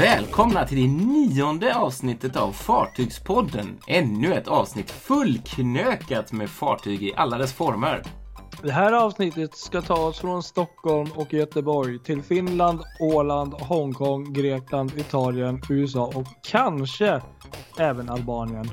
Välkomna 0.00 0.66
till 0.66 0.76
det 0.76 1.04
nionde 1.04 1.76
avsnittet 1.76 2.36
av 2.36 2.52
Fartygspodden. 2.52 3.78
Ännu 3.86 4.34
ett 4.34 4.48
avsnitt 4.48 4.90
fullknökat 4.90 6.32
med 6.32 6.50
fartyg 6.50 7.02
i 7.02 7.14
alla 7.16 7.38
dess 7.38 7.52
former. 7.52 8.02
Det 8.62 8.72
här 8.72 8.92
avsnittet 8.92 9.54
ska 9.54 9.82
ta 9.82 9.94
oss 9.94 10.20
från 10.20 10.42
Stockholm 10.42 11.10
och 11.16 11.32
Göteborg 11.32 11.98
till 11.98 12.22
Finland, 12.22 12.80
Åland, 13.00 13.54
Hongkong, 13.54 14.32
Grekland, 14.32 14.92
Italien, 14.96 15.62
USA 15.68 16.12
och 16.14 16.26
kanske 16.50 17.22
även 17.78 18.10
Albanien. 18.10 18.70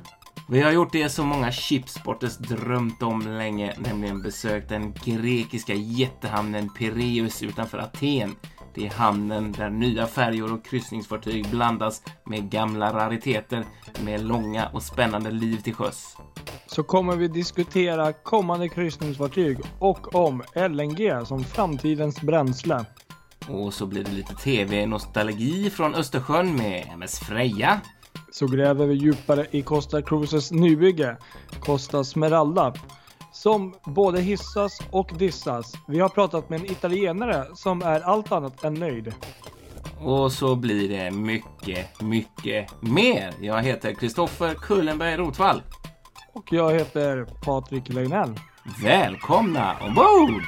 Vi 0.50 0.62
har 0.62 0.72
gjort 0.72 0.92
det 0.92 1.10
som 1.10 1.28
många 1.28 1.52
chipsporters 1.52 2.38
drömt 2.38 3.04
om 3.04 3.22
länge, 3.22 3.76
nämligen 3.78 4.22
besökt 4.22 4.70
den 4.70 4.94
grekiska 4.94 5.74
jättehamnen 5.74 6.70
Pireus 6.70 7.44
utanför 7.44 7.78
Aten. 7.78 8.36
Det 8.78 8.86
är 8.86 8.90
hamnen 8.90 9.52
där 9.52 9.70
nya 9.70 10.08
färjor 10.08 10.54
och 10.54 10.66
kryssningsfartyg 10.66 11.50
blandas 11.50 12.04
med 12.24 12.50
gamla 12.50 12.94
rariteter 12.94 13.66
med 14.06 14.26
långa 14.26 14.70
och 14.74 14.84
spännande 14.84 15.32
liv 15.32 15.58
till 15.58 15.74
sjöss. 15.74 16.18
Så 16.68 16.84
kommer 16.84 17.16
vi 17.16 17.28
diskutera 17.28 18.14
kommande 18.14 18.70
kryssningsfartyg 18.70 19.58
och 19.80 20.16
om 20.16 20.44
LNG 20.56 21.26
som 21.26 21.44
framtidens 21.44 22.22
bränsle. 22.22 22.86
Och 23.48 23.74
så 23.74 23.86
blir 23.86 24.04
det 24.04 24.12
lite 24.12 24.34
tv-nostalgi 24.34 25.70
från 25.70 25.96
Östersjön 25.96 26.56
med 26.56 26.88
MS 26.94 27.20
Freja. 27.20 27.82
Så 28.32 28.48
gräver 28.48 28.86
vi 28.86 28.94
djupare 28.94 29.46
i 29.52 29.62
Costa 29.62 30.02
Cruises 30.02 30.52
nybygge, 30.52 31.18
Costa 31.60 32.04
Smeralda, 32.04 32.74
som 33.38 33.74
både 33.86 34.22
hissas 34.22 34.80
och 34.92 35.12
dissas. 35.18 35.74
Vi 35.88 36.00
har 36.00 36.10
pratat 36.10 36.50
med 36.50 36.60
en 36.60 36.72
italienare 36.72 37.46
som 37.56 37.82
är 37.82 38.02
allt 38.02 38.32
annat 38.32 38.64
än 38.64 38.74
nöjd. 38.74 39.14
Och 40.00 40.32
så 40.32 40.56
blir 40.56 40.90
det 40.90 41.12
mycket, 41.12 42.02
mycket 42.02 42.82
mer. 42.82 43.34
Jag 43.42 43.64
heter 43.64 43.94
Kristoffer 43.94 44.56
Kullenberg 44.56 45.18
Rotvall. 45.18 45.62
Och 46.34 46.54
jag 46.54 46.72
heter 46.74 47.26
Patrik 47.44 47.90
Legnell. 47.90 48.40
Välkomna 48.84 49.76
ombord! 49.82 50.44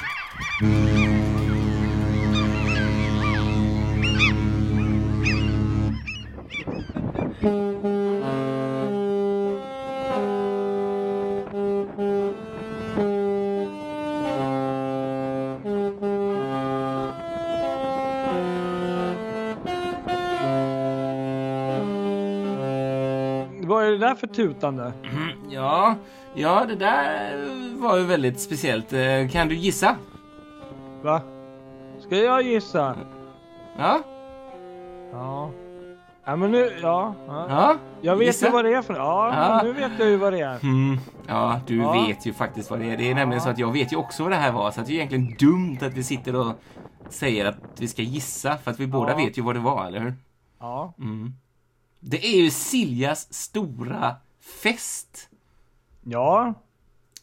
För 24.20 24.28
tutande? 24.28 24.94
Ja, 25.50 25.96
ja, 26.34 26.66
det 26.68 26.76
där 26.76 27.36
var 27.82 27.98
ju 27.98 28.04
väldigt 28.04 28.40
speciellt. 28.40 28.94
Eh, 28.94 29.30
Kan 29.32 29.48
du 29.48 29.56
gissa? 29.56 29.96
Va? 31.04 31.22
Ska 32.00 32.16
jag 32.18 32.42
gissa? 32.42 32.96
Ja? 33.78 34.00
Ja. 35.12 35.50
Ja 36.26 36.36
men 36.36 36.52
nu, 36.52 36.72
ja. 36.82 37.16
ja. 37.28 37.46
Ja? 37.50 37.76
Jag 38.02 38.16
vet 38.16 38.28
Gissa? 38.28 38.46
ju 38.46 38.52
vad 38.52 38.66
det 38.66 38.74
är 38.74 38.82
för 38.82 38.94
Ja, 38.96 39.34
Ja. 39.36 39.62
nu 39.64 39.74
vet 39.74 39.92
jag 40.00 40.08
ju 40.10 40.18
vad 40.18 40.34
det 40.34 40.40
är. 40.40 40.64
Mm, 40.64 40.98
ja, 41.28 41.60
du 41.68 41.78
Ja. 41.78 41.92
vet 42.08 42.26
ju 42.26 42.34
faktiskt 42.34 42.70
vad 42.72 42.80
det 42.80 42.86
är. 42.92 42.98
Det 42.98 43.12
är 43.12 43.16
nämligen 43.16 43.42
så 43.42 43.50
att 43.50 43.58
jag 43.58 43.72
vet 43.74 43.92
ju 43.94 43.98
också 43.98 44.24
vad 44.24 44.32
det 44.32 44.36
här 44.36 44.52
var. 44.52 44.72
Så 44.72 44.82
att 44.82 44.88
det 44.88 44.94
är 44.94 44.96
egentligen 44.96 45.36
dumt 45.40 45.78
att 45.82 45.94
vi 45.94 46.04
sitter 46.04 46.36
och 46.36 46.54
säger 47.10 47.46
att 47.46 47.58
vi 47.78 47.88
ska 47.88 48.02
gissa. 48.02 48.58
För 48.58 48.72
att 48.72 48.80
vi 48.80 48.88
båda 48.88 49.16
vet 49.16 49.38
ju 49.38 49.42
vad 49.42 49.56
det 49.56 49.60
var, 49.60 49.86
eller 49.86 50.00
hur? 50.00 50.14
Ja. 50.60 50.94
Mm. 51.00 51.34
Det 52.00 52.26
är 52.28 52.42
ju 52.42 52.50
Siljas 52.52 53.34
stora 53.34 54.16
fest. 54.62 55.30
Ja. 56.04 56.54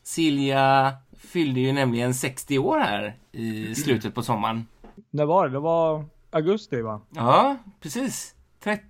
Silja 0.02 0.92
fyllde 1.18 1.60
ju 1.60 1.72
nämligen 1.72 2.14
60 2.14 2.58
år 2.58 2.78
här 2.80 3.16
i 3.32 3.74
slutet 3.74 4.14
på 4.14 4.22
sommaren. 4.22 4.66
Det 5.10 5.24
var 5.24 5.46
det. 5.46 5.52
Det 5.52 5.58
var 5.60 6.04
augusti 6.30 6.80
va? 6.82 7.00
Ja, 7.10 7.56
precis. 7.80 8.34
30 8.60 8.82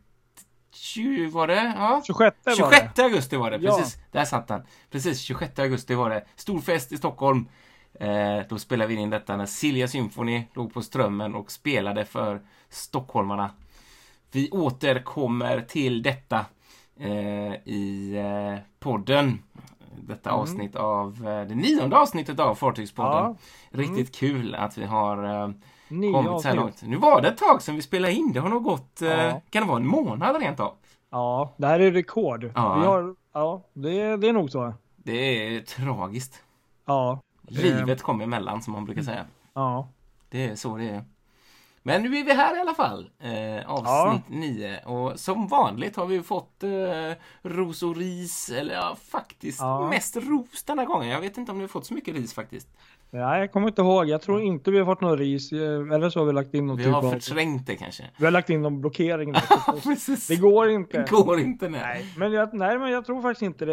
var 1.32 1.46
det? 1.46 1.74
Ja. 1.76 2.02
26 2.06 2.36
var 2.44 2.54
26 2.54 2.94
det. 2.94 3.02
augusti 3.04 3.36
var 3.36 3.50
det, 3.50 3.56
Ja. 3.56 3.76
precis. 3.76 3.98
Där 4.12 4.24
satt 4.24 4.50
han. 4.50 4.62
Precis, 4.90 5.20
26 5.20 5.58
augusti 5.58 5.94
var 5.94 6.10
det. 6.10 6.24
Stor 6.36 6.60
fest 6.60 6.92
i 6.92 6.96
Stockholm. 6.96 7.48
Eh, 8.00 8.38
då 8.48 8.58
spelade 8.58 8.88
vi 8.94 9.00
in 9.00 9.10
detta 9.10 9.36
när 9.36 9.46
Silja 9.46 9.88
Symphony 9.88 10.44
låg 10.54 10.74
på 10.74 10.82
Strömmen 10.82 11.34
och 11.34 11.50
spelade 11.52 12.04
för 12.04 12.42
stockholmarna. 12.68 13.50
Vi 14.32 14.50
återkommer 14.50 15.60
till 15.60 16.02
detta 16.02 16.44
eh, 17.00 17.52
i 17.64 18.14
eh, 18.16 18.60
podden. 18.78 19.38
Detta 20.00 20.30
Mm. 20.30 20.40
avsnitt 20.40 20.76
av 20.76 21.26
eh, 21.26 21.48
det 21.48 21.54
nionde 21.54 21.98
avsnittet 21.98 22.40
av 22.40 22.54
Fartygspodden. 22.54 23.36
Ja. 23.70 23.78
Riktigt 23.78 24.14
kul 24.14 24.54
att 24.54 24.78
vi 24.78 24.84
har 24.84 25.42
eh, 25.42 25.50
Nio 25.88 26.12
kommit 26.12 26.42
så 26.42 26.48
här 26.48 26.56
långt. 26.56 26.82
Nu 26.82 26.96
var 26.96 27.22
det 27.22 27.28
ett 27.28 27.38
tag 27.38 27.62
sedan 27.62 27.74
vi 27.76 27.82
spelade 27.82 28.12
in. 28.14 28.32
Det 28.32 28.40
har 28.40 28.48
nog 28.48 28.62
gått, 28.62 29.02
eh, 29.02 29.08
Ja. 29.08 29.42
kan 29.50 29.62
det 29.62 29.68
vara 29.68 29.78
en 29.80 29.86
månad 29.86 30.36
rent 30.42 30.60
av? 30.60 30.74
Ja, 31.10 31.54
det 31.56 31.66
här 31.66 31.80
är 31.80 31.90
rekord. 31.92 32.50
Ja. 32.54 32.78
Vi 32.78 32.86
har, 32.86 33.14
ja, 33.32 33.62
det, 33.72 34.16
det 34.16 34.28
är 34.28 34.32
nog 34.32 34.50
så. 34.50 34.74
Det 34.96 35.12
är 35.56 35.60
tragiskt. 35.60 36.42
Ja. 36.84 37.20
Livet 37.48 38.02
kom 38.02 38.20
emellan 38.20 38.62
som 38.62 38.72
man 38.72 38.84
brukar 38.84 39.02
säga. 39.02 39.24
Ja. 39.54 39.88
Det 40.28 40.44
är 40.48 40.54
så 40.56 40.76
det 40.76 40.88
är. 40.88 41.04
Men 41.86 42.02
nu 42.02 42.16
är 42.18 42.24
vi 42.24 42.32
här 42.32 42.56
i 42.56 42.60
alla 42.60 42.74
fall. 42.74 43.10
Eh, 43.20 43.70
avsnitt 43.70 44.22
9. 44.28 44.78
Och 44.84 45.20
som 45.20 45.48
vanligt 45.48 45.96
har 45.96 46.06
vi 46.06 46.22
fått 46.22 46.62
eh, 46.62 46.70
ros 47.42 47.82
och 47.82 47.96
ris. 47.96 48.50
Eller 48.50 48.74
ja, 48.74 48.96
faktiskt 49.10 49.60
Ja. 49.60 49.88
mest 49.88 50.16
ros 50.16 50.64
den 50.64 50.78
här 50.78 50.86
gången. 50.86 51.08
Jag 51.08 51.20
vet 51.20 51.38
inte 51.38 51.52
om 51.52 51.58
vi 51.58 51.64
har 51.64 51.68
fått 51.68 51.86
så 51.86 51.94
mycket 51.94 52.14
ris 52.14 52.34
faktiskt. 52.34 52.68
Nej, 53.10 53.40
jag 53.40 53.52
kommer 53.52 53.68
inte 53.68 53.82
ihåg. 53.82 54.08
Jag 54.08 54.22
tror 54.22 54.40
inte 54.42 54.70
vi 54.70 54.78
har 54.78 54.86
fått 54.86 55.00
någon 55.00 55.18
ris. 55.18 55.52
eh, 55.52 55.58
Eller 55.94 56.10
så 56.10 56.18
har 56.20 56.26
vi 56.26 56.32
lagt 56.32 56.54
in 56.54 56.66
någon 56.66 56.76
Vi 56.76 56.84
typ 56.84 56.92
har 56.94 57.02
förträngt 57.10 57.66
det 57.66 57.76
kanske. 57.76 58.04
Vi 58.18 58.24
har 58.24 58.32
lagt 58.32 58.50
in 58.50 58.62
någon 58.62 58.80
blockering. 58.80 59.32
där. 59.32 60.28
Det 60.28 60.36
går 60.36 60.68
inte. 60.68 60.98
Det 60.98 61.10
går 61.10 61.40
inte 61.40 61.68
nej. 61.68 61.80
Nej, 61.82 62.06
men 62.16 62.32
jag, 62.32 62.54
nej, 62.54 62.78
men 62.78 62.90
jag 62.90 63.04
tror 63.06 63.22
faktiskt 63.22 63.42
inte 63.42 63.64
det. 63.64 63.72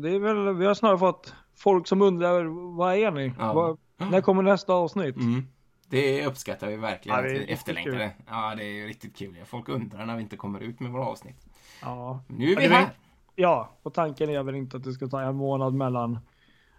Det 0.00 0.10
är 0.14 0.18
väl, 0.18 0.54
vi 0.56 0.66
har 0.66 0.74
snarare 0.74 0.98
fått 0.98 1.34
folk 1.56 1.86
som 1.88 2.02
undrar, 2.02 2.44
vad 2.76 2.94
är 2.94 3.10
ni? 3.10 3.32
Ja. 3.38 3.52
Vad, 3.52 3.78
när 4.10 4.20
kommer 4.20 4.42
nästa 4.42 4.72
avsnitt? 4.72 5.16
Mm. 5.16 5.46
Det 5.90 6.26
uppskattar 6.26 6.66
vi 6.68 6.76
verkligen 6.76 7.16
Ja, 7.16 7.22
det 7.22 7.28
är 7.28 7.98
det. 7.98 8.12
Ja, 8.26 8.54
det 8.56 8.64
är 8.64 8.72
ju 8.72 8.86
riktigt 8.86 9.16
kul. 9.16 9.36
Folk 9.44 9.68
undrar 9.68 10.06
när 10.06 10.16
vi 10.16 10.22
inte 10.22 10.36
kommer 10.36 10.60
ut 10.60 10.80
med 10.80 10.90
våra 10.92 11.04
avsnitt. 11.06 11.46
Ja. 11.82 12.20
Nu 12.28 12.52
är 12.52 12.56
vi 12.56 12.66
här. 12.66 12.90
Ja, 13.34 13.70
och 13.82 13.94
tanken 13.94 14.30
är 14.30 14.42
väl 14.42 14.54
inte 14.54 14.76
att 14.76 14.84
det 14.84 14.92
ska 14.92 15.06
ta 15.06 15.22
en 15.22 15.34
månad 15.36 15.74
mellan 15.74 16.18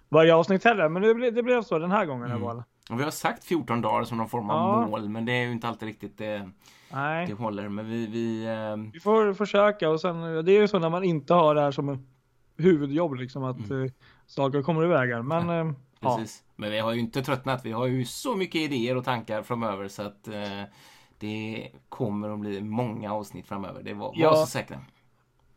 varje 0.10 0.36
avsnitt 0.36 0.64
heller. 0.64 0.90
Men 0.90 1.02
det, 1.02 1.14
ble, 1.14 1.32
det 1.32 1.44
blev 1.44 1.64
så 1.64 1.80
den 1.80 1.92
här 1.92 2.06
gången 2.06 2.26
Mm. 2.26 2.38
i 2.44 2.46
alla 2.46 2.54
fall. 2.56 2.64
Och 2.90 3.00
vi 3.00 3.04
har 3.04 3.12
sagt 3.12 3.44
14 3.44 3.82
dagar 3.82 4.04
som 4.04 4.18
någon 4.18 4.30
form 4.30 4.50
av 4.50 4.82
Ja. 4.82 4.88
mål, 4.88 5.10
men 5.10 5.26
det 5.26 5.32
är 5.32 5.46
ju 5.46 5.52
inte 5.52 5.68
alltid 5.68 5.88
riktigt 5.88 6.18
det, 6.18 6.50
Nej, 6.94 7.28
det 7.28 7.34
håller. 7.34 7.70
Men 7.70 7.90
vi, 7.90 8.08
vi 8.08 8.46
eh, 8.46 8.92
vi 8.94 9.00
får 9.00 9.34
försöka 9.34 9.90
och 9.90 10.02
sen, 10.02 10.22
det 10.46 10.52
är 10.52 10.62
ju 10.62 10.68
så 10.68 10.80
när 10.80 10.90
man 10.90 11.04
inte 11.04 11.34
har 11.34 11.56
det 11.56 11.62
här 11.62 11.72
som 11.72 12.08
huvudjobb 12.58 13.16
liksom 13.16 13.44
att 13.44 13.58
eh, 13.72 13.78
saker 14.26 14.62
kommer 14.62 14.84
i 14.84 14.88
vägen. 14.88 15.28
Men 15.28 15.50
eh, 15.50 15.56
ja. 15.56 15.62
Mm. 15.62 15.76
Precis. 16.02 16.44
Men 16.56 16.72
vi 16.72 16.80
har 16.80 16.94
ju 16.94 17.00
inte 17.00 17.22
tröttnat. 17.22 17.66
Vi 17.66 17.72
har 17.72 17.86
ju 17.86 18.06
så 18.06 18.36
mycket 18.36 18.62
idéer 18.62 18.98
och 18.98 19.04
tankar 19.06 19.42
framöver 19.44 19.88
så 19.88 20.02
att 20.02 20.28
eh, 20.28 20.62
det 21.20 21.68
kommer 21.90 22.30
att 22.30 22.40
bli 22.40 22.62
många 22.62 23.14
avsnitt 23.14 23.48
framöver. 23.48 23.84
Det 23.84 23.94
var, 23.94 24.12
Ja. 24.16 24.30
var 24.30 24.38
så 24.38 24.46
säkra. 24.48 24.78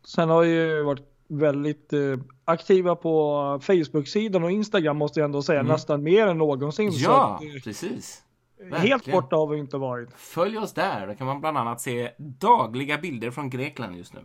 Sen 0.05 0.29
har 0.29 0.43
ju 0.43 0.83
varit 0.83 1.05
väldigt 1.27 1.93
eh, 1.93 1.99
aktiva 2.45 2.95
på 2.95 3.59
Facebook-sidan 3.61 4.43
och 4.43 4.51
Instagram 4.51 4.97
måste 4.97 5.19
jag 5.19 5.25
ändå 5.25 5.41
säga, 5.41 5.59
Mm. 5.59 5.71
nästan 5.71 6.03
mer 6.03 6.27
än 6.27 6.37
någonsin. 6.37 6.91
Ja, 6.93 7.35
att, 7.35 7.43
eh, 7.43 7.61
precis. 7.63 8.23
helt 8.59 8.73
verkligen. 8.83 9.19
borta 9.21 9.35
har 9.35 9.47
vi 9.47 9.59
inte 9.59 9.77
varit. 9.77 10.09
Följ 10.15 10.57
oss 10.57 10.73
där. 10.73 11.07
Där 11.07 11.13
kan 11.13 11.27
man 11.27 11.41
bland 11.41 11.57
annat 11.57 11.81
se 11.81 12.11
dagliga 12.17 12.97
bilder 12.97 13.31
från 13.31 13.49
Grekland 13.49 13.95
just 13.97 14.13
nu. 14.13 14.19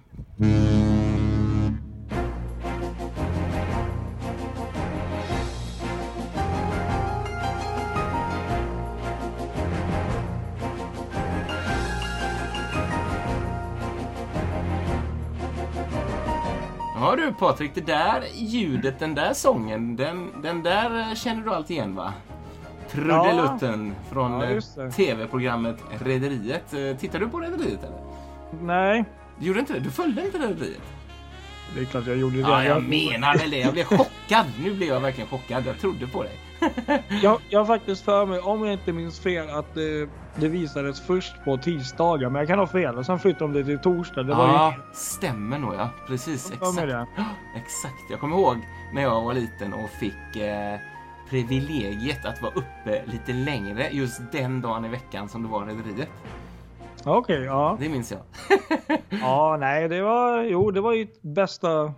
Du 17.24 17.32
Patrik, 17.32 17.74
det 17.74 17.80
där 17.80 18.22
ljudet, 18.34 18.98
den 18.98 19.14
där 19.14 19.32
sången, 19.32 19.96
den, 19.96 20.30
den 20.42 20.62
där 20.62 20.98
eh, 21.00 21.14
känner 21.14 21.42
du 21.42 21.50
allt 21.54 21.70
igen 21.70 21.94
va? 21.96 22.12
Trudelutten 22.90 23.94
från 24.12 24.40
Ja, 24.40 24.82
eh, 24.84 24.90
tv-programmet 24.90 25.76
Rederiet. 26.04 26.74
Eh, 26.74 26.96
Tittar 26.96 27.18
du 27.18 27.28
på 27.28 27.40
Rederiet 27.40 27.84
eller? 27.84 28.00
Nej, 28.62 29.04
Du 29.38 29.46
gjorde 29.46 29.60
inte 29.60 29.72
det? 29.72 29.80
Du 29.80 29.90
följde 29.90 30.24
inte 30.26 30.38
Rederiet? 30.38 30.82
Det 31.74 31.80
är 31.80 31.84
klart 31.84 32.06
jag 32.06 32.16
gjorde 32.16 32.36
det. 32.36 32.42
Ja, 32.42 32.64
jag 32.64 32.82
menar 32.82 33.38
väl 33.38 33.50
det. 33.50 33.58
Jag 33.58 33.72
blev 33.72 33.84
chockad. 33.84 34.46
Nu 34.58 34.74
blev 34.74 34.88
jag 34.88 35.00
verkligen 35.00 35.28
chockad. 35.28 35.66
Jag 35.66 35.78
trodde 35.78 36.06
på 36.06 36.22
dig. 36.22 36.38
jag, 37.22 37.40
jag 37.48 37.60
har 37.60 37.66
faktiskt 37.66 38.04
för 38.04 38.26
mig, 38.26 38.40
om 38.40 38.64
jag 38.64 38.72
inte 38.72 38.92
minns 38.92 39.20
fel, 39.20 39.50
att 39.50 39.74
det, 39.74 40.08
det 40.36 40.48
visades 40.48 41.06
först 41.06 41.44
på 41.44 41.56
tisdagar. 41.56 42.30
Men 42.30 42.38
jag 42.38 42.48
kan 42.48 42.58
ha 42.58 42.66
fel. 42.66 42.98
Och 42.98 43.06
sen 43.06 43.18
flyttade 43.18 43.52
de 43.52 43.58
det 43.58 43.64
till 43.64 43.78
torsdag. 43.78 44.22
Det 44.22 44.34
var 44.34 44.48
ja, 44.48 44.74
ju... 44.76 44.94
stämmer 44.94 45.58
nog 45.58 45.74
ja. 45.74 45.90
Precis, 46.06 46.52
exakt. 46.52 46.76
det. 46.76 47.06
Exakt. 47.56 48.10
Jag 48.10 48.20
kommer 48.20 48.36
ihåg 48.36 48.56
när 48.92 49.02
jag 49.02 49.22
var 49.22 49.34
liten 49.34 49.72
och 49.72 49.90
fick 49.90 50.36
eh, 50.36 50.78
privilegiet 51.30 52.24
att 52.24 52.42
vara 52.42 52.52
uppe 52.52 53.02
lite 53.06 53.32
längre 53.32 53.88
just 53.90 54.20
den 54.32 54.60
dagen 54.60 54.84
i 54.84 54.88
veckan 54.88 55.28
som 55.28 55.42
det 55.42 55.48
var 55.48 55.66
Rederiet. 55.66 56.08
Okej, 57.06 57.40
ja. 57.42 57.76
Det 57.80 57.88
minns 57.88 58.12
jag. 58.12 58.20
Ja, 59.10 59.56
nej, 59.60 59.88
det 59.88 60.02
var, 60.02 60.42
jo, 60.42 60.70
det 60.70 60.80
var 60.80 60.92
ju 60.92 61.06
bästa 61.20 61.94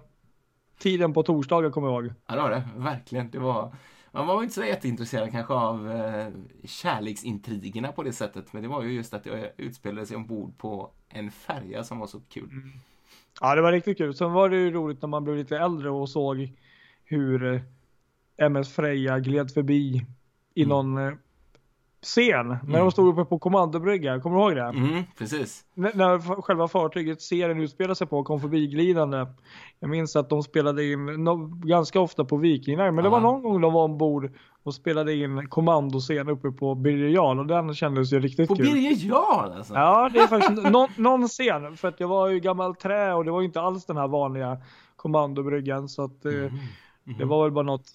tiden 0.79 1.13
på 1.13 1.23
torsdagar 1.23 1.71
kommer 1.71 1.89
jag 1.89 2.05
ihåg. 2.05 2.13
Ja, 2.27 2.35
det 2.35 2.41
var 2.43 2.51
det. 2.51 2.63
Verkligen. 2.77 3.31
Det 3.31 3.39
var... 3.39 3.75
Man 4.13 4.27
var 4.27 4.43
inte 4.43 4.55
så 4.55 4.65
jätteintresserad 4.65 5.33
kanske 5.33 5.55
av 5.55 5.91
eh, 5.91 6.27
kärleksintrigerna 6.65 7.93
på 7.93 8.03
det 8.03 8.13
sättet. 8.13 8.53
Men 8.53 8.63
det 8.63 8.69
var 8.69 8.83
ju 8.83 8.93
just 8.93 9.15
att 9.15 9.25
det 9.25 9.53
utspelade 9.57 10.07
sig 10.07 10.17
ombord 10.17 10.59
på 10.59 10.91
en 11.09 11.31
färja 11.31 11.85
som 11.85 11.99
var 11.99 12.07
så 12.07 12.21
kul. 12.21 12.51
Ja, 13.41 13.55
det 13.55 13.63
var 13.63 13.73
riktigt 13.73 13.99
kul. 13.99 14.15
Sen 14.15 14.33
var 14.33 14.49
det 14.49 14.57
ju 14.57 14.71
roligt 14.71 15.03
när 15.03 15.09
man 15.09 15.25
blev 15.25 15.37
lite 15.37 15.59
äldre 15.59 15.91
och 15.91 16.09
såg 16.09 16.53
hur 17.05 17.55
eh, 17.55 17.61
MS 18.47 18.75
Freja 18.75 19.19
gled 19.19 19.51
förbi 19.51 20.07
i 20.55 20.63
Mm. 20.63 20.69
någon 20.69 21.07
eh, 21.09 21.15
scen 22.07 22.57
när 22.69 22.79
de 22.79 22.91
stod 22.91 23.09
uppe 23.13 23.25
på 23.29 23.39
kommandobrygga. 23.39 24.21
Kommer 24.21 24.37
du 24.37 24.43
ihåg 24.43 24.57
det? 24.57 24.79
Mm, 24.79 25.03
precis. 25.19 25.65
N- 25.77 25.91
när 25.95 26.43
själva 26.43 26.69
fartyget 26.69 27.23
serien 27.23 27.61
utspelar 27.61 27.95
sig 27.95 28.07
på 28.07 28.25
kom 28.25 28.41
förbi 28.41 28.67
glidande. 28.67 29.27
Jag 29.81 29.91
minns 29.91 30.17
att 30.17 30.29
de 30.31 30.43
spelade 30.43 30.85
in 30.85 31.07
no, 31.07 31.47
ganska 31.65 32.01
ofta 32.01 32.25
på 32.25 32.37
Vikingar, 32.37 32.91
men 32.91 33.05
det 33.05 33.11
var 33.11 33.21
någon 33.21 33.43
gång 33.43 33.61
de 33.61 33.73
var 33.73 33.85
ombord 33.85 34.31
och 34.63 34.75
spelade 34.75 35.15
in 35.15 35.49
kommandoscen 35.49 36.29
uppe 36.29 36.51
på 36.51 36.75
Birger 36.75 37.09
Jarl 37.09 37.39
och 37.39 37.47
den 37.47 37.75
kändes 37.75 38.13
ju 38.13 38.21
riktigt 38.21 38.49
På 38.49 38.57
kul. 38.57 38.67
Birger 38.67 39.09
Jarl 39.09 39.53
alltså. 39.53 39.75
Ja, 39.75 40.11
det 40.13 40.19
är 40.19 40.27
faktiskt 40.27 40.71
någon, 40.71 40.89
någon 40.97 41.29
scen. 41.29 41.77
För 41.77 41.89
att 41.89 42.01
jag 42.01 42.09
var 42.09 42.29
ju 42.29 42.41
gammal 42.41 42.75
trä 42.75 43.15
och 43.15 43.25
det 43.25 43.31
var 43.31 43.41
ju 43.41 43.47
inte 43.47 43.61
alls 43.61 43.87
den 43.87 43.97
här 43.97 44.09
vanliga 44.09 44.59
kommandobryggan. 44.97 45.89
Så 45.89 46.05
att 46.05 46.25
eh, 46.25 46.33
det 47.19 47.25
var 47.25 47.43
väl 47.43 47.53
bara 47.53 47.65
något 47.65 47.87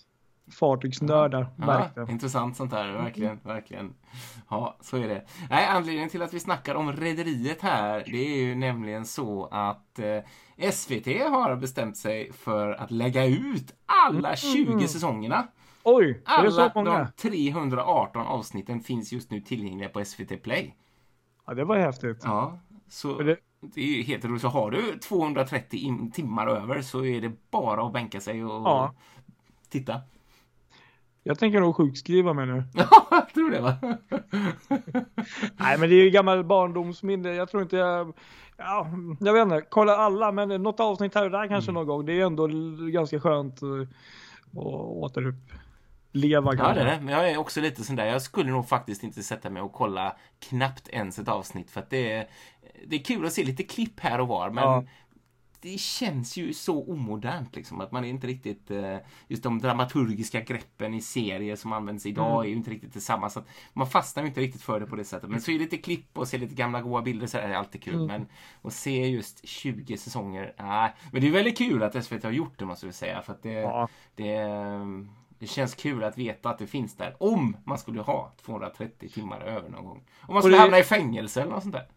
fartygsnördar 0.52 1.48
Ja, 1.58 1.90
intressant 2.10 2.58
sånt 2.58 2.72
här, 2.72 2.92
verkligen, 2.92 3.40
verkligen. 3.44 3.94
Ja, 4.50 4.78
så 4.82 4.98
är 4.98 5.08
det. 5.08 5.26
Nej, 5.50 5.66
anledningen 5.66 6.10
till 6.10 6.22
att 6.22 6.34
vi 6.34 6.40
snackar 6.40 6.76
om 6.76 6.92
Rederiet 6.94 7.62
här, 7.62 8.04
det 8.08 8.18
är 8.34 8.38
ju 8.46 8.56
nämligen 8.56 9.06
så 9.06 9.46
att 9.52 10.00
eh, 10.00 10.72
SVT 10.72 11.06
har 11.30 11.56
bestämt 11.56 11.98
sig 11.98 12.32
för 12.34 12.72
att 12.74 12.92
lägga 12.92 13.26
ut 13.26 13.74
alla 13.86 14.36
20 14.36 14.88
säsongerna. 14.88 15.48
Oj, 15.84 16.24
är 16.26 16.44
det 16.44 16.52
så 16.52 16.62
Alla 16.62 16.72
många? 16.76 17.00
de 17.00 17.30
318 17.30 18.22
avsnitten 18.28 18.80
finns 18.82 19.12
just 19.14 19.32
nu 19.32 19.42
tillgängliga 19.42 19.90
på 19.90 20.06
SVT 20.06 20.44
Play. 20.44 20.76
Ja, 21.48 21.54
det 21.54 21.64
var 21.64 21.78
häftigt. 21.78 22.22
Ja, 22.24 22.60
så 22.90 23.18
det- 23.22 23.38
det 23.62 23.82
är 23.82 23.86
ju 23.98 24.04
helt 24.04 24.26
roligt. 24.26 24.42
Så 24.42 24.48
har 24.48 24.72
du 24.72 25.00
230 25.00 25.80
in- 25.80 26.12
timmar 26.12 26.48
över 26.48 26.82
så 26.82 27.06
är 27.06 27.22
det 27.22 27.32
bara 27.52 27.86
att 27.86 27.94
bänka 27.94 28.22
sig 28.22 28.46
och 28.46 28.52
Ja. 28.52 28.94
titta. 29.70 30.02
Jag 31.24 31.40
tänker 31.40 31.60
nog 31.60 31.76
sjukskriva 31.76 32.34
mig 32.34 32.46
nu. 32.46 32.64
Ja, 32.74 33.08
jag 33.12 33.34
tror 33.34 33.52
det 33.52 33.62
va? 33.62 33.76
Nej, 35.58 35.78
men 35.78 35.90
det 35.90 35.96
är 35.96 36.04
ju 36.04 36.10
gammal 36.10 36.44
barndomsminne. 36.44 37.30
Jag 37.34 37.50
tror 37.50 37.64
inte 37.64 37.78
jag... 37.78 38.14
Ja, 38.58 38.88
jag 39.20 39.34
vet 39.34 39.44
inte. 39.44 39.62
Kolla 39.70 39.96
alla, 39.96 40.32
men 40.32 40.50
något 40.64 40.80
avsnitt 40.80 41.16
här 41.16 41.26
och 41.26 41.32
där 41.32 41.48
kanske 41.48 41.72
någon 41.72 41.88
gång. 41.88 42.06
Det 42.06 42.22
är 42.22 42.26
ändå 42.26 42.48
ganska 42.92 43.20
skönt 43.20 43.62
eh, 43.62 43.70
att 44.52 44.58
återuppleva 44.76 46.54
Ja, 46.56 46.74
det 46.74 46.82
är 46.82 46.86
det. 46.86 47.00
Men 47.02 47.14
jag 47.14 47.32
är 47.32 47.38
också 47.38 47.62
lite 47.62 47.84
sån 47.84 47.96
där. 47.96 48.06
Jag 48.06 48.22
skulle 48.22 48.52
nog 48.52 48.70
faktiskt 48.70 49.04
inte 49.04 49.24
sätta 49.24 49.50
mig 49.50 49.62
och 49.62 49.74
kolla 49.74 50.16
knappt 50.50 50.88
ens 50.88 51.20
ett 51.20 51.28
avsnitt 51.28 51.72
för 51.72 51.80
att 51.80 51.90
det 51.90 52.12
är, 52.12 52.28
det 52.88 52.96
är 52.96 53.04
kul 53.04 53.26
att 53.26 53.34
se 53.34 53.44
lite 53.44 53.64
klipp 53.64 54.00
här 54.00 54.20
och 54.22 54.28
var, 54.28 54.50
men 54.50 54.64
Ja. 54.64 54.84
Det 55.62 55.80
känns 55.80 56.38
ju 56.38 56.54
så 56.54 56.84
omodernt 56.92 57.56
liksom 57.56 57.82
att 57.82 57.92
man 57.92 58.06
är 58.06 58.10
inte 58.10 58.28
riktigt 58.28 58.72
eh, 58.72 58.98
just 59.28 59.44
de 59.44 59.60
dramaturgiska 59.60 60.42
greppen 60.42 60.94
i 60.94 61.02
serier 61.02 61.56
som 61.56 61.74
används 61.74 62.06
idag 62.06 62.32
Mm. 62.32 62.42
är 62.46 62.50
ju 62.50 62.56
inte 62.56 62.72
riktigt 62.72 62.94
detsamma 62.94 63.30
så 63.30 63.44
man 63.74 63.88
fastnar 63.88 64.24
ju 64.24 64.30
inte 64.30 64.42
riktigt 64.42 64.62
för 64.62 64.80
det 64.80 64.86
på 64.86 64.96
det 64.96 65.04
sättet. 65.06 65.30
Men 65.30 65.42
så 65.42 65.52
är 65.52 65.54
det 65.56 65.60
lite 65.64 65.78
klipp 65.78 66.18
och 66.18 66.28
se 66.28 66.38
lite 66.38 66.56
gamla 66.56 66.82
goa 66.82 67.02
bilder 67.02 67.28
så 67.28 67.38
är 67.38 67.48
det 67.50 67.58
alltid 67.58 67.88
Mm. 67.88 68.00
kul. 68.00 68.08
Men 68.08 68.28
att 68.62 68.74
se 68.74 69.08
just 69.08 69.48
20 69.48 69.98
säsonger, 69.98 70.54
nej. 70.60 70.94
Men 71.12 71.22
det 71.22 71.28
är 71.28 71.32
väldigt 71.32 71.58
kul 71.58 71.84
att 71.84 71.96
SVT 72.06 72.24
har 72.24 72.32
gjort 72.32 72.60
det 72.60 72.66
måste 72.66 72.86
vi 72.86 72.94
säga 72.94 73.22
för 73.22 73.34
att 73.34 73.44
det, 73.44 73.52
Ja. 73.54 73.88
det, 74.16 74.38
det 75.40 75.48
känns 75.48 75.76
kul 75.76 76.04
att 76.04 76.18
veta 76.18 76.50
att 76.50 76.58
det 76.60 76.68
finns 76.68 76.96
där. 76.98 77.16
Om 77.20 77.58
man 77.64 77.78
skulle 77.78 78.02
ha 78.02 78.32
230 78.46 79.10
timmar 79.10 79.42
över 79.42 79.70
någon 79.70 79.86
gång. 79.86 80.04
Om 80.22 80.34
man 80.34 80.44
skulle 80.44 80.56
det- 80.56 80.62
hamna 80.62 80.80
i 80.80 80.84
fängelse 80.84 81.42
eller 81.42 81.52
något 81.52 81.64
sånt 81.64 81.76
där. 81.76 81.88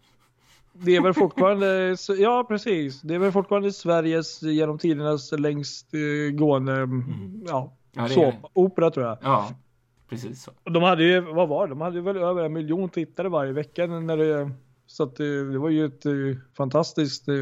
Det 0.76 0.96
är 0.96 1.00
väl 1.00 1.14
fortfarande, 1.14 1.96
ja 2.18 2.44
precis, 2.48 3.00
det 3.00 3.14
är 3.14 3.18
väl 3.18 3.32
fortfarande 3.32 3.72
Sveriges 3.72 4.42
genom 4.42 4.78
tidernas 4.78 5.32
längst 5.32 5.94
eh, 5.94 6.34
gående, 6.36 6.72
ja, 6.72 6.82
Mm. 6.82 7.44
Ja, 7.46 7.70
det. 7.92 8.08
såpopera 8.08 8.90
tror 8.90 9.06
jag. 9.06 9.18
Ja, 9.22 9.48
precis 10.08 10.42
så. 10.42 10.50
De 10.70 10.82
hade 10.82 11.04
ju, 11.04 11.20
vad 11.20 11.48
var 11.48 11.66
det? 11.66 11.72
De 11.72 11.80
hade 11.80 12.00
väl 12.00 12.16
över 12.16 12.44
en 12.44 12.52
miljon 12.52 12.88
tittare 12.88 13.28
varje 13.28 13.52
vecka 13.52 13.86
när 13.86 14.16
det, 14.16 14.50
så 14.86 15.02
att 15.02 15.16
det, 15.16 15.52
det 15.52 15.58
var 15.58 15.70
ju 15.70 15.84
ett 15.86 16.06
eh, 16.06 16.12
fantastiskt 16.56 17.28
eh, 17.28 17.36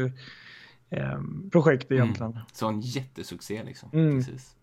eh, 0.89 1.19
projekt 1.51 1.91
egentligen. 1.91 2.39
Så 2.53 2.67
en 2.67 2.81
jättesuccé 2.81 3.63
liksom. 3.63 3.89
Mm. 3.93 4.17
Precis. 4.17 4.55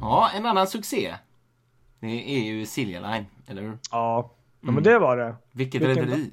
Ja, 0.00 0.30
en 0.36 0.46
annan 0.46 0.66
succé. 0.66 1.14
Det 2.00 2.36
är 2.36 2.44
ju 2.52 2.66
Silja 2.66 3.00
Line, 3.00 3.26
eller 3.46 3.62
hur? 3.62 3.78
Ja, 3.90 4.30
ja 4.60 4.68
Mm. 4.68 4.74
men 4.74 4.84
det 4.84 4.98
var 4.98 5.16
det. 5.16 5.34
Vilket 5.52 5.82
Vilken 5.82 6.04
rederi. 6.04 6.30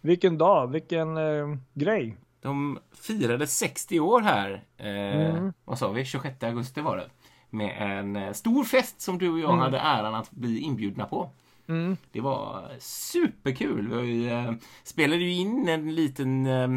Vilken 0.00 0.38
dag, 0.38 0.66
vilken 0.72 1.16
eh, 1.16 1.56
grej. 1.74 2.16
De 2.42 2.78
firade 3.02 3.46
60 3.46 4.00
år 4.00 4.20
här. 4.20 4.64
Eh, 4.76 5.30
Mm. 5.36 5.52
Vad 5.64 5.78
sa 5.78 5.88
vi? 5.92 6.04
26 6.04 6.42
augusti 6.42 6.80
var 6.80 6.96
det. 6.96 7.08
Med 7.50 7.98
en 7.98 8.16
eh, 8.16 8.32
stor 8.32 8.64
fest 8.64 9.00
som 9.00 9.18
du 9.18 9.30
och 9.30 9.38
jag 9.38 9.56
hade 9.56 9.78
äran 9.78 10.14
att 10.14 10.30
bli 10.30 10.58
inbjudna 10.60 11.06
på. 11.06 11.30
Mm. 11.66 11.96
Det 12.12 12.20
var 12.20 12.68
superkul. 12.80 13.88
Vi 14.02 14.26
eh, 14.30 14.52
spelade 14.84 15.22
ju 15.22 15.32
in 15.32 15.68
en 15.68 15.94
liten 15.94 16.46
eh, 16.46 16.68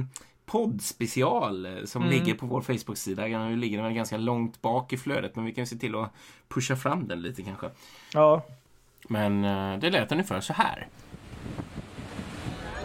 poddspecial 0.45 1.65
eh, 1.65 1.83
som 1.85 2.01
Mm. 2.01 2.13
ligger 2.13 2.33
på 2.33 2.45
vår 2.45 2.61
Facebook-sida. 2.61 3.25
Nu 3.27 3.55
ligger 3.55 3.77
den 3.77 3.85
väl 3.85 3.93
ganska 3.95 4.17
långt 4.17 4.61
bak 4.61 4.93
i 4.93 4.97
flödet 4.97 5.35
men 5.35 5.45
vi 5.45 5.53
kan 5.53 5.67
se 5.67 5.75
till 5.75 5.95
att 5.95 6.13
pusha 6.47 6.75
fram 6.75 7.07
den 7.07 7.21
lite 7.21 7.43
kanske. 7.43 7.69
Ja. 8.13 8.41
Men 9.07 9.45
eh, 9.45 9.79
det 9.79 9.89
lät 9.89 10.11
ungefär 10.11 10.41
så 10.41 10.53
här. 10.53 10.87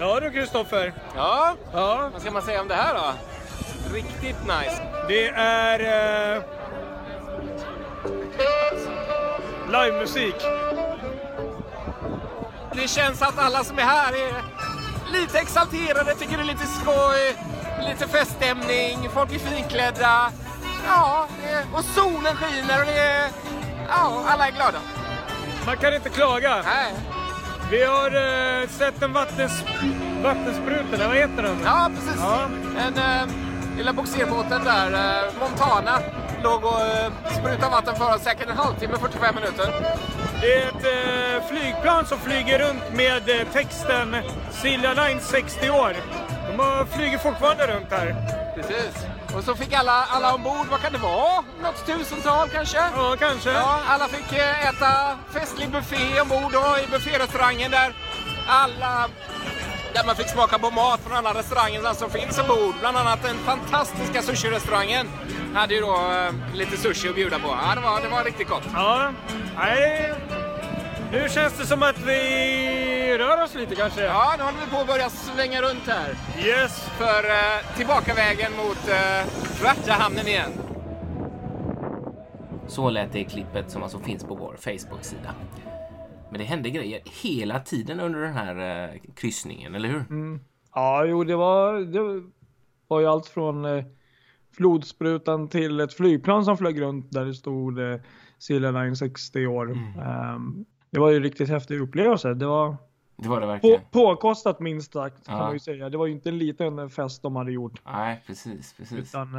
Ja 0.00 0.20
du 0.20 0.30
Kristoffer. 0.30 0.92
Ja, 1.16 1.54
Ja, 1.72 2.10
vad 2.12 2.22
ska 2.22 2.30
man 2.30 2.42
säga 2.42 2.60
om 2.60 2.68
det 2.68 2.74
här 2.74 2.94
då? 2.94 3.12
Riktigt 3.94 4.36
nice. 4.42 4.82
det 5.08 5.28
är 5.36 5.80
eh, 6.36 6.42
livemusik. 9.72 10.36
Det 12.74 12.88
känns 12.88 13.22
att 13.22 13.38
alla 13.38 13.64
som 13.64 13.78
är 13.78 13.82
här 13.82 14.12
är 14.12 14.44
lite 15.12 15.38
exalterade, 15.38 16.14
tycker 16.14 16.36
det 16.36 16.42
är 16.42 16.46
lite 16.46 16.66
skoj, 16.66 17.36
lite 17.88 18.08
feststämning, 18.08 19.08
folk 19.14 19.32
är 19.32 19.38
finklädda. 19.38 20.32
Ja, 20.86 21.26
och 21.74 21.84
solen 21.84 22.36
skiner 22.36 22.80
och 22.80 22.86
det 22.86 22.98
är... 22.98 23.28
Ja, 23.88 24.24
alla 24.28 24.48
är 24.48 24.52
glada. 24.52 24.78
Man 25.66 25.76
kan 25.76 25.94
inte 25.94 26.08
klaga. 26.08 26.62
Nej. 26.64 26.92
Vi 27.70 27.84
har 27.84 28.06
eh, 28.06 28.68
sett 28.68 29.02
en 29.02 29.12
vattens, 29.12 29.64
vattenspruta, 30.22 31.08
vad 31.08 31.16
heter 31.16 31.42
den? 31.42 31.56
Ja, 31.64 31.90
precis. 31.94 32.20
Ja. 32.20 32.48
En 32.78 32.98
äh, 32.98 33.34
lilla 33.76 33.92
bogserbåten 33.92 34.64
där, 34.64 34.92
eh, 34.92 35.32
Montana, 35.40 35.98
låg 36.42 36.64
och 36.64 36.80
äh, 36.80 37.12
sprutade 37.40 37.70
vatten 37.70 37.96
för 37.96 38.14
oss 38.14 38.22
säkert 38.22 38.50
en 38.50 38.56
halvtimme, 38.56 38.96
45 39.00 39.34
minuter. 39.34 39.74
Det 40.40 40.54
är 40.54 40.68
ett 40.68 40.84
eh, 40.84 41.48
flygplan 41.48 42.06
som 42.06 42.18
flyger 42.18 42.58
runt 42.58 42.92
med 42.92 43.28
eh, 43.28 43.46
texten 43.52 44.16
Silja 44.50 44.94
Line 44.94 45.20
60 45.20 45.70
år. 45.70 45.96
De 46.50 46.58
har, 46.58 46.84
flyger 46.84 47.18
fortfarande 47.18 47.66
runt 47.66 47.90
här. 47.90 48.14
Precis. 48.54 49.11
Och 49.36 49.44
så 49.44 49.54
fick 49.54 49.72
alla, 49.72 50.04
alla 50.10 50.34
ombord, 50.34 50.66
vad 50.70 50.80
kan 50.80 50.92
det 50.92 50.98
vara? 50.98 51.44
Något 51.62 51.86
tusental 51.86 52.48
kanske? 52.48 52.78
Ja, 52.78 53.16
kanske. 53.18 53.50
Ja, 53.50 53.80
alla 53.88 54.08
fick 54.08 54.32
eh, 54.38 54.68
äta 54.68 55.18
festlig 55.32 55.70
buffé 55.70 56.20
ombord 56.20 56.54
och 56.54 56.78
i 56.78 56.86
bufférestaurangen 56.90 57.70
där 57.70 57.92
alla 58.46 59.08
där 59.94 60.04
man 60.06 60.16
fick 60.16 60.28
smaka 60.28 60.58
på 60.58 60.70
mat 60.70 61.00
från 61.00 61.16
alla 61.16 61.34
restauranger 61.34 61.94
som 61.94 62.10
finns 62.10 62.38
ombord. 62.38 62.74
Bland 62.80 62.96
annat 62.96 63.22
den 63.22 63.36
fantastiska 63.38 64.22
sushi-restaurangen 64.22 65.06
hade 65.54 65.74
ju 65.74 65.80
då 65.80 65.94
eh, 65.94 66.54
lite 66.54 66.76
sushi 66.76 67.08
att 67.08 67.14
bjuda 67.14 67.38
på. 67.38 67.48
Ja, 67.48 67.74
det 67.74 67.80
var, 67.80 68.00
det 68.00 68.08
var 68.08 68.24
riktigt 68.24 68.48
gott. 68.48 68.62
Ja, 68.74 69.12
nej, 69.56 70.14
Nu 71.12 71.28
känns 71.28 71.58
det 71.58 71.66
som 71.66 71.82
att 71.82 72.06
vi 72.06 73.18
rör 73.18 73.44
oss 73.44 73.54
lite 73.54 73.74
kanske. 73.74 74.04
Ja, 74.04 74.34
nu 74.38 74.44
håller 74.44 74.58
vi 74.64 74.70
på 74.70 74.76
att 74.76 74.86
börja 74.86 75.08
svänga 75.08 75.62
runt 75.62 75.86
här. 75.86 76.10
Yes. 76.46 76.88
För 76.88 77.24
eh, 77.24 77.76
tillbakavägen 77.76 78.52
mot 78.52 78.88
eh, 78.88 79.28
Svarta 79.28 79.92
hamnen 79.92 80.26
igen. 80.26 80.50
Så 82.66 82.90
lät 82.90 83.12
det 83.12 83.18
i 83.18 83.24
klippet 83.24 83.70
som 83.70 83.82
alltså 83.82 83.98
finns 83.98 84.24
på 84.24 84.34
vår 84.34 84.56
Facebook-sida. 84.56 85.34
Men 86.30 86.38
det 86.38 86.44
hände 86.44 86.70
grejer 86.70 87.00
hela 87.22 87.60
tiden 87.60 88.00
under 88.00 88.20
den 88.20 88.34
här 88.34 88.84
eh, 88.84 89.00
kryssningen, 89.16 89.74
eller 89.74 89.88
hur? 89.88 90.00
Mm. 90.10 90.40
Ja, 90.74 91.04
jo, 91.04 91.24
det 91.24 91.36
var, 91.36 91.80
det 91.80 92.22
var 92.88 93.00
ju 93.00 93.06
allt 93.06 93.26
från 93.26 93.64
eh, 93.64 93.84
flodsprutan 94.56 95.48
till 95.48 95.80
ett 95.80 95.94
flygplan 95.94 96.44
som 96.44 96.58
flög 96.58 96.80
runt 96.80 97.12
där 97.12 97.24
det 97.24 97.34
stod 97.34 97.78
eh, 97.78 98.00
Silja 98.38 98.70
Line 98.70 98.96
60 98.96 99.46
år. 99.46 99.72
Mm. 99.72 100.34
Um, 100.34 100.64
det 100.92 101.00
var 101.00 101.10
ju 101.10 101.20
riktigt 101.20 101.48
häftig 101.48 101.80
upplevelse. 101.80 102.34
Det 102.34 102.46
var 102.46 102.76
Det 103.16 103.28
var 103.28 103.40
det 103.40 103.46
på, 103.46 103.52
verkligen. 103.52 103.80
påkostat 103.90 104.60
minst 104.60 104.92
sagt 104.92 105.26
kan 105.26 105.36
Ja. 105.38 105.42
man 105.44 105.52
ju 105.52 105.58
säga. 105.58 105.88
Det 105.90 105.96
var 105.98 106.06
ju 106.06 106.12
inte 106.12 106.28
en 106.28 106.38
liten 106.38 106.90
fest 106.90 107.22
de 107.22 107.36
hade 107.36 107.52
gjort. 107.52 107.80
Nej, 107.86 108.22
precis, 108.26 108.74
precis. 108.78 108.98
Utan 108.98 109.34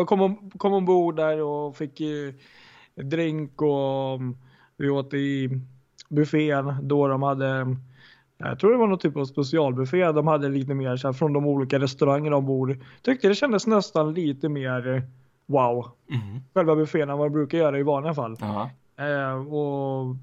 eh, 0.00 0.04
kom, 0.04 0.20
om, 0.20 0.50
kom 0.50 0.72
ombord 0.72 1.16
där 1.16 1.42
och 1.42 1.76
fick 1.76 2.00
eh, 2.00 2.34
drink 3.04 3.62
och 3.62 4.14
um, 4.14 4.36
vi 4.76 4.90
åt 4.90 5.14
i 5.14 5.50
buffén 6.08 6.74
då 6.82 7.08
de 7.08 7.22
hade 7.22 7.76
jag 8.40 8.58
tror 8.58 8.70
det 8.72 8.76
var 8.78 8.86
någon 8.86 8.98
typ 8.98 9.16
av 9.16 9.24
specialbuffé. 9.24 10.12
De 10.12 10.26
hade 10.26 10.48
lite 10.48 10.74
mer 10.74 10.96
så 10.96 11.08
här, 11.08 11.12
från 11.12 11.32
de 11.32 11.46
olika 11.46 11.78
restaurangerna 11.78 12.36
ombord. 12.36 12.76
Tyckte 13.02 13.28
det 13.28 13.34
kändes 13.34 13.66
nästan 13.66 14.14
lite 14.14 14.48
mer 14.48 15.02
wow. 15.46 15.90
Mhm. 16.06 16.40
Själva 16.54 16.76
buffén 16.76 17.10
än 17.10 17.18
vad 17.18 17.26
det 17.26 17.30
brukar 17.30 17.58
göra 17.58 17.78
i 17.78 17.82
vanliga 17.82 18.14
fall. 18.14 18.36
Ja, 18.40 18.70
Eh, 19.04 19.46
och 19.54 20.16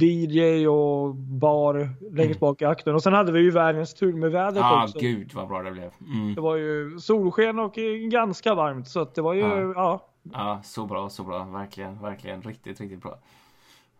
DJ 0.00 0.66
och 0.68 1.14
bar 1.14 1.74
längst 2.00 2.18
Mm. 2.26 2.38
bak 2.40 2.62
i 2.62 2.64
akten. 2.64 2.94
Och 2.94 3.02
sen 3.02 3.12
hade 3.12 3.32
vi 3.32 3.40
ju 3.40 3.50
världens 3.50 3.94
tur 3.94 4.12
med 4.12 4.30
vädret 4.30 4.64
ah, 4.64 4.84
också. 4.84 4.98
gud 4.98 5.34
vad 5.34 5.48
bra 5.48 5.62
det 5.62 5.70
blev. 5.70 5.90
Mm. 6.14 6.34
Det 6.34 6.40
var 6.40 6.56
ju 6.56 6.98
solsken 7.00 7.58
och 7.58 7.78
eh, 7.78 7.94
ganska 7.96 8.54
varmt 8.54 8.88
så 8.88 9.00
att 9.00 9.14
det 9.14 9.22
var 9.22 9.34
ju, 9.34 9.40
Ja. 9.40 9.72
ja. 9.74 10.08
Ja, 10.32 10.60
så 10.64 10.86
bra, 10.86 11.08
så 11.08 11.22
bra. 11.24 11.44
Verkligen, 11.44 12.02
verkligen. 12.02 12.42
Riktigt, 12.42 12.80
riktigt 12.80 13.02
bra. 13.02 13.18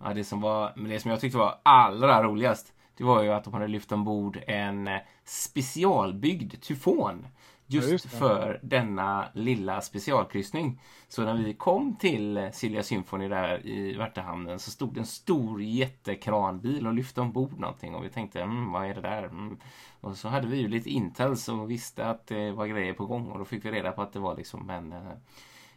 Ja, 0.04 0.14
det 0.14 0.24
som 0.24 0.40
var, 0.40 0.72
men 0.76 0.90
det 0.90 1.00
som 1.00 1.10
jag 1.10 1.20
tyckte 1.20 1.38
var 1.38 1.54
allra 1.62 2.22
roligast, 2.22 2.72
det 2.96 3.04
var 3.04 3.22
ju 3.22 3.32
att 3.32 3.44
de 3.44 3.52
hade 3.54 3.68
lyft 3.68 3.92
ombord 3.92 4.38
en 4.46 4.88
eh, 4.88 4.94
specialbyggd 5.24 6.60
tyfon. 6.62 7.26
Just, 7.72 7.86
Ja, 7.86 7.92
just 7.92 8.10
för 8.10 8.60
denna 8.62 9.28
lilla 9.34 9.80
specialkryssning. 9.80 10.80
Så 11.08 11.24
när 11.24 11.34
vi 11.34 11.54
kom 11.54 11.96
till 11.96 12.48
Silja 12.52 12.82
Symphony 12.82 13.28
där 13.28 13.66
i 13.66 13.96
Värtahamnen 13.96 14.58
så 14.58 14.70
stod 14.70 14.98
en 14.98 15.06
stor 15.06 15.62
jättekranbil 15.62 16.86
och 16.86 16.94
lyfte 16.94 17.20
ombord 17.20 17.58
någonting 17.60 17.94
och 17.94 18.04
vi 18.04 18.08
tänkte, 18.10 18.42
mm, 18.42 18.72
vad 18.72 18.86
är 18.86 18.94
det 18.94 19.00
där? 19.00 19.22
Mm. 19.22 19.58
Och 20.00 20.16
så 20.16 20.28
hade 20.28 20.46
vi 20.46 20.56
ju 20.56 20.68
lite 20.68 20.90
intel 20.90 21.34
och 21.50 21.70
visste 21.70 22.06
att 22.06 22.26
det 22.26 22.52
var 22.52 22.66
grejer 22.66 22.92
på 22.92 23.06
gång 23.06 23.26
och 23.30 23.38
då 23.38 23.44
fick 23.44 23.64
vi 23.64 23.70
reda 23.70 23.92
på 23.92 24.02
att 24.02 24.12
det 24.12 24.18
var 24.18 24.36
liksom 24.36 24.70
en 24.70 24.94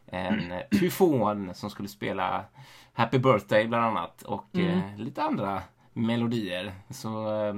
en 0.05 0.53
tyfon 0.79 1.53
som 1.55 1.69
skulle 1.69 1.87
spela 1.89 2.45
Happy 2.93 3.19
Birthday 3.19 3.67
bland 3.67 3.85
annat 3.85 4.21
och 4.21 4.45
Mm. 4.53 4.77
eh, 4.79 4.97
lite 4.97 5.23
andra 5.23 5.61
melodier. 5.93 6.73
Så 6.89 7.43
eh, 7.45 7.53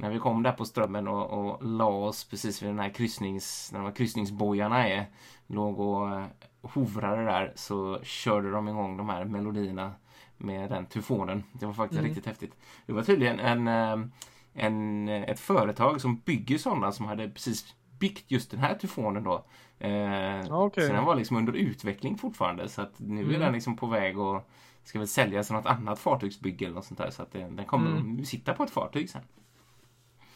när 0.00 0.10
vi 0.10 0.18
kom 0.18 0.42
där 0.42 0.52
på 0.52 0.64
Strömmen 0.64 1.08
och, 1.08 1.30
och 1.30 1.64
la 1.64 1.86
oss 1.88 2.24
precis 2.24 2.62
vid 2.62 2.70
den 2.70 2.78
här 2.78 2.88
kryssnings, 2.90 3.70
när 3.72 3.78
de 3.80 3.84
här 3.86 3.94
kryssningsbojarna 3.94 4.88
är, 4.88 5.06
låg 5.46 5.80
och 5.80 6.10
eh, 6.10 6.24
hovrade 6.62 7.24
där 7.24 7.52
så 7.56 7.98
körde 8.02 8.50
de 8.50 8.68
igång 8.68 8.96
de 8.96 9.08
här 9.08 9.24
melodierna 9.24 9.92
med 10.36 10.70
den 10.70 10.86
tyfonen. 10.86 11.44
Det 11.52 11.66
var 11.66 11.72
faktiskt 11.72 11.98
Mm. 11.98 12.08
riktigt 12.08 12.26
häftigt. 12.26 12.54
Det 12.86 12.92
var 12.92 13.02
tydligen 13.02 13.40
en, 13.40 13.68
eh, 13.68 14.06
en, 14.54 15.08
ett 15.08 15.40
företag 15.40 16.00
som 16.00 16.16
bygger 16.18 16.58
sådana 16.58 16.92
som 16.92 17.06
hade 17.06 17.28
precis 17.28 17.74
byggt 17.98 18.30
just 18.30 18.50
den 18.50 18.60
här 18.60 18.74
tyfonen 18.74 19.24
då. 19.24 19.44
Eh, 19.78 20.46
Okej. 20.62 20.86
Så 20.86 20.92
den 20.92 21.04
var 21.04 21.14
liksom 21.14 21.36
under 21.36 21.52
utveckling 21.52 22.18
fortfarande 22.18 22.68
så 22.68 22.82
att 22.82 22.92
nu 22.98 23.20
är 23.20 23.24
Mm. 23.28 23.40
den 23.40 23.52
liksom 23.52 23.76
på 23.76 23.86
väg 23.86 24.18
och 24.18 24.50
ska 24.84 24.98
väl 24.98 25.08
säljas 25.08 25.46
till 25.46 25.56
något 25.56 25.66
annat 25.66 25.98
fartygsbygge 25.98 26.64
eller 26.64 26.74
något 26.74 26.84
sånt 26.84 26.98
där 26.98 27.10
så 27.10 27.22
att 27.22 27.32
den, 27.32 27.56
den 27.56 27.66
kommer 27.66 27.90
Mm. 27.90 28.20
att 28.20 28.26
sitta 28.28 28.54
på 28.54 28.62
ett 28.62 28.70
fartyg 28.70 29.10
sen. 29.10 29.22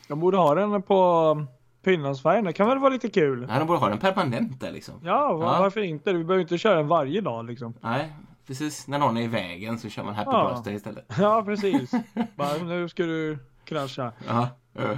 De 0.08 0.20
borde 0.20 0.36
ha 0.36 0.54
den 0.54 0.82
på 0.82 1.46
Finlandsfärjan. 1.84 2.44
Det 2.44 2.52
kan 2.52 2.68
väl 2.68 2.78
vara 2.78 2.92
lite 2.92 3.08
kul? 3.10 3.46
Nej, 3.46 3.58
de 3.58 3.66
borde 3.68 3.78
ha 3.80 3.88
den 3.88 3.98
permanent 3.98 4.60
där 4.60 4.72
liksom. 4.72 4.94
Ja, 5.04 5.32
var, 5.32 5.44
Ja. 5.54 5.60
varför 5.60 5.80
inte? 5.80 6.12
Vi 6.12 6.24
behöver 6.24 6.42
inte 6.42 6.58
köra 6.58 6.74
den 6.76 6.88
varje 6.88 7.20
dag 7.20 7.44
liksom. 7.46 7.74
Nej, 7.80 8.12
precis. 8.46 8.88
När 8.88 8.98
någon 8.98 9.16
är 9.16 9.22
i 9.22 9.26
vägen 9.26 9.78
så 9.78 9.88
kör 9.88 10.04
man 10.04 10.14
Happy 10.14 10.30
Ja. 10.32 10.48
Birthday 10.54 10.74
istället. 10.74 11.04
Ja, 11.18 11.42
precis. 11.46 11.90
Bara, 12.36 12.56
nu 12.56 12.88
ska 12.88 13.02
du 13.02 13.38
krascha. 13.64 14.12
Ja. 14.26 14.48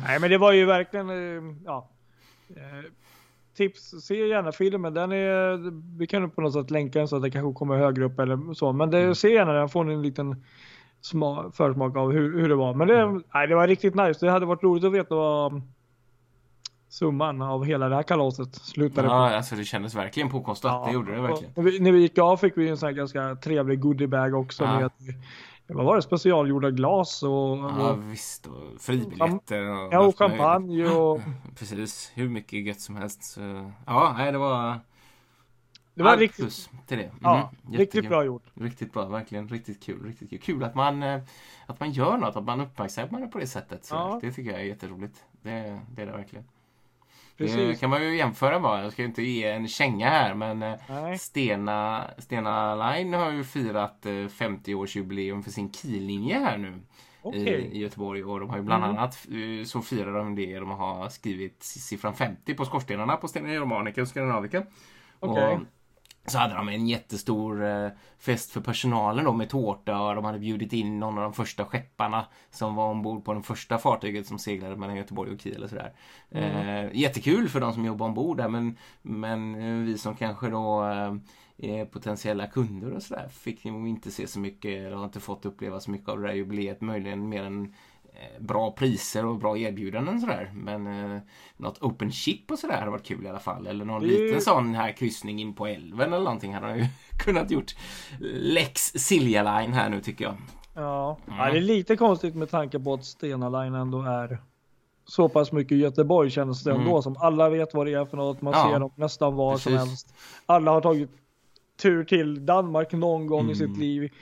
Nej, 0.06 0.20
men 0.20 0.30
det 0.30 0.38
var 0.38 0.52
ju 0.52 0.64
verkligen, 0.64 1.10
eh, 1.10 1.54
ja. 1.64 1.88
Eh, 2.48 2.90
Tips, 3.56 3.90
se 4.02 4.26
gärna 4.26 4.52
filmen. 4.52 4.94
Den 4.94 5.12
är, 5.12 5.98
vi 5.98 6.06
kan 6.06 6.30
på 6.30 6.40
något 6.40 6.52
sätt 6.52 6.70
länka 6.70 6.98
den 6.98 7.08
så 7.08 7.16
att 7.16 7.22
det 7.22 7.30
kanske 7.30 7.58
kommer 7.58 7.76
högre 7.76 8.04
upp 8.04 8.18
eller 8.20 8.54
så. 8.54 8.72
Men 8.72 8.90
det, 8.90 9.14
se 9.14 9.28
gärna 9.32 9.52
den, 9.52 9.68
får 9.68 9.84
ni 9.84 9.94
en 9.94 10.02
liten 10.02 10.44
sma, 11.10 11.50
försmak 11.52 11.96
av 11.96 12.12
hur, 12.12 12.40
hur 12.40 12.48
det 12.48 12.54
var. 12.54 12.74
Men 12.74 12.88
det, 12.88 13.20
nej, 13.34 13.46
det 13.46 13.54
var 13.54 13.66
riktigt 13.68 13.94
nice. 13.94 14.26
Det 14.26 14.32
hade 14.32 14.46
varit 14.46 14.62
roligt 14.62 14.84
att 14.84 14.92
veta 14.92 15.14
vad 15.14 15.62
summan 16.88 17.42
av 17.42 17.64
hela 17.64 17.88
det 17.88 17.94
här 17.94 18.02
kalaset 18.02 18.54
slutade 18.54 19.08
på. 19.08 19.14
Ja, 19.14 19.36
alltså 19.36 19.54
det 19.56 19.64
kändes 19.64 19.94
verkligen 19.94 20.28
påkostat. 20.28 20.86
Det 20.86 20.92
gjorde 20.92 21.14
det 21.14 21.20
verkligen. 21.20 21.52
När, 21.56 21.62
vi, 21.62 21.80
när 21.80 21.92
vi 21.92 21.98
gick 22.00 22.18
av 22.18 22.36
fick 22.36 22.56
vi 22.56 22.68
en 22.68 22.76
sån 22.76 22.86
här 22.86 22.94
ganska 22.94 23.34
trevlig 23.36 23.80
goodiebag 23.80 24.34
också 24.34 24.64
Ja. 24.64 24.80
med 24.80 24.90
vad 25.76 25.84
var 25.86 25.96
det, 25.96 26.02
specialgjorda 26.02 26.70
glas 26.70 27.22
och, 27.22 27.30
Ja, 27.30 27.90
och, 27.92 28.12
visst. 28.12 28.46
Och 28.46 28.80
fribiljetter 28.80 29.70
och... 29.70 29.92
ja, 29.92 30.00
och 30.00 30.18
champagne 30.18 30.88
och 30.88 31.20
Precis. 31.58 32.12
Hur 32.14 32.28
mycket 32.28 32.66
gött 32.66 32.80
som 32.80 32.96
helst. 32.96 33.24
Så, 33.24 33.70
ja, 33.86 34.14
nej, 34.18 34.32
det 34.32 34.38
var... 34.38 34.80
det 35.96 36.02
var 36.02 36.10
allt 36.10 36.20
riktigt, 36.20 36.44
plus 36.44 36.70
till 36.86 36.98
det. 36.98 37.10
ja, 37.22 37.52
Mhm, 37.64 37.76
riktigt 37.78 38.08
bra 38.08 38.24
gjort. 38.24 38.42
Riktigt 38.54 38.92
bra, 38.92 39.04
verkligen 39.08 39.48
riktigt 39.48 39.82
kul. 39.82 40.04
Riktigt 40.06 40.30
kul. 40.30 40.38
kul 40.40 40.64
att 40.64 40.74
man, 40.74 41.02
eh, 41.02 41.20
att 41.66 41.80
man 41.80 41.90
gör 41.92 42.16
något, 42.16 42.36
att 42.36 42.44
man 42.44 42.60
uppmärksammar 42.60 43.20
det 43.20 43.26
på 43.26 43.38
det 43.38 43.46
sättet. 43.46 43.84
Så 43.84 43.94
Ja. 43.94 44.18
Det 44.22 44.32
tycker 44.32 44.50
jag 44.50 44.60
är 44.60 44.64
jätteroligt. 44.64 45.24
Det, 45.42 45.80
det 45.94 46.02
är 46.02 46.06
det 46.06 46.12
verkligen. 46.12 46.44
Det 47.38 47.44
Precis. 47.44 47.80
kan 47.80 47.90
man 47.90 48.02
ju 48.02 48.16
jämföra 48.16 48.60
bara. 48.60 48.82
Jag 48.82 48.92
ska 48.92 49.02
ju 49.02 49.08
inte 49.08 49.22
ge 49.22 49.44
en 49.50 49.68
känga 49.68 50.08
här 50.08 50.34
men 50.34 50.62
eh, 50.62 50.74
Nej. 50.88 51.18
Stena, 51.18 52.04
Stena 52.18 52.74
Line 52.90 53.12
har 53.14 53.30
ju 53.30 53.44
firat 53.44 54.06
eh, 54.06 54.10
50-årsjubileum 54.10 55.42
för 55.42 55.50
sin 55.50 55.72
Kiellinje 55.72 56.38
här 56.38 56.56
nu 56.58 56.80
Okej. 57.22 57.40
i, 57.42 57.76
i 57.76 57.78
Göteborg. 57.78 58.24
Och 58.24 58.40
de 58.40 58.50
har 58.50 58.56
ju 58.56 58.62
bland 58.62 58.84
Mm. 58.84 58.96
annat 58.96 59.26
eh, 59.30 59.64
så 59.64 59.82
firar 59.82 60.12
de 60.18 60.34
det. 60.34 60.58
De 60.58 60.70
har 60.70 61.08
skrivit 61.08 61.62
siffran 61.62 62.14
50 62.14 62.54
på 62.54 62.64
skorstenarna 62.64 63.16
på 63.16 63.28
Stena 63.28 63.52
Germanica 63.52 64.02
och 64.02 64.08
Skandinavica. 64.08 64.62
Okej. 65.20 65.54
Och 65.54 65.60
så 66.30 66.38
hade 66.38 66.54
de 66.54 66.68
en 66.68 66.86
jättestor 66.86 67.64
eh, 67.64 67.88
fest 68.18 68.50
för 68.50 68.60
personalen 68.60 69.24
då 69.24 69.32
med 69.32 69.48
tårta 69.48 70.00
och 70.00 70.14
de 70.14 70.24
hade 70.24 70.38
bjudit 70.38 70.72
in 70.72 71.00
någon 71.00 71.18
av 71.18 71.22
de 71.22 71.32
första 71.32 71.64
skepparna 71.64 72.26
som 72.50 72.74
var 72.74 72.90
ombord 72.90 73.24
på 73.24 73.34
det 73.34 73.42
första 73.42 73.78
fartyget 73.78 74.26
som 74.26 74.38
seglade 74.38 74.76
mellan 74.76 74.96
Göteborg 74.96 75.32
och 75.32 75.40
Kiel 75.40 75.62
och 75.62 75.70
sådär. 75.70 75.92
Eh, 76.30 76.96
jättekul 76.96 77.48
för 77.48 77.60
de 77.60 77.72
som 77.72 77.84
jobbar 77.84 78.06
ombord 78.06 78.36
där 78.36 78.48
men, 78.48 78.76
men 79.02 79.54
eh, 79.54 79.84
vi 79.84 79.98
som 79.98 80.16
kanske 80.16 80.50
då 80.50 80.82
är 81.58 81.84
potentiella 81.84 82.46
kunder 82.46 82.92
och 82.92 83.02
sådär 83.02 83.28
fick 83.28 83.64
nog 83.64 83.88
inte 83.88 84.10
se 84.10 84.26
så 84.26 84.40
mycket 84.40 84.70
eller 84.70 84.96
har 84.96 85.04
inte 85.04 85.20
fått 85.20 85.46
uppleva 85.46 85.80
så 85.80 85.90
mycket 85.90 86.08
av 86.08 86.20
det 86.20 86.26
där 86.26 86.34
jubileet. 86.34 86.80
Möjligen 86.80 87.28
mer 87.28 87.44
än 87.44 87.74
bra 88.38 88.70
priser 88.70 89.26
och 89.26 89.38
bra 89.38 89.58
erbjudanden 89.58 90.20
sådär. 90.20 90.50
Men 90.54 90.86
eh, 91.14 91.20
något 91.56 91.82
open 91.82 92.12
chip 92.12 92.50
och 92.50 92.58
sådär 92.58 92.78
hade 92.78 92.90
varit 92.90 93.06
kul 93.06 93.26
i 93.26 93.28
alla 93.28 93.38
fall. 93.38 93.66
Eller 93.66 93.84
någon 93.84 94.02
liten 94.06 94.40
sån 94.40 94.74
här 94.74 94.92
kryssning 94.92 95.40
in 95.40 95.54
på 95.54 95.66
älven 95.66 96.12
eller 96.12 96.24
någonting 96.24 96.54
hade 96.54 96.66
de 96.68 96.78
ju 96.78 96.86
kunnat 97.18 97.50
gjort. 97.50 97.74
Lex 98.32 98.80
Silja 98.82 99.42
Line 99.60 99.72
här 99.72 99.88
nu 99.90 100.00
tycker 100.00 100.24
jag. 100.24 100.34
Ja. 100.74 101.18
Mm. 101.26 101.38
ja, 101.38 101.50
det 101.52 101.58
är 101.58 101.62
lite 101.62 101.96
konstigt 101.96 102.34
med 102.34 102.50
tanke 102.50 102.78
på 102.80 102.94
att 102.94 103.04
Stena 103.04 103.48
Line 103.48 103.74
ändå 103.74 104.02
är 104.02 104.38
så 105.04 105.28
pass 105.28 105.52
mycket 105.52 105.78
Göteborg 105.78 106.30
känns 106.30 106.64
det 106.64 106.70
ändå 106.70 106.90
Mm. 106.90 107.02
som 107.02 107.16
alla 107.16 107.48
vet 107.48 107.74
vad 107.74 107.86
det 107.86 107.92
är 107.92 108.04
för 108.04 108.16
något. 108.16 108.42
Man 108.42 108.52
Ja, 108.56 108.70
ser 108.72 108.80
dem 108.80 108.90
nästan 108.94 109.34
var 109.34 109.58
som 109.58 109.72
precis. 109.72 109.88
helst. 109.88 110.14
Alla 110.46 110.70
har 110.70 110.80
tagit 110.80 111.10
tur 111.82 112.04
till 112.04 112.46
Danmark 112.46 112.92
någon 112.92 113.26
gång 113.26 113.50
i 113.50 113.54
sitt 113.54 113.66
Mm. 113.66 113.80
liv. 113.80 114.12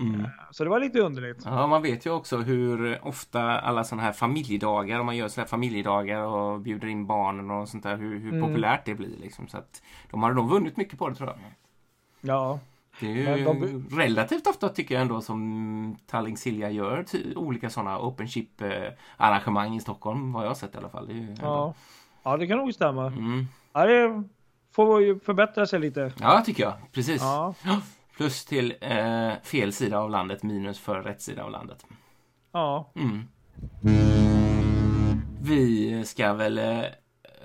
Mm. 0.00 0.26
Så 0.50 0.64
det 0.64 0.70
var 0.70 0.80
lite 0.80 1.00
underligt. 1.00 1.42
Ja, 1.44 1.66
man 1.66 1.82
vet 1.82 2.06
ju 2.06 2.10
också 2.10 2.36
hur 2.36 2.98
ofta 3.06 3.42
alla 3.60 3.84
sådana 3.84 4.02
här 4.02 4.12
familjedagar, 4.12 5.00
om 5.00 5.06
man 5.06 5.16
gör 5.16 5.28
sådana 5.28 5.44
här 5.44 5.48
familjedagar 5.50 6.20
och 6.20 6.60
bjuder 6.60 6.88
in 6.88 7.06
barnen 7.06 7.50
och 7.50 7.68
sånt 7.68 7.82
där, 7.82 7.96
hur, 7.96 8.18
hur 8.18 8.32
Mm. 8.32 8.40
populärt 8.48 8.84
det 8.84 8.94
blir 8.94 9.16
liksom. 9.20 9.48
Så 9.48 9.58
att 9.58 9.82
de 10.10 10.22
har 10.22 10.32
nog 10.32 10.50
vunnit 10.50 10.76
mycket 10.76 10.98
på 10.98 11.08
det 11.08 11.14
tror 11.14 11.28
jag. 11.28 11.38
Ja, 12.20 12.58
Det 13.00 13.26
är 13.26 13.36
ju 13.36 13.44
de- 13.44 13.88
relativt 13.98 14.46
ofta 14.46 14.68
tycker 14.68 14.94
jag 14.94 15.02
ändå 15.02 15.20
som 15.20 15.96
Tallink 16.06 16.38
Silja 16.38 16.70
gör 16.70 17.04
olika 17.36 17.70
sådana 17.70 17.98
open 18.00 18.28
chip 18.28 18.60
eh, 18.62 18.70
arrangemang 19.16 19.74
i 19.74 19.80
Stockholm, 19.80 20.32
vad 20.32 20.44
jag 20.44 20.48
har 20.50 20.54
sett 20.54 20.74
i 20.74 20.78
alla 20.78 20.88
fall. 20.88 21.10
Ändå- 21.10 21.32
ja. 21.42 21.74
ja 22.22 22.36
det 22.36 22.46
kan 22.46 22.58
nog 22.58 22.74
stämma. 22.74 23.06
Mm. 23.06 23.46
Ja, 23.72 23.86
det 23.86 24.22
får 24.72 25.02
ju 25.02 25.20
förbättra 25.20 25.66
sig 25.66 25.80
lite. 25.80 26.12
ja, 26.20 26.42
tycker 26.46 26.62
jag. 26.62 26.72
Precis. 26.92 27.22
Ja, 27.22 27.54
Plus 28.16 28.44
till 28.44 28.74
eh, 28.80 29.32
fel 29.42 29.72
sida 29.72 29.98
av 29.98 30.10
landet 30.10 30.42
minus 30.42 30.78
för 30.78 31.02
rätt 31.02 31.22
sida 31.22 31.44
av 31.44 31.50
landet. 31.50 31.86
Ja. 32.52 32.92
Mm. 32.96 33.28
Vi 35.42 36.04
ska 36.04 36.32
väl 36.32 36.58
eh, 36.58 36.82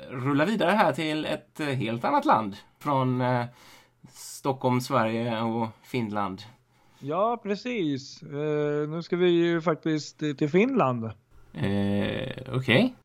rulla 0.09 0.45
vidare 0.45 0.71
här 0.71 0.93
till 0.93 1.25
ett 1.25 1.59
eh, 1.59 1.65
helt 1.67 2.05
annat 2.05 2.25
land. 2.25 2.55
Från 2.79 3.21
eh, 3.21 3.45
Stockholm, 4.11 4.81
Sverige 4.81 5.41
och 5.41 5.67
Finland. 5.83 6.41
Ja, 6.99 7.39
precis. 7.43 8.23
Eh, 8.23 8.89
nu 8.89 9.01
ska 9.03 9.15
vi 9.15 9.29
ju 9.29 9.61
faktiskt 9.61 10.19
till 10.19 10.49
Finland. 10.49 11.05
Eh, 11.53 12.31
Okej. 12.53 12.95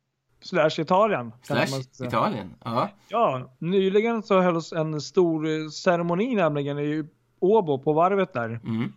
Slash 0.40 0.80
Italien. 0.80 1.32
Slash. 1.42 2.06
Italien. 2.06 2.54
Ja. 2.64 2.88
Ja, 3.08 3.56
nyligen 3.58 4.22
så 4.22 4.40
hölls 4.40 4.72
en 4.72 5.00
stor 5.00 5.70
ceremoni 5.70 6.34
nämligen 6.34 6.78
i 6.78 7.08
Åbo 7.42 7.78
på 7.78 7.92
varvet 7.92 8.32
där. 8.32 8.60
Mm. 8.64 8.92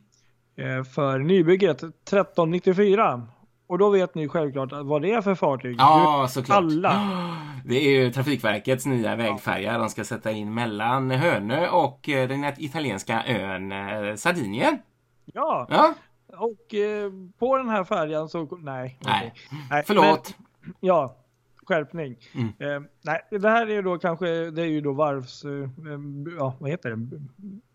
eh, 0.55 0.83
För 0.83 1.19
nybygget 1.19 1.83
1394. 1.83 3.27
Och 3.67 3.77
då 3.77 3.89
vet 3.89 4.15
ni 4.15 4.27
självklart 4.27 4.69
vad 4.71 5.01
det 5.01 5.11
är 5.11 5.21
för 5.21 5.35
fartyg. 5.35 5.75
Ja, 5.79 6.27
såklart. 6.29 6.57
alla. 6.57 6.93
Det 7.65 7.75
är 7.75 7.89
ju 7.89 8.11
Trafikverkets 8.11 8.85
nya 8.85 9.15
vägfärja 9.15 9.77
de 9.77 9.89
ska 9.89 10.03
sätta 10.03 10.31
in 10.31 10.53
mellan 10.53 11.11
Hönö 11.11 11.69
och 11.69 12.09
eh, 12.09 12.27
den 12.27 12.43
italienska 12.57 13.23
ön 13.25 13.71
eh, 13.71 14.15
Sardinien. 14.15 14.77
Ja, 15.25 15.67
Ja, 15.69 15.93
och 16.27 16.73
eh, 16.73 17.11
på 17.39 17.57
den 17.57 17.69
här 17.69 17.83
färjan 17.83 18.29
så... 18.29 18.57
Nej. 18.61 18.99
Nej. 19.05 19.33
Nej, 19.69 19.83
förlåt. 19.87 20.35
Men, 20.61 20.73
ja, 20.79 21.15
skärpning. 21.65 22.15
Mm. 22.33 22.47
Eh, 22.47 22.89
nej, 23.03 23.21
det 23.31 23.49
här 23.49 23.67
är 23.67 23.73
ju 23.73 23.81
då 23.81 23.97
kanske, 23.97 24.27
det 24.51 24.61
är 24.61 24.65
ju 24.65 24.81
då 24.81 24.93
varvs... 24.93 25.45
Eh, 25.45 25.69
ja, 26.37 26.55
vad 26.59 26.69
heter 26.69 26.89
det? 26.89 27.19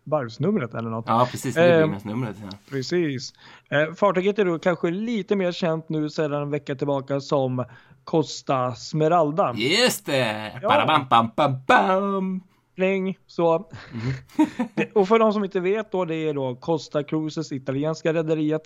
Varvsnumret 0.03 0.73
eller 0.73 0.89
något. 0.89 1.05
Ja, 1.07 1.27
precis. 1.31 1.57
Eh, 1.57 1.77
Nybyggnadsnumret. 1.77 2.35
Ja. 2.43 2.49
Precis. 2.69 3.33
Eh, 3.69 3.93
fartyget 3.93 4.39
är 4.39 4.45
då 4.45 4.59
kanske 4.59 4.91
lite 4.91 5.35
mer 5.35 5.51
känt 5.51 5.89
nu 5.89 6.09
sedan 6.09 6.41
en 6.41 6.49
vecka 6.49 6.75
tillbaka 6.75 7.19
som 7.19 7.65
Costa 8.03 8.75
Smeralda. 8.75 9.53
Just 9.55 10.05
det! 10.05 10.59
Ja. 10.61 10.69
Badabam, 10.69 11.07
bam, 11.09 11.31
bam, 11.35 11.55
bam. 11.67 12.41
Pling, 12.75 13.17
så. 13.27 13.55
Mm. 13.55 14.89
Och 14.93 15.07
för 15.07 15.19
de 15.19 15.33
som 15.33 15.43
inte 15.43 15.59
vet 15.59 15.91
då, 15.91 16.05
det 16.05 16.15
är 16.15 16.33
då 16.33 16.55
Costa 16.55 17.03
Cruises, 17.03 17.51
italienska 17.51 18.13
rederiet, 18.13 18.61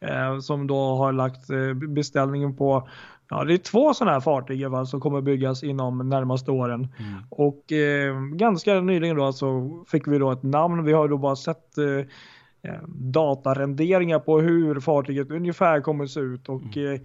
eh, 0.00 0.38
som 0.38 0.66
då 0.66 0.96
har 0.96 1.12
lagt 1.12 1.50
eh, 1.50 1.74
beställningen 1.74 2.56
på, 2.56 2.88
ja 3.30 3.44
det 3.44 3.54
är 3.54 3.58
två 3.58 3.94
sådana 3.94 4.12
här 4.12 4.20
fartyg 4.20 4.70
fall 4.70 4.86
som 4.86 5.00
kommer 5.00 5.20
byggas 5.20 5.62
inom 5.62 6.08
närmaste 6.08 6.50
åren. 6.50 6.88
Mm. 6.98 7.12
Och 7.30 7.72
eh, 7.72 8.20
ganska 8.20 8.80
nyligen 8.80 9.16
då 9.16 9.32
så 9.32 9.84
fick 9.88 10.08
vi 10.08 10.18
då 10.18 10.30
ett 10.30 10.42
namn, 10.42 10.84
vi 10.84 10.92
har 10.92 11.08
då 11.08 11.18
bara 11.18 11.36
sett 11.36 11.78
eh, 11.78 12.72
eh, 12.72 12.82
datarenderingar 12.88 14.18
på 14.18 14.40
hur 14.40 14.80
fartyget 14.80 15.30
ungefär 15.30 15.80
kommer 15.80 16.06
se 16.06 16.20
ut 16.20 16.48
och 16.48 16.76
eh, 16.76 17.00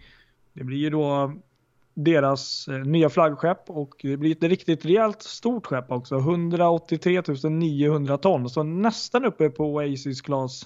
det 0.53 0.63
blir 0.63 0.77
ju 0.77 0.89
då 0.89 1.33
deras 1.93 2.67
eh, 2.67 2.79
nya 2.79 3.09
flaggskepp 3.09 3.69
och 3.69 3.95
det 4.01 4.17
blir 4.17 4.31
ett 4.31 4.43
riktigt 4.43 4.85
rejält 4.85 5.21
stort 5.21 5.65
skepp 5.65 5.91
också. 5.91 6.17
183 6.17 7.21
900 7.49 8.17
ton, 8.17 8.49
så 8.49 8.63
nästan 8.63 9.25
uppe 9.25 9.49
på 9.49 9.65
Oasis 9.65 10.21
class. 10.21 10.65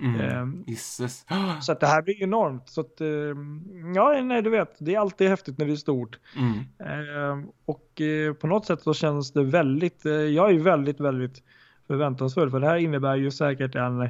Mm. 0.00 0.20
Ehm, 0.20 0.64
Gisses. 0.66 1.26
Så 1.62 1.72
att 1.72 1.80
det 1.80 1.86
här 1.86 2.02
blir 2.02 2.22
enormt. 2.22 2.68
Så 2.68 2.80
att, 2.80 3.00
eh, 3.00 3.08
ja, 3.94 4.20
nej, 4.22 4.42
du 4.42 4.50
vet, 4.50 4.76
det 4.78 4.94
är 4.94 4.98
alltid 5.00 5.28
häftigt 5.28 5.58
när 5.58 5.66
det 5.66 5.72
är 5.72 5.76
stort. 5.76 6.18
Mm. 6.36 6.58
Eh, 6.78 7.48
och 7.64 8.00
eh, 8.00 8.32
på 8.32 8.46
något 8.46 8.66
sätt 8.66 8.82
så 8.82 8.94
känns 8.94 9.32
det 9.32 9.44
väldigt, 9.44 10.06
eh, 10.06 10.12
jag 10.12 10.50
är 10.50 10.58
väldigt, 10.58 11.00
väldigt 11.00 11.42
förväntansfull 11.86 12.50
för 12.50 12.60
det 12.60 12.66
här 12.66 12.76
innebär 12.76 13.16
ju 13.16 13.30
säkert 13.30 13.74
en, 13.74 14.00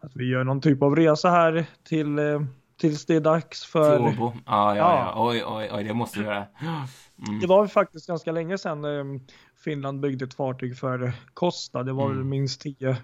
att 0.00 0.16
vi 0.16 0.28
gör 0.28 0.44
någon 0.44 0.60
typ 0.60 0.82
av 0.82 0.96
resa 0.96 1.30
här 1.30 1.66
till, 1.88 2.18
eh, 2.18 2.40
tills 2.80 3.06
det 3.06 3.14
är 3.14 3.20
dags 3.20 3.64
för, 3.66 3.98
Åbo. 4.00 4.32
Ja, 4.46 4.76
ja, 4.76 4.76
Ja. 4.76 5.12
ja. 5.16 5.28
Oj, 5.30 5.42
oj, 5.46 5.70
oj. 5.72 5.84
Det 5.84 5.94
måste 5.94 6.18
vi 6.18 6.24
göra. 6.24 6.46
Mm. 7.28 7.40
det 7.40 7.46
var 7.46 7.66
faktiskt 7.66 8.06
ganska 8.06 8.32
länge 8.32 8.58
sedan 8.58 8.84
eh, 8.84 9.20
Finland 9.64 10.00
byggde 10.00 10.24
ett 10.24 10.34
fartyg 10.34 10.78
för 10.78 11.12
Costa, 11.34 11.82
det 11.82 11.92
var 11.92 12.04
Mm. 12.04 12.16
väl 12.16 12.24
minst 12.26 12.64
10-12 12.64 12.96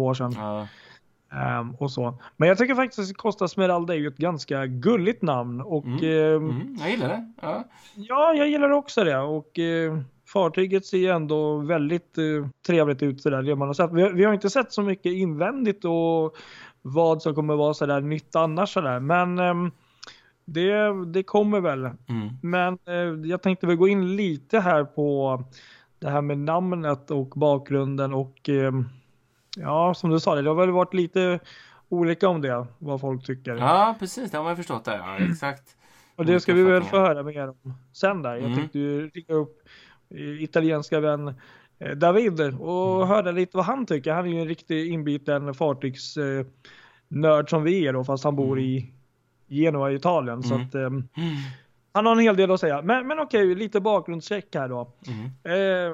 år 0.00 0.14
sedan. 0.14 0.32
Ja. 0.36 0.68
Ehm, 1.32 1.74
och 1.74 1.90
så. 1.90 2.18
Men 2.36 2.48
jag 2.48 2.58
tycker 2.58 2.74
faktiskt 2.74 3.10
att 3.10 3.16
Costa 3.16 3.48
Smeralda 3.48 3.94
är 3.94 3.98
ju 3.98 4.06
ett 4.08 4.16
ganska 4.16 4.66
gulligt 4.66 5.22
namn 5.22 5.60
och 5.60 5.84
Mm. 5.84 5.96
ehm, 6.04 6.50
Mm. 6.50 6.76
Jag 6.80 6.90
gillar 6.90 7.08
det. 7.08 7.32
Ja. 7.40 7.64
Ja, 7.94 8.34
jag 8.34 8.48
gillar 8.48 8.70
också 8.70 9.04
det 9.04 9.18
och 9.18 9.58
eh, 9.58 9.98
fartyget 10.32 10.86
ser 10.86 10.98
ju 10.98 11.08
ändå 11.08 11.56
väldigt 11.58 12.18
eh, 12.18 12.48
trevligt 12.66 13.02
ut 13.02 13.22
sådär 13.22 13.42
det 13.42 13.56
man 13.56 13.68
har 13.68 13.74
sett. 13.74 13.92
Vi, 13.92 14.02
har- 14.02 14.10
vi 14.10 14.24
har 14.24 14.32
inte 14.34 14.50
sett 14.50 14.72
så 14.72 14.82
mycket 14.82 15.12
invändigt 15.12 15.84
och 15.84 16.36
vad 16.82 17.22
som 17.22 17.34
kommer 17.34 17.56
vara 17.56 17.74
sådär 17.74 18.00
nytt 18.00 18.36
annars 18.36 18.72
sådär. 18.72 19.00
Men 19.00 19.38
ehm, 19.38 19.70
det, 20.44 21.04
det 21.12 21.22
kommer 21.22 21.60
väl. 21.60 21.84
Mm. 21.84 21.96
Men 22.42 22.78
eh, 22.86 23.28
jag 23.30 23.42
tänkte 23.42 23.66
väl 23.66 23.76
gå 23.76 23.88
in 23.88 24.16
lite 24.16 24.60
här 24.60 24.84
på 24.84 25.42
det 25.98 26.10
här 26.10 26.20
med 26.22 26.38
namnet 26.38 27.10
och 27.10 27.28
bakgrunden 27.28 28.14
och 28.14 28.50
ja, 29.56 29.94
som 29.94 30.10
du 30.10 30.20
sa, 30.20 30.34
det 30.34 30.48
har 30.50 30.54
väl 30.54 30.70
varit 30.70 30.94
lite 30.94 31.38
olika 31.88 32.28
om 32.28 32.40
det, 32.40 32.66
vad 32.78 33.00
folk 33.00 33.24
tycker. 33.26 33.56
ja, 33.56 33.96
precis. 33.98 34.30
Det 34.30 34.36
har 34.36 34.44
man 34.44 34.56
förstått. 34.56 34.84
Där. 34.84 34.96
Ja, 34.98 35.18
exakt. 35.18 35.76
Och 36.16 36.26
det 36.26 36.40
ska 36.40 36.54
vi 36.54 36.62
väl 36.62 36.82
få 36.82 36.96
höra 37.00 37.22
mer 37.22 37.48
om 37.48 37.74
sen 37.92 38.22
där. 38.22 38.34
Jag 38.34 38.44
Mm. 38.44 38.56
tänkte 38.58 38.78
ju 38.78 39.08
ringa 39.08 39.34
upp 39.34 39.62
eh, 40.14 40.42
italienska 40.42 41.00
vän 41.00 41.34
eh, 41.78 41.90
David 41.96 42.40
och 42.40 42.96
Mm. 42.96 43.08
höra 43.08 43.30
lite 43.30 43.56
vad 43.56 43.66
han 43.66 43.86
tycker. 43.86 44.12
Han 44.12 44.26
är 44.26 44.30
ju 44.30 44.40
en 44.40 44.48
riktig 44.48 44.92
inbiten 44.92 45.54
fartygsnörd 45.54 47.50
som 47.50 47.62
vi 47.62 47.86
är 47.86 47.92
då, 47.92 48.04
fast 48.04 48.24
han 48.24 48.36
bor 48.36 48.52
Mm. 48.58 48.64
i 48.64 48.92
Genua 49.48 49.90
i 49.90 49.94
Italien. 49.94 50.42
Så 50.42 50.54
Mm. 50.54 50.66
att, 50.66 50.74
ehm, 50.74 50.84
Mm. 50.84 51.08
han 51.92 52.06
har 52.06 52.12
en 52.12 52.18
hel 52.18 52.36
del 52.36 52.50
att 52.50 52.60
säga. 52.60 52.82
Men, 52.82 53.06
men 53.06 53.18
okej, 53.20 53.54
lite 53.54 53.80
bakgrundscheck 53.80 54.54
här 54.54 54.68
då. 54.68 54.92
Mm. 55.08 55.24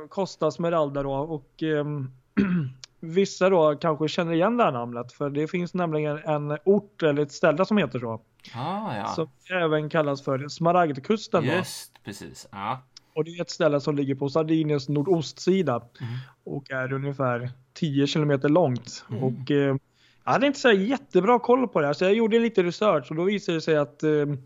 Eh, 0.03 0.07
Costa 0.09 0.51
Smeralda 0.51 1.03
då 1.03 1.13
och 1.13 1.63
ehm, 1.63 2.11
vissa 3.01 3.51
då 3.51 3.77
kanske 3.77 4.09
känner 4.09 4.33
igen 4.33 4.57
det 4.57 4.65
här 4.65 4.73
namnet 4.73 5.13
för 5.13 5.31
det 5.31 5.49
finns 5.49 5.75
nämligen 5.75 6.19
en 6.19 6.59
ort 6.65 7.03
eller 7.03 7.23
ett 7.23 7.33
ställe 7.33 7.65
som 7.65 7.79
heter 7.79 7.99
så. 7.99 8.21
Ah, 8.55 8.97
ja. 8.97 9.07
Som 9.07 9.31
även 9.51 9.89
kallas 9.91 10.23
för 10.23 10.49
Smaragdkusten 10.49 11.47
då. 11.47 11.53
Just 11.53 12.05
precis. 12.05 12.49
Ja. 12.53 12.83
Och 13.15 13.25
det 13.25 13.31
är 13.31 13.43
ett 13.43 13.51
ställe 13.51 13.81
som 13.81 13.97
ligger 13.97 14.15
på 14.15 14.29
Sardiniens 14.29 14.89
nordostsida 14.89 15.75
Mm. 15.77 16.13
och 16.45 16.71
är 16.71 16.93
ungefär 16.93 17.51
10 17.75 18.07
kilometer 18.07 18.49
långt. 18.49 19.05
Mm. 19.11 19.25
Och 19.25 19.51
eh, 19.51 19.77
jag 20.25 20.33
hade 20.33 20.47
inte 20.47 20.59
så 20.61 20.73
jättebra 20.73 21.39
koll 21.39 21.69
på 21.69 21.81
det 21.81 21.87
här 21.87 21.93
så 21.93 22.05
jag 22.05 22.15
gjorde 22.15 22.39
lite 22.39 22.63
research 22.63 23.11
och 23.11 23.17
då 23.17 23.25
visade 23.25 23.59
det 23.59 23.63
sig 23.63 23.77
att 23.77 24.03
eh, 24.03 24.11
det 24.11 24.37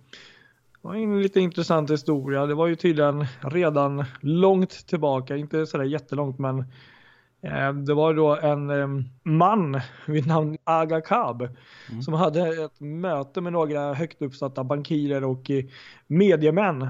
var 0.80 0.94
en 0.94 1.22
lite 1.22 1.40
intressant 1.40 1.90
historia. 1.90 2.46
Det 2.46 2.54
var 2.54 2.66
ju 2.66 2.76
tydligen 2.76 3.26
redan 3.40 4.04
långt 4.20 4.86
tillbaka, 4.86 5.36
inte 5.36 5.66
sådär 5.66 5.84
jättelångt 5.84 6.38
men 6.38 6.64
det 7.86 7.94
var 7.94 8.14
då 8.14 8.36
en 8.36 8.70
eh, 8.70 9.04
man 9.22 9.80
vid 10.06 10.26
namn 10.26 10.56
Aga 10.64 11.00
Kab 11.00 11.48
Mm. 11.90 12.02
som 12.02 12.14
hade 12.14 12.64
ett 12.64 12.80
möte 12.80 13.40
med 13.40 13.52
några 13.52 13.94
högt 13.94 14.22
uppsatta 14.22 14.64
bankirer 14.64 15.24
och 15.24 15.50
eh, 15.50 15.64
mediemän 16.06 16.88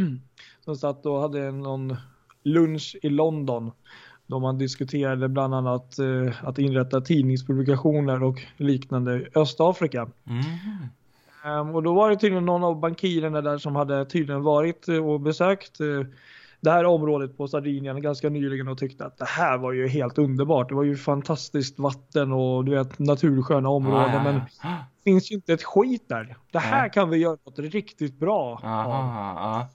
som 0.64 0.76
satt 0.76 1.06
och 1.06 1.20
hade 1.20 1.50
någon 1.50 1.96
lunch 2.42 2.96
i 3.02 3.08
London 3.08 3.70
då 4.26 4.38
man 4.38 4.58
diskuterade 4.58 5.28
bland 5.28 5.54
annat 5.54 5.98
eh, 5.98 6.48
att 6.48 6.58
inrätta 6.58 7.00
tidningspublikationer 7.00 8.22
och 8.22 8.42
liknande 8.56 9.16
i 9.16 9.26
Östafrika. 9.34 10.08
Mm. 10.26 10.42
Ehm, 11.44 11.74
och 11.74 11.82
då 11.82 11.94
var 11.94 12.10
det 12.10 12.16
tydligen 12.16 12.46
någon 12.46 12.64
av 12.64 12.80
bankirerna 12.80 13.40
där 13.40 13.58
som 13.58 13.76
hade 13.76 14.04
tydligen 14.04 14.42
varit 14.42 14.88
eh, 14.88 15.06
och 15.06 15.20
besökt 15.20 15.80
eh, 15.80 15.86
det 16.64 16.70
här 16.70 16.84
området 16.84 17.36
på 17.36 17.48
Sardinien 17.48 18.02
ganska 18.02 18.28
nyligen 18.28 18.68
och 18.68 18.78
tyckte 18.78 19.06
att 19.06 19.18
det 19.18 19.24
här 19.24 19.58
var 19.58 19.72
ju 19.72 19.88
helt 19.88 20.18
underbart. 20.18 20.68
Det 20.68 20.74
var 20.74 20.82
ju 20.82 20.96
fantastiskt 20.96 21.78
vatten 21.78 22.32
och 22.32 22.64
du 22.64 22.74
vet 22.74 22.98
natursköna 22.98 23.68
områden 23.68 24.20
Ah, 24.20 24.24
men 24.24 24.34
det 24.34 25.02
finns 25.04 25.30
ju 25.30 25.34
inte 25.34 25.52
ett 25.52 25.62
skit 25.62 26.08
där. 26.08 26.36
Det 26.52 26.58
här 26.58 26.80
Nej. 26.80 26.90
kan 26.90 27.10
vi 27.10 27.16
göra 27.16 27.38
något 27.44 27.58
riktigt 27.58 28.18
bra 28.18 28.60
eh, 28.62 29.66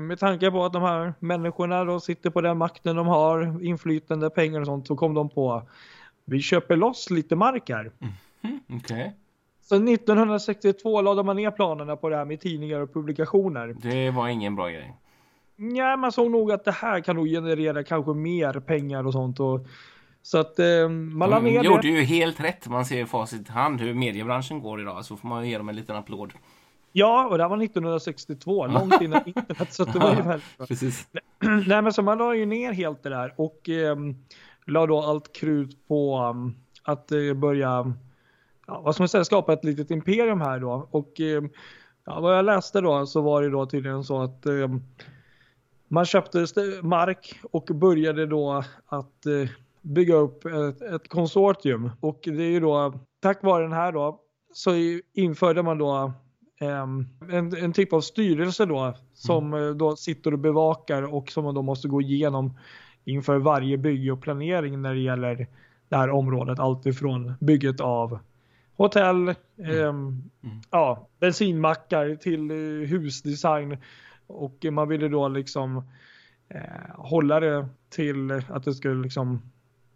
Med 0.00 0.18
tanke 0.18 0.50
på 0.50 0.64
att 0.64 0.72
de 0.72 0.82
här 0.82 1.14
människorna 1.18 1.84
då 1.84 2.00
sitter 2.00 2.30
på 2.30 2.40
den 2.40 2.58
makten 2.58 2.96
de 2.96 3.06
har, 3.06 3.64
inflytande, 3.64 4.30
pengar 4.30 4.60
och 4.60 4.66
sånt, 4.66 4.86
så 4.86 4.96
kom 4.96 5.14
de 5.14 5.28
på 5.28 5.62
vi 6.24 6.40
köper 6.40 6.76
loss 6.76 7.10
lite 7.10 7.36
mark 7.36 7.70
här. 7.70 7.92
Mm, 8.42 8.60
Okej. 8.68 9.16
Så 9.62 9.74
1962 9.74 11.02
lade 11.02 11.22
man 11.22 11.36
ner 11.36 11.50
planerna 11.50 11.96
på 11.96 12.08
det 12.08 12.16
här 12.16 12.24
med 12.24 12.40
tidningar 12.40 12.80
och 12.80 12.92
publikationer. 12.92 13.74
Det 13.82 14.10
var 14.10 14.28
ingen 14.28 14.56
bra 14.56 14.68
grej. 14.68 14.96
Ja, 15.56 15.96
man 15.96 16.12
såg 16.12 16.30
nog 16.30 16.52
att 16.52 16.64
det 16.64 16.72
här 16.72 17.00
kan 17.00 17.16
nog 17.16 17.26
generera 17.26 17.84
kanske 17.84 18.12
mer 18.14 18.52
pengar 18.60 19.06
och 19.06 19.12
sånt. 19.12 19.40
Och, 19.40 19.66
så 20.22 20.38
att 20.38 20.58
eh, 20.58 20.88
man 20.88 21.30
la 21.30 21.36
De 21.40 21.44
ner 21.44 21.62
gjorde 21.64 21.82
det. 21.82 21.88
ju 21.88 22.02
helt 22.02 22.40
rätt. 22.40 22.68
Man 22.68 22.84
ser 22.84 23.02
i 23.02 23.06
facit 23.06 23.48
hand 23.48 23.80
hur 23.80 23.94
mediebranschen 23.94 24.60
går 24.60 24.80
idag. 24.80 25.04
Så 25.04 25.16
får 25.16 25.28
man 25.28 25.48
ge 25.48 25.58
dem 25.58 25.68
en 25.68 25.76
liten 25.76 25.96
applåd. 25.96 26.32
Ja, 26.92 27.26
och 27.30 27.38
det 27.38 27.44
här 27.44 27.48
var 27.48 27.62
1962, 27.62 28.66
långt 28.66 29.00
innan 29.02 29.22
internet. 29.26 29.72
Så 29.72 29.84
det 29.84 29.98
var 29.98 30.14
ju 30.14 30.22
väldigt. 30.22 30.68
Precis. 30.68 31.08
Nej 31.66 31.82
men 31.82 31.92
så 31.92 32.02
man 32.02 32.18
la 32.18 32.34
ju 32.34 32.46
ner 32.46 32.72
helt 32.72 33.02
det 33.02 33.08
där 33.08 33.34
och 33.36 33.68
eh, 33.68 33.96
la 34.66 34.86
då 34.86 35.00
allt 35.02 35.32
krut 35.32 35.88
på 35.88 36.18
um, 36.30 36.54
att 36.84 37.12
eh, 37.12 37.34
börja 37.34 37.94
ja, 38.66 38.80
vad 38.80 38.94
ska 38.94 39.02
man 39.02 39.08
säga, 39.08 39.24
skapa 39.24 39.52
ett 39.52 39.64
litet 39.64 39.90
imperium 39.90 40.40
här 40.40 40.60
då. 40.60 40.88
Och 40.90 41.20
eh, 41.20 41.42
ja, 42.04 42.20
vad 42.20 42.38
jag 42.38 42.44
läste 42.44 42.80
då 42.80 43.06
så 43.06 43.20
var 43.20 43.42
det 43.42 43.50
då 43.50 43.66
tydligen 43.66 44.04
så 44.04 44.22
att 44.22 44.46
eh, 44.46 44.68
man 45.92 46.04
köpte 46.04 46.46
mark 46.82 47.40
och 47.50 47.64
började 47.64 48.26
då 48.26 48.64
att 48.86 49.26
eh, 49.26 49.48
bygga 49.82 50.14
upp 50.14 50.44
ett, 50.44 50.82
ett 50.82 51.08
konsortium. 51.08 51.90
Och 52.00 52.20
det 52.24 52.42
är 52.42 52.50
ju 52.50 52.60
då 52.60 53.00
tack 53.20 53.42
vare 53.42 53.62
den 53.62 53.72
här 53.72 53.92
då 53.92 54.20
så 54.52 54.70
införde 55.14 55.62
man 55.62 55.78
då 55.78 56.12
ehm, 56.60 57.06
en, 57.30 57.56
en 57.56 57.72
typ 57.72 57.92
av 57.92 58.00
styrelse 58.00 58.66
då 58.66 58.94
som 59.14 59.54
mm. 59.54 59.78
då 59.78 59.96
sitter 59.96 60.32
och 60.32 60.38
bevakar 60.38 61.14
och 61.14 61.30
som 61.30 61.44
man 61.44 61.54
då 61.54 61.62
måste 61.62 61.88
gå 61.88 62.00
igenom 62.00 62.58
inför 63.04 63.38
varje 63.38 63.78
bygge 63.78 64.12
och 64.12 64.22
planering 64.22 64.82
när 64.82 64.94
det 64.94 65.00
gäller 65.00 65.46
det 65.88 65.96
här 65.96 66.10
området. 66.10 66.58
Allt 66.58 66.86
ifrån 66.86 67.34
bygget 67.40 67.80
av 67.80 68.18
hotell, 68.76 69.18
mm. 69.18 69.36
Eh, 69.58 69.88
mm. 69.88 70.22
ja, 70.70 71.08
bensinmackar 71.20 72.16
till 72.16 72.50
eh, 72.50 72.88
husdesign 72.88 73.76
och 74.32 74.66
man 74.70 74.88
ville 74.88 75.08
då 75.08 75.28
liksom 75.28 75.76
eh, 76.48 76.60
hålla 76.94 77.40
det 77.40 77.68
till 77.90 78.42
att 78.48 78.64
det 78.64 78.74
skulle 78.74 79.02
liksom 79.02 79.42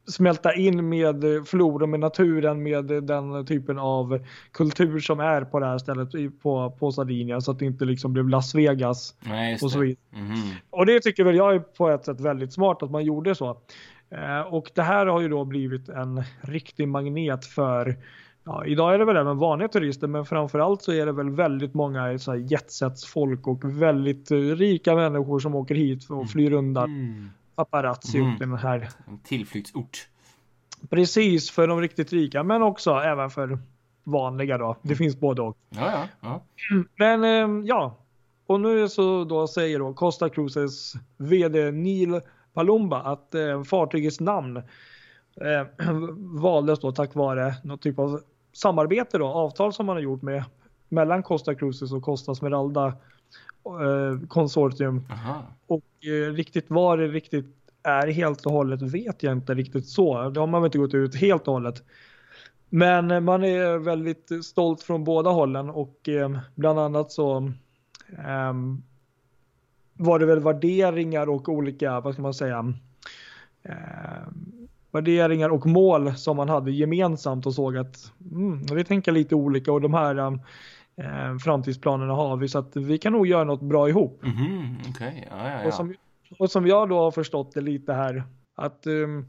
smälta 0.07 0.55
in 0.55 0.89
med 0.89 1.25
floran, 1.47 1.91
med 1.91 2.01
naturen, 2.01 2.63
med 2.63 2.85
den 2.85 3.47
typen 3.47 3.79
av 3.79 4.25
kultur 4.53 5.01
som 5.01 5.21
är 5.21 5.43
på 5.43 5.61
det 5.61 5.67
här 5.67 5.79
stället 5.79 6.41
på, 6.43 6.71
på 6.79 6.93
Sardinia 6.93 7.41
så 7.41 7.51
att 7.51 7.59
det 7.59 7.65
inte 7.65 7.85
liksom 7.85 8.13
blev 8.13 8.29
Las 8.29 8.55
Vegas. 8.55 9.15
Nej, 9.21 9.59
och 9.63 9.71
så 9.71 9.79
vidare. 9.79 9.99
Mm 10.15 10.27
-hmm. 10.27 10.53
Och 10.71 10.87
det 10.87 11.01
tycker 11.01 11.25
väl 11.25 11.37
jag 11.37 11.55
är 11.55 11.59
på 11.59 11.91
ett 11.91 12.05
sätt 12.05 12.21
väldigt 12.21 12.53
smart 12.53 12.83
att 12.83 12.91
man 12.91 13.05
gjorde 13.05 13.35
så. 13.35 13.61
Eh, 14.11 14.41
och 14.41 14.71
det 14.75 14.83
här 14.83 15.07
har 15.07 15.21
ju 15.21 15.29
då 15.29 15.45
blivit 15.45 15.89
en 15.89 16.23
riktig 16.41 16.89
magnet 16.89 17.47
för 17.47 17.97
Ja, 18.49 18.65
idag 18.67 18.95
är 18.95 18.99
det 18.99 19.05
väl 19.05 19.17
även 19.17 19.39
vanliga 19.39 19.69
turister 19.69 20.07
men 20.07 20.25
framförallt 20.25 20.83
så 20.83 20.93
är 20.93 21.07
det 21.07 21.13
väl 21.13 21.31
väldigt 21.31 21.75
många 21.75 22.19
så 22.19 22.35
jetsets 22.35 23.07
folk 23.07 23.47
och 23.47 23.83
väldigt 23.83 24.31
rika 24.31 24.95
människor 24.95 25.39
som 25.39 25.55
åker 25.55 25.75
hit 25.75 26.11
och 26.11 26.31
flyr 26.31 26.53
undan. 26.53 26.85
Mm 26.85 27.29
paparazzi 27.57 28.19
mm. 28.19 28.33
upp 28.33 28.39
den 28.39 28.55
här. 28.55 28.89
En 29.07 29.19
tillflyktsort. 29.19 30.09
Precis, 30.91 31.51
för 31.51 31.69
de 31.69 31.81
riktigt 31.81 32.13
rika, 32.13 32.43
men 32.43 32.63
också 32.63 32.91
även 32.91 33.31
för 33.31 33.59
vanliga 34.05 34.59
då. 34.59 34.77
Det 34.83 34.89
mm. 34.89 34.97
finns 34.97 35.21
både 35.21 35.43
och. 35.43 35.57
Ja, 35.69 35.91
ja, 35.91 36.09
ja. 36.21 36.43
Men 36.97 37.25
eh, 37.25 37.67
ja, 37.67 37.99
och 38.47 38.61
nu 38.61 38.89
så 38.89 39.25
då 39.25 39.47
säger 39.47 39.79
då 39.79 39.95
Costa 39.95 40.29
Cruises 40.29 40.93
vd 41.17 41.71
Neil 41.71 42.21
Palumba 42.55 43.03
att 43.03 43.35
eh, 43.35 43.63
fartygets 43.63 44.21
namn 44.21 44.57
eh, 44.57 45.87
valdes 46.19 46.81
då 46.81 46.93
tack 46.93 47.15
vare 47.15 47.55
någon 47.65 47.79
typ 47.79 47.99
av 47.99 48.21
samarbete 48.57 49.19
då, 49.19 49.27
avtal 49.27 49.73
som 49.73 49.87
man 49.87 49.97
har 49.97 50.03
gjort 50.03 50.23
med 50.23 50.45
mellan 50.89 51.23
Costa 51.23 51.55
Cruises 51.55 51.93
och 51.93 52.03
Costa 52.03 52.35
Smeralda 52.35 52.87
eh, 52.87 54.29
konsortium. 54.29 55.07
Aha. 55.11 55.43
Och 55.67 55.85
eh, 56.07 56.33
riktigt 56.33 56.65
vad 56.69 56.99
det 56.99 57.09
riktigt 57.09 57.47
är 57.83 58.07
helt 58.07 58.47
och 58.47 58.53
hållet 58.53 58.83
vet 58.83 59.23
jag 59.23 59.33
inte 59.33 59.55
riktigt 59.55 59.87
så. 59.87 60.31
Det 60.31 60.41
har 60.41 60.47
man 60.47 60.63
väl 60.63 60.69
inte 60.69 60.79
gått 60.79 60.95
ut 60.95 61.15
helt 61.15 61.49
och 61.49 61.55
hållet. 61.55 61.83
Men 62.69 63.11
eh, 63.11 63.21
man 63.21 63.45
är 63.45 63.79
väldigt 63.79 64.45
stolt 64.45 64.83
från 64.83 65.05
båda 65.05 65.31
hållen 65.31 65.71
och 65.71 66.09
eh, 66.09 66.39
bland 66.55 66.79
annat 66.79 67.13
så 67.13 67.53
ehm, 68.19 68.83
var 69.93 70.19
det 70.19 70.27
väl 70.27 70.41
värderingar 70.41 71.29
och 71.29 71.49
olika, 71.49 72.01
vad 72.01 72.13
ska 72.13 72.23
man 72.23 72.35
säga, 72.35 72.75
eh, 73.63 74.27
värderingar 74.97 75.49
och 75.49 75.67
mål 75.67 76.17
som 76.17 76.37
man 76.37 76.49
hade 76.49 76.71
gemensamt 76.71 77.47
och 77.47 77.55
såg 77.55 77.77
att 77.77 78.13
mm, 78.33 78.63
vi 78.63 78.85
tänker 78.85 79.13
lite 79.13 79.35
olika 79.35 79.73
och 79.73 79.81
de 79.81 79.95
här 79.95 80.17
eh, 80.97 81.39
framtidsplanerna 81.45 82.15
har 82.15 82.37
vi 82.37 82.49
så 82.49 82.59
att 82.59 82.77
vi 82.77 82.99
kan 82.99 83.13
nog 83.13 83.27
göra 83.27 83.45
något 83.45 83.63
bra 83.63 83.89
ihop. 83.89 84.23
Mm 84.25 84.37
-hmm, 84.37 84.91
okay. 84.91 85.25
ja, 85.31 85.49
ja, 85.49 85.61
ja. 85.61 85.67
Och, 85.67 85.75
som, 85.75 85.95
och 86.39 86.51
som 86.51 86.67
jag 86.67 86.89
då 86.89 86.99
har 86.99 87.11
förstått 87.11 87.55
det 87.55 87.61
lite 87.61 87.93
här 87.93 88.25
att 88.57 88.87
um, 88.87 89.27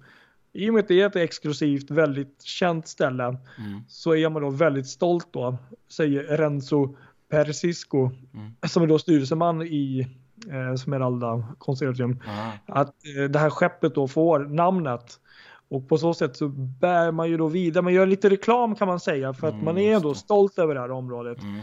i 0.53 0.69
och 0.69 0.73
med 0.73 0.82
att 0.82 0.88
det 0.88 1.01
är 1.01 1.08
ett 1.08 1.15
exklusivt, 1.15 1.91
väldigt 1.91 2.43
känt 2.43 2.88
ställe 2.88 3.23
mm. 3.23 3.82
så 3.88 4.15
är 4.15 4.30
man 4.30 4.41
då 4.41 4.49
väldigt 4.49 4.88
stolt 4.88 5.27
då, 5.32 5.58
säger 5.91 6.38
Renzo 6.38 6.95
Persisco, 7.30 8.10
mm. 8.34 8.53
som 8.67 8.84
är 8.84 8.88
då 8.88 8.99
styrelseman 8.99 9.62
i 9.62 10.08
eh, 10.51 10.75
Smeralda 10.75 11.43
konsortium, 11.58 12.21
att 12.65 12.93
eh, 13.17 13.23
det 13.23 13.39
här 13.39 13.49
skeppet 13.49 13.95
då 13.95 14.08
får 14.08 14.39
namnet 14.39 15.19
och 15.69 15.89
på 15.89 15.97
så 15.97 16.13
sätt 16.13 16.38
så 16.38 16.47
bär 16.80 17.12
man 17.12 17.30
ju 17.30 17.38
då 17.38 17.47
vidare, 17.47 17.84
man 17.84 17.93
gör 17.93 18.06
lite 18.06 18.30
reklam 18.30 18.75
kan 18.75 18.88
man 18.88 18.99
säga 18.99 19.34
för 19.34 19.47
att 19.47 19.53
mm, 19.53 19.65
man 19.65 19.77
är 19.77 19.95
ändå 19.95 20.13
stolt 20.13 20.60
över 20.60 20.75
det 20.75 20.82
här 20.82 20.91
området. 20.91 21.41
Mm. 21.41 21.62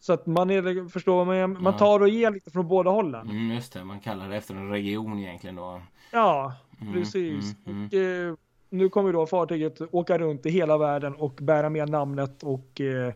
Så 0.00 0.12
att 0.12 0.26
man 0.26 0.50
är, 0.50 0.88
förstår 0.88 1.24
man, 1.24 1.62
man 1.62 1.76
tar 1.76 2.00
och 2.00 2.08
ger 2.08 2.30
lite 2.30 2.50
från 2.50 2.68
båda 2.68 2.90
hållen. 2.90 3.30
Mm, 3.30 3.50
just 3.50 3.72
det, 3.72 3.84
man 3.84 4.00
kallar 4.00 4.28
det 4.28 4.36
efter 4.36 4.54
en 4.54 4.70
region 4.70 5.18
egentligen 5.18 5.56
då. 5.56 5.82
Ja, 6.12 6.54
mm, 6.80 6.92
precis. 6.92 7.54
Mm, 7.66 7.86
och, 7.86 7.94
eh, 7.94 8.34
nu 8.70 8.88
kommer 8.88 9.12
då 9.12 9.26
fartyget 9.26 9.80
åka 9.90 10.18
runt 10.18 10.46
i 10.46 10.50
hela 10.50 10.78
världen 10.78 11.14
och 11.14 11.34
bära 11.40 11.70
med 11.70 11.90
namnet 11.90 12.42
och 12.42 12.80
eh, 12.80 13.14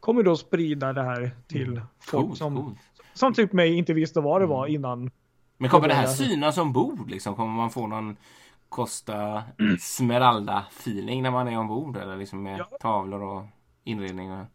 kommer 0.00 0.22
då 0.22 0.36
sprida 0.36 0.92
det 0.92 1.02
här 1.02 1.30
till 1.46 1.68
mm. 1.72 1.82
folk 2.00 2.26
cool, 2.26 2.36
som, 2.36 2.56
cool. 2.56 2.78
som 3.14 3.34
typ 3.34 3.52
mig 3.52 3.74
inte 3.74 3.92
visste 3.92 4.20
vad 4.20 4.40
det 4.40 4.46
var 4.46 4.66
innan. 4.66 5.10
Men 5.58 5.70
kommer 5.70 5.88
det 5.88 5.94
här 5.94 6.06
synas 6.06 6.58
ombord 6.58 7.10
liksom? 7.10 7.34
Kommer 7.34 7.52
man 7.52 7.70
få 7.70 7.86
någon 7.86 8.16
Costa 8.74 9.42
Smeralda-feeling 9.78 11.22
när 11.22 11.30
man 11.30 11.48
är 11.48 11.58
ombord? 11.58 11.96
Eller 11.96 12.16
liksom 12.16 12.42
med 12.42 12.58
ja. 12.58 12.78
tavlor 12.80 13.22
och 13.22 13.42
inredning? 13.84 14.32
Och... 14.32 14.46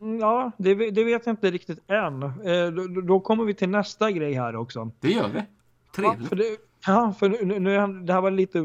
Mm, 0.00 0.18
ja, 0.20 0.50
det, 0.58 0.74
det, 0.74 1.04
vet 1.04 1.26
jag 1.26 1.32
inte 1.32 1.50
riktigt 1.50 1.90
än. 1.90 2.22
Eh, 2.22 2.66
då, 2.66 3.00
då, 3.00 3.20
kommer 3.20 3.44
vi 3.44 3.54
till 3.54 3.68
nästa 3.68 4.10
grej 4.10 4.32
här 4.32 4.56
också. 4.56 4.90
Det 5.00 5.10
gör 5.10 5.28
vi. 5.28 5.42
Trevligt. 5.96 6.22
Ja, 6.22 6.28
för, 6.28 6.36
det, 6.36 6.44
ja, 6.86 7.14
för 7.18 7.28
nu, 7.28 7.58
nu, 7.58 8.02
det 8.04 8.12
här 8.12 8.20
var 8.20 8.30
lite 8.30 8.58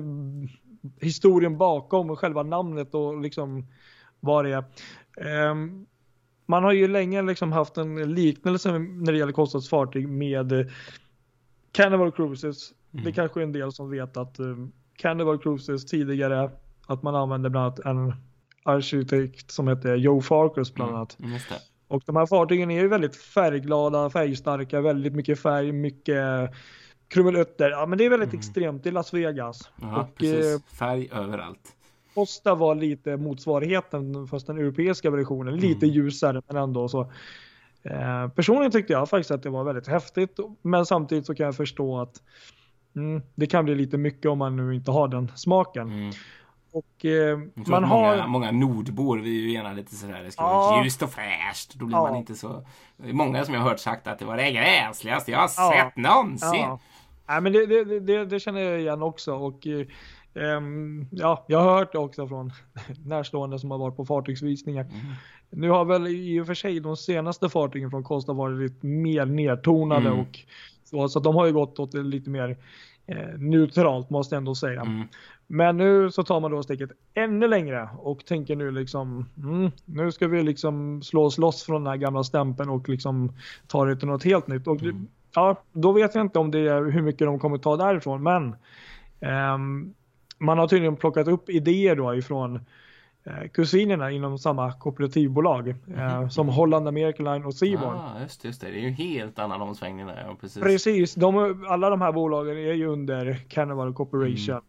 historien 1.00 1.58
bakom 1.58 2.16
själva 2.16 2.44
namnet 2.44 2.94
och 2.96 3.22
liksom 3.22 3.68
vad 4.20 4.46
det 4.46 4.52
är. 4.52 4.64
Eh, 5.18 5.56
man 6.46 6.64
har 6.64 6.72
ju 6.72 6.88
länge 6.88 7.22
liksom 7.22 7.52
haft 7.52 7.78
en 7.78 8.14
liknelse 8.14 8.80
när 8.80 9.12
det 9.12 9.18
gäller 9.18 9.34
kostnadsfartyg 9.34 10.10
med 10.10 10.72
Carnival 11.72 12.12
Cruises. 12.12 12.74
Mm. 12.94 13.06
Det 13.06 13.12
kanske 13.12 13.40
är 13.40 13.44
en 13.44 13.52
del 13.52 13.72
som 13.72 13.90
vet 13.90 14.18
att 14.18 14.40
um, 14.40 14.72
Carnival 15.00 15.38
Cruises 15.38 15.86
tidigare 15.86 16.52
att 16.88 17.04
man 17.04 17.16
använde 17.16 17.50
bland 17.50 17.66
annat 17.66 17.80
en 17.80 18.14
arkitekt 18.64 19.52
som 19.52 19.68
heter 19.68 19.96
Joe 19.96 20.22
Farkas 20.22 20.74
bland 20.74 20.90
mm, 20.90 20.98
annat. 20.98 21.20
Mm, 21.20 21.40
och 21.88 22.04
de 22.06 22.16
här 22.16 22.26
fartygen 22.26 22.72
är 22.72 22.82
ju 22.82 22.88
väldigt 22.88 23.16
färgglada, 23.16 24.10
färgstarka, 24.10 24.82
väldigt 24.82 25.14
mycket 25.14 25.40
färg, 25.40 25.72
mycket 25.72 26.52
krumelutter. 27.08 27.70
Ja 27.70 27.86
men 27.86 27.98
det 27.98 28.06
är 28.06 28.10
väldigt 28.10 28.30
mm. 28.30 28.40
extremt, 28.40 28.84
det 28.84 28.90
är 28.90 28.94
Las 28.94 29.14
Vegas. 29.14 29.70
Ja, 29.82 30.02
och, 30.02 30.16
precis. 30.16 30.46
Eh, 30.46 30.78
färg 30.78 31.10
överallt. 31.14 31.76
Costa 32.14 32.56
var 32.56 32.76
lite 32.76 33.18
motsvarigheten, 33.18 34.28
fast 34.28 34.48
den 34.48 34.58
europeiska 34.58 35.12
versionen, 35.12 35.56
lite 35.56 35.86
mm. 35.86 35.96
ljusare 35.96 36.42
men 36.48 36.58
ändå 36.58 36.88
så. 36.88 37.12
Eh, 37.84 38.28
personligen 38.28 38.72
tyckte 38.72 38.94
jag 38.94 39.10
faktiskt 39.10 39.32
att 39.32 39.44
det 39.44 39.50
var 39.50 39.64
väldigt 39.64 39.88
häftigt, 39.88 40.40
men 40.62 40.86
samtidigt 40.86 41.26
så 41.26 41.36
kan 41.36 41.46
jag 41.46 41.56
förstå 41.56 42.00
att 42.00 42.22
mm, 43.00 43.22
det 43.36 43.48
kan 43.48 43.66
bli 43.66 43.76
lite 43.76 43.98
mycket 43.98 44.32
om 44.32 44.38
man 44.38 44.56
nu 44.56 44.76
inte 44.76 44.92
har 44.92 45.08
den 45.08 45.32
smaken. 45.36 45.88
Mm. 45.88 46.12
Och 46.72 47.06
eh, 47.06 47.40
man 47.56 47.84
har... 47.84 48.28
Många, 48.28 48.52
nordbor, 48.52 49.18
vi 49.18 49.38
är 49.38 49.42
ju 49.42 49.52
gärna 49.52 49.74
lite 49.74 49.96
sådär, 49.96 50.24
det 50.24 50.32
ska 50.32 50.44
ja. 50.44 50.54
vara 50.54 50.84
ljust 50.84 51.02
och 51.02 51.10
fräscht. 51.10 51.74
Då 51.74 51.86
blir 51.86 51.98
ja. 51.98 52.04
man 52.04 52.16
inte 52.16 52.36
så... 52.36 52.66
Det 52.98 53.10
är 53.10 53.14
många 53.14 53.46
som 53.46 53.54
jag 53.54 53.62
har 53.62 53.70
hört 53.70 53.80
sagt 53.80 54.08
att 54.08 54.20
det 54.20 54.26
var 54.26 54.38
det 54.38 54.52
gräsligaste 54.52 55.32
jag 55.32 55.40
har 55.40 55.50
ja. 55.58 55.74
sett 55.76 55.98
någonsin. 55.98 56.60
Ja. 56.60 56.80
Nej, 57.28 57.42
men 57.42 57.54
det, 57.54 57.66
det, 57.66 58.00
det, 58.00 58.26
det, 58.26 58.40
känner 58.40 58.62
jag 58.62 58.80
igen 58.80 59.02
också. 59.02 59.34
Och, 59.34 59.68
eh, 59.68 59.86
ja, 61.12 61.46
jag 61.48 61.60
har 61.60 61.78
hört 61.78 61.92
det 61.92 61.98
också 61.98 62.28
från 62.28 62.52
närstående 63.06 63.60
som 63.60 63.72
har 63.72 63.78
varit 63.78 63.96
på 63.96 64.06
fartygsvisningar. 64.06 64.84
Mm. 64.84 65.16
Nu 65.50 65.70
har 65.70 65.86
väl 65.86 66.08
i 66.08 66.40
och 66.40 66.48
för 66.48 66.54
sig 66.54 66.80
de 66.80 66.98
senaste 66.98 67.50
fartygen 67.50 67.90
från 67.90 68.04
Costa 68.04 68.34
varit 68.34 68.60
lite 68.60 68.86
mer 68.86 69.26
nedtonade 69.26 70.08
mm. 70.08 70.20
och 70.20 70.40
så, 70.84 71.10
så 71.10 71.20
de 71.20 71.36
har 71.36 71.46
ju 71.46 71.54
gått 71.54 71.80
åt 71.80 71.94
lite 71.94 72.30
mer 72.30 72.58
neutralt 73.38 74.10
måste 74.10 74.36
jag 74.36 74.38
ändå 74.38 74.56
säga. 74.56 74.82
Mm. 74.82 75.08
Men 75.48 75.78
nu 75.78 76.12
så 76.12 76.24
tar 76.24 76.40
man 76.40 76.52
då 76.52 76.64
steget 76.64 76.90
ännu 77.14 77.48
längre 77.48 77.90
och 77.98 78.26
tänker 78.26 78.56
nu 78.56 78.72
liksom 78.72 79.30
mm, 79.38 79.72
nu 79.86 80.12
ska 80.12 80.28
vi 80.28 80.44
liksom 80.44 81.02
slå 81.02 81.24
oss 81.24 81.38
loss 81.38 81.64
från 81.64 81.84
den 81.84 81.92
här 81.92 81.98
gamla 81.98 82.24
stämpeln 82.24 82.70
och 82.70 82.90
liksom 82.90 83.34
ta 83.68 83.86
det 83.86 83.96
till 83.96 84.08
något 84.08 84.24
helt 84.24 84.48
nytt. 84.48 84.68
Och 84.68 84.82
mm. 84.82 85.08
ja, 85.36 85.64
då 85.72 85.92
vet 85.92 86.16
jag 86.16 86.22
inte 86.26 86.40
om 86.40 86.52
det 86.52 86.60
är 86.60 86.92
hur 86.92 87.02
mycket 87.02 87.28
de 87.28 87.40
kommer 87.40 87.58
ta 87.58 87.78
därifrån, 87.78 88.24
men 88.24 88.56
eh, 89.20 89.58
man 90.38 90.58
har 90.58 90.68
tydligen 90.68 90.96
plockat 90.96 91.28
upp 91.28 91.50
idéer 91.50 91.96
då 91.96 92.16
ifrån 92.16 92.56
Eh, 92.56 92.66
kusinerna 93.54 94.12
inom 94.12 94.38
samma 94.38 94.74
kooperativbolag 94.74 95.76
mm 95.88 96.30
som 96.30 96.50
Holland 96.50 96.88
American 96.88 97.26
Line 97.26 97.46
och 97.46 97.54
Seaborn. 97.54 97.98
Ah, 97.98 98.22
just, 98.22 98.44
just 98.44 98.62
det, 98.62 98.68
det 98.68 98.78
är 98.78 98.82
ju 98.82 98.88
en 98.88 98.94
helt 98.94 99.40
annan 99.40 99.62
omsvängning 99.62 100.08
där. 100.08 100.24
Ja, 100.28 100.38
precis, 100.42 100.64
precis. 100.64 101.16
De, 101.16 101.66
alla 101.70 101.90
de 101.90 102.02
här 102.02 102.12
bolagen 102.12 102.58
är 102.58 102.74
ju 102.74 102.86
under 102.86 103.40
Carnival 103.50 103.94
Corporation. 103.94 104.62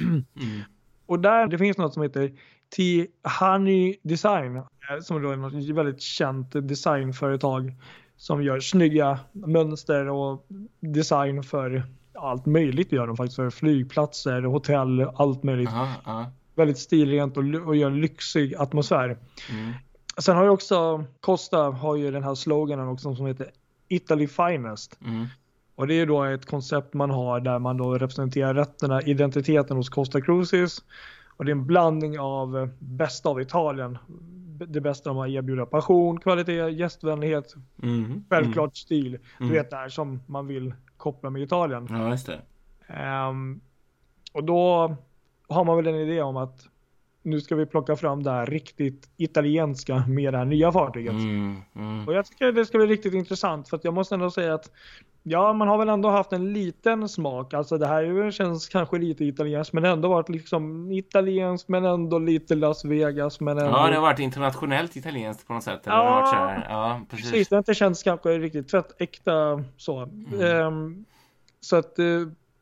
Mm. 0.00 0.24
Mm. 0.36 0.60
och 1.06 1.20
där 1.20 1.46
det 1.46 1.58
finns 1.58 1.78
något 1.78 1.94
som 1.94 2.02
heter 2.02 2.32
Tihani 2.68 3.96
Design, 4.02 4.56
eh, 4.56 4.62
som 5.02 5.22
då 5.22 5.30
är 5.30 5.36
något 5.36 5.76
väldigt 5.76 6.00
känt 6.00 6.52
designföretag 6.52 7.74
som 8.16 8.42
gör 8.42 8.60
snygga 8.60 9.18
mönster 9.32 10.08
och 10.08 10.46
design 10.80 11.42
för 11.42 11.82
allt 12.14 12.46
möjligt 12.46 12.92
gör 12.92 13.06
de 13.06 13.16
faktiskt. 13.16 13.36
För 13.36 13.50
flygplatser, 13.50 14.42
hotell, 14.42 15.10
allt 15.14 15.42
möjligt. 15.42 15.68
Aha, 15.68 15.88
aha. 16.04 16.26
Väldigt 16.56 16.78
stilrent 16.78 17.36
och, 17.36 17.44
och 17.66 17.76
gör 17.76 17.90
en 17.90 18.00
lyxig 18.00 18.54
atmosfär. 18.54 19.18
Mm. 19.50 19.72
Sen 20.18 20.36
har 20.36 20.44
ju 20.44 20.50
också 20.50 21.04
Costa 21.20 21.58
har 21.58 21.96
ju 21.96 22.10
den 22.10 22.22
här 22.22 22.34
sloganen 22.34 22.88
också 22.88 23.14
som 23.14 23.26
heter 23.26 23.50
Italy 23.88 24.26
Finest. 24.26 24.98
Mm. 25.04 25.26
Och 25.74 25.86
det 25.86 25.94
är 25.94 26.06
då 26.06 26.24
ett 26.24 26.46
koncept 26.46 26.94
man 26.94 27.10
har 27.10 27.40
där 27.40 27.58
man 27.58 27.76
då 27.76 27.94
representerar 27.98 28.54
rätterna, 28.54 29.02
identiteten 29.02 29.76
hos 29.76 29.88
Costa 29.88 30.20
Cruises. 30.20 30.78
Och 31.36 31.44
det 31.44 31.50
är 31.50 31.56
en 31.56 31.66
blandning 31.66 32.18
av 32.18 32.58
eh, 32.58 32.68
bästa 32.78 33.28
av 33.28 33.40
Italien. 33.40 33.98
Det 34.68 34.80
bästa 34.80 35.10
de 35.10 35.16
har 35.16 35.26
erbjuda 35.26 35.66
passion, 35.66 36.20
kvalitet, 36.20 36.68
gästvänlighet, 36.70 37.54
Mm. 37.82 38.24
självklart 38.30 38.76
stil. 38.76 39.18
Du 39.38 39.44
Mm. 39.44 39.52
vet 39.56 39.70
det 39.70 39.76
här 39.76 39.88
som 39.88 40.20
man 40.26 40.46
vill 40.46 40.74
koppla 40.96 41.30
med 41.30 41.42
Italien. 41.42 41.86
Mm. 41.86 42.00
Ja, 42.00 42.10
just 42.10 42.26
det. 42.26 42.40
Ehm, 42.88 43.60
och 44.32 44.44
då 44.44 44.96
har 45.48 45.64
man 45.64 45.76
väl 45.76 45.86
en 45.86 45.94
idé 45.94 46.22
om 46.22 46.36
att 46.36 46.68
nu 47.22 47.40
ska 47.40 47.56
vi 47.56 47.66
plocka 47.66 47.96
fram 47.96 48.22
det 48.22 48.30
här 48.30 48.46
riktigt 48.46 49.10
italienska 49.16 50.04
med 50.08 50.32
det 50.34 50.38
här 50.38 50.44
nya 50.44 50.72
fartyget. 50.72 51.12
Mm. 51.12 51.62
Mm. 51.76 52.08
Och 52.08 52.14
jag 52.14 52.26
tycker 52.26 52.52
det 52.52 52.66
ska 52.66 52.78
bli 52.78 52.86
riktigt 52.86 53.14
intressant 53.14 53.68
för 53.68 53.76
att 53.76 53.84
jag 53.84 53.94
måste 53.94 54.14
ändå 54.14 54.30
säga 54.30 54.54
att 54.54 54.70
ja, 55.22 55.52
man 55.52 55.68
har 55.68 55.78
väl 55.78 55.88
ändå 55.88 56.08
haft 56.08 56.32
en 56.32 56.52
liten 56.52 57.08
smak. 57.08 57.54
Alltså 57.54 57.78
det 57.78 57.86
här 57.86 58.30
känns 58.30 58.68
kanske 58.68 58.98
lite 58.98 59.24
italienskt 59.24 59.72
men 59.72 59.84
ändå 59.84 60.08
varit 60.08 60.28
liksom 60.28 60.92
italienskt 60.92 61.68
men 61.68 61.84
ändå 61.84 62.18
lite 62.18 62.54
Las 62.54 62.84
Vegas 62.84 63.40
men 63.40 63.58
ändå. 63.58 63.70
Ja, 63.70 63.88
det 63.88 63.94
har 63.94 64.02
varit 64.02 64.18
internationellt 64.18 64.96
italienskt 64.96 65.46
på 65.46 65.52
något 65.52 65.64
sätt. 65.64 65.86
Eller 65.86 65.96
Ja, 65.96 66.46
det 66.46 66.66
ja 66.68 67.00
precis. 67.10 67.30
Precis, 67.30 67.48
det 67.48 67.56
har 67.56 67.58
inte 67.58 67.74
känts 67.74 68.02
kanske 68.02 68.38
riktigt 68.38 68.68
tvärt 68.68 69.00
äkta 69.00 69.64
så. 69.76 70.08
Ehm, 70.42 71.04
så 71.60 71.76
att 71.76 71.98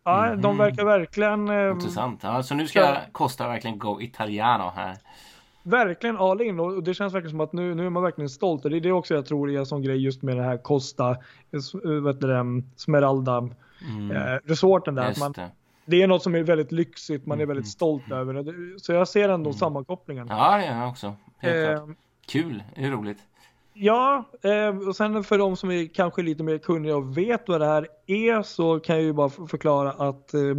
eh, 0.07 0.13
ja, 0.13 0.37
de 0.37 0.49
Mhm. 0.49 0.59
verkar 0.59 0.85
verkligen 0.85 1.49
ehm, 1.49 1.73
Intressant. 1.73 2.21
Ja, 2.23 2.43
så 2.43 2.55
nu 2.55 2.67
ska 2.69 2.81
Ja. 2.81 2.97
Costa 3.13 3.49
verkligen 3.49 3.79
go 3.79 4.01
italiano 4.01 4.73
här. 4.77 4.97
verkligen 5.63 6.17
all 6.17 6.41
in 6.43 6.61
och 6.61 6.83
det 6.83 6.95
känns 6.95 7.15
verkligen 7.15 7.31
som 7.31 7.41
att 7.41 7.53
nu, 7.53 7.75
nu 7.75 7.87
är 7.87 7.91
man 7.91 8.03
verkligen 8.03 8.29
stolt. 8.29 8.63
Det 8.63 8.69
är 8.77 8.81
det 8.81 8.93
också 8.93 9.15
jag 9.15 9.27
tror 9.27 9.51
är 9.51 9.59
en 9.59 9.67
sån 9.67 9.83
grej 9.83 9.97
just 10.05 10.23
med 10.23 10.37
det 10.37 10.43
här 10.43 10.57
Costa, 10.57 11.11
eh, 11.11 11.17
eh, 11.85 11.91
vet 11.91 12.21
du, 12.21 12.27
det, 12.27 12.63
Smeralda 12.77 13.49
Mm. 13.89 14.11
eh, 14.17 14.39
resorten 14.45 14.95
där. 14.95 15.09
Just 15.09 15.21
man, 15.21 15.33
det. 15.33 15.51
det 15.87 16.03
är 16.03 16.07
något 16.07 16.23
som 16.23 16.35
är 16.35 16.43
väldigt 16.43 16.73
lyxigt, 16.73 17.27
man 17.27 17.39
är 17.39 17.43
Mm, 17.43 17.55
väldigt 17.57 17.71
stolt 17.73 18.11
över 18.13 18.35
det. 18.35 18.81
Så 18.81 18.93
jag 18.93 19.09
ser 19.09 19.29
ändå 19.29 19.53
sammankopplingen. 19.53 20.27
Ja, 20.31 20.57
det 20.57 20.65
gör 20.67 20.77
jag 20.77 20.89
också. 20.89 21.15
Helt 21.39 21.77
klart. 21.77 21.89
Eh, 21.89 21.95
Kul. 22.27 22.63
Det 22.75 22.85
är 22.85 22.91
roligt. 22.91 23.19
Ja, 23.77 24.25
eh, 24.43 24.89
och 24.89 24.97
sen 24.97 25.25
för 25.25 25.39
de 25.39 25.57
som 25.57 25.71
är 25.71 25.95
kanske 25.95 26.23
lite 26.23 26.43
mer 26.43 26.59
kunniga 26.59 26.97
och 26.97 27.19
vet 27.19 27.49
vad 27.49 27.61
det 27.61 27.67
här 27.67 27.89
är 28.07 28.43
så 28.43 28.81
kan 28.81 28.97
jag 28.97 29.05
ju 29.05 29.13
bara 29.13 29.29
förklara 29.29 29.91
att, 29.91 30.35
eh, 30.35 30.57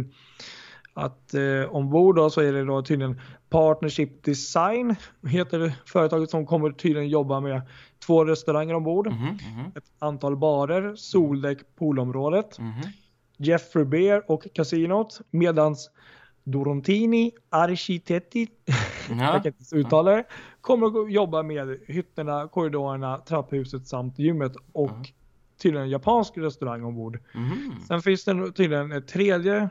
att 0.94 1.34
eh, 1.34 1.74
ombord 1.74 2.16
då 2.16 2.30
så 2.30 2.40
är 2.40 2.52
det 2.52 2.64
då 2.64 2.82
tydligen 2.82 3.20
Partnership 3.48 4.24
Design 4.24 4.96
heter 5.26 5.58
det 5.58 5.74
företaget 5.86 6.30
som 6.30 6.46
kommer 6.46 6.70
tydligen 6.70 7.08
jobba 7.08 7.40
med 7.40 7.62
två 8.06 8.24
restauranger 8.24 8.74
ombord, 8.74 9.06
Mhm, 9.06 9.24
mhm, 9.24 9.72
ett 9.74 9.84
antal 9.98 10.36
barer, 10.36 10.94
soldäck, 10.96 11.58
poolområdet, 11.78 12.58
mhm. 12.58 12.82
Jeffrey 13.36 13.84
Beer 13.84 14.30
och 14.30 14.46
kasinot 14.54 15.20
medans 15.30 15.90
Dorontini 16.46 17.32
Architetti 17.50 18.48
jag 19.08 19.18
Ja. 19.18 19.40
ens 19.44 19.72
uttala 19.72 20.10
det, 20.10 20.24
kommer 20.60 20.86
att 21.04 21.12
jobba 21.12 21.42
med 21.42 21.78
hytterna, 21.86 22.48
korridorerna, 22.48 23.18
trapphuset 23.18 23.86
samt 23.86 24.18
gymmet 24.18 24.52
och 24.72 24.90
Ja. 24.90 25.04
tydligen 25.62 25.84
en 25.84 25.90
japansk 25.90 26.38
restaurang 26.38 26.84
ombord. 26.84 27.18
Mhm. 27.34 27.74
Sen 27.88 28.02
finns 28.02 28.24
det 28.24 28.52
tydligen 28.52 28.92
en 28.92 29.06
tredje 29.06 29.68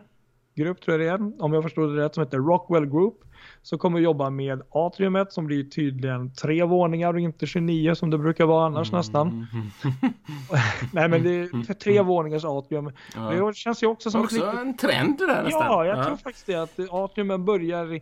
grupp 0.56 0.82
tror 0.82 1.02
jag 1.02 1.20
det 1.20 1.26
är, 1.26 1.44
om 1.44 1.54
jag 1.54 1.64
förstod 1.64 1.96
det 1.96 2.04
rätt, 2.04 2.14
som 2.14 2.24
heter 2.24 2.38
Rockwell 2.38 2.86
Group. 2.86 3.16
Som 3.62 3.80
kommer 3.80 4.00
jobba 4.00 4.30
med 4.30 4.62
atriumet 4.70 5.34
som 5.34 5.46
blir 5.46 5.64
tydligen 5.64 6.34
tre 6.34 6.64
våningar 6.64 7.14
och 7.14 7.20
inte 7.20 7.46
29 7.46 7.96
som 7.96 8.10
det 8.10 8.18
brukar 8.18 8.46
vara 8.46 8.66
annars 8.66 8.92
nästan. 8.92 9.28
Mhm. 9.28 9.70
Nej 10.94 11.10
men 11.10 11.24
det 11.24 11.30
är 11.30 11.74
tre 11.74 12.02
våningars 12.02 12.46
atrium. 12.46 12.92
Ja. 13.16 13.22
Det 13.48 13.56
känns 13.56 13.84
ju 13.84 13.88
också 13.88 14.12
som 14.12 14.22
Också 14.22 14.36
litet 14.36 14.60
en 14.60 14.78
trend 14.78 15.18
det 15.18 15.28
där 15.28 15.44
nästan. 15.44 15.62
Ja, 15.62 15.86
jag 15.86 16.06
tror 16.06 16.18
faktiskt 16.18 16.48
det 16.48 16.56
att 16.56 16.80
atriumen 16.92 17.46
börjar 17.46 18.00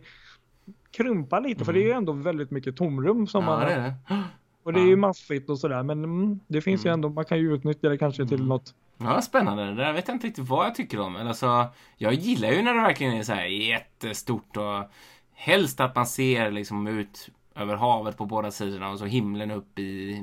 krympa 0.96 1.40
lite 1.40 1.64
för 1.64 1.72
det 1.72 1.78
är 1.80 1.86
ju 1.86 1.92
ändå 1.92 2.12
väldigt 2.12 2.50
mycket 2.50 2.76
tomrum 2.76 3.26
som 3.26 3.44
Mm. 3.44 3.52
Ja, 3.52 3.58
man 3.58 3.68
det 3.68 3.74
är 3.74 3.94
det. 4.08 4.22
Och 4.64 4.72
det 4.72 4.80
är 4.80 4.86
ju 4.86 4.96
maffigt 4.96 5.50
och 5.50 5.58
sådär 5.58 5.82
men 5.82 6.04
mm, 6.04 6.40
det 6.46 6.60
finns 6.60 6.86
ju 6.86 6.90
ändå, 6.92 7.08
man 7.08 7.24
kan 7.24 7.38
ju 7.38 7.54
utnyttja 7.54 7.88
det 7.88 7.98
kanske 7.98 8.22
Mm. 8.22 8.28
till 8.28 8.44
något. 8.46 8.74
Ja, 8.98 9.22
spännande. 9.22 9.64
Det 9.64 9.74
där 9.74 9.92
vet 9.92 10.08
jag 10.08 10.14
inte 10.14 10.26
riktigt 10.26 10.48
vad 10.48 10.66
jag 10.66 10.74
tycker 10.74 11.00
om. 11.00 11.12
Men 11.12 11.28
alltså, 11.28 11.66
jag 11.96 12.14
gillar 12.14 12.48
ju 12.50 12.62
när 12.62 12.74
det 12.74 12.80
verkligen 12.80 13.14
är 13.14 13.22
så 13.22 13.32
här 13.32 13.44
jättestort 13.46 14.56
och 14.56 14.90
helst 15.34 15.80
att 15.80 15.96
man 15.96 16.06
ser 16.06 16.50
liksom 16.50 16.86
ut 16.86 17.28
över 17.56 17.76
havet 17.76 18.16
på 18.16 18.26
båda 18.26 18.50
sidorna 18.50 18.90
och 18.90 18.98
så 18.98 19.04
himlen 19.04 19.50
upp 19.50 19.78
i 19.78 20.22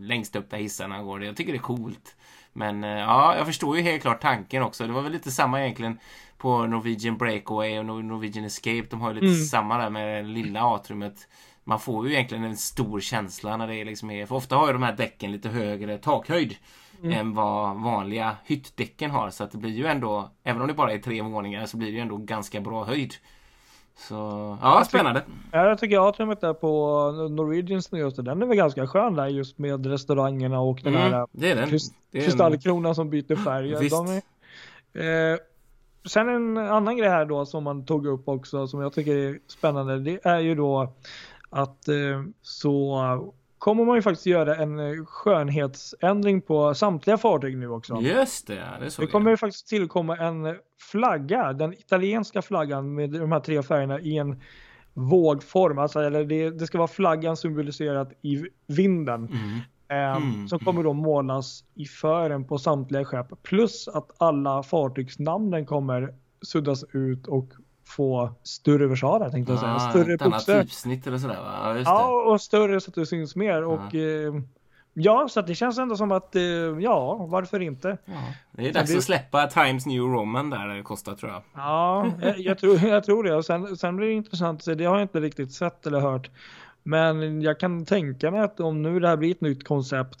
längst 0.00 0.36
upp 0.36 0.50
där 0.50 0.58
hissarna 0.58 1.02
går. 1.02 1.24
Jag 1.24 1.36
tycker 1.36 1.52
det 1.52 1.58
är 1.58 1.60
coolt. 1.60 2.16
Men 2.52 2.84
eh, 2.84 2.90
ja, 2.90 3.36
jag 3.36 3.46
förstår 3.46 3.76
ju 3.76 3.82
helt 3.82 4.02
klart 4.02 4.20
tanken 4.22 4.62
också. 4.62 4.86
Det 4.86 4.92
var 4.92 5.02
väl 5.02 5.12
lite 5.12 5.30
samma 5.30 5.62
egentligen 5.62 5.98
på 6.38 6.66
Norwegian 6.66 7.16
Breakaway 7.16 7.78
och 7.78 7.84
Nor- 7.84 8.02
Norwegian 8.02 8.44
Escape. 8.44 8.86
De 8.90 9.00
har 9.00 9.08
ju 9.08 9.14
lite 9.14 9.26
Mm. 9.26 9.38
samma 9.44 9.78
där 9.78 9.90
med 9.90 10.24
det 10.24 10.30
lilla 10.30 10.62
atriumet. 10.62 11.28
Man 11.64 11.80
får 11.80 12.06
ju 12.08 12.14
egentligen 12.14 12.44
en 12.44 12.56
stor 12.56 13.00
känsla 13.00 13.56
när 13.56 13.66
det 13.68 13.84
liksom 13.84 14.10
är, 14.10 14.26
för 14.26 14.34
ofta 14.34 14.56
har 14.56 14.66
ju 14.66 14.72
de 14.72 14.82
här 14.82 14.96
däcken 14.96 15.32
lite 15.32 15.48
högre 15.48 15.98
takhöjd 15.98 16.56
än 17.02 17.34
vad 17.34 17.76
vanliga 17.82 18.36
hyttdäcken 18.44 19.10
har. 19.10 19.30
Så 19.30 19.44
att 19.44 19.50
det 19.52 19.58
blir 19.58 19.70
ju 19.70 19.86
ändå, 19.86 20.30
även 20.44 20.62
om 20.62 20.68
det 20.68 20.74
bara 20.74 20.92
är 20.92 20.98
tre 20.98 21.22
våningar, 21.22 21.66
så 21.66 21.76
blir 21.76 21.88
det 21.88 21.94
ju 21.94 22.00
ändå 22.00 22.16
ganska 22.16 22.60
bra 22.60 22.84
höjd. 22.84 23.14
Så, 23.96 24.14
ja, 24.62 24.84
spännande. 24.88 25.22
Ja, 25.52 25.68
jag 25.68 25.78
tycker 25.78 26.08
atriumet 26.08 26.40
där 26.40 26.54
på 26.54 26.68
Norwegians 27.30 27.92
nyaste, 27.92 28.22
den 28.22 28.42
är 28.42 28.46
väl 28.46 28.56
ganska 28.56 28.86
skön 28.86 29.14
där 29.14 29.26
just 29.26 29.58
med 29.58 29.86
restaurangerna 29.86 30.60
och 30.60 30.80
den 30.84 30.94
här 30.94 31.06
Mm, 31.12 31.26
det 31.32 31.50
är 31.50 31.56
den. 31.56 31.68
krist- 31.68 31.94
Det 32.10 32.18
är 32.18 32.22
en- 32.22 32.26
kristallkronan 32.28 32.94
som 32.94 33.10
byter 33.10 33.36
färg. 33.44 33.76
Visst. 33.80 33.96
Är, 34.94 35.32
eh, 35.32 35.38
sen 36.06 36.28
en 36.28 36.56
annan 36.58 36.96
grej 36.96 37.08
här 37.08 37.24
då 37.24 37.46
som 37.46 37.64
man 37.64 37.84
tog 37.86 38.06
upp 38.06 38.28
också 38.28 38.66
som 38.66 38.80
jag 38.80 38.92
tycker 38.92 39.16
är 39.16 39.38
spännande. 39.48 39.98
Det 39.98 40.26
är 40.26 40.38
ju 40.40 40.54
då 40.54 40.92
att 41.54 41.88
eh, 41.88 42.22
så 42.42 43.00
kommer 43.58 43.84
man 43.84 43.96
ju 43.96 44.02
faktiskt 44.02 44.26
göra 44.26 44.56
en 44.56 44.78
eh, 44.78 45.04
skönhetsändring 45.04 46.40
på 46.40 46.74
samtliga 46.74 47.18
fartyg 47.18 47.58
nu 47.58 47.68
också. 47.68 48.00
Just 48.00 48.46
det, 48.46 48.62
det 48.80 48.90
såg 48.90 49.04
Det 49.04 49.10
kommer 49.10 49.30
ju 49.30 49.36
faktiskt 49.36 49.68
tillkomma 49.68 50.16
en 50.16 50.56
flagga, 50.90 51.52
den 51.52 51.72
italienska 51.72 52.42
flaggan 52.42 52.94
med 52.94 53.10
de 53.10 53.32
här 53.32 53.40
tre 53.40 53.62
färgerna 53.62 54.00
i 54.00 54.18
en 54.18 54.40
vågform. 54.92 55.78
Alltså, 55.78 56.00
eller 56.00 56.24
det, 56.24 56.50
det 56.50 56.66
ska 56.66 56.78
vara 56.78 56.88
flaggan 56.88 57.36
symboliserat 57.36 58.12
i 58.22 58.44
vinden. 58.66 59.28
Mm. 59.28 59.60
Ehm, 59.88 60.22
Mm. 60.22 60.48
Som 60.48 60.58
kommer 60.58 60.82
då 60.82 60.92
målas 60.92 61.64
i 61.74 61.84
fören 61.84 62.44
på 62.44 62.58
samtliga 62.58 63.04
skepp. 63.04 63.42
Plus 63.42 63.88
att 63.88 64.10
alla 64.18 64.62
fartygsnamnen 64.62 65.66
kommer 65.66 66.14
suddas 66.42 66.84
ut 66.92 67.26
och 67.26 67.48
få 67.86 68.30
större 68.42 68.86
versaler 68.86 69.30
tänkte 69.30 69.52
jag 69.52 69.60
säga. 69.60 69.74
Ah, 69.74 69.78
Större 69.90 70.14
ett 70.14 70.22
annat 70.22 70.46
typsnitt 70.46 71.06
eller 71.06 71.18
sådär 71.18 71.34
va? 71.36 71.74
Ja, 71.76 71.82
Ja, 71.84 72.32
och 72.32 72.40
större 72.40 72.80
så 72.80 72.90
att 72.90 72.94
det 72.94 73.06
syns 73.06 73.36
mer. 73.36 73.62
Ja. 73.62 73.66
Och, 73.66 73.94
eh, 73.94 74.34
ja, 74.94 75.28
så 75.30 75.40
att 75.40 75.46
det 75.46 75.54
känns 75.54 75.78
ändå 75.78 75.96
som 75.96 76.12
att, 76.12 76.36
eh, 76.36 76.42
ja, 76.80 77.14
varför 77.30 77.60
inte? 77.60 77.88
det. 77.88 77.98
Ja, 78.04 78.14
det 78.52 78.68
är 78.68 78.72
dags 78.72 78.90
det- 78.90 78.96
att 78.98 79.04
släppa 79.04 79.46
Times 79.46 79.86
New 79.86 80.02
Roman 80.02 80.50
där 80.50 80.68
det 80.68 80.82
kostar 80.82 81.14
tror 81.14 81.32
jag. 81.32 81.42
Ja, 81.54 82.06
jag, 82.22 82.38
jag, 82.38 82.58
tror, 82.58 82.78
jag 82.84 83.04
tror 83.04 83.24
det. 83.24 83.34
Och 83.34 83.44
sen, 83.44 83.76
sen 83.76 83.96
blir 83.96 84.06
det 84.06 84.12
intressant 84.14 84.64
det 84.64 84.84
har 84.84 84.94
jag 84.94 85.02
inte 85.02 85.20
riktigt 85.20 85.52
sett 85.52 85.86
eller 85.86 86.00
hört. 86.00 86.30
Men 86.82 87.42
jag 87.42 87.60
kan 87.60 87.84
tänka 87.84 88.30
mig 88.30 88.40
att 88.40 88.60
om 88.60 88.82
nu 88.82 89.00
det 89.00 89.08
här 89.08 89.16
blir 89.16 89.30
ett 89.30 89.40
nytt 89.40 89.64
koncept, 89.68 90.18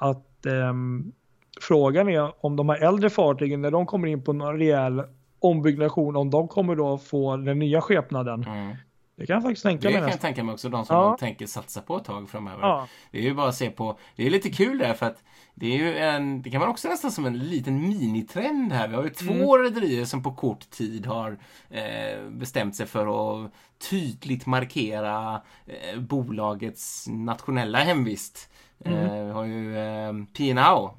att 0.00 0.46
ehm, 0.46 1.12
frågan 1.60 2.08
är 2.08 2.32
om 2.46 2.56
de 2.56 2.68
här 2.68 2.76
äldre 2.88 3.10
fartygen, 3.10 3.62
när 3.62 3.70
de 3.70 3.86
kommer 3.86 4.08
in 4.08 4.24
på 4.24 4.32
någon 4.32 4.58
rejäl 4.58 5.02
ombyggnation, 5.44 6.16
om 6.16 6.30
de 6.30 6.48
kommer 6.48 6.76
då 6.76 6.98
få 6.98 7.36
den 7.36 7.58
nya 7.58 7.80
skepnaden. 7.80 8.44
Mm. 8.44 8.76
Det 9.16 9.26
kan 9.26 9.34
jag 9.34 9.42
faktiskt 9.42 9.62
tänka 9.62 9.88
Det 9.88 9.94
mig 9.94 10.02
kan 10.02 10.10
jag 10.10 10.20
tänka 10.20 10.44
mig 10.44 10.52
också, 10.52 10.68
de 10.68 10.84
som 10.84 10.96
Ja. 10.96 11.08
man 11.08 11.18
tänker 11.18 11.46
satsa 11.46 11.80
på 11.80 11.96
ett 11.96 12.04
tag 12.04 12.28
framöver. 12.30 12.62
Ja. 12.62 12.88
Det 13.10 13.18
är 13.18 13.22
ju 13.22 13.34
bara 13.34 13.48
att 13.48 13.54
se 13.54 13.70
på, 13.70 13.98
det 14.16 14.26
är 14.26 14.30
lite 14.30 14.50
kul 14.50 14.78
där 14.78 14.94
för 14.94 15.06
att 15.06 15.22
det 15.54 15.66
är 15.66 15.78
ju 15.78 15.98
en, 15.98 16.42
det 16.42 16.50
kan 16.50 16.60
man 16.60 16.68
också 16.68 16.88
nästan 16.88 17.10
som 17.12 17.24
en 17.26 17.38
liten 17.38 17.88
minitrend 17.88 18.72
här. 18.72 18.88
Vi 18.88 18.94
har 18.94 19.04
ju 19.04 19.10
två 19.10 19.58
rederier 19.58 20.04
som 20.04 20.22
på 20.22 20.32
kort 20.32 20.70
tid 20.70 21.06
har 21.06 21.38
eh, 21.70 22.28
bestämt 22.30 22.76
sig 22.76 22.86
för 22.86 23.06
att 23.44 23.50
tydligt 23.90 24.46
markera 24.46 25.40
eh, 25.66 26.00
bolagets 26.00 27.08
nationella 27.08 27.78
hemvist. 27.78 28.50
Eh, 28.84 29.24
vi 29.24 29.30
har 29.30 29.44
ju 29.44 29.78
eh, 29.78 30.12
P&O 30.36 30.90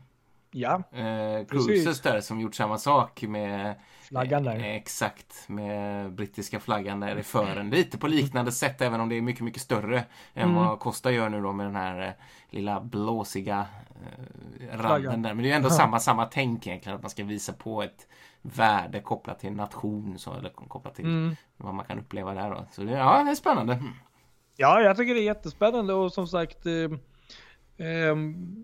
Ja, 0.51 0.83
eh. 0.91 1.45
Cruises 1.47 2.01
där 2.01 2.21
som 2.21 2.41
gjort 2.41 2.55
samma 2.55 2.77
sak 2.77 3.21
med 3.21 3.75
flaggan 4.15 4.43
där. 4.43 4.55
Eh, 4.55 4.75
exakt, 4.75 5.43
med 5.49 6.11
brittiska 6.13 6.59
flaggan 6.59 6.99
där 6.99 7.15
i 7.17 7.23
fören. 7.23 7.69
Lite 7.69 7.97
på 7.97 8.07
liknande 8.07 8.51
sätt, 8.51 8.81
även 8.81 9.01
om 9.01 9.09
det 9.09 9.15
är 9.15 9.21
mycket, 9.21 9.43
mycket 9.43 9.61
större 9.61 9.97
än 10.33 10.43
Mm. 10.49 10.55
vad 10.55 10.79
Costa 10.79 11.11
gör 11.11 11.29
nu 11.29 11.41
då 11.41 11.51
med 11.53 11.65
den 11.65 11.75
här 11.75 12.01
eh, 12.07 12.11
lilla 12.49 12.79
blåsiga 12.81 13.65
eh, 14.59 14.77
randen 14.77 15.21
där. 15.21 15.33
Men 15.33 15.43
det 15.43 15.51
är 15.51 15.55
ändå 15.55 15.67
Ja. 15.69 15.73
samma, 15.73 15.99
samma 15.99 16.25
tänk 16.25 16.67
egentligen, 16.67 16.95
att 16.95 17.01
man 17.03 17.09
ska 17.09 17.23
visa 17.23 17.53
på 17.53 17.83
ett 17.83 18.07
värde 18.41 18.99
kopplat 18.99 19.39
till 19.39 19.51
nation, 19.53 20.19
så, 20.19 20.33
eller 20.33 20.49
kopplat 20.49 20.95
till 20.95 21.05
Mm. 21.05 21.35
vad 21.57 21.73
man 21.73 21.85
kan 21.85 21.99
uppleva 21.99 22.33
där 22.33 22.49
då. 22.49 22.65
Så 22.71 22.81
det, 22.83 22.91
ja, 22.91 23.23
det 23.23 23.31
är 23.31 23.35
spännande. 23.35 23.83
Ja, 24.57 24.81
jag 24.81 24.97
tycker 24.97 25.13
det 25.13 25.19
är 25.19 25.23
jättespännande 25.25 25.93
och 25.93 26.13
som 26.13 26.27
sagt 26.27 26.65
eh, 26.65 26.89
ehm, 27.87 28.63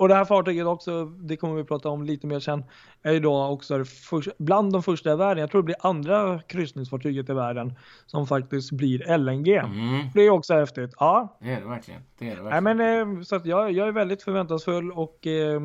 och 0.00 0.08
det 0.08 0.14
här 0.14 0.24
fartyget 0.24 0.66
också, 0.66 1.04
det 1.04 1.36
kommer 1.36 1.54
vi 1.54 1.64
prata 1.64 1.88
om 1.88 2.02
lite 2.02 2.26
mer 2.26 2.40
sen, 2.40 2.64
är 3.02 3.12
ju 3.12 3.20
då 3.20 3.46
också 3.46 3.84
först, 3.84 4.28
bland 4.38 4.72
de 4.72 4.82
första 4.82 5.12
i 5.12 5.16
världen. 5.16 5.40
Jag 5.40 5.50
tror 5.50 5.62
det 5.62 5.66
blir 5.66 5.76
andra 5.80 6.40
kryssningsfartyget 6.42 7.30
i 7.30 7.32
världen 7.32 7.74
som 8.06 8.26
faktiskt 8.26 8.72
blir 8.72 9.18
LNG. 9.18 9.48
Mm, 9.56 10.06
Det 10.14 10.20
är 10.22 10.30
också 10.30 10.54
häftigt. 10.54 10.94
Ja, 10.98 11.38
det 11.40 11.52
är 11.52 11.60
det 11.60 11.66
verkligen. 11.68 12.00
Det 12.18 12.30
är 12.30 12.36
det 12.36 12.42
Nej, 12.42 12.60
verkligen. 12.62 12.76
men, 12.76 13.18
eh, 13.18 13.22
så 13.22 13.40
jag, 13.44 13.72
jag 13.72 13.88
är 13.88 13.92
väldigt 13.92 14.22
förväntansfull 14.22 14.92
och 14.92 15.26
eh, 15.26 15.60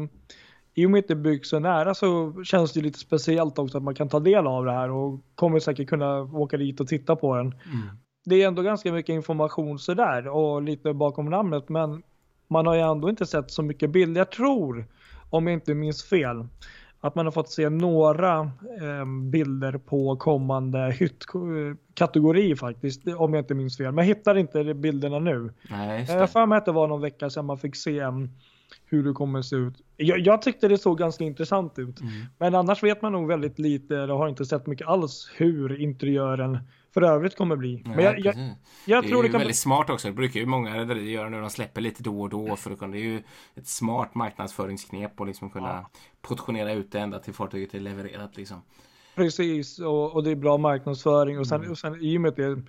i 0.74 0.86
och 0.86 0.92
med 0.92 1.00
att 1.00 1.08
det 1.08 1.16
byggs 1.16 1.50
så 1.50 1.60
nära 1.60 1.94
så 1.94 2.44
känns 2.44 2.74
det 2.74 2.82
lite 2.82 3.00
speciellt 3.00 3.60
också 3.60 3.78
att 3.78 3.84
man 3.84 3.96
kan 3.96 4.10
ta 4.10 4.20
del 4.20 4.48
av 4.48 4.66
det 4.66 4.72
här 4.72 4.92
och 4.92 5.20
kommer 5.36 5.60
säkert 5.60 5.90
kunna 5.90 6.20
åka 6.22 6.58
dit 6.58 6.80
och 6.80 6.88
titta 6.88 7.16
på 7.16 7.36
den. 7.36 7.46
Mm. 7.46 7.98
Det 8.26 8.44
är 8.44 8.48
ändå 8.48 8.62
ganska 8.62 8.92
mycket 8.92 9.14
information 9.14 9.80
sådär 9.80 10.28
och 10.28 10.62
lite 10.62 10.94
bakom 10.94 11.26
namnet 11.30 11.70
men 11.70 12.04
man 12.48 12.68
har 12.68 12.76
ju 12.76 12.82
ändå 12.82 13.10
inte 13.10 13.26
sett 13.26 13.52
så 13.52 13.62
mycket 13.62 13.90
bilder. 13.90 14.22
Jag 14.22 14.32
tror, 14.32 14.86
om 15.30 15.48
jag 15.48 15.54
inte 15.54 15.74
minns 15.74 16.04
fel, 16.04 16.48
att 17.02 17.16
man 17.16 17.26
har 17.26 17.32
fått 17.32 17.50
se 17.50 17.70
några 17.70 18.40
eh, 18.82 19.06
bilder 19.32 19.78
på 19.78 20.16
kommande 20.16 20.92
hyttkategori 20.92 22.56
faktiskt, 22.56 23.08
om 23.08 23.34
jag 23.34 23.42
inte 23.42 23.54
minns 23.54 23.78
fel. 23.78 23.92
Men 23.92 24.08
jag 24.08 24.16
hittar 24.16 24.38
inte 24.38 24.74
bilderna 24.74 25.20
nu. 25.20 25.54
Nej, 25.70 26.00
just 26.00 26.12
Jag 26.12 26.18
har 26.18 26.22
det. 26.22 26.28
för 26.28 26.46
mig 26.46 26.58
att 26.58 26.66
det 26.66 26.72
var 26.72 26.88
någon 26.88 27.02
vecka 27.02 27.30
sedan 27.30 27.46
man 27.46 27.58
fick 27.58 27.76
se 27.76 28.02
um, 28.02 28.30
hur 28.86 29.04
det 29.04 29.14
kommer 29.14 29.42
se 29.42 29.56
ut. 29.56 29.74
Jag, 29.98 30.20
jag 30.20 30.42
tyckte 30.42 30.68
det 30.68 30.78
såg 30.78 30.98
ganska 30.98 31.24
intressant 31.24 31.80
ut. 31.80 32.02
Mm. 32.02 32.12
Men 32.38 32.56
annars 32.56 32.84
vet 32.84 33.02
man 33.02 33.12
nog 33.12 33.28
väldigt 33.28 33.60
lite, 33.60 33.98
eller 33.98 34.14
har 34.14 34.28
inte 34.28 34.46
sett 34.46 34.68
mycket 34.68 34.88
alls, 34.88 35.32
hur 35.38 35.82
interiören 35.82 36.60
för 36.96 37.02
övrigt 37.02 37.38
kommer 37.38 37.56
bli. 37.56 37.82
Men 37.86 38.00
jag, 38.04 38.20
jag, 38.20 38.36
jag 38.86 39.04
det 39.04 39.08
är 39.08 39.10
tror 39.10 39.24
det 39.24 39.30
kan 39.30 39.40
väldigt 39.40 39.58
smart 39.58 39.90
också. 39.90 40.08
Det 40.08 40.14
brukar 40.14 40.40
ju 40.40 40.46
många 40.46 40.78
rederier 40.78 41.12
göra 41.12 41.30
nu. 41.30 41.42
De 41.42 41.50
släpper 41.50 41.82
lite 41.82 42.04
då 42.04 42.22
och 42.22 42.30
då. 42.30 42.56
För 42.56 42.88
det 42.88 42.98
är 42.98 43.02
ju 43.02 43.24
ett 43.56 43.68
smart 43.68 44.16
marknadsföringsknep 44.16 45.22
att 45.22 45.28
liksom 45.28 45.50
kunna 45.50 45.86
portionera 46.22 46.74
ut 46.74 46.92
det 46.92 47.00
ända 47.00 47.20
till 47.20 47.34
fartyget 47.34 47.74
är 47.74 47.80
levererat. 47.80 48.38
Liksom. 48.38 48.62
Precis, 49.16 49.80
och, 49.80 50.14
och 50.16 50.24
det 50.24 50.32
är 50.32 50.36
bra 50.36 50.58
marknadsföring 50.58 51.40
och 51.40 51.48
sen, 51.48 51.60
Mm. 51.60 51.72
och 51.72 51.78
sen 51.78 52.02
i 52.02 52.18
och 52.18 52.22
med 52.22 52.30
att 52.30 52.36
det, 52.36 52.62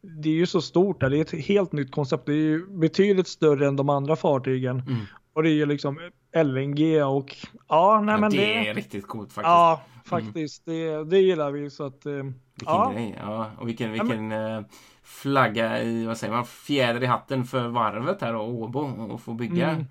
det 0.00 0.28
är 0.28 0.34
ju 0.34 0.46
så 0.46 0.60
stort 0.60 1.00
där, 1.00 1.10
det 1.10 1.18
är 1.18 1.20
ett 1.20 1.46
helt 1.46 1.72
nytt 1.72 1.90
koncept. 1.92 2.26
Det 2.26 2.32
är 2.32 2.36
ju 2.36 2.66
betydligt 2.66 3.28
större 3.28 3.68
än 3.68 3.76
de 3.76 3.88
andra 3.88 4.16
fartygen. 4.16 4.80
Mm. 4.80 5.00
Och 5.32 5.42
det 5.42 5.50
är 5.50 5.54
ju 5.54 5.66
liksom 5.66 6.10
LNG 6.36 7.02
och 7.02 7.36
ja, 7.68 8.00
nej 8.04 8.14
Ja, 8.14 8.20
men 8.20 8.30
det, 8.30 8.36
det... 8.36 8.68
är 8.68 8.74
riktigt 8.74 9.06
coolt 9.06 9.32
faktiskt. 9.32 9.48
Ja, 9.48 9.82
faktiskt. 10.04 10.64
Det, 10.64 11.04
det 11.04 11.18
gillar 11.18 11.50
vi 11.50 11.70
så 11.70 11.84
att... 11.86 12.06
Vilken 12.54 12.74
ja. 12.74 12.90
grej. 12.94 13.16
Ja, 13.20 13.50
och 13.58 13.68
vilken, 13.68 13.94
Ja, 13.94 14.04
men- 14.04 14.18
vilken 14.28 14.32
eh, 14.56 14.60
flagga 15.02 15.82
i, 15.82 16.06
vad 16.06 16.16
säger 16.18 16.32
man, 16.34 16.44
fjäder 16.46 17.02
i 17.02 17.06
hatten 17.06 17.44
för 17.44 17.68
varvet 17.68 18.20
här 18.20 18.34
och 18.34 18.48
Åbo. 18.48 18.80
Och 19.12 19.20
få 19.20 19.32
bygga, 19.34 19.70
Mm. 19.70 19.84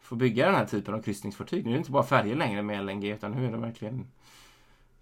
få 0.00 0.14
bygga 0.14 0.46
den 0.46 0.54
här 0.54 0.64
typen 0.66 0.94
av 0.94 1.02
kryssningsfartyg. 1.02 1.64
Nu 1.64 1.70
är 1.70 1.74
det 1.74 1.78
inte 1.78 1.90
bara 1.90 2.02
färger 2.02 2.36
längre 2.36 2.62
med 2.62 2.84
LNG 2.84 3.04
utan 3.12 3.32
nu 3.32 3.46
är 3.46 3.50
det 3.52 3.58
verkligen 3.58 4.06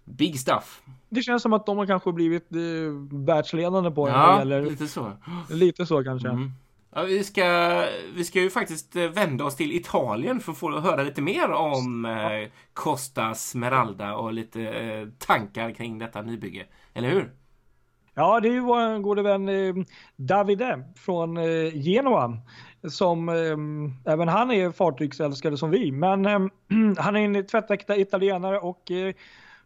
big 0.03 0.39
stuff. 0.39 0.81
Det 1.09 1.21
känns 1.21 1.41
som 1.41 1.53
att 1.53 1.65
de 1.65 1.77
har 1.77 1.85
kanske 1.85 2.11
blivit 2.11 2.51
eh, 2.51 2.59
världsledande 3.25 3.91
på. 3.91 4.09
Ja, 4.09 4.41
Eller 4.41 4.61
lite 4.65 4.87
så. 4.87 5.11
lite 5.49 5.85
så 5.85 6.03
kanske. 6.03 6.29
Mm. 6.29 6.51
Ja, 6.95 7.03
vi, 7.03 7.23
ska, 7.23 7.83
vi 8.15 8.23
ska 8.23 8.41
ju 8.41 8.49
faktiskt 8.49 8.95
eh, 8.95 9.03
vända 9.03 9.45
oss 9.45 9.55
till 9.55 9.71
Italien 9.71 10.39
för 10.39 10.51
att 10.51 10.57
få 10.57 10.79
höra 10.79 11.03
lite 11.03 11.21
mer 11.21 11.51
om 11.51 12.05
eh, 12.05 12.49
Costa 12.73 13.33
Smeralda 13.33 14.15
och 14.15 14.33
lite 14.33 14.61
eh, 14.63 15.07
tankar 15.17 15.71
kring 15.71 15.99
detta 15.99 16.21
nybygge. 16.21 16.65
Eller 16.97 17.09
hur? 17.09 17.31
Ja, 18.13 18.39
det 18.39 18.47
är 18.47 18.53
ju 18.53 18.59
vår 18.59 18.99
gode 18.99 19.21
vän 19.21 19.49
eh, 19.49 19.75
Davide 20.15 20.83
från 20.95 21.37
eh, 21.37 21.73
Genua. 21.73 22.37
Som 22.89 23.29
eh, 23.29 24.13
även 24.13 24.27
han 24.27 24.51
är 24.51 24.71
fartygsälskare 24.71 25.57
som 25.57 25.69
vi. 25.69 25.91
Men 25.91 26.25
han 26.97 27.15
är 27.15 27.19
en 27.19 27.45
tvättäkta 27.45 27.97
italienare 27.97 28.59
och 28.59 28.91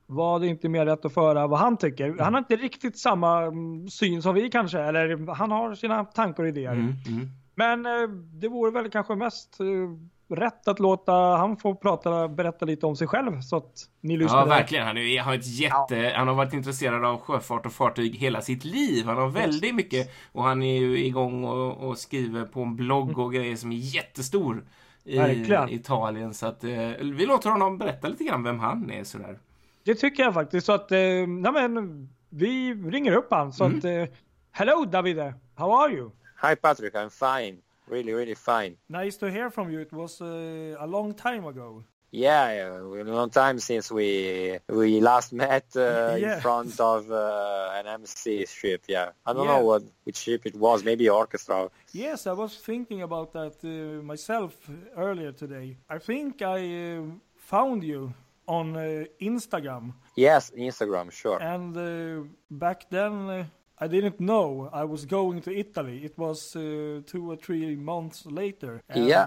var 0.06 0.39
det 0.39 0.48
inte 0.48 0.70
mer 0.70 0.86
rätt 0.86 1.06
att 1.06 1.13
föra 1.13 1.48
vad 1.48 1.60
han 1.60 1.78
tycker. 1.78 2.15
Han 2.20 2.34
har 2.34 2.39
inte 2.39 2.56
riktigt 2.56 2.98
samma 2.98 3.41
mm, 3.41 3.89
syn 3.89 4.22
som 4.22 4.36
vi 4.36 4.50
kanske. 4.50 4.80
Eller 4.80 5.34
han 5.34 5.52
har 5.52 5.76
sina 5.76 6.06
tankar 6.06 6.44
och 6.44 6.50
idéer. 6.50 6.72
Mm, 6.72 6.94
mm. 7.08 7.30
Men 7.56 7.84
det 8.39 8.48
vore 8.48 8.72
väl 8.72 8.91
kanske 8.91 9.15
mest 9.15 9.58
rätt 10.32 10.67
att 10.67 10.80
låta 10.80 11.12
han 11.13 11.58
få 11.58 11.76
prata, 11.76 12.28
berätta 12.28 12.65
lite 12.65 12.86
om 12.86 12.96
sig 12.96 13.08
själv 13.08 13.41
så 13.41 13.58
att 13.58 13.72
ni 14.02 14.17
lyssnar. 14.17 14.39
Ja, 14.39 14.46
verkligen. 14.46 14.88
Han, 14.88 14.98
är, 14.98 15.20
har 15.22 15.36
ett 15.36 15.48
jätte, 15.48 16.13
han 16.15 16.28
har 16.28 16.36
varit 16.36 16.54
intresserad 16.54 17.06
av 17.06 17.20
sjöfart 17.20 17.65
och 17.65 17.74
fartyg 17.74 18.15
hela 18.15 18.41
sitt 18.41 18.65
liv. 18.65 19.06
Han 19.06 19.17
har 19.17 19.28
väldigt 19.30 19.76
mycket 19.76 20.12
och 20.32 20.44
han 20.44 20.63
är 20.63 20.80
ju 20.80 21.06
igång 21.06 21.44
och, 21.44 21.78
och 21.89 21.98
skriver 21.98 22.46
på 22.46 22.62
en 22.62 22.76
blogg 22.76 23.20
och 23.20 23.34
grejer 23.34 23.56
som 23.56 23.72
är 23.72 23.76
jättestor 23.76 24.63
i 25.04 25.17
Verkligen. 25.17 25.70
Italien. 25.70 26.34
Så 26.34 26.46
att 26.46 26.63
eh, 26.63 26.70
vi 27.00 27.26
låter 27.26 27.50
honom 27.50 27.78
berätta 27.78 28.08
lite 28.08 28.24
grann 28.24 28.44
vem 28.44 28.60
han 28.60 28.91
är 28.91 29.04
sådär. 29.04 29.39
Det 29.84 29.96
tycker 29.96 30.24
jag 30.24 30.34
faktiskt. 30.34 30.65
Så 30.65 30.72
att, 30.74 30.91
eh, 30.91 30.98
nej 31.28 31.52
men, 31.54 32.10
vi 32.30 32.74
ringer 32.74 33.12
upp 33.13 33.28
han. 33.32 33.54
Så 33.54 33.63
Mm. 33.65 33.78
att, 33.78 33.84
eh, 33.86 34.15
hello 34.52 34.86
Davide, 34.86 35.34
how 35.56 35.72
are 35.84 35.91
you? 35.94 36.10
Hi, 36.41 36.56
Patrick. 36.56 36.94
I'm 36.94 37.10
fine. 37.10 37.58
Really, 37.91 38.13
really 38.13 38.36
fine. 38.36 38.77
Nice 38.89 39.17
to 39.17 39.30
hear 39.30 39.49
from 39.49 39.69
you. 39.69 39.80
It 39.80 39.91
was 39.91 40.21
uh, 40.21 40.75
a 40.80 40.88
long 40.88 41.13
time 41.13 41.45
ago. 41.45 41.84
Yeah, 42.13 42.45
yeah, 42.51 43.04
a 43.04 43.15
long 43.19 43.30
time 43.30 43.60
since 43.60 43.89
we 43.91 44.60
we 44.67 44.99
last 44.99 45.32
met 45.34 45.65
uh, 45.75 45.82
Yeah. 46.19 46.36
in 46.36 46.41
front 46.41 46.80
of 46.80 47.10
uh, 47.12 47.80
an 47.80 47.86
MC 48.01 48.45
ship. 48.45 48.82
Yeah, 48.88 49.12
I 49.25 49.34
don't 49.34 49.45
Yeah. 49.45 49.54
know 49.58 49.65
what 49.65 49.84
which 50.06 50.17
ship 50.17 50.45
it 50.45 50.56
was. 50.56 50.84
Maybe 50.84 51.10
orchestra. 51.10 51.69
Yes, 51.93 52.27
I 52.27 52.34
was 52.34 52.54
thinking 52.69 53.01
about 53.01 53.32
that 53.34 53.56
uh, 53.63 54.01
myself 54.04 54.54
earlier 54.97 55.32
today. 55.34 55.77
I 55.89 55.99
think 55.99 56.41
I 56.41 56.60
uh, 56.97 57.01
found 57.36 57.84
you 57.84 58.13
on 58.45 58.75
uh, 58.75 59.06
Instagram. 59.21 59.93
Yes, 60.15 60.51
Instagram, 60.58 61.12
sure. 61.12 61.39
And 61.41 61.75
uh, 61.77 62.27
back 62.49 62.89
then, 62.89 63.13
uh, 63.30 63.45
I 63.84 63.88
didn't 63.88 64.20
know 64.20 64.70
I 64.72 64.84
was 64.84 65.06
going 65.06 65.41
to 65.41 65.52
Italy. 65.52 66.06
It 66.06 66.15
was 66.15 66.56
uh, 66.56 67.02
two 67.04 67.32
or 67.32 67.36
three 67.36 67.76
months 67.76 68.28
later. 68.28 68.84
Yeah. 68.94 69.26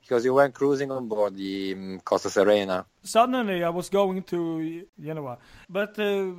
Because 0.00 0.24
you 0.24 0.34
went 0.34 0.54
cruising 0.54 0.90
on 0.90 1.06
board 1.06 1.36
the 1.36 1.74
um, 1.74 2.00
Costa 2.04 2.28
Serena. 2.28 2.84
Suddenly, 3.04 3.62
I 3.62 3.68
was 3.68 3.88
going 3.88 4.24
to 4.24 4.84
Genoa, 5.00 5.38
but 5.70 5.96
uh, 6.00 6.32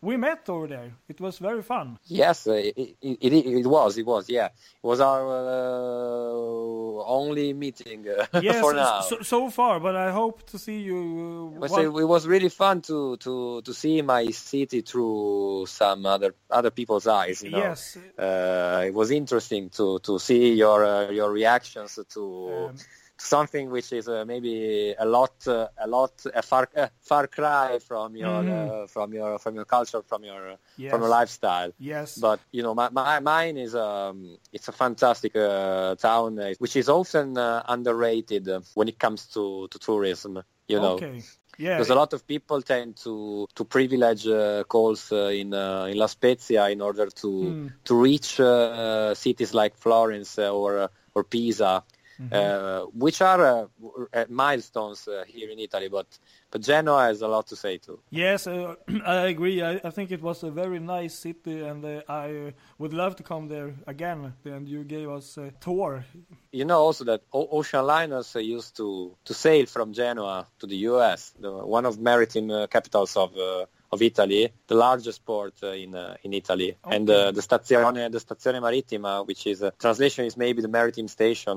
we 0.00 0.16
met 0.16 0.48
over 0.48 0.66
there. 0.66 0.92
It 1.08 1.20
was 1.20 1.38
very 1.38 1.62
fun. 1.62 1.98
Yes, 2.06 2.46
uh, 2.46 2.52
it, 2.52 2.76
it, 2.76 3.18
it, 3.20 3.32
it 3.32 3.66
was. 3.66 3.96
It 3.98 4.06
was. 4.06 4.28
Yeah, 4.28 4.46
it 4.46 4.52
was 4.82 5.00
our 5.00 5.24
uh, 5.26 7.04
only 7.06 7.52
meeting 7.52 8.06
uh, 8.08 8.26
Yes, 8.42 8.60
for 8.60 8.74
now. 8.74 9.00
so, 9.00 9.20
so 9.22 9.50
far, 9.50 9.80
but 9.80 9.96
I 9.96 10.10
hope 10.12 10.46
to 10.50 10.58
see 10.58 10.80
you. 10.80 11.54
Uh, 11.62 11.66
one- 11.66 11.84
it, 11.84 12.08
was 12.08 12.26
really 12.26 12.48
fun 12.48 12.82
to, 12.82 13.16
to, 13.18 13.62
to 13.62 13.74
see 13.74 14.02
my 14.02 14.26
city 14.30 14.80
through 14.82 15.66
some 15.68 16.06
other 16.06 16.34
other 16.50 16.70
people's 16.70 17.06
eyes. 17.06 17.42
You 17.42 17.50
know, 17.50 17.58
Yes, 17.58 17.96
uh, 18.18 18.84
it 18.86 18.94
was 18.94 19.10
interesting 19.10 19.70
to, 19.70 19.98
to 20.00 20.18
see 20.18 20.54
your 20.54 20.84
uh, 20.84 21.10
your 21.10 21.30
reactions 21.30 21.98
to 22.14 22.22
Um, 22.46 22.76
something 23.18 23.70
which 23.70 23.92
is 23.92 24.08
uh, 24.08 24.24
maybe 24.26 24.94
a 24.98 25.04
lot 25.06 25.46
uh, 25.46 25.68
a 25.78 25.86
lot 25.86 26.12
a 26.34 26.42
far 26.42 26.68
a 26.76 26.90
far 27.00 27.26
cry 27.26 27.78
from 27.78 28.16
your 28.16 28.48
uh, 28.48 28.86
from 28.86 29.12
your 29.12 29.38
from 29.38 29.54
your 29.54 29.64
culture 29.64 30.02
from 30.02 30.24
your 30.24 30.56
yes, 30.76 30.86
from 30.88 31.00
your 31.02 31.10
lifestyle. 31.10 31.72
yes, 31.78 32.24
But 32.24 32.40
you 32.52 32.62
know, 32.62 32.74
my, 32.74 32.88
my 32.90 33.20
mine 33.20 33.56
is 33.56 33.74
um, 33.74 34.38
it's 34.52 34.68
a 34.68 34.72
fantastic 34.72 35.34
uh, 35.36 35.94
town, 35.96 36.38
uh, 36.38 36.52
which 36.58 36.76
is 36.76 36.88
often 36.88 37.36
uh, 37.36 37.62
underrated 37.68 38.48
uh, 38.48 38.60
when 38.74 38.88
it 38.88 38.98
comes 38.98 39.26
to, 39.28 39.68
to 39.70 39.78
tourism. 39.78 40.42
You 40.68 40.80
know, 40.80 41.04
okay, 41.04 41.24
yeah, 41.58 41.76
because 41.76 41.90
a 41.90 41.94
lot 41.94 42.12
of 42.12 42.26
people 42.26 42.62
tend 42.62 42.96
to 43.04 43.46
to 43.54 43.64
privilege 43.64 44.26
uh, 44.26 44.64
calls 44.64 45.12
uh, 45.12 45.30
in 45.40 45.52
uh, 45.54 45.86
in 45.90 45.96
La 45.98 46.06
Spezia 46.06 46.68
in 46.68 46.80
order 46.80 47.06
to 47.06 47.56
Hmm. 47.56 47.78
to 47.84 47.94
reach 47.94 48.40
uh, 48.40 49.14
cities 49.14 49.54
like 49.54 49.76
Florence 49.76 50.38
uh, 50.38 50.52
or 50.52 50.78
uh, 50.78 50.88
or 51.14 51.24
Pisa, 51.24 51.84
Mm-hmm. 52.20 52.34
uh, 52.34 52.86
which 52.94 53.20
are 53.20 53.44
uh, 53.44 53.66
uh, 54.14 54.24
milestones 54.30 55.06
uh, 55.06 55.24
here 55.26 55.50
in 55.50 55.58
Italy. 55.58 55.88
But 55.88 56.06
but 56.50 56.62
Genoa 56.62 57.04
has 57.08 57.20
a 57.20 57.28
lot 57.28 57.46
to 57.48 57.56
say 57.56 57.76
too. 57.78 58.00
yes. 58.10 58.46
Uh, 58.46 58.74
I 59.06 59.26
agree. 59.26 59.62
I, 59.62 59.80
I 59.84 59.90
think 59.90 60.10
it 60.10 60.22
was 60.22 60.42
a 60.42 60.50
very 60.50 60.78
nice 60.80 61.14
city, 61.14 61.60
and 61.60 61.84
uh, 61.84 62.00
I 62.08 62.54
would 62.78 62.94
love 62.94 63.16
to 63.16 63.22
come 63.22 63.48
there 63.48 63.74
again. 63.86 64.32
And 64.44 64.66
you 64.66 64.84
gave 64.84 65.10
us 65.10 65.36
a 65.36 65.50
tour. 65.60 66.04
You 66.52 66.64
know 66.64 66.78
also 66.78 67.04
that 67.04 67.20
o- 67.32 67.48
ocean 67.50 67.84
liners 67.84 68.34
uh, 68.34 68.38
used 68.38 68.76
to, 68.78 69.14
to 69.24 69.34
sail 69.34 69.66
from 69.66 69.92
Genoa 69.92 70.46
to 70.60 70.66
the 70.66 70.76
U.S., 70.90 71.34
the, 71.38 71.50
one 71.52 71.84
of 71.84 71.98
maritime 71.98 72.50
uh, 72.50 72.66
capitals 72.66 73.16
of 73.16 73.36
uh, 73.36 73.66
of 73.96 74.00
Italy, 74.10 74.42
the 74.70 74.78
largest 74.86 75.20
port 75.28 75.56
uh, 75.62 75.84
in 75.84 75.90
uh, 75.94 76.24
in 76.24 76.30
Italy, 76.42 76.70
and 76.94 77.06
uh, 77.08 77.16
the 77.36 77.42
stazione 77.48 78.02
the 78.14 78.20
stazione 78.26 78.60
marittima, 78.66 79.12
which 79.28 79.42
is 79.52 79.58
uh, 79.62 79.70
translation 79.84 80.22
is 80.30 80.34
maybe 80.44 80.60
the 80.66 80.72
maritime 80.78 81.08
station. 81.18 81.56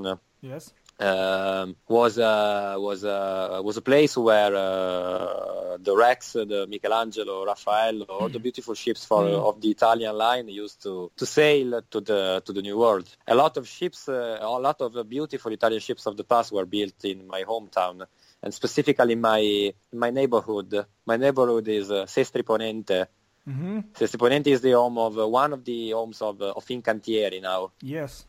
Yes. 0.52 0.64
um, 1.00 1.76
was 1.88 2.18
uh, 2.18 2.74
was 2.78 3.04
uh, 3.04 3.60
was 3.62 3.76
a 3.76 3.80
place 3.80 4.16
where 4.16 4.54
uh, 4.54 5.78
the 5.78 5.96
Rex, 5.96 6.32
the 6.32 6.66
Michelangelo, 6.68 7.46
Raffaello, 7.46 8.04
all 8.04 8.28
the 8.28 8.38
beautiful 8.38 8.74
ships 8.74 9.04
for 9.04 9.24
of 9.24 9.60
the 9.60 9.70
Italian 9.70 10.14
line 10.16 10.48
used 10.48 10.82
to, 10.82 11.10
to 11.16 11.26
sail 11.26 11.82
to 11.90 12.00
the 12.00 12.42
to 12.44 12.52
the 12.52 12.62
New 12.62 12.78
World. 12.78 13.08
A 13.26 13.34
lot 13.34 13.56
of 13.56 13.66
ships, 13.66 14.08
uh, 14.08 14.38
a 14.40 14.60
lot 14.60 14.80
of 14.82 15.08
beautiful 15.08 15.52
Italian 15.52 15.80
ships 15.80 16.06
of 16.06 16.16
the 16.16 16.24
past 16.24 16.52
were 16.52 16.66
built 16.66 17.04
in 17.04 17.26
my 17.26 17.42
hometown, 17.44 18.06
and 18.42 18.52
specifically 18.54 19.12
in 19.12 19.20
my 19.20 19.72
my 19.92 20.10
neighborhood. 20.10 20.86
My 21.06 21.16
neighborhood 21.16 21.68
is 21.68 21.90
uh, 21.90 22.06
Sestri 22.06 22.42
Ponente. 22.42 23.06
hmm 23.44 23.80
Sestri 23.94 24.18
Ponente 24.18 24.48
is 24.48 24.60
the 24.60 24.72
home 24.72 24.98
of 24.98 25.18
uh, 25.18 25.26
one 25.28 25.52
of 25.52 25.64
the 25.64 25.90
homes 25.90 26.22
of 26.22 26.40
uh, 26.40 26.52
of 26.56 26.64
Fincantieri 26.64 27.40
now 27.42 27.72
Yes. 27.82 28.26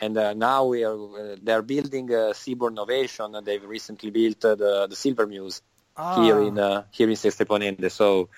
and 0.00 0.16
uh, 0.16 0.32
now 0.34 0.64
we 0.64 0.84
are 0.84 0.94
uh, 0.96 1.36
they're 1.42 1.62
building 1.62 2.12
uh, 2.14 2.32
Seaborn 2.32 2.74
Novation. 2.74 3.36
and 3.36 3.46
They've 3.46 3.62
recently 3.64 4.10
built 4.10 4.44
uh, 4.44 4.54
the 4.54 4.86
the 4.88 4.96
Silver 4.96 5.26
Muse 5.26 5.62
Ah. 5.96 6.14
here 6.14 6.40
in 6.40 6.56
uh, 6.58 6.84
here 6.92 7.10
in 7.10 7.16
Seste 7.16 7.44
Ponente. 7.44 7.90
So 7.90 8.28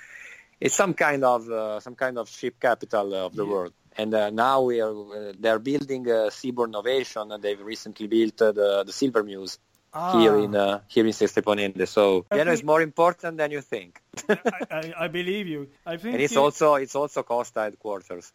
it's 0.61 0.74
some 0.74 0.95
kind 0.95 1.22
of 1.24 1.49
uh, 1.49 1.78
some 1.80 1.95
kind 1.95 2.18
of 2.18 2.28
ship 2.28 2.55
capital 2.59 3.14
of 3.14 3.36
the 3.36 3.45
Yeah. 3.45 3.53
world. 3.53 3.72
And 3.97 4.12
uh, 4.14 4.30
now 4.30 4.62
we 4.68 4.80
are 4.80 4.90
uh, 4.90 5.32
they're 5.38 5.61
building 5.70 6.05
Seaborn 6.30 6.72
Novation. 6.72 7.32
and 7.32 7.43
They've 7.45 7.61
recently 7.74 8.09
built 8.09 8.40
uh, 8.43 8.53
the 8.53 8.68
the 8.88 8.93
Silver 8.93 9.22
Muse 9.22 9.59
Ah. 9.95 10.18
here 10.18 10.36
in 10.38 10.55
uh, 10.55 10.80
here 10.88 11.07
in 11.07 11.12
Seste 11.12 11.43
Ponente. 11.43 11.86
So 11.86 12.24
I 12.30 12.36
you 12.36 12.45
know, 12.45 12.53
it's 12.53 12.64
more 12.64 12.82
important 12.82 13.36
than 13.36 13.51
you 13.51 13.61
think. 13.61 14.01
I, 14.28 14.36
I, 14.70 14.95
I 15.05 15.09
believe 15.09 15.47
you. 15.49 15.68
I 15.86 15.97
think. 15.99 16.14
and 16.14 16.22
it's 16.22 16.34
you- 16.34 16.40
also 16.43 16.74
it's 16.76 16.95
also 16.95 17.22
Costa 17.22 17.61
headquarters. 17.61 18.32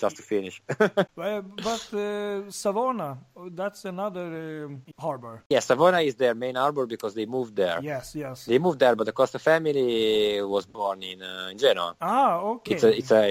Just 0.00 0.16
to 0.16 0.22
finish. 0.22 0.62
Uh, 1.18 1.40
but 1.42 1.92
uh, 1.92 2.48
Savona, 2.50 3.18
that's 3.50 3.84
another 3.84 4.66
um, 4.66 4.82
harbor. 4.96 5.42
yeah, 5.50 5.58
Savona 5.58 5.98
is 6.00 6.14
their 6.14 6.34
main 6.36 6.54
harbor 6.54 6.86
because 6.86 7.14
they 7.14 7.26
moved 7.26 7.56
there. 7.56 7.80
Yes, 7.82 8.14
yes. 8.14 8.44
They 8.44 8.60
moved 8.60 8.78
there, 8.78 8.94
but 8.94 9.06
the 9.06 9.12
Costa 9.12 9.40
family 9.40 10.40
was 10.42 10.64
born 10.66 11.02
in, 11.02 11.20
uh, 11.20 11.48
in 11.50 11.58
Genoa. 11.58 11.96
Ah, 12.00 12.38
okay. 12.38 12.74
It's 12.76 12.84
a, 12.84 12.96
it's 12.96 13.10
a, 13.10 13.24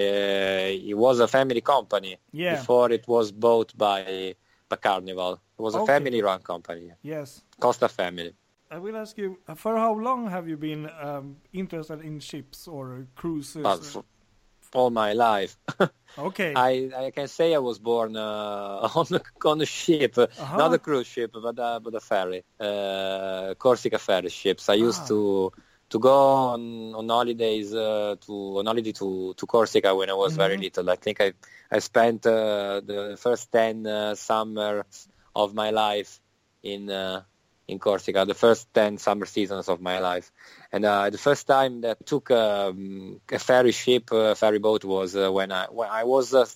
uh, 0.74 0.90
it 0.90 0.94
was 0.94 1.20
a 1.20 1.26
family 1.28 1.62
company 1.62 2.18
Yeah. 2.32 2.56
before 2.56 2.92
it 2.92 3.08
was 3.08 3.32
bought 3.32 3.72
by, 3.76 4.34
by 4.68 4.76
Carnival. 4.76 5.40
It 5.58 5.62
was 5.62 5.74
a 5.74 5.80
Okay. 5.80 5.86
family-run 5.92 6.40
company, 6.42 6.92
Yes. 7.02 7.42
Costa 7.60 7.88
family. 7.88 8.32
I 8.70 8.78
will 8.78 8.96
ask 8.96 9.16
you, 9.18 9.38
uh, 9.48 9.54
for 9.54 9.76
how 9.76 9.94
long 9.94 10.28
have 10.28 10.48
you 10.48 10.56
been 10.56 10.88
um, 11.00 11.36
interested 11.52 12.00
in 12.02 12.20
ships 12.20 12.68
or 12.68 13.06
cruises? 13.16 13.96
All 14.74 14.90
my 14.90 15.14
life, 15.14 15.56
okay. 16.18 16.54
I, 16.54 16.90
I 16.96 17.10
can 17.10 17.28
say 17.28 17.54
I 17.54 17.58
was 17.58 17.78
born 17.78 18.16
uh, 18.16 18.88
on 18.94 19.06
a, 19.12 19.22
on 19.48 19.60
a 19.62 19.66
ship, 19.66 20.18
uh, 20.18 20.26
Uh-huh. 20.38 20.56
not 20.58 20.74
a 20.74 20.78
cruise 20.78 21.06
ship, 21.06 21.32
but 21.32 21.56
a, 21.58 21.80
but 21.80 21.94
a 21.94 22.00
ferry, 22.00 22.44
uh, 22.60 23.54
Corsica 23.54 23.98
ferry 23.98 24.28
ships. 24.28 24.68
I 24.68 24.74
used 24.74 25.00
Ah. 25.02 25.08
to 25.08 25.52
to 25.90 25.98
go 25.98 26.14
on 26.52 26.94
on 26.94 27.08
holidays 27.08 27.74
uh, 27.74 28.16
to 28.26 28.32
on 28.58 28.66
holiday 28.66 28.92
to 28.92 29.32
to 29.34 29.46
Corsica 29.46 29.94
when 29.96 30.10
I 30.10 30.14
was 30.14 30.36
very 30.36 30.56
Mhm. 30.56 30.62
little. 30.64 30.90
I 30.90 30.96
think 30.96 31.20
I 31.20 31.32
I 31.72 31.78
spent 31.80 32.26
uh, 32.26 32.80
the 32.84 33.16
first 33.18 33.50
ten 33.50 33.86
uh, 33.86 34.14
summers 34.14 35.08
of 35.38 35.54
my 35.54 35.70
life 35.70 36.20
in 36.62 36.90
uh, 36.90 37.22
in 37.68 37.78
Corsica, 37.78 38.24
the 38.24 38.34
first 38.34 38.72
ten 38.74 38.98
summer 38.98 39.26
seasons 39.26 39.68
of 39.68 39.80
my 39.80 39.98
life. 40.00 40.32
And 40.72 40.84
uh, 40.84 41.10
the 41.10 41.18
first 41.18 41.46
time 41.46 41.82
that 41.82 41.98
I 42.00 42.04
took 42.04 42.30
um, 42.30 43.20
a 43.30 43.38
ferry 43.38 43.72
ship, 43.72 44.10
a 44.10 44.34
ferry 44.34 44.58
boat, 44.58 44.84
was 44.84 45.14
uh, 45.14 45.30
when 45.30 45.52
I 45.52 45.66
when 45.66 45.88
I 45.88 46.04
was, 46.04 46.34
uh, 46.34 46.46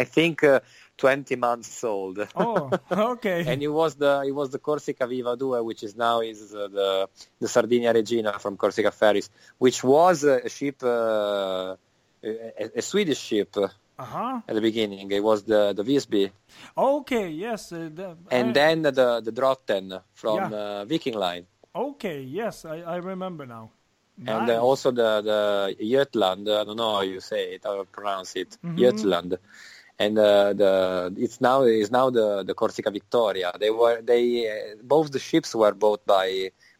I 0.00 0.04
think, 0.04 0.44
uh, 0.44 0.60
20 0.96 1.36
months 1.36 1.84
old. 1.84 2.26
oh, 2.36 2.70
okay. 2.90 3.44
and 3.50 3.62
it 3.62 3.68
was 3.68 3.96
the 3.96 4.24
it 4.26 4.32
was 4.32 4.50
the 4.50 4.58
Corsica 4.58 5.06
Viva 5.06 5.36
Due, 5.36 5.62
which 5.62 5.82
is 5.82 5.94
now 5.96 6.20
is 6.20 6.54
uh, 6.54 6.68
the 6.68 7.08
the 7.40 7.48
Sardinia 7.48 7.92
Regina 7.92 8.38
from 8.38 8.56
Corsica 8.56 8.92
Ferries, 8.92 9.28
which 9.58 9.84
was 9.84 10.24
a 10.24 10.48
ship, 10.48 10.82
uh, 10.82 11.76
a, 12.24 12.70
a 12.76 12.82
Swedish 12.82 13.20
ship 13.20 13.56
uh-huh. 13.98 14.40
at 14.48 14.54
the 14.54 14.60
beginning. 14.60 15.10
It 15.10 15.22
was 15.22 15.42
the 15.44 15.72
the 15.72 15.82
Visby, 15.82 16.30
Okay, 16.76 17.28
yes. 17.30 17.72
Uh, 17.72 17.88
the, 17.94 18.16
and 18.30 18.48
I- 18.50 18.52
then 18.52 18.82
the 18.82 19.20
the 19.26 19.32
Drotten 19.32 20.02
from 20.14 20.36
Yeah. 20.50 20.58
uh, 20.58 20.84
Viking 20.84 21.14
Line. 21.14 21.46
Okay, 21.74 22.20
yes, 22.22 22.64
I, 22.64 22.76
I 22.80 22.96
remember 22.96 23.46
now. 23.46 23.70
and 24.18 24.46
Nice. 24.46 24.56
uh, 24.56 24.62
also 24.68 24.90
the 24.90 25.10
the 25.30 25.40
Jutland. 25.92 26.48
I 26.48 26.64
don't 26.64 26.76
know 26.76 26.94
how 26.96 27.02
you 27.02 27.20
say 27.20 27.42
it, 27.54 27.60
how 27.64 27.74
you 27.80 27.84
pronounce 27.98 28.30
it, 28.42 28.50
Mhm. 28.64 28.76
Jutland. 28.80 29.32
And 29.98 30.18
uh, 30.18 30.52
the 30.62 30.72
it's 31.24 31.38
now 31.40 31.58
is 31.82 31.90
now 31.90 32.06
the 32.10 32.42
the 32.48 32.54
Corsica 32.54 32.90
Victoria. 32.90 33.48
They 33.62 33.70
were 33.70 34.00
they 34.10 34.24
uh, 34.52 34.54
both 34.94 35.06
the 35.16 35.18
ships 35.28 35.54
were 35.54 35.74
bought 35.84 36.02
by 36.06 36.28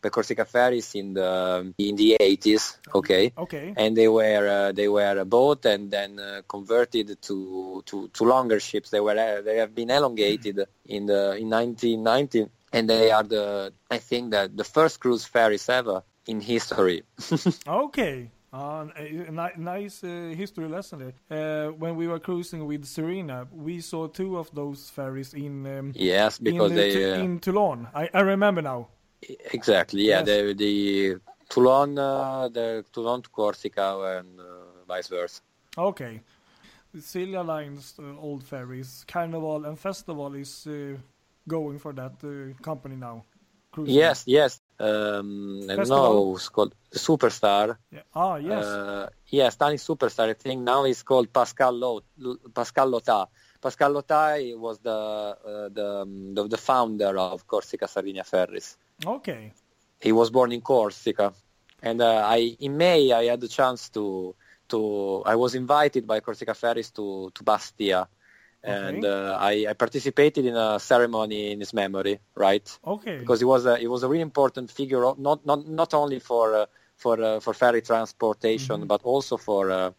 by 0.07 0.11
Corsica 0.11 0.45
Ferries 0.45 0.95
in 0.95 1.15
the 1.15 1.75
in 1.79 1.97
the 1.97 2.17
80s. 2.21 2.79
Okay. 2.95 3.33
Okay. 3.37 3.75
And 3.77 3.97
they 3.97 4.09
were 4.09 4.47
uh, 4.49 4.73
they 4.73 4.89
were 4.89 5.25
bought 5.25 5.67
and 5.67 5.91
then 5.91 6.19
uh, 6.19 6.43
converted 6.49 7.21
to, 7.23 7.83
to 7.87 8.09
to 8.09 8.25
longer 8.25 8.61
ships. 8.61 8.91
They 8.91 9.01
were 9.01 9.19
uh, 9.19 9.43
they 9.43 9.59
have 9.59 9.75
been 9.75 9.91
elongated 9.91 10.61
in 10.87 11.07
the 11.07 11.37
in 11.37 11.51
1990, 11.51 12.47
and 12.73 12.89
they 12.89 13.11
are 13.11 13.25
the 13.25 13.73
I 13.91 13.99
think 13.99 14.31
that 14.31 14.57
the 14.57 14.65
first 14.65 15.01
cruise 15.01 15.25
ferries 15.25 15.69
ever 15.69 16.03
in 16.27 16.41
history. 16.41 17.03
Okay. 17.67 18.31
Uh, 18.53 18.87
a 18.97 19.31
ni- 19.31 19.59
nice 19.59 20.03
uh, 20.03 20.33
history 20.35 20.67
lesson 20.69 20.99
there. 20.99 21.15
Uh, 21.29 21.73
when 21.73 21.95
we 21.95 22.07
were 22.07 22.19
cruising 22.19 22.65
with 22.65 22.87
Serena, 22.87 23.47
we 23.53 23.81
saw 23.81 24.07
two 24.07 24.39
of 24.39 24.49
those 24.55 24.89
ferries 24.89 25.35
in 25.35 25.67
um, 25.67 25.93
yes, 25.95 26.39
because 26.39 26.71
in, 26.71 26.77
they 26.77 26.93
Tu- 26.93 27.13
uh, 27.13 27.25
in 27.25 27.39
Toulon. 27.39 27.89
I, 27.95 28.09
I 28.15 28.21
remember 28.21 28.63
now. 28.63 28.89
Exactly 29.53 30.03
yeah 30.03 30.21
Yes. 30.21 30.27
the 30.27 30.55
the 30.55 31.17
Toulon 31.49 31.99
uh, 31.99 32.49
the 32.49 32.85
Toulon 32.93 33.23
to 33.23 33.31
Corsica 33.31 34.19
and 34.19 34.41
uh, 34.41 34.85
vice 34.89 35.09
versa. 35.09 35.41
Okay. 35.79 36.21
Silja 36.97 37.45
Line's 37.45 37.95
uh, 37.99 38.17
old 38.19 38.43
ferries, 38.43 39.05
Carnival 39.07 39.65
and 39.67 39.79
Festival 39.79 40.35
is 40.35 40.67
uh, 40.67 40.97
going 41.47 41.79
for 41.79 41.93
that 41.93 42.15
uh, 42.25 42.55
company 42.63 42.97
now. 42.97 43.25
Cruising. 43.71 43.95
Yes, 43.95 44.25
yes. 44.27 44.61
Um, 44.81 45.61
I 45.65 45.67
don't 45.77 45.77
Festival? 45.77 46.03
know. 46.15 46.35
It's 46.37 46.49
called 46.49 46.75
Superstar. 46.95 47.77
Yeah. 47.93 48.03
Ah, 48.15 48.37
yes. 48.37 48.65
Uh, 48.65 49.09
yeah, 49.29 49.49
Superstar. 49.51 50.31
I 50.31 50.35
think 50.35 50.63
now 50.63 50.85
it's 50.85 51.03
called 51.03 51.33
Pascal 51.33 51.73
Lot, 51.73 52.05
Pascal 52.55 52.87
Lota. 52.89 53.29
Pascal 53.61 53.91
Lota 53.93 54.55
was 54.57 54.79
the 54.79 54.91
uh, 54.91 55.69
the, 55.69 56.01
um, 56.03 56.35
the 56.35 56.49
the 56.49 56.57
founder 56.57 57.19
of 57.19 57.47
Corsica 57.47 57.87
Sardinia 57.87 58.25
Ferries. 58.25 58.77
Okay. 59.05 59.53
He 60.01 60.13
was 60.13 60.31
born 60.31 60.53
in 60.53 60.61
Corsica, 60.61 61.33
and 61.83 62.01
uh, 62.01 62.23
I 62.27 62.57
in 62.61 62.77
May 62.77 63.13
I 63.13 63.25
had 63.27 63.41
the 63.41 63.49
chance 63.49 63.89
to 63.91 64.35
to 64.69 65.23
I 65.27 65.35
was 65.37 65.55
invited 65.55 66.07
by 66.07 66.21
Corsica 66.21 66.55
Ferries 66.55 66.91
to 66.93 67.31
to 67.35 67.43
Bastia, 67.43 68.09
and 68.63 69.05
uh, 69.05 69.37
I, 69.41 69.67
I 69.69 69.73
participated 69.75 70.45
in 70.45 70.55
a 70.57 70.79
ceremony 70.79 71.53
in 71.53 71.61
his 71.61 71.73
memory, 71.73 72.21
right? 72.35 72.67
Okay. 72.85 73.19
because 73.19 73.41
he 73.41 73.45
was 73.47 73.65
a 73.67 73.77
he 73.79 73.87
was 73.89 74.03
a 74.03 74.09
really 74.09 74.23
important 74.23 74.71
figure, 74.71 75.01
not 75.19 75.45
not 75.45 75.67
not 75.67 75.95
only 75.95 76.19
for 76.21 76.55
uh, 76.55 76.67
for 76.97 77.21
uh, 77.23 77.41
for 77.41 77.53
ferry 77.55 77.83
transportation, 77.83 78.83
Mhm. 78.83 78.89
but 78.89 79.03
also 79.03 79.37
for 79.37 79.71
uh, 79.71 79.91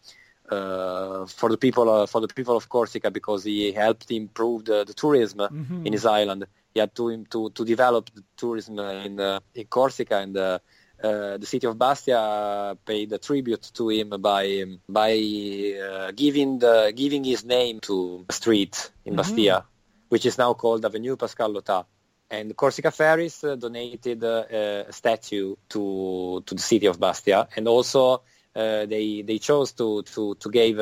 uh, 0.49 1.25
for 1.25 1.49
the 1.49 1.57
people 1.57 1.89
uh, 1.89 2.05
for 2.05 2.21
the 2.21 2.27
people 2.27 2.55
of 2.55 2.63
Corsica 2.69 3.05
because 3.05 3.43
he 3.43 3.71
helped 3.71 4.05
improve 4.11 4.65
the, 4.65 4.83
the 4.83 4.93
tourism 4.93 5.41
Mhm. 5.49 5.85
in 5.85 5.93
his 5.93 6.05
island. 6.05 6.45
Had 6.79 6.95
to 6.95 7.23
to 7.25 7.49
to 7.51 7.65
develop 7.65 8.09
the 8.13 8.23
tourism 8.35 8.79
in 8.79 9.19
uh, 9.19 9.39
in 9.55 9.65
Corsica 9.67 10.17
and. 10.17 10.37
Uh, 10.37 10.59
uh, 11.03 11.37
the 11.37 11.45
city 11.45 11.67
of 11.67 11.77
Bastia 11.77 12.75
paid 12.83 13.13
a 13.13 13.19
tribute 13.19 13.61
to 13.75 13.89
him 13.89 14.09
by 14.19 14.63
by 14.89 15.11
uh, 15.13 16.11
giving 16.11 16.57
the 16.57 16.91
giving 16.95 17.23
his 17.23 17.45
name 17.45 17.79
to 17.81 18.25
a 18.27 18.33
street 18.33 18.91
in 19.05 19.13
Mhm. 19.13 19.17
Bastia, 19.17 19.65
which 20.09 20.25
is 20.25 20.37
now 20.39 20.53
called 20.55 20.83
Avenue 20.85 21.15
Pascal 21.15 21.49
Lota 21.49 21.85
and 22.29 22.55
Corsica 22.55 22.91
Ferries 22.91 23.43
uh, 23.43 23.55
donated 23.55 24.23
uh, 24.23 24.85
a 24.87 24.91
statue 24.91 25.55
to 25.69 26.41
to 26.45 26.55
the 26.55 26.61
city 26.61 26.87
of 26.87 26.99
Bastia, 26.99 27.47
and 27.55 27.67
also 27.67 28.23
uh, 28.55 28.85
they 28.85 29.21
they 29.21 29.37
chose 29.39 29.73
to 29.73 30.01
to 30.03 30.35
to 30.35 30.49
give. 30.49 30.79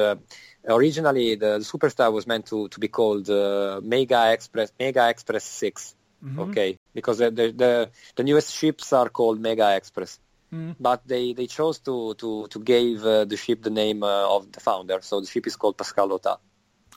Originally, 0.68 1.36
the, 1.36 1.60
superstar 1.60 2.12
was 2.12 2.26
meant 2.28 2.46
to 2.48 2.68
to 2.70 2.80
be 2.80 2.88
called 2.88 3.30
uh, 3.30 3.80
Mega 3.84 4.32
Express 4.34 4.72
Mega 4.80 5.10
Express 5.10 5.44
6 5.44 5.96
Mhm. 6.24 6.40
Okay, 6.50 6.78
because 6.94 7.18
the, 7.20 7.30
the 7.30 7.52
the 7.52 7.90
the 8.16 8.24
newest 8.24 8.52
ships 8.54 8.92
are 8.94 9.10
called 9.10 9.40
Mega 9.40 9.76
Express, 9.76 10.20
Mm. 10.54 10.76
but 10.80 11.02
they 11.06 11.34
they 11.34 11.48
chose 11.48 11.78
to 11.80 12.14
to 12.22 12.48
to 12.48 12.60
give 12.60 13.06
uh, 13.06 13.26
the 13.26 13.38
ship 13.38 13.62
the 13.62 13.70
name 13.70 14.02
uh, 14.04 14.36
of 14.36 14.52
the 14.52 14.60
founder, 14.60 15.00
so 15.02 15.20
the 15.20 15.28
ship 15.28 15.46
is 15.48 15.56
called 15.56 15.76
Pascal 15.78 16.08
Lota, 16.08 16.38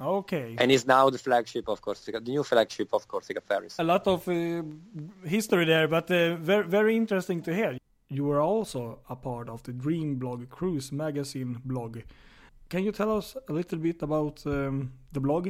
Okay. 0.00 0.54
and 0.58 0.70
is 0.70 0.86
now 0.86 1.10
the 1.10 1.18
flagship 1.18 1.68
of 1.68 1.80
Corsica, 1.80 2.20
the 2.20 2.30
new 2.30 2.44
flagship 2.44 2.88
of 2.92 3.06
Corsica 3.08 3.40
Ferries. 3.40 3.74
a 3.78 3.84
lot 3.84 4.06
of 4.06 4.28
uh, 4.28 4.62
history 5.24 5.64
there, 5.64 5.88
but 5.88 6.10
uh, 6.10 6.36
very 6.36 6.66
very 6.68 6.94
interesting 6.96 7.42
to 7.42 7.52
hear. 7.54 7.76
you 8.10 8.24
were 8.24 8.40
also 8.40 9.00
a 9.10 9.16
part 9.16 9.48
of 9.48 9.62
the 9.64 9.72
Dream 9.72 10.16
Blog 10.18 10.48
Cruise 10.48 10.92
Magazine 10.92 11.60
blog. 11.64 11.98
Can 12.68 12.84
you 12.84 12.92
tell 12.92 13.16
us 13.16 13.34
a 13.48 13.52
little 13.52 13.78
bit 13.78 14.02
about 14.02 14.46
um, 14.46 14.92
the 15.12 15.20
blog? 15.20 15.48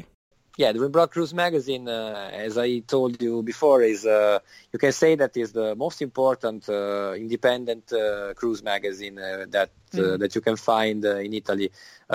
Yeah, 0.57 0.73
the 0.73 0.79
Dream 0.79 1.09
Cruise 1.09 1.35
magazine, 1.35 1.89
uh, 1.89 2.31
as 2.33 2.59
I 2.59 2.81
told 2.81 3.23
you 3.23 3.43
before, 3.43 3.83
is 3.83 4.05
uh, 4.05 4.41
you 4.73 4.79
can 4.79 4.91
say 4.93 5.15
that 5.17 5.37
is 5.37 5.53
the 5.53 5.77
most 5.77 6.03
important 6.03 6.69
uh, 6.69 7.13
independent 7.17 7.93
uh, 7.93 8.35
cruise 8.35 8.63
magazine 8.63 9.19
uh, 9.19 9.47
that 9.51 9.71
mm. 9.93 10.19
that 10.19 10.35
you 10.35 10.41
can 10.41 10.57
find 10.57 11.05
in 11.05 11.33
Italy. 11.33 11.71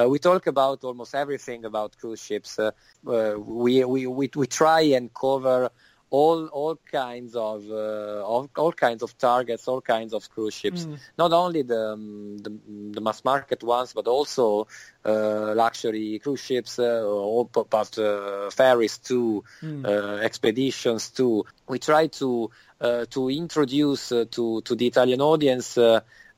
we 0.07 0.19
talk 0.19 0.47
about 0.47 0.83
almost 0.83 1.15
everything 1.15 1.63
about 1.65 1.97
cruise 1.97 2.21
ships. 2.21 2.59
we, 3.03 3.85
we 3.85 4.07
we 4.07 4.29
we 4.35 4.47
try 4.47 4.81
and 4.81 5.13
cover 5.13 5.69
all 6.13 6.45
all 6.45 6.75
kinds 6.91 7.35
of 7.35 7.65
uh, 7.71 8.21
all, 8.23 8.47
all 8.55 8.71
kinds 8.71 9.01
of 9.01 9.17
targets, 9.17 9.67
all 9.67 9.81
kinds 9.81 10.13
of 10.13 10.29
cruise 10.29 10.53
ships. 10.53 10.85
Mm. 10.85 10.99
Not 11.17 11.33
only 11.33 11.63
the, 11.63 11.93
um, 11.93 12.37
the, 12.37 12.51
the 12.91 13.01
mass 13.01 13.25
market 13.25 13.63
ones, 13.63 13.93
but 13.93 14.07
also 14.07 14.67
uh, 15.03 15.55
luxury 15.55 16.19
cruise 16.19 16.39
ships, 16.39 16.77
uh, 16.77 17.03
all, 17.03 17.45
but 17.45 17.97
uh, 17.97 18.51
ferries 18.51 18.99
too, 18.99 19.43
mm. 19.63 20.21
expeditions 20.21 21.09
too. 21.09 21.45
We 21.67 21.79
try 21.79 22.05
to 22.21 22.51
uh, 22.79 23.05
to 23.09 23.29
introduce 23.31 24.11
uh, 24.11 24.25
to 24.31 24.61
to 24.61 24.75
the 24.75 24.85
Italian 24.85 25.21
audience. 25.21 25.79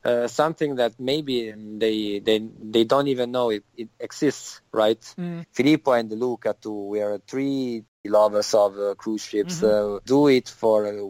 Uh, 0.06 0.28
something 0.28 0.76
that 0.76 0.92
maybe 1.00 1.52
they 1.78 2.20
they 2.20 2.38
they 2.38 2.84
don't 2.84 3.08
even 3.08 3.32
know 3.32 3.50
it, 3.50 3.64
it 3.76 3.88
exists, 3.98 4.60
right? 4.70 5.00
Mm. 5.18 5.44
Filippo 5.50 5.92
and 5.92 6.12
Luca 6.12 6.54
too. 6.60 6.86
We 6.92 7.00
are 7.00 7.18
three 7.18 7.82
lovers 8.08 8.54
of 8.54 8.78
uh, 8.78 8.94
cruise 8.94 9.24
ships 9.24 9.60
mm-hmm. 9.60 9.96
uh, 9.96 9.98
do 10.04 10.28
it 10.28 10.48
for 10.48 10.86
uh, 10.86 11.02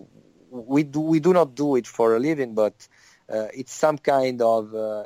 we 0.50 0.82
do 0.82 1.00
we 1.00 1.20
do 1.20 1.32
not 1.32 1.54
do 1.54 1.76
it 1.76 1.86
for 1.86 2.16
a 2.16 2.18
living 2.18 2.54
but 2.54 2.88
uh, 3.32 3.48
it's 3.54 3.72
some 3.72 3.98
kind 3.98 4.40
of 4.42 4.74
uh, 4.74 5.04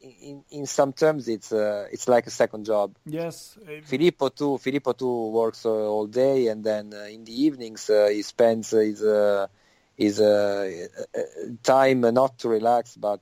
in, 0.00 0.42
in 0.50 0.66
some 0.66 0.92
terms 0.92 1.28
it's 1.28 1.52
uh, 1.52 1.86
it's 1.92 2.08
like 2.08 2.26
a 2.26 2.30
second 2.30 2.64
job 2.64 2.96
yes 3.06 3.58
filippo 3.84 4.28
too 4.28 4.58
filippo 4.58 4.92
too 4.92 5.30
works 5.30 5.64
all 5.64 6.06
day 6.06 6.48
and 6.48 6.64
then 6.64 6.92
in 7.10 7.24
the 7.24 7.42
evenings 7.44 7.90
he 8.10 8.22
spends 8.22 8.70
his 8.70 9.02
his 9.98 10.18
time 11.62 12.00
not 12.00 12.38
to 12.38 12.48
relax 12.48 12.96
but 12.96 13.20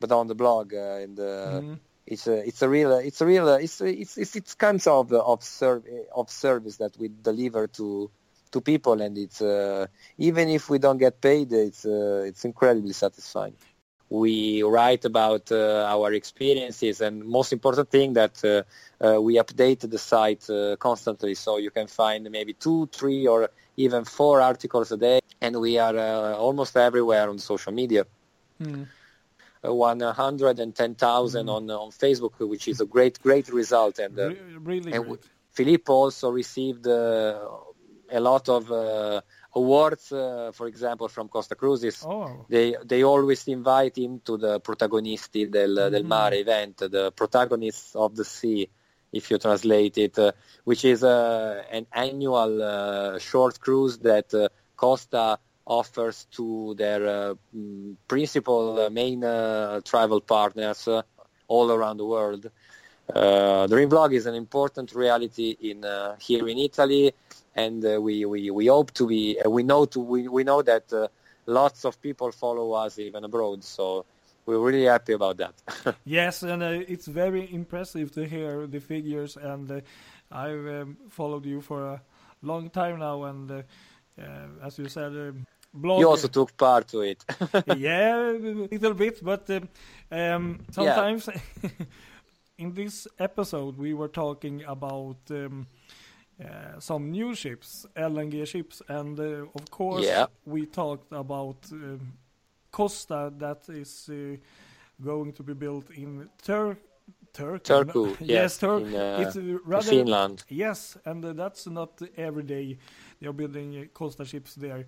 but 0.00 0.10
on 0.10 0.26
the 0.26 0.34
blog 0.34 0.72
and 0.72 1.18
mm-hmm. 1.18 1.74
it's 2.06 2.26
a 2.26 2.46
it's 2.48 2.62
a 2.62 2.68
real 2.68 2.92
it's 2.98 3.20
a 3.20 3.26
real 3.26 3.48
it's 3.54 3.80
it's 3.80 4.18
it's, 4.18 4.34
it's 4.36 4.54
kinds 4.54 4.86
of 4.86 5.12
of, 5.12 5.42
serv- 5.44 5.86
of 6.14 6.30
service 6.30 6.78
that 6.78 6.96
we 6.98 7.10
deliver 7.22 7.66
to 7.68 8.10
to 8.54 8.60
people 8.60 9.00
and 9.02 9.18
it's 9.18 9.42
uh, 9.42 9.86
even 10.16 10.48
if 10.48 10.70
we 10.70 10.78
don't 10.78 10.98
get 10.98 11.20
paid 11.20 11.52
it's 11.52 11.84
uh, 11.84 12.24
it's 12.24 12.44
incredibly 12.44 12.92
satisfying. 12.92 13.56
We 14.10 14.62
write 14.62 15.04
about 15.04 15.50
uh, 15.50 15.94
our 15.94 16.12
experiences 16.12 17.00
and 17.00 17.24
most 17.24 17.52
important 17.52 17.90
thing 17.90 18.12
that 18.12 18.36
uh, 18.44 18.62
uh, 19.04 19.20
we 19.20 19.32
update 19.44 19.80
the 19.90 19.98
site 19.98 20.48
uh, 20.48 20.76
constantly. 20.76 21.34
So 21.34 21.56
you 21.58 21.70
can 21.70 21.88
find 21.88 22.30
maybe 22.30 22.52
two 22.52 22.86
three 22.92 23.26
or 23.26 23.50
even 23.76 24.04
four 24.04 24.40
articles 24.40 24.92
a 24.92 24.96
day 24.96 25.20
and 25.40 25.60
we 25.60 25.78
are 25.78 25.96
almost 26.34 26.76
everywhere 26.76 27.28
on 27.28 27.38
social 27.38 27.72
media 27.72 28.04
mm. 28.60 28.86
110,000 29.72 31.46
mm. 31.46 31.50
on 31.50 31.70
on 31.70 31.90
Facebook, 31.90 32.32
which 32.38 32.68
is 32.68 32.80
a 32.80 32.86
great 32.86 33.20
great 33.22 33.48
result. 33.48 33.98
And 33.98 34.18
uh, 34.18 34.30
really, 34.60 34.92
and 34.92 35.04
great. 35.06 35.20
Philippe 35.50 35.90
also 35.90 36.30
received 36.30 36.86
uh, 36.86 37.48
a 38.10 38.20
lot 38.20 38.48
of 38.48 38.70
uh, 38.70 39.20
awards, 39.54 40.12
uh, 40.12 40.50
for 40.52 40.66
example, 40.66 41.08
from 41.08 41.28
Costa 41.28 41.54
Cruises. 41.54 42.04
Oh. 42.06 42.44
They 42.48 42.76
they 42.84 43.02
always 43.04 43.46
invite 43.48 43.96
him 43.96 44.20
to 44.24 44.36
the 44.36 44.60
protagonisti 44.60 45.50
del, 45.50 45.76
mm-hmm. 45.76 45.92
del 45.92 46.04
mare 46.04 46.34
event, 46.34 46.76
the 46.78 47.12
protagonists 47.12 47.94
of 47.94 48.14
the 48.16 48.24
sea, 48.24 48.68
if 49.14 49.30
you 49.30 49.38
translate 49.38 49.96
it, 49.96 50.18
uh, 50.18 50.32
which 50.64 50.84
is 50.84 51.02
uh, 51.02 51.62
an 51.70 51.86
annual 51.92 53.18
short 53.18 53.60
cruise 53.60 53.98
that 53.98 54.28
Costa 54.76 55.38
offers 55.66 56.26
to 56.32 56.74
their 56.76 57.06
uh, 57.06 57.34
mm, 57.56 57.96
principal 58.08 58.80
uh, 58.80 58.90
main 58.90 59.24
uh, 59.24 59.80
travel 59.84 60.20
partners 60.20 60.88
all 61.48 61.72
around 61.72 61.96
the 61.96 62.04
world. 62.04 62.50
Uh, 63.14 63.66
Dream 63.66 63.88
Blog 63.88 64.12
is 64.14 64.26
an 64.26 64.34
important 64.34 64.94
reality 64.94 65.56
in 65.60 65.84
uh, 65.84 66.16
here 66.18 66.48
in 66.48 66.58
Italy, 66.58 67.12
and 67.54 67.84
uh, 67.84 68.00
we, 68.00 68.24
we, 68.24 68.50
we 68.50 68.66
hope 68.66 68.92
to 68.92 69.06
be. 69.06 69.38
we 69.46 69.62
know 69.62 69.84
to 69.84 70.00
we, 70.00 70.28
we 70.28 70.44
know 70.44 70.62
that 70.62 70.92
lots 71.46 71.84
of 71.84 72.00
people 72.00 72.32
follow 72.32 72.72
us 72.72 72.98
even 72.98 73.24
abroad. 73.24 73.62
So 73.62 74.06
we're 74.46 74.58
really 74.58 74.84
happy 74.84 75.12
about 75.12 75.36
that. 75.38 75.96
yes, 76.04 76.42
and 76.42 76.62
it's 76.62 77.06
very 77.06 77.52
impressive 77.52 78.12
to 78.12 78.26
hear 78.26 78.66
the 78.66 78.80
figures. 78.80 79.36
And 79.36 79.82
I've 80.30 80.66
um, 80.66 80.96
followed 81.10 81.46
you 81.46 81.60
for 81.60 81.84
a 81.84 82.02
long 82.42 82.70
time 82.70 82.98
now, 82.98 83.24
and 83.24 83.64
as 84.62 84.78
you 84.78 84.88
said, 84.88 85.12
um, 85.12 85.46
blog. 85.74 86.00
You 86.00 86.08
also 86.08 86.28
took 86.28 86.56
part 86.56 86.88
to 86.88 87.02
it. 87.02 87.24
yeah, 87.76 88.30
a 88.30 88.68
little 88.70 88.94
bit, 88.94 89.22
but 89.22 89.50
um, 89.50 89.68
um 90.10 90.60
sometimes 90.70 91.28
yeah. 91.62 91.70
in 92.58 92.72
this 92.72 93.08
episode 93.18 93.76
we 93.76 93.92
were 93.94 94.08
talking 94.08 94.62
about 94.64 95.18
um, 95.30 95.66
uh, 96.42 96.78
some 96.78 97.10
new 97.10 97.34
ships, 97.34 97.86
LNG 97.96 98.46
ships, 98.46 98.82
and 98.88 99.18
uh, 99.18 99.46
of 99.54 99.70
course 99.70 100.04
yeah. 100.04 100.26
we 100.46 100.66
talked 100.66 101.12
about 101.12 101.56
um, 101.72 102.12
Costa 102.74 103.32
that 103.38 103.68
is 103.68 104.10
uh, 104.10 104.36
going 105.00 105.32
to 105.32 105.42
be 105.44 105.54
built 105.54 105.90
in 105.90 106.28
Turkey. 106.42 106.80
Turkey. 107.32 107.72
Turku, 107.72 108.16
yes, 108.20 108.28
yes 108.28 108.58
Turkey. 108.58 108.96
Uh, 108.96 109.20
it's 109.20 109.36
rather, 109.64 109.90
Finland. 109.90 110.44
Yes, 110.48 110.96
and 111.04 111.24
uh, 111.24 111.32
that's 111.32 111.66
not 111.66 112.02
every 112.16 112.42
day 112.42 112.78
they 113.20 113.28
are 113.28 113.32
building 113.32 113.76
uh, 113.76 113.84
Costa 113.92 114.24
ships 114.24 114.54
there. 114.54 114.86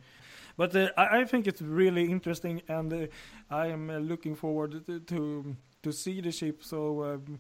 But 0.57 0.75
uh, 0.75 0.89
I, 0.97 1.21
I, 1.21 1.25
think 1.25 1.47
it's 1.47 1.63
really 1.63 2.11
interesting, 2.11 2.63
and 2.69 2.93
uh, 2.93 3.07
I 3.51 3.67
am 3.67 3.91
uh, 3.91 3.99
looking 3.99 4.37
forward 4.37 4.87
to, 4.87 5.01
to, 5.01 5.57
to 5.83 5.93
see 5.93 6.21
the 6.21 6.33
ship. 6.33 6.63
So. 6.63 7.05
Um, 7.05 7.39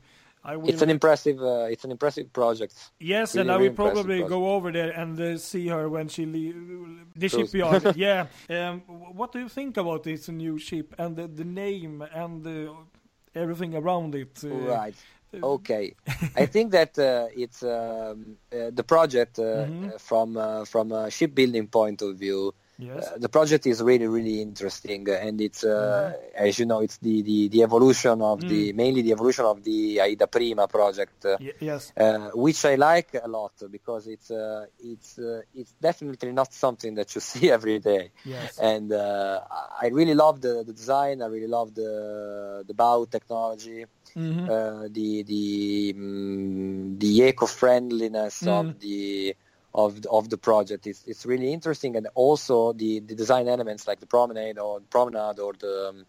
Will... 0.55 0.69
It's 0.69 0.83
an 0.83 0.91
impressive, 0.91 1.41
uh, 1.41 1.67
it's 1.71 1.85
an 1.85 1.91
impressive 1.91 2.33
project. 2.33 2.75
Yes, 3.01 3.35
really, 3.35 3.43
and 3.43 3.51
I 3.51 3.57
will 3.57 3.73
probably 3.73 4.21
project. 4.21 4.29
go 4.29 4.55
over 4.55 4.71
there 4.71 4.91
and 4.91 5.21
uh, 5.21 5.39
see 5.39 5.67
her 5.69 5.89
when 5.89 6.09
she 6.09 6.27
leaves 6.27 6.57
the 7.17 7.29
shipyard. 7.29 7.97
yeah. 7.97 8.27
Um, 8.49 8.81
what 8.87 9.33
do 9.33 9.41
you 9.41 9.49
think 9.49 9.77
about 9.77 10.05
this 10.05 10.29
new 10.29 10.59
ship 10.59 10.95
and 10.99 11.17
the, 11.17 11.27
the 11.27 11.45
name 11.45 12.05
and 12.15 12.47
everything 13.35 13.75
around 13.75 14.15
it? 14.15 14.39
Uh, 14.45 14.49
right. 14.49 14.95
Okay, 15.35 15.95
I 16.37 16.47
think 16.47 16.71
that 16.73 16.99
uh, 16.99 17.27
it's 17.37 17.63
um, 17.63 18.37
uh, 18.53 18.71
the 18.73 18.85
project 18.85 19.37
mm-hmm. 19.37 19.91
from 19.99 20.65
from 20.65 20.93
a 20.93 21.11
shipbuilding 21.11 21.67
point 21.67 22.01
of 22.01 22.17
view 22.17 22.55
Yes. 22.79 23.09
Uh, 23.09 23.19
the 23.19 23.29
project 23.29 23.67
is 23.67 23.83
really 23.83 24.07
really 24.07 24.43
interesting, 24.43 25.09
uh, 25.09 25.15
and 25.15 25.41
it's 25.41 25.65
uh, 25.65 26.13
mm-hmm. 26.15 26.45
as 26.47 26.59
you 26.59 26.67
know, 26.67 26.81
it's 26.81 26.99
the, 26.99 27.23
the, 27.23 27.49
the 27.49 27.63
evolution 27.63 28.21
of 28.21 28.41
mm. 28.41 28.49
the 28.49 28.73
mainly 28.75 29.01
the 29.03 29.13
evolution 29.13 29.47
of 29.47 29.63
the 29.65 30.01
Aida 30.01 30.27
Prima 30.27 30.69
project. 30.69 31.25
Uh, 31.25 31.39
y- 31.41 31.53
yes. 31.61 31.93
Which 32.35 32.65
I 32.67 32.75
like 32.75 33.17
a 33.23 33.29
lot 33.29 33.53
because 33.71 34.07
it's 34.09 34.31
uh, 34.31 34.67
it's 34.79 35.19
it's 35.55 35.73
definitely 35.81 36.33
not 36.33 36.53
something 36.53 36.95
that 36.97 37.15
you 37.15 37.21
see 37.31 37.51
every 37.51 37.79
day. 37.79 38.11
Yes. 38.25 38.59
And 38.59 38.93
I 38.93 39.89
really 39.91 40.15
love 40.15 40.41
the, 40.43 40.63
the 40.65 40.73
design. 40.73 41.23
I 41.23 41.27
really 41.27 41.49
love 41.49 41.75
the 41.75 42.65
the 42.67 42.75
bow 42.75 43.07
technology. 43.07 43.87
Mm-hmm. 44.17 44.95
the 44.95 45.23
the 45.25 45.95
um, 45.95 46.99
the 46.99 47.23
eco 47.23 47.45
friendliness 47.45 48.43
mm. 48.43 48.49
of 48.49 48.81
the 48.81 49.37
of 49.77 50.03
the, 50.03 50.09
of 50.11 50.31
the 50.31 50.39
project. 50.39 50.87
It's, 50.87 51.05
it's 51.07 51.27
really 51.27 51.53
interesting, 51.53 51.97
and 51.97 52.09
also 52.15 52.73
the, 52.73 53.01
the 53.01 53.15
design 53.15 53.47
elements 53.47 53.87
like 53.87 54.01
the 54.01 54.07
promenade 54.07 54.59
or 54.59 54.81
the 54.81 54.87
promenade 54.87 55.39
or 55.39 55.53
the 55.53 55.89
um, 55.91 56.07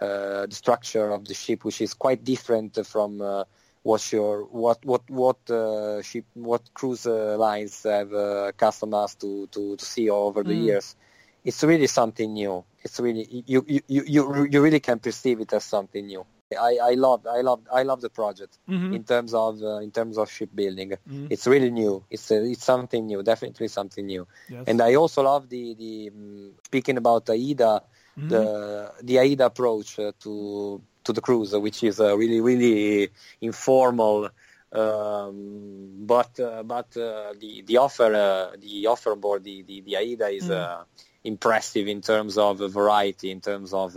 uh, 0.00 0.46
the 0.46 0.54
structure 0.54 1.10
of 1.10 1.26
the 1.26 1.34
ship, 1.34 1.64
which 1.64 1.80
is 1.80 1.94
quite 1.94 2.24
different 2.24 2.84
from 2.86 3.20
uh, 3.20 3.44
what 3.82 4.12
your 4.12 4.44
what 4.46 4.84
what 4.84 5.02
what 5.08 5.38
uh, 5.50 6.02
ship 6.02 6.24
what 6.34 6.62
cruise 6.74 7.06
uh, 7.06 7.36
lines 7.36 7.82
have 7.84 8.12
uh, 8.12 8.50
customized 8.56 9.18
to, 9.20 9.46
to 9.48 9.76
to 9.76 9.84
see 9.84 10.08
over 10.10 10.42
the 10.42 10.54
mm. 10.54 10.64
years. 10.64 10.96
It's 11.44 11.62
really 11.62 11.88
something 11.88 12.32
new. 12.32 12.64
It's 12.82 12.98
really 12.98 13.44
you 13.46 13.64
you 13.68 13.82
you 13.86 14.46
you 14.50 14.60
really 14.62 14.80
can 14.80 14.98
perceive 14.98 15.40
it 15.40 15.52
as 15.52 15.64
something 15.64 16.06
new. 16.06 16.24
I, 16.56 16.78
I 16.90 16.94
love 16.94 17.26
I 17.26 17.40
love 17.40 17.60
I 17.72 17.82
love 17.82 18.00
the 18.00 18.10
project 18.10 18.58
mm-hmm. 18.68 18.94
in 18.94 19.04
terms 19.04 19.34
of 19.34 19.62
uh, 19.62 19.78
in 19.78 19.90
terms 19.90 20.18
of 20.18 20.30
shipbuilding. 20.30 20.90
Mm-hmm. 20.90 21.26
It's 21.30 21.46
really 21.46 21.70
new. 21.70 22.04
It's 22.10 22.30
uh, 22.30 22.36
it's 22.36 22.64
something 22.64 23.06
new. 23.06 23.22
Definitely 23.22 23.68
something 23.68 24.06
new. 24.06 24.26
Yes. 24.48 24.64
And 24.66 24.80
I 24.80 24.94
also 24.94 25.22
love 25.22 25.48
the 25.48 25.74
the 25.74 26.10
um, 26.14 26.52
speaking 26.64 26.96
about 26.96 27.28
AIDA, 27.30 27.82
mm-hmm. 28.18 28.28
the 28.28 28.92
the 29.02 29.18
AIDA 29.18 29.46
approach 29.46 29.98
uh, 29.98 30.12
to 30.20 30.82
to 31.04 31.12
the 31.12 31.20
cruise, 31.20 31.54
which 31.54 31.82
is 31.82 32.00
a 32.00 32.16
really 32.16 32.40
really 32.40 33.10
informal 33.40 34.30
Um, 34.72 36.06
but 36.06 36.40
uh, 36.40 36.62
but 36.62 36.96
uh, 36.96 37.34
the 37.38 37.60
the 37.66 37.76
offer 37.76 38.08
uh, 38.14 38.56
the 38.56 38.86
offer 38.86 39.14
board 39.16 39.44
the 39.44 39.62
the, 39.62 39.82
the 39.82 39.96
AIDA 39.96 40.28
is 40.28 40.48
mm. 40.48 40.84
impressive 41.24 41.86
in 41.88 42.00
terms 42.00 42.38
of 42.38 42.58
variety, 42.72 43.30
in 43.30 43.42
terms 43.42 43.74
of 43.74 43.96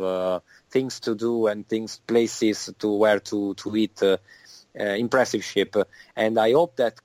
things 0.75 0.99
to 0.99 1.11
do 1.15 1.47
and 1.47 1.59
things 1.73 1.91
places 2.11 2.57
to 2.81 2.87
where 3.01 3.19
to 3.29 3.53
to 3.61 3.67
eat. 3.83 3.99
impressive 4.77 5.41
ship, 5.41 5.71
and 6.17 6.33
I 6.37 6.51
hope 6.51 6.75
that 6.83 6.95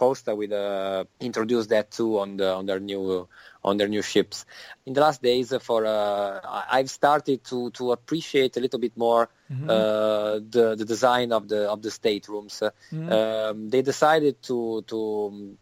Costa 0.00 0.32
will 0.40 1.06
introduce 1.20 1.66
that 1.74 1.86
too 1.96 2.10
on 2.22 2.38
the 2.40 2.48
on 2.58 2.64
their 2.64 2.80
new 2.80 3.28
on 3.62 3.76
their 3.76 3.88
new 3.88 4.02
ships. 4.02 4.46
In 4.86 4.92
the 4.94 5.00
last 5.00 5.22
days, 5.22 5.52
for 5.60 5.84
uh, 5.84 6.40
I've 6.70 6.90
started 6.90 7.44
to 7.44 7.70
to 7.72 7.92
appreciate 7.92 8.56
a 8.56 8.60
little 8.60 8.78
bit 8.78 8.96
more 8.96 9.28
mm-hmm. 9.50 9.68
uh, 9.68 10.40
the 10.54 10.74
the 10.76 10.84
design 10.84 11.32
of 11.32 11.48
the 11.48 11.70
of 11.70 11.82
the 11.82 11.90
staterooms. 11.90 12.62
Mm-hmm. 12.92 13.12
Um, 13.12 13.70
they 13.70 13.82
decided 13.82 14.42
to 14.48 14.82
to 14.86 15.56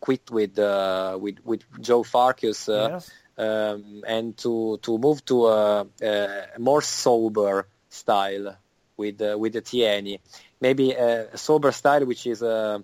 quit 0.00 0.30
with 0.30 0.58
uh, 0.58 1.18
with 1.20 1.38
with 1.44 1.62
Joe 1.80 2.02
Farkas. 2.02 2.68
Uh, 2.68 2.88
yes. 2.92 3.10
Um, 3.40 4.04
and 4.06 4.36
to 4.38 4.78
to 4.82 4.98
move 4.98 5.24
to 5.24 5.46
a, 5.46 5.86
a 6.02 6.58
more 6.58 6.82
sober 6.82 7.66
style 7.88 8.56
with 8.98 9.22
uh, 9.22 9.36
with 9.38 9.54
the 9.54 9.62
Tieni, 9.62 10.20
maybe 10.60 10.92
a 10.92 11.36
sober 11.38 11.72
style 11.72 12.04
which 12.04 12.26
is 12.26 12.42
uh, 12.42 12.78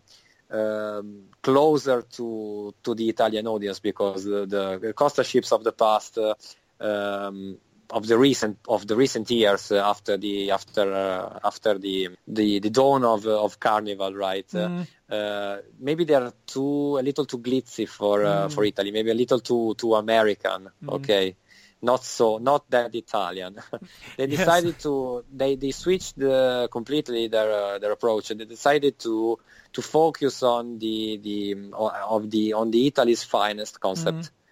um, 0.50 1.24
closer 1.42 2.02
to 2.16 2.74
to 2.82 2.94
the 2.94 3.09
Italian 3.09 3.46
audience 3.46 3.80
because 3.80 4.24
the, 4.24 4.46
the 4.46 4.92
Costa 4.94 5.24
ships 5.24 5.52
of 5.52 5.62
the 5.62 5.72
past, 5.72 6.18
uh, 6.18 6.34
um, 6.80 7.59
of 7.91 8.07
the 8.07 8.18
recent 8.18 8.59
of 8.68 8.87
the 8.87 8.97
recent 8.97 9.30
years 9.30 9.72
uh, 9.72 9.76
after 9.76 10.16
the 10.16 10.51
after 10.51 10.93
uh, 10.93 11.39
after 11.45 11.78
the, 11.78 12.11
the 12.26 12.59
the 12.61 12.70
dawn 12.70 13.05
of 13.05 13.26
of 13.26 13.61
Carnival, 13.61 14.14
right? 14.14 14.49
Mm. 14.49 14.87
maybe 15.78 16.05
they 16.05 16.14
are 16.14 16.32
too 16.47 16.99
a 16.99 17.03
little 17.03 17.24
too 17.24 17.39
glitzy 17.39 17.89
for 17.89 18.20
mm. 18.20 18.53
for 18.53 18.64
Italy, 18.64 18.91
maybe 18.91 19.11
a 19.11 19.14
little 19.14 19.41
too 19.41 19.74
too 19.76 19.95
American. 19.95 20.70
Mm. 20.82 20.95
Okay 20.95 21.37
not 21.82 22.05
so 22.05 22.39
not 22.39 22.68
that 22.70 22.95
Italian. 22.95 23.61
they 24.16 24.26
decided 24.26 24.74
yes. 24.74 24.82
to 24.82 25.24
they 25.32 25.57
they 25.57 25.70
switched 25.70 26.18
the, 26.18 26.68
completely 26.70 27.28
their 27.28 27.51
uh, 27.53 27.78
their 27.78 27.93
approach 27.93 28.30
and 28.30 28.41
they 28.41 28.45
decided 28.45 28.99
to 28.99 29.39
to 29.72 29.82
focus 29.82 30.43
on 30.43 30.78
the 30.78 31.18
the 31.18 31.57
of 31.72 32.30
the 32.30 32.55
on 32.55 32.70
the 32.70 32.87
Italy's 32.87 33.24
finest 33.24 33.80
concept. 33.80 34.18
Mm-hmm. 34.18 34.45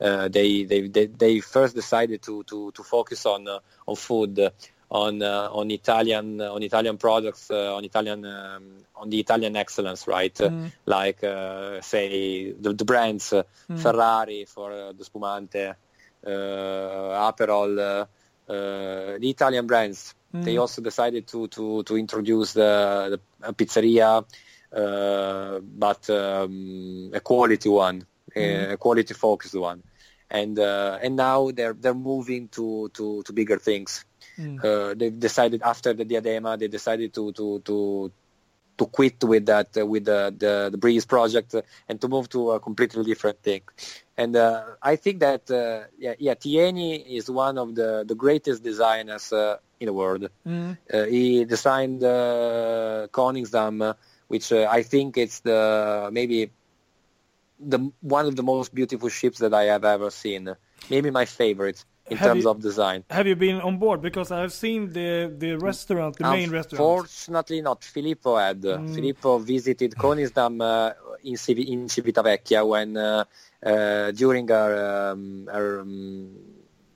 Uh, 0.00 0.28
they, 0.28 0.64
they 0.64 0.88
they 0.88 1.06
they 1.06 1.40
first 1.40 1.74
decided 1.74 2.22
to 2.22 2.42
to 2.44 2.72
to 2.72 2.82
focus 2.82 3.26
on 3.26 3.46
uh, 3.48 3.58
on 3.86 3.96
food. 3.96 4.38
on 4.92 5.22
uh, 5.22 5.48
on 5.52 5.70
Italian 5.70 6.40
uh, 6.40 6.52
on 6.52 6.64
Italian 6.64 6.96
products 6.98 7.48
uh, 7.48 7.76
on 7.76 7.84
Italian 7.84 8.26
um, 8.26 8.64
on 8.96 9.08
the 9.08 9.20
Italian 9.20 9.54
excellence 9.54 10.08
right 10.08 10.34
mm. 10.34 10.66
like 10.84 11.20
say 11.80 12.50
the, 12.50 12.72
the 12.74 12.84
brands 12.84 13.32
mm. 13.32 13.78
Ferrari 13.78 14.46
for 14.46 14.92
the 14.92 15.04
spumante 15.04 15.76
uh, 16.26 17.32
Aperol, 17.32 17.78
uh, 17.78 18.52
uh, 18.52 19.18
the 19.18 19.30
Italian 19.30 19.66
brands. 19.66 20.14
Mm. 20.34 20.44
They 20.44 20.56
also 20.58 20.82
decided 20.82 21.26
to 21.28 21.48
to 21.48 21.82
to 21.82 21.96
introduce 21.96 22.52
the, 22.52 23.18
the 23.40 23.52
pizzeria, 23.54 24.24
but 24.70 26.10
um, 26.10 27.10
a 27.14 27.20
quality 27.20 27.68
one, 27.68 28.04
mm. 28.36 28.72
a 28.72 28.76
quality 28.76 29.14
focused 29.14 29.54
one, 29.54 29.82
and 30.30 30.58
and 30.58 31.16
now 31.16 31.50
they're 31.50 31.74
they're 31.74 31.94
moving 31.94 32.48
to 32.48 32.90
to 32.94 33.22
to 33.22 33.32
bigger 33.32 33.58
things. 33.58 34.04
Mm. 34.38 34.64
Uh, 34.64 34.94
they've 34.94 35.18
decided 35.18 35.62
after 35.62 35.92
the 35.92 36.04
diadema 36.04 36.58
they 36.58 36.68
decided 36.68 37.12
to 37.14 37.32
to 37.32 37.60
to 37.60 38.12
to 38.78 38.86
quit 38.86 39.22
with 39.24 39.44
that 39.46 39.76
uh, 39.76 39.84
with 39.84 40.06
the, 40.06 40.34
the, 40.38 40.70
the 40.70 40.78
breeze 40.78 41.04
project 41.04 41.54
and 41.88 42.00
to 42.00 42.08
move 42.08 42.28
to 42.30 42.52
a 42.52 42.60
completely 42.60 43.04
different 43.04 43.42
thing 43.42 43.60
and 44.20 44.36
uh, 44.36 44.62
I 44.82 44.96
think 44.96 45.20
that 45.20 45.50
uh, 45.50 45.88
yeah, 45.98 46.14
yeah, 46.18 46.34
Tieni 46.34 47.06
is 47.06 47.30
one 47.30 47.56
of 47.56 47.74
the, 47.74 48.04
the 48.06 48.14
greatest 48.14 48.62
designers 48.62 49.32
uh, 49.32 49.56
in 49.80 49.86
the 49.86 49.94
world. 49.94 50.28
Mm. 50.46 50.76
he 51.08 51.46
designed 51.46 52.04
uh, 52.04 53.08
Koningsdam, 53.12 53.94
which 54.28 54.52
uh, 54.52 54.68
I 54.70 54.82
think 54.82 55.16
it's 55.16 55.40
the 55.40 56.10
maybe 56.12 56.50
the 57.60 57.92
one 58.00 58.26
of 58.26 58.36
the 58.36 58.42
most 58.42 58.74
beautiful 58.74 59.08
ships 59.08 59.38
that 59.38 59.54
I 59.54 59.64
have 59.64 59.84
ever 59.84 60.10
seen. 60.10 60.54
Maybe 60.88 61.10
my 61.10 61.26
favorite 61.26 61.84
in 62.10 62.16
have 62.16 62.28
terms 62.28 62.44
you, 62.44 62.50
of 62.50 62.60
design. 62.60 63.04
Have 63.10 63.26
you 63.26 63.36
been 63.36 63.60
on 63.60 63.78
board? 63.78 64.02
Because 64.02 64.30
I've 64.32 64.52
seen 64.52 64.92
the 64.92 65.32
the 65.36 65.56
restaurant, 65.56 66.16
the 66.16 66.24
main 66.24 66.50
restaurant. 66.50 66.80
Unfortunately, 66.80 67.60
not. 67.60 67.84
Filippo 67.84 68.36
had. 68.36 68.62
Mm. 68.62 68.94
Filippo 68.94 69.38
visited 69.38 69.92
Koningsdam 69.92 70.60
uh, 70.60 70.92
in, 71.22 71.34
in 71.72 71.86
Civitavecchia 71.86 72.66
when 72.66 72.96
uh, 72.96 73.24
uh, 73.64 74.10
during 74.12 74.50
our, 74.50 75.10
um, 75.10 75.48
um, 75.52 76.36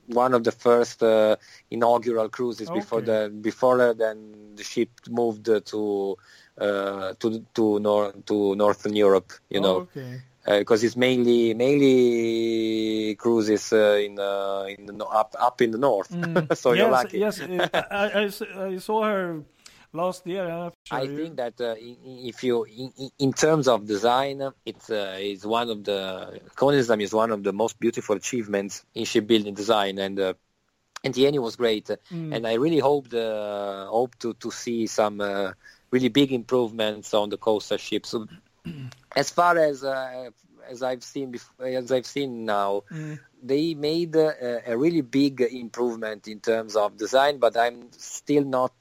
one 0.07 0.33
of 0.33 0.43
the 0.43 0.51
first 0.51 1.01
uh, 1.01 1.35
inaugural 1.71 2.29
cruises 2.29 2.69
okay. 2.69 2.79
before 2.79 3.01
the 3.01 3.33
before 3.41 3.81
uh, 3.81 3.93
then 3.93 4.55
the 4.55 4.63
ship 4.63 4.89
moved 5.09 5.45
to 5.45 6.17
uh, 6.57 7.13
to 7.19 7.45
to 7.53 7.79
nor- 7.79 8.13
to 8.25 8.55
northern 8.55 8.95
Europe. 8.95 9.31
You 9.49 9.61
know. 9.61 9.77
Okay 9.87 10.21
because 10.45 10.83
uh, 10.83 10.85
it's 10.85 10.95
mainly 10.95 11.53
mainly 11.53 13.15
cruises 13.15 13.73
uh, 13.73 13.99
in 14.01 14.19
uh, 14.19 14.65
in 14.67 14.85
the, 14.85 15.05
up 15.05 15.35
up 15.39 15.61
in 15.61 15.71
the 15.71 15.77
north. 15.77 16.09
Mm. 16.09 16.55
so 16.61 16.73
yes, 16.73 16.79
you're 16.79 16.91
lucky. 16.91 17.19
yes, 17.19 17.41
I, 17.41 18.29
I, 18.61 18.65
I, 18.67 18.77
saw 18.77 19.03
her 19.03 19.43
last 19.91 20.27
year. 20.27 20.45
Sure 20.83 20.97
I 20.97 21.07
think 21.07 21.37
that 21.37 21.59
uh, 21.59 21.75
if 21.79 22.43
you, 22.43 22.63
in, 22.65 23.09
in, 23.17 23.33
terms 23.33 23.67
of 23.67 23.87
design, 23.87 24.43
it's 24.65 24.89
uh, 24.89 25.17
is 25.19 25.45
one 25.45 25.69
of 25.69 25.83
the 25.83 26.39
Konism 26.55 27.01
is 27.01 27.13
one 27.13 27.31
of 27.31 27.43
the 27.43 27.53
most 27.53 27.79
beautiful 27.79 28.15
achievements 28.15 28.85
in 28.93 29.05
shipbuilding 29.05 29.55
design, 29.55 29.97
and 29.97 30.19
uh, 30.19 30.33
and 31.03 31.13
the 31.13 31.23
Eni 31.23 31.39
was 31.39 31.55
great. 31.55 31.87
Mm. 32.13 32.35
And 32.35 32.47
I 32.47 32.53
really 32.55 32.79
hope 32.79 33.09
the 33.09 33.87
hope 33.89 34.15
to 34.19 34.33
to 34.35 34.51
see 34.51 34.85
some 34.85 35.21
uh, 35.21 35.53
really 35.89 36.09
big 36.09 36.31
improvements 36.31 37.13
on 37.13 37.29
the 37.29 37.37
coastal 37.37 37.77
ships. 37.77 38.13
As 39.15 39.29
far 39.29 39.57
as 39.57 39.83
uh, 39.83 40.29
as 40.69 40.83
I've 40.83 41.03
seen 41.03 41.31
before, 41.31 41.65
as 41.65 41.91
I've 41.91 42.05
seen 42.05 42.43
now, 42.43 42.83
mm. 42.91 43.17
they 43.41 43.73
made 43.75 44.15
a, 44.15 44.71
a, 44.71 44.77
really 44.77 45.01
big 45.01 45.39
improvement 45.41 46.27
in 46.27 46.39
terms 46.39 46.75
of 46.75 46.97
design, 46.97 47.37
but 47.37 47.55
I'm 47.55 47.91
still 47.91 48.43
not 48.43 48.73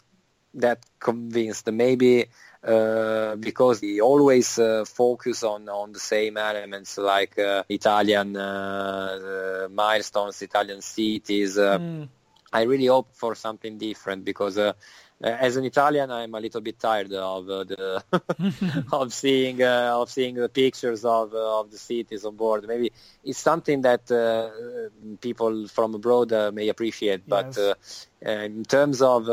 that 0.55 0.85
convinced. 0.99 1.70
Maybe 1.70 2.26
uh, 2.64 3.37
because 3.37 3.80
they 3.80 4.01
always 4.01 4.59
uh, 4.59 4.85
focus 4.87 5.43
on, 5.43 5.68
on 5.68 5.93
the 5.93 6.01
same 6.01 6.39
elements 6.39 6.97
like 6.97 7.39
uh, 7.39 7.62
Italian 7.68 8.37
uh, 8.37 9.68
milestones, 9.70 10.41
Italian 10.41 10.80
cities. 10.80 11.57
Mm. 11.57 12.09
I 12.53 12.62
really 12.62 12.87
hope 12.87 13.09
for 13.12 13.35
something 13.35 13.76
different 13.76 14.24
because 14.24 14.57
uh, 14.57 14.72
as 15.21 15.57
an 15.57 15.65
Italian, 15.65 16.11
I'm 16.11 16.35
a 16.35 16.41
little 16.41 16.61
bit 16.61 16.79
tired 16.79 17.12
of 17.12 17.49
uh, 17.49 17.65
the 17.65 18.05
of 18.93 19.12
seeing 19.12 19.62
uh, 19.62 19.93
of 19.95 20.11
seeing 20.11 20.35
the 20.35 20.49
pictures 20.49 21.05
of 21.05 21.33
uh, 21.33 21.61
of 21.61 21.71
the 21.71 21.79
cities 21.79 22.25
on 22.25 22.37
board. 22.37 22.67
Maybe 22.67 22.93
it's 23.25 23.39
something 23.39 23.83
that 23.83 24.07
people 25.21 25.69
from 25.69 25.95
abroad 25.95 26.33
may 26.53 26.69
appreciate, 26.69 27.23
yes. 27.27 28.07
but 28.21 28.29
in 28.29 28.65
terms 28.65 29.03
of 29.03 29.27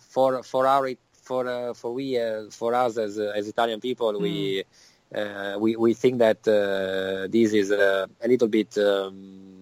for 0.00 0.42
for 0.42 0.66
our 0.66 0.94
for 1.22 1.46
uh, 1.48 1.74
for 1.74 1.94
we 1.94 2.18
uh, 2.18 2.50
for 2.50 2.74
us 2.74 2.98
as 2.98 3.18
uh, 3.18 3.32
as 3.34 3.48
Italian 3.48 3.80
people, 3.80 4.12
mm. 4.12 4.20
we 4.20 4.64
we 5.58 5.76
we 5.76 5.94
think 5.94 6.18
that 6.18 6.42
this 6.42 7.52
is 7.52 7.70
a 7.70 8.08
little 8.26 8.48
bit. 8.48 8.76
Um, 8.78 9.61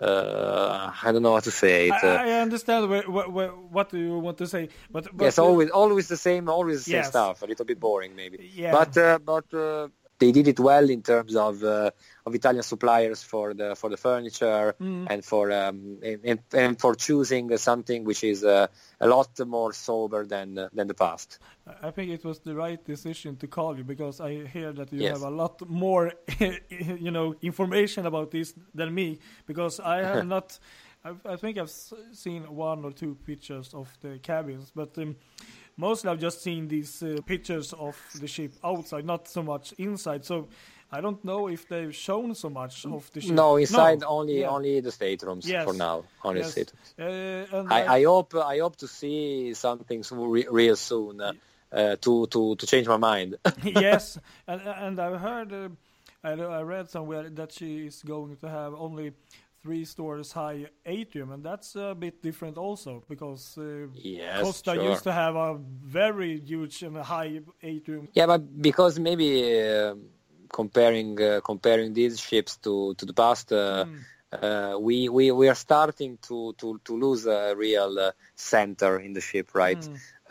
uh, 0.00 0.92
I 1.02 1.12
don't 1.12 1.22
know 1.22 1.32
what 1.32 1.44
to 1.44 1.50
say. 1.50 1.88
It, 1.88 2.04
uh, 2.04 2.06
I, 2.06 2.28
I, 2.28 2.40
understand 2.40 2.88
what, 2.88 3.08
what, 3.08 3.58
what 3.70 3.90
do 3.90 3.98
you 3.98 4.18
want 4.18 4.38
to 4.38 4.46
say, 4.46 4.68
but, 4.90 5.04
but 5.16 5.24
yes, 5.24 5.38
always 5.38 5.70
always 5.70 6.08
the 6.08 6.16
same, 6.18 6.48
always 6.48 6.84
the 6.84 6.92
yes. 6.92 7.06
same 7.06 7.10
stuff. 7.12 7.42
A 7.42 7.46
little 7.46 7.64
bit 7.64 7.80
boring, 7.80 8.14
maybe. 8.14 8.50
Yeah. 8.54 8.72
But 8.72 8.96
uh, 8.98 9.18
but 9.18 9.52
uh, 9.54 9.88
they 10.18 10.32
did 10.32 10.48
it 10.48 10.60
well 10.60 10.90
in 10.90 11.02
terms 11.02 11.34
of 11.34 11.62
uh, 11.62 11.90
of 12.26 12.34
Italian 12.34 12.62
suppliers 12.62 13.22
for 13.22 13.54
the 13.54 13.76
for 13.76 13.88
the 13.88 13.96
furniture 13.96 14.74
mm. 14.80 15.06
and 15.08 15.24
for 15.24 15.52
um, 15.52 15.98
and, 16.02 16.40
and, 16.52 16.80
for 16.80 16.94
choosing 16.96 17.56
something 17.56 18.04
which 18.04 18.24
is 18.24 18.42
uh, 18.44 18.66
a 19.00 19.06
lot 19.06 19.30
more 19.46 19.72
sober 19.72 20.26
than 20.26 20.58
uh, 20.58 20.68
than 20.72 20.88
the 20.88 20.94
past. 20.94 21.38
I 21.82 21.90
think 21.92 22.10
it 22.10 22.24
was 22.24 22.40
the 22.40 22.54
right 22.54 22.84
decision 22.84 23.36
to 23.36 23.46
call 23.46 23.76
you 23.78 23.84
because 23.84 24.20
I 24.20 24.44
hear 24.46 24.72
that 24.72 24.92
you 24.92 25.02
yes. 25.02 25.12
have 25.12 25.22
a 25.22 25.30
lot 25.30 25.68
more 25.68 26.12
you 26.80 27.12
know 27.12 27.36
information 27.42 28.06
about 28.06 28.32
this 28.32 28.54
than 28.74 28.92
me 28.92 29.18
because 29.46 29.78
I 29.78 29.98
have 30.02 30.26
not. 30.34 30.58
I 31.24 31.36
think 31.36 31.56
I've 31.56 31.70
seen 32.12 32.42
one 32.52 32.84
or 32.84 32.90
two 32.90 33.16
pictures 33.24 33.72
of 33.72 33.88
the 34.00 34.18
cabins, 34.18 34.72
but. 34.74 34.98
Um, 34.98 35.14
mostly 35.78 36.10
I've 36.10 36.20
just 36.20 36.42
seen 36.42 36.68
these 36.68 37.02
uh, 37.02 37.18
pictures 37.26 37.74
of 37.74 37.96
the 38.18 38.26
ship 38.26 38.54
outside, 38.64 39.04
not 39.04 39.28
so 39.28 39.42
much 39.42 39.72
inside. 39.72 40.24
So 40.24 40.48
I 40.90 41.00
don't 41.00 41.24
know 41.24 41.48
if 41.48 41.68
they've 41.68 41.94
shown 41.94 42.34
so 42.34 42.48
much 42.48 42.86
of 42.86 43.10
the 43.12 43.20
ship. 43.20 43.32
No, 43.32 43.56
inside 43.56 44.00
no. 44.00 44.08
only 44.08 44.40
yeah. 44.40 44.48
only 44.48 44.80
the 44.80 44.90
staterooms 44.92 45.46
yes. 45.46 45.64
for 45.64 45.74
now. 45.74 46.04
Only 46.22 46.40
yes. 46.40 46.52
staterooms. 46.52 46.94
Uh, 46.98 47.64
I, 47.68 47.98
I, 47.98 48.04
hope 48.04 48.34
I 48.34 48.58
hope 48.58 48.76
to 48.76 48.88
see 48.88 49.52
something 49.54 50.04
re 50.10 50.46
real 50.50 50.76
soon. 50.76 51.20
Uh, 51.20 51.32
uh, 51.72 51.96
to 51.96 52.26
to 52.28 52.54
to 52.56 52.66
change 52.66 52.86
my 52.86 52.96
mind. 52.96 53.36
yes, 53.64 54.18
and 54.46 54.60
and 54.62 55.00
I've 55.00 55.20
heard, 55.20 55.52
uh, 55.52 55.68
I, 56.22 56.30
I 56.30 56.62
read 56.62 56.88
somewhere 56.88 57.28
that 57.30 57.52
she 57.52 57.86
is 57.86 58.02
going 58.02 58.36
to 58.36 58.48
have 58.48 58.72
only 58.74 59.12
three 59.62 59.84
stories 59.84 60.32
high 60.32 60.66
atrium, 60.84 61.32
and 61.32 61.42
that's 61.42 61.74
a 61.74 61.94
bit 61.94 62.22
different 62.22 62.56
also 62.56 63.02
because 63.08 63.58
uh, 63.58 63.88
Yes, 63.94 64.42
Costa 64.42 64.74
sure. 64.74 64.90
used 64.90 65.02
to 65.04 65.12
have 65.12 65.34
a 65.34 65.58
very 65.82 66.40
huge 66.40 66.82
and 66.82 66.96
high 66.98 67.40
atrium. 67.62 68.08
Yeah, 68.12 68.26
but 68.26 68.62
because 68.62 68.98
maybe 68.98 69.28
uh, 69.60 69.94
comparing 70.60 71.10
uh, 71.20 71.40
comparing 71.50 71.90
these 72.00 72.14
ships 72.28 72.52
to 72.64 72.94
to 72.98 73.04
the 73.10 73.16
past, 73.22 73.46
uh, 73.52 73.84
uh, 74.32 74.74
we 74.86 74.96
we 75.16 75.24
we 75.40 75.46
are 75.52 75.60
starting 75.68 76.12
to 76.28 76.54
to 76.60 76.80
to 76.86 76.92
lose 77.04 77.22
a 77.26 77.54
real 77.64 77.92
uh, 77.98 78.10
center 78.34 78.92
in 79.06 79.12
the 79.12 79.20
ship, 79.20 79.48
right? 79.64 79.82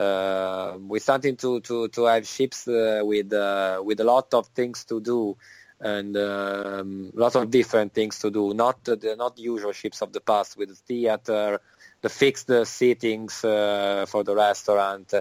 Uh, 0.06 0.70
we're 0.90 1.06
starting 1.10 1.36
to 1.44 1.60
to 1.68 1.76
to 1.96 2.02
have 2.12 2.26
ships 2.38 2.68
uh, 2.68 3.02
with 3.12 3.32
uh, 3.34 3.82
with 3.88 4.00
a 4.06 4.08
lot 4.14 4.34
of 4.34 4.44
things 4.60 4.78
to 4.86 5.00
do 5.00 5.38
and 5.80 6.16
um, 6.18 7.12
lots 7.14 7.36
of 7.36 7.50
different 7.52 7.94
things 7.94 8.20
to 8.20 8.32
do. 8.32 8.54
Not 8.54 8.84
the 8.84 9.16
not 9.18 9.34
usual 9.38 9.74
ships 9.74 10.02
of 10.02 10.10
the 10.12 10.22
past 10.22 10.58
with 10.58 10.70
the 10.70 10.80
theater, 10.90 11.60
the 12.02 12.10
fixed 12.10 12.50
uh, 12.50 12.66
seatings 12.66 13.44
uh, 13.44 14.06
for 14.06 14.24
the 14.24 14.36
restaurant. 14.36 15.14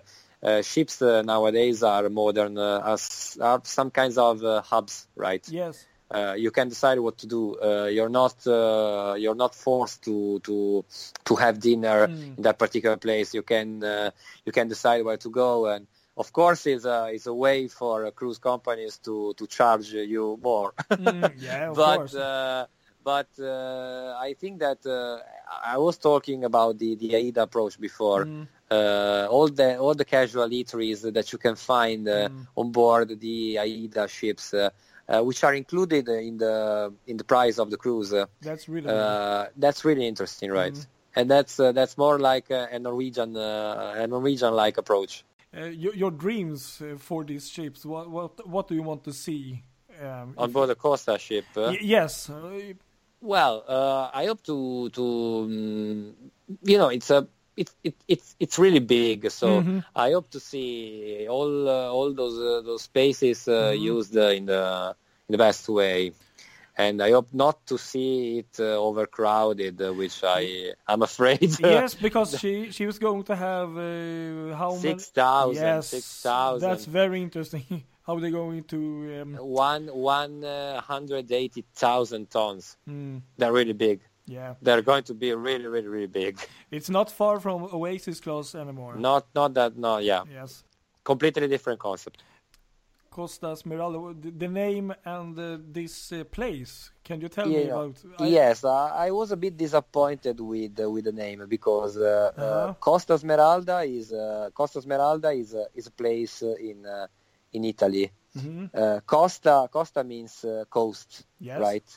Uh, 0.45 0.61
ships 0.63 1.01
uh, 1.01 1.23
nowadays 1.23 1.83
are 1.83 2.09
modern, 2.11 2.59
uh, 2.59 2.83
as 2.85 3.39
are 3.41 3.61
some 3.65 3.91
kinds 3.91 4.19
of 4.19 4.45
uh, 4.45 4.61
hubs, 4.61 5.07
right? 5.17 5.49
Yes. 5.49 5.87
Uh, 6.11 6.35
you 6.37 6.51
can 6.51 6.69
decide 6.69 6.99
what 6.99 7.17
to 7.19 7.27
do. 7.27 7.57
Uh, 7.61 7.87
you're 7.87 8.11
not 8.11 8.47
uh, 8.47 9.15
you're 9.19 9.35
not 9.35 9.55
forced 9.55 10.05
to 10.05 10.39
to 10.41 10.85
to 11.25 11.35
have 11.35 11.59
dinner 11.59 12.05
in 12.37 12.43
that 12.43 12.59
particular 12.59 12.97
place. 12.97 13.33
You 13.35 13.43
can 13.43 13.83
uh, 13.83 14.11
you 14.45 14.53
can 14.53 14.69
decide 14.69 15.03
where 15.05 15.17
to 15.17 15.31
go, 15.31 15.67
and 15.67 15.87
of 16.17 16.33
course, 16.33 16.67
it's 16.67 16.85
a 16.85 17.11
it's 17.13 17.27
a 17.27 17.35
way 17.35 17.69
for 17.69 18.07
uh, 18.07 18.11
cruise 18.11 18.39
companies 18.39 18.99
to 18.99 19.35
to 19.35 19.47
charge 19.47 19.93
you 19.93 20.39
more. 20.43 20.75
Mm, 20.91 21.33
yeah, 21.41 21.71
of 21.71 21.77
but 21.77 21.97
course. 21.97 22.15
But 23.05 23.29
uh, 23.39 24.17
I 24.19 24.35
think 24.41 24.59
that 24.61 24.81
uh, 24.87 25.21
I 25.75 25.79
was 25.79 25.99
talking 25.99 26.45
about 26.45 26.79
the 26.79 26.97
the 26.97 27.15
AIDA 27.15 27.43
approach 27.43 27.79
before. 27.79 28.25
Mm. 28.25 28.47
Uh, 28.71 29.27
all 29.31 29.49
the 29.49 29.77
all 29.79 29.95
the 29.95 30.05
casual 30.17 30.49
eateries 30.49 31.01
that 31.13 31.27
you 31.33 31.39
can 31.39 31.55
find 31.55 32.09
uh, 32.09 32.29
Mm. 32.29 32.47
on 32.57 32.73
board 32.73 33.21
the 33.21 33.59
AIDA 33.59 34.09
ships, 34.09 34.55
uh, 34.55 34.71
uh, 35.09 35.21
which 35.23 35.45
are 35.45 35.55
included 35.55 36.09
in 36.09 36.39
the 36.39 36.93
in 37.07 37.17
the 37.17 37.25
price 37.25 37.59
of 37.59 37.71
the 37.71 37.77
cruise. 37.77 38.15
That's 38.41 38.69
really 38.69 38.89
uh, 38.89 39.47
that's 39.57 39.85
really 39.85 40.07
interesting, 40.09 40.51
right? 40.51 40.73
Mm. 40.75 40.87
And 41.17 41.31
that's 41.31 41.61
uh, 41.61 41.71
that's 41.73 41.97
more 41.97 42.19
like 42.19 42.51
a, 42.51 42.79
Norwegian 42.79 43.37
uh, 43.37 44.03
a 44.03 44.07
Norwegian 44.07 44.53
like 44.55 44.79
approach. 44.79 45.25
Uh, 45.57 45.67
your, 45.67 45.95
your 45.95 46.11
dreams 46.11 46.83
for 46.99 47.23
these 47.25 47.49
ships. 47.49 47.85
What 47.87 48.11
what 48.11 48.49
what 48.49 48.67
do 48.69 48.75
you 48.75 48.83
want 48.83 49.05
to 49.05 49.13
see? 49.13 49.63
Um, 50.03 50.35
on 50.37 50.51
board 50.51 50.71
a 50.71 50.75
Costa 50.75 51.19
ship. 51.19 51.45
uh, 51.57 51.73
yes. 51.81 52.29
Uh, 52.29 52.73
Well, 53.25 53.65
uh, 53.67 54.11
I 54.13 54.27
hope 54.27 54.43
to 54.45 54.91
to 54.91 55.01
mm, 55.49 56.13
you 56.63 56.77
know 56.77 56.89
it's 56.89 57.11
a 57.11 57.27
it's 57.57 57.75
it, 57.83 57.95
it's 58.07 58.37
it's 58.39 58.59
really 58.59 58.81
big, 58.81 59.31
so 59.31 59.63
Mhm. 59.63 59.83
I 59.97 60.13
hope 60.13 60.29
to 60.33 60.41
see 60.41 61.27
all 61.29 61.69
uh, 61.69 61.89
all 61.97 62.13
those 62.13 62.37
uh, 62.39 62.61
those 62.61 62.83
spaces 62.83 63.49
uh, 63.49 63.73
Mhm. 63.73 63.81
used 63.81 64.15
uh, 64.17 64.29
in 64.39 64.45
the 64.47 64.95
in 65.29 65.33
the 65.33 65.39
best 65.39 65.69
way, 65.71 66.13
and 66.77 67.01
I 67.03 67.13
hope 67.13 67.29
not 67.33 67.65
to 67.69 67.79
see 67.79 68.41
it 68.41 68.61
uh, 68.61 68.77
overcrowded, 68.89 69.81
uh, 69.81 69.95
which 69.95 70.23
I 70.23 70.75
I'm 70.87 71.03
afraid. 71.03 71.51
yes, 71.61 71.95
because 71.95 72.39
she 72.41 72.71
she 72.73 72.85
was 72.87 72.99
going 72.99 73.25
to 73.25 73.35
have 73.37 73.71
uh, 73.79 74.55
how 74.57 74.77
many? 74.77 74.93
six 74.93 75.09
thousand, 75.11 75.65
Yes, 75.65 75.87
six 75.89 76.21
thousand. 76.23 76.69
That's 76.71 76.85
very 76.87 77.23
interesting. 77.23 77.65
How 78.07 78.19
they 78.19 78.31
going 78.31 78.65
to? 78.65 79.21
Um, 79.23 79.35
one 79.37 79.87
one 79.89 80.45
uh, 80.45 80.81
hundred 80.81 81.33
eighty 81.33 81.65
thousand 81.75 82.31
tons. 82.31 82.77
mm, 82.89 83.21
They're 83.39 83.53
really 83.53 83.73
big. 83.73 84.01
yeah, 84.27 84.55
They're 84.61 84.83
going 84.83 85.05
to 85.05 85.15
be 85.15 85.33
really, 85.35 85.67
really, 85.67 85.89
really 85.89 86.07
big. 86.07 86.39
it's 86.71 86.91
not 86.91 87.11
far 87.11 87.41
from 87.41 87.65
Oasis 87.73 88.21
class 88.21 88.55
anymore. 88.55 88.97
Not, 88.97 89.27
not 89.35 89.55
that. 89.55 89.77
No, 89.77 89.99
yeah. 89.99 90.23
Yes, 90.31 90.65
completely 91.03 91.49
different 91.49 91.81
concept. 91.81 92.23
Costa 93.11 93.55
Smeralda. 93.57 94.39
The, 94.39 94.49
name 94.49 94.93
and 95.05 95.39
uh, 95.39 95.59
this 95.73 96.13
uh, 96.13 96.25
place. 96.25 96.91
Can 97.05 97.21
you 97.21 97.29
tell 97.29 97.47
me 97.47 97.69
about? 97.69 97.97
I- 98.19 98.27
yes, 98.27 98.65
uh, 98.65 98.91
I 99.07 99.11
was 99.13 99.31
a 99.31 99.37
bit 99.37 99.57
disappointed 99.57 100.41
with 100.41 100.79
uh, 100.81 100.91
with 100.91 101.05
the 101.05 101.13
name 101.13 101.47
because 101.49 101.97
uh, 101.97 102.33
uh 102.37 102.43
Uh-huh. 102.43 102.75
Costa 102.81 103.15
Smeralda 103.19 103.79
is 103.87 104.13
uh, 104.13 104.51
Costa 104.53 104.81
Smeralda 104.81 105.31
is 105.43 105.55
uh, 105.55 105.65
is 105.75 105.87
a 105.87 105.93
place 105.93 106.43
uh, 106.43 106.55
in 106.71 106.85
uh, 106.85 107.07
in 107.55 107.65
Italy. 107.65 108.13
Mhm. 108.35 108.71
Uh, 108.75 109.01
Costa 109.07 109.69
Costa 109.73 110.05
means 110.05 110.45
uh, 110.45 110.65
coast, 110.71 111.25
Yes. 111.41 111.67
right? 111.67 111.89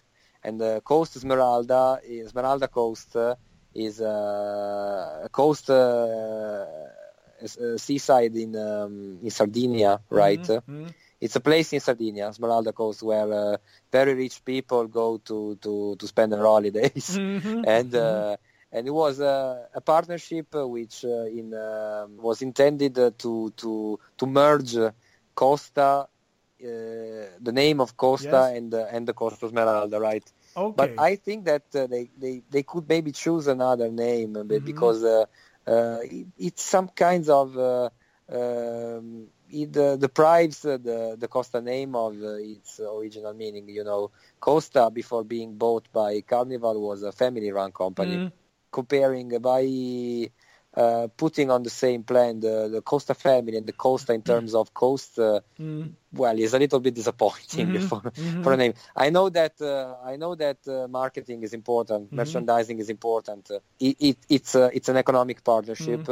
And 0.43 0.61
uh, 0.61 0.81
Coast 0.81 1.13
Smeralda, 1.19 1.99
is- 2.03 2.31
Smeralda 2.31 2.67
Coast 2.69 3.15
uh, 3.15 3.35
is 3.73 4.01
uh, 4.01 5.21
a 5.25 5.29
coast 5.29 5.69
uh, 5.69 6.65
a 7.41 7.77
seaside 7.77 8.35
in 8.35 8.55
um, 8.55 9.19
in 9.23 9.29
Sardinia, 9.31 10.01
right? 10.09 10.45
Mhm, 10.45 10.61
mhm. 10.67 10.93
it's 11.21 11.35
a 11.35 11.41
place 11.41 11.73
in 11.73 11.79
Sardinia, 11.79 12.31
Smeralda 12.33 12.73
Coast, 12.73 13.03
where 13.03 13.31
uh, 13.31 13.57
very 13.91 14.13
rich 14.15 14.43
people 14.45 14.87
go 14.87 15.17
to, 15.17 15.55
to, 15.61 15.95
to 15.97 16.07
spend 16.07 16.33
their 16.33 16.43
holidays. 16.43 17.19
Mhm, 17.19 17.59
and 17.63 17.93
mhm. 17.93 17.95
uh, 17.95 18.35
and 18.71 18.87
it 18.87 18.91
was 18.91 19.19
uh, 19.21 19.65
a 19.73 19.81
partnership 19.81 20.47
uh, 20.55 20.67
which 20.67 21.03
uh, 21.05 21.25
in 21.39 21.53
um 21.53 22.17
was 22.17 22.41
intended 22.41 22.97
uh, 22.99 23.11
to 23.17 23.51
to 23.57 23.99
to 24.17 24.25
merge 24.25 24.75
uh, 24.77 24.91
Costa, 25.37 25.89
uh, 26.01 26.67
the 27.47 27.53
name 27.53 27.79
of 27.81 27.97
Costa 27.97 28.41
Yes. 28.41 28.55
and 28.55 28.73
uh, 28.73 28.87
and 28.95 29.07
the 29.07 29.13
Costa 29.13 29.47
Smeralda, 29.47 29.99
right? 29.99 30.27
okay. 30.55 30.75
But 30.75 30.91
I 30.97 31.15
think 31.15 31.45
that 31.45 31.65
uh, 31.75 31.87
they, 31.87 32.09
they, 32.17 32.43
they 32.49 32.63
could 32.63 32.87
maybe 32.89 33.11
choose 33.11 33.47
another 33.47 33.89
name 33.91 34.37
uh, 34.37 34.43
Mhm. 34.49 34.59
because 34.59 35.03
uh, 35.03 35.25
uh, 35.67 35.99
it, 36.03 36.27
it's 36.37 36.63
some 36.63 36.89
kinds 36.89 37.29
of 37.29 37.57
uh, 37.57 37.89
um, 38.31 39.27
it 39.49 39.75
uh, 39.77 39.95
deprives 39.97 40.65
uh, 40.65 40.77
the 40.77 41.15
the 41.19 41.27
Costa 41.27 41.61
name 41.61 41.95
of 41.95 42.13
uh, 42.21 42.35
its 42.55 42.79
original 42.79 43.33
meaning. 43.33 43.69
You 43.69 43.83
know, 43.83 44.11
Costa 44.39 44.89
before 44.91 45.23
being 45.25 45.57
bought 45.57 45.91
by 45.91 46.21
Carnival 46.21 46.81
was 46.81 47.03
a 47.03 47.11
family-run 47.11 47.71
company. 47.71 48.21
Mm. 48.21 48.31
Comparing 48.71 49.29
by 49.41 49.61
uh, 50.77 51.07
putting 51.17 51.51
on 51.51 51.63
the 51.63 51.71
same 51.71 52.03
plan 52.03 52.39
the, 52.41 52.69
the 52.71 52.81
Costa 52.81 53.15
family 53.15 53.57
and 53.57 53.67
the 53.67 53.73
Costa 53.73 54.13
in 54.13 54.23
terms 54.23 54.55
of 54.55 54.73
cost, 54.73 55.19
uh, 55.19 55.41
Mm. 55.59 55.95
well, 56.13 56.37
is 56.39 56.53
a 56.53 56.59
little 56.59 56.79
bit 56.79 56.95
disappointing 56.95 57.69
Mhm, 57.69 57.81
for 57.89 58.01
mhm. 58.01 58.43
for 58.43 58.53
a 58.53 58.57
name. 58.57 58.73
I 58.95 59.09
know 59.09 59.29
that 59.29 59.61
uh, 59.61 59.95
I 60.05 60.17
know 60.17 60.35
that 60.35 60.59
uh, 60.67 60.87
marketing 60.87 61.43
is 61.43 61.53
important, 61.53 62.11
Mhm. 62.11 62.15
merchandising 62.15 62.79
is 62.79 62.89
important. 62.89 63.51
Uh, 63.51 63.59
it, 63.79 63.97
it, 63.99 64.17
it's 64.29 64.55
uh, 64.55 64.69
it's 64.73 64.89
an 64.89 64.97
economic 64.97 65.43
partnership, 65.43 66.07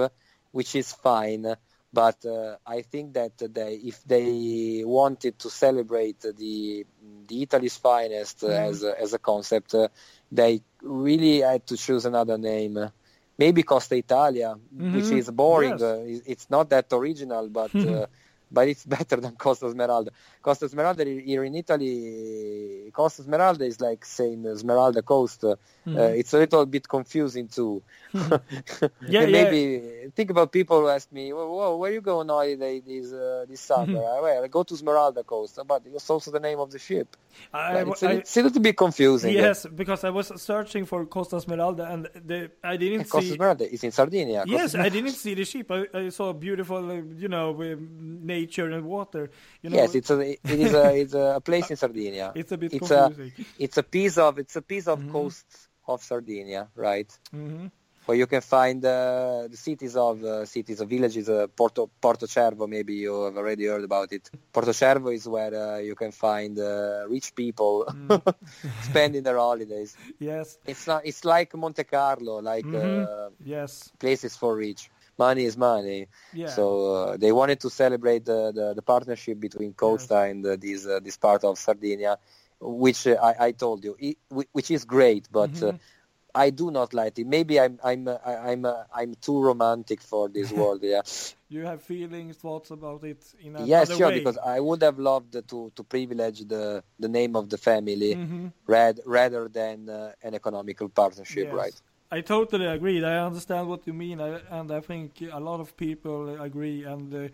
which 0.51 0.75
is 0.75 0.91
fine. 0.93 1.55
But 1.93 2.25
uh, 2.25 2.57
I 2.65 2.81
think 2.81 3.13
that 3.13 3.37
they, 3.37 3.75
if 3.91 4.03
they 4.03 4.83
wanted 4.85 5.39
to 5.39 5.49
celebrate 5.49 6.21
the 6.21 6.85
the 7.27 7.41
Italy's 7.43 7.77
finest 7.77 8.43
as 8.43 8.83
a, 8.83 8.99
as 8.99 9.13
a 9.13 9.19
concept, 9.19 9.73
uh, 9.75 9.87
they 10.31 10.61
really 10.81 11.39
had 11.41 11.65
to 11.67 11.77
choose 11.77 12.05
another 12.05 12.37
name. 12.37 12.77
Maybe 13.37 13.63
Costa 13.63 13.95
Italia, 13.95 14.55
which 14.89 15.11
Mhm. 15.11 15.17
is 15.19 15.29
boring. 15.31 15.79
Yes. 15.79 15.81
Uh, 15.81 16.03
it's 16.25 16.49
not 16.49 16.69
that 16.69 16.87
original, 16.91 17.49
but 17.49 17.73
uh, 17.83 18.07
but 18.51 18.67
it's 18.67 18.85
better 18.97 19.17
than 19.17 19.35
Costa 19.35 19.65
Smeralda. 19.69 20.09
Costa 20.41 20.67
Smeralda 20.69 21.03
here 21.05 21.43
in 21.43 21.55
Italy, 21.55 22.91
Costa 22.93 23.23
Smeralda 23.23 23.65
is 23.65 23.79
like 23.81 24.05
saying 24.05 24.43
Smeralda 24.43 25.01
Coast. 25.03 25.43
Uh, 25.43 25.55
Mhm. 25.85 26.17
it's 26.17 26.33
a 26.33 26.39
little 26.39 26.65
bit 26.65 26.87
confusing 26.87 27.47
too. 27.47 27.83
Yeah, 29.07 29.21
And 29.21 29.31
yeah. 29.31 29.43
maybe 29.43 30.11
think 30.15 30.29
about 30.31 30.51
people 30.51 30.81
who 30.81 30.87
ask 30.87 31.11
me, 31.11 31.31
"Whoa, 31.31 31.77
where 31.77 31.91
you 31.91 32.01
going 32.01 32.27
holiday 32.27 32.79
this 32.79 33.13
uh, 33.13 33.45
this 33.47 33.61
summer?" 33.61 33.85
Mm-hmm. 34.01 34.17
I, 34.17 34.21
well, 34.21 34.43
I 34.43 34.47
go 34.47 34.63
to 34.63 34.73
Smeralda 34.75 35.23
Coast, 35.23 35.59
but 35.67 35.83
it's 35.85 36.09
also 36.09 36.31
the 36.31 36.39
name 36.39 36.59
of 36.59 36.71
the 36.71 36.79
ship. 36.79 37.15
I, 37.53 37.81
it's, 37.81 38.01
a, 38.03 38.09
I- 38.09 38.11
it's 38.13 38.37
a 38.37 38.41
little 38.43 38.61
bit 38.61 38.77
confusing. 38.77 39.33
yes, 39.33 39.65
because 39.67 40.03
I 40.03 40.09
was 40.09 40.31
searching 40.41 40.85
for 40.85 41.05
Costa 41.05 41.35
Smeralda 41.39 41.83
and 41.93 42.07
the, 42.25 42.49
I 42.63 42.77
didn't 42.77 43.01
And 43.01 43.09
Costa 43.09 43.29
see. 43.29 43.37
Smeralda 43.37 43.65
is 43.71 43.83
in 43.83 43.91
Sardinia. 43.91 44.39
Costa 44.45 44.51
Yes, 44.57 44.75
I 44.75 44.89
didn't 44.89 45.11
see 45.23 45.33
the 45.35 45.45
ship. 45.45 45.69
I, 45.71 45.85
I 45.93 46.09
saw 46.09 46.33
beautiful, 46.33 46.89
uh, 46.89 47.01
you 47.17 47.27
know, 47.27 47.49
um, 47.61 48.25
nature 48.39 48.69
and 48.75 48.83
water. 48.97 49.23
You 49.61 49.69
know, 49.69 49.77
Yes, 49.79 49.95
it's 49.99 50.11
a 50.15 50.17
it 50.55 50.59
is 50.65 50.73
a 50.73 50.85
it's 51.01 51.13
a 51.13 51.41
place 51.47 51.67
in 51.73 51.77
Sardinia. 51.83 52.27
it's 52.41 52.51
a 52.51 52.57
bit 52.63 52.71
it's 52.77 52.91
a- 52.91 53.11
It's 53.65 53.77
a 53.77 53.85
piece 53.95 54.17
of 54.25 54.31
it's 54.43 54.55
a 54.55 54.65
piece 54.71 54.87
of 54.93 54.97
Mhm. 54.99 55.11
coast 55.15 55.47
of 55.87 55.97
Sardinia, 56.09 56.63
right? 56.87 57.11
hmm 57.31 57.67
Where 58.07 58.19
you 58.23 58.27
can 58.33 58.41
find 58.57 58.79
uh, 58.85 59.47
the 59.53 59.57
cities 59.67 59.95
of 60.07 60.15
uh, 60.23 60.45
cities 60.45 60.79
of 60.83 60.87
villages. 60.95 61.25
Uh, 61.27 61.47
Porto 61.59 61.81
Porto 62.03 62.25
Cervo, 62.35 62.65
maybe 62.75 62.93
you 63.05 63.13
have 63.27 63.37
already 63.41 63.65
heard 63.71 63.83
about 63.91 64.09
it. 64.17 64.23
Porto 64.53 64.73
Cervo 64.81 65.09
is 65.19 65.25
where 65.35 65.53
uh, 65.65 65.79
you 65.89 65.95
can 66.01 66.11
find 66.25 66.53
uh, 66.59 66.69
rich 67.15 67.27
people 67.41 67.75
Mm. 67.89 68.21
spending 68.89 69.23
their 69.27 69.39
holidays. 69.47 69.91
Yes, 70.29 70.47
It's 70.71 70.85
not. 70.89 71.01
It's 71.09 71.23
like 71.35 71.49
Monte 71.63 71.83
Carlo, 71.95 72.35
like 72.51 72.69
Mhm. 72.73 72.85
uh, 72.85 73.29
yes. 73.55 73.71
places 74.03 74.33
for 74.41 74.51
rich. 74.67 74.81
Money 75.17 75.45
is 75.45 75.57
money. 75.57 76.07
Yeah. 76.31 76.45
So 76.45 76.93
uh, 76.93 77.17
they 77.17 77.31
wanted 77.31 77.59
to 77.61 77.69
celebrate 77.69 78.25
the, 78.25 78.51
the, 78.53 78.73
the 78.75 78.81
partnership 78.81 79.39
between 79.39 79.73
Costa 79.73 80.19
and 80.21 80.45
uh, 80.45 80.55
this 80.59 80.85
uh, 80.85 80.99
this 81.01 81.17
part 81.17 81.43
of 81.43 81.57
Sardinia, 81.57 82.17
which 82.59 83.07
uh, 83.07 83.15
I, 83.21 83.47
I 83.47 83.51
told 83.51 83.83
you, 83.83 83.95
it, 83.99 84.17
which 84.51 84.71
is 84.71 84.85
great, 84.85 85.27
but. 85.31 85.61
Uh, 85.61 85.73
Mhm. 85.73 85.79
I 86.35 86.49
do 86.51 86.71
not 86.71 86.93
like 86.93 87.17
it. 87.19 87.27
Maybe 87.27 87.59
I'm 87.59 87.79
I'm 87.83 88.07
uh, 88.07 88.17
I'm 88.25 88.65
uh, 88.65 88.83
I'm 88.93 89.15
too 89.15 89.41
romantic 89.41 90.01
for 90.01 90.29
this 90.29 90.51
world. 90.51 90.81
Yeah. 90.83 91.01
you 91.49 91.61
have 91.65 91.81
feelings, 91.81 92.37
thoughts 92.37 92.71
about 92.71 93.03
it 93.03 93.23
in 93.39 93.55
another 93.55 93.67
yes, 93.67 93.91
sure. 93.93 94.11
way. 94.11 94.11
Because 94.11 94.37
I 94.37 94.59
would 94.59 94.81
have 94.81 94.99
loved 94.99 95.33
to 95.47 95.71
to 95.75 95.83
privilege 95.83 96.39
the 96.47 96.83
the 96.99 97.07
name 97.09 97.35
of 97.35 97.49
the 97.49 97.57
family 97.57 98.19
Mhm. 98.19 98.51
rad, 98.67 98.99
rather 99.05 99.47
than 99.49 99.89
uh, 99.89 100.13
an 100.23 100.33
economical 100.35 100.89
partnership, 100.89 101.51
Yes. 101.51 101.53
right? 101.53 101.79
I 102.15 102.21
totally 102.21 102.65
agree. 102.65 103.03
I 103.03 103.25
understand 103.25 103.67
what 103.67 103.85
you 103.85 103.93
mean, 103.93 104.21
I, 104.21 104.39
and 104.49 104.71
I 104.71 104.79
think 104.79 105.21
a 105.33 105.39
lot 105.39 105.59
of 105.59 105.75
people 105.75 106.41
agree. 106.41 106.85
And 106.85 107.13
uh, 107.13 107.27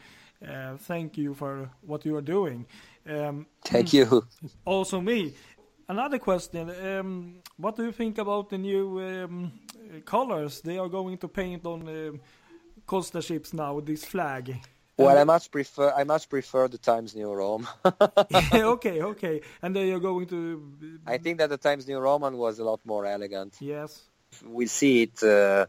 uh, 0.43 0.77
thank 0.77 1.19
you 1.19 1.35
for 1.35 1.69
what 1.81 2.03
you 2.03 2.15
are 2.15 2.23
doing. 2.23 2.65
Um, 3.07 3.45
Thank 3.63 3.93
you. 3.93 4.25
also, 4.65 4.99
me. 4.99 5.35
Another 5.87 6.17
question: 6.17 6.71
um, 6.71 7.35
What 7.57 7.75
do 7.75 7.83
you 7.83 7.91
think 7.91 8.17
about 8.17 8.49
the 8.49 8.57
new 8.57 8.99
um, 8.99 9.51
colors 10.03 10.61
they 10.61 10.79
are 10.79 10.89
going 10.89 11.19
to 11.19 11.27
paint 11.27 11.63
on 11.65 11.87
um, 11.87 12.21
Costa 12.87 13.21
ships 13.21 13.53
now? 13.53 13.79
This 13.81 14.03
flag. 14.03 14.55
Well, 14.97 15.17
I 15.17 15.23
much 15.23 15.51
prefer 15.51 15.93
I 15.95 16.03
much 16.05 16.27
prefer 16.27 16.67
the 16.67 16.79
Times 16.79 17.15
New 17.15 17.31
Roman. 17.31 17.67
okay, 18.53 19.01
okay, 19.01 19.41
and 19.61 19.75
they 19.75 19.91
are 19.91 19.99
going 19.99 20.25
to. 20.27 20.99
I 21.05 21.19
think 21.19 21.37
that 21.37 21.49
the 21.49 21.57
Times 21.57 21.87
New 21.87 21.99
Roman 21.99 22.35
was 22.35 22.57
a 22.59 22.63
lot 22.63 22.79
more 22.83 23.05
elegant. 23.05 23.57
Yes. 23.59 24.10
We 24.45 24.67
see 24.67 25.03
it 25.03 25.21
uh, 25.23 25.65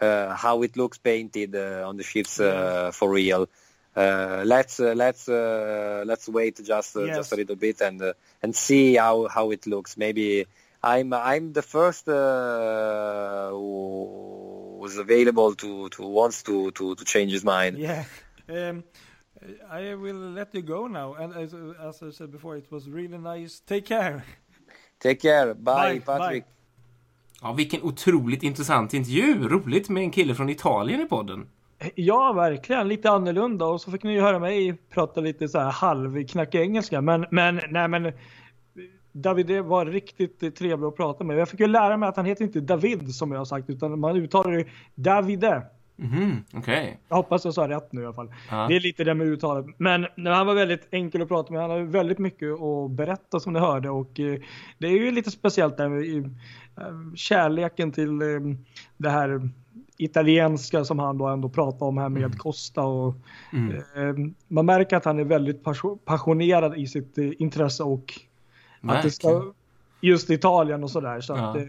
uh, 0.00 0.34
how 0.34 0.62
it 0.62 0.76
looks 0.76 0.98
painted 0.98 1.54
uh, 1.56 1.88
on 1.88 1.96
the 1.96 2.02
ships 2.02 2.38
uh, 2.40 2.90
for 2.92 3.10
real. 3.10 3.48
Uh, 3.96 4.42
let's 4.46 4.80
uh, 4.80 4.92
let's 4.94 5.28
uh, 5.28 6.04
let's 6.06 6.28
wait 6.28 6.60
just 6.62 6.96
uh, 6.96 7.06
Yes. 7.06 7.16
just 7.16 7.32
a 7.32 7.36
little 7.36 7.56
bit 7.56 7.80
and 7.80 8.00
uh, 8.02 8.12
and 8.42 8.54
see 8.54 8.96
how 8.96 9.28
how 9.28 9.50
it 9.50 9.66
looks. 9.66 9.96
Maybe 9.96 10.46
I'm 10.82 11.12
I'm 11.12 11.52
the 11.52 11.62
first 11.62 12.08
uh, 12.08 13.50
who 13.50 14.78
was 14.80 14.96
available 14.98 15.54
to 15.56 15.88
to 15.90 16.02
wants 16.02 16.42
to 16.44 16.70
to 16.72 16.94
to 16.94 17.04
change 17.04 17.32
his 17.32 17.44
mind. 17.44 17.78
Yeah. 17.78 18.04
Um, 18.48 18.84
I 19.70 19.94
will 19.94 20.32
let 20.32 20.54
you 20.54 20.62
go 20.62 20.86
now. 20.88 21.14
And 21.14 21.32
as, 21.34 21.54
as 21.54 22.02
I 22.02 22.10
said 22.10 22.30
before, 22.32 22.56
it 22.56 22.70
was 22.70 22.88
really 22.90 23.18
nice. 23.18 23.60
Take 23.60 23.86
care. 23.86 24.24
Take 25.00 25.20
care. 25.20 25.54
Bye, 25.54 25.98
Bye, 25.98 25.98
Patrick. 25.98 26.44
Ja, 27.42 27.52
vilken 27.52 27.82
otroligt 27.82 28.42
intressant 28.42 28.94
intervju. 28.94 29.48
Roligt 29.48 29.88
med 29.88 30.02
en 30.02 30.10
kille 30.10 30.34
från 30.34 30.48
Italien 30.48 31.00
i 31.00 31.04
podden. 31.04 31.46
Ja, 31.94 32.32
verkligen. 32.32 32.88
Lite 32.88 33.10
annorlunda. 33.10 33.64
Och 33.64 33.80
så 33.80 33.90
fick 33.90 34.02
ni 34.02 34.12
ju 34.12 34.20
höra 34.20 34.38
mig 34.38 34.76
prata 34.90 35.20
lite 35.20 35.48
så 35.48 35.58
här 35.58 35.70
halvknackig 35.70 36.60
engelska. 36.60 37.00
Men, 37.00 37.26
men, 37.30 37.60
nej 37.70 37.88
men. 37.88 38.12
David 39.12 39.46
det 39.46 39.62
var 39.62 39.86
riktigt 39.86 40.56
trevlig 40.56 40.86
att 40.86 40.96
prata 40.96 41.24
med. 41.24 41.38
Jag 41.38 41.48
fick 41.48 41.60
ju 41.60 41.66
lära 41.66 41.96
mig 41.96 42.08
att 42.08 42.16
han 42.16 42.26
heter 42.26 42.44
inte 42.44 42.60
David 42.60 43.14
som 43.14 43.32
jag 43.32 43.38
har 43.38 43.44
sagt, 43.44 43.70
utan 43.70 44.00
man 44.00 44.16
uttalar 44.16 44.52
det 44.52 44.66
Davide. 44.94 45.62
Mhm, 46.02 46.44
okej. 46.54 46.98
Jag 47.08 47.16
hoppas 47.16 47.44
jag 47.44 47.54
sa 47.54 47.68
rätt 47.68 47.92
nu 47.92 48.00
i 48.02 48.04
alla 48.04 48.14
fall. 48.14 48.32
Ja. 48.50 48.66
Det 48.68 48.76
är 48.76 48.80
lite 48.80 49.04
det 49.04 49.14
med 49.14 49.26
uttalet. 49.26 49.66
Men 49.76 50.06
han 50.26 50.46
var 50.46 50.54
väldigt 50.54 50.88
enkel 50.90 51.22
att 51.22 51.28
prata 51.28 51.52
med. 51.52 51.62
Han 51.62 51.70
har 51.70 51.78
väldigt 51.80 52.18
mycket 52.18 52.52
att 52.52 52.90
berätta 52.90 53.40
som 53.40 53.52
ni 53.52 53.58
hörde. 53.58 53.90
Och 53.90 54.20
eh, 54.20 54.38
det 54.78 54.86
är 54.86 54.90
ju 54.90 55.10
lite 55.10 55.30
speciellt 55.30 55.76
där 55.76 55.88
med 55.88 56.24
eh, 56.24 57.14
kärleken 57.14 57.92
till 57.92 58.22
eh, 58.22 58.26
det 58.96 59.10
här 59.10 59.48
italienska 59.96 60.84
som 60.84 60.98
han 60.98 61.18
då 61.18 61.26
ändå 61.28 61.48
pratar 61.48 61.86
om 61.86 61.98
här 61.98 62.08
med 62.08 62.38
Costa. 62.38 62.82
Och, 62.82 63.14
Mm. 63.52 63.76
eh, 63.76 64.32
man 64.48 64.66
märker 64.66 64.96
att 64.96 65.04
han 65.04 65.18
är 65.18 65.24
väldigt 65.24 65.64
passion- 65.64 65.98
passionerad 66.04 66.78
i 66.78 66.86
sitt 66.86 67.18
eh, 67.18 67.30
intresse 67.38 67.82
och 67.82 68.14
att 68.82 69.02
det 69.02 69.10
ska, 69.10 69.52
just 70.00 70.30
Italien 70.30 70.84
och 70.84 70.90
sådär. 70.90 71.20
Så 71.20 71.32
Ja. 71.32 71.50
att, 71.50 71.56
eh, 71.56 71.62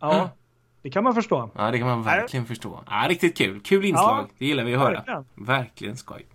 ja, 0.00 0.30
det 0.82 0.90
kan 0.90 1.04
man 1.04 1.14
förstå. 1.14 1.50
Ja, 1.54 1.70
det 1.70 1.78
kan 1.78 1.86
man 1.86 2.02
verkligen 2.02 2.46
förstå. 2.46 2.84
Ja, 2.86 3.06
riktigt 3.08 3.36
kul. 3.38 3.60
Kul 3.60 3.84
inslag. 3.84 4.20
Ja, 4.20 4.28
det 4.38 4.46
gillar 4.46 4.64
vi 4.64 4.74
att 4.74 4.80
höra. 4.80 4.92
verkligen. 4.94 5.24
Verkligen 5.34 5.96
skoj. 5.96 6.26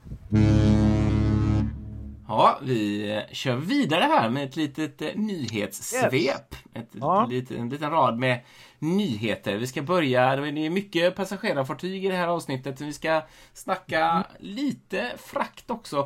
Ja, 2.28 2.60
vi 2.64 3.12
eh, 3.16 3.22
kör 3.32 3.56
vidare 3.56 4.04
här 4.04 4.30
med 4.30 4.44
ett 4.44 4.56
litet 4.56 5.02
eh, 5.02 5.08
nyhetssvep. 5.16 6.56
Ett, 6.74 6.90
Ja. 6.92 7.26
lite, 7.30 7.58
en 7.58 7.70
liten 7.70 7.90
rad 7.92 8.18
med 8.20 8.40
nyheter. 8.80 9.56
Vi 9.58 9.68
ska 9.68 9.82
börja, 9.82 10.36
det 10.36 10.66
är 10.66 10.70
mycket 10.70 11.16
passagerarfartyg 11.16 12.06
i 12.06 12.08
det 12.10 12.16
här 12.16 12.28
avsnittet. 12.28 12.82
Vi 12.82 12.94
ska 12.94 13.22
snacka 13.54 14.24
lite 14.40 15.12
frakt 15.18 15.70
också. 15.72 15.98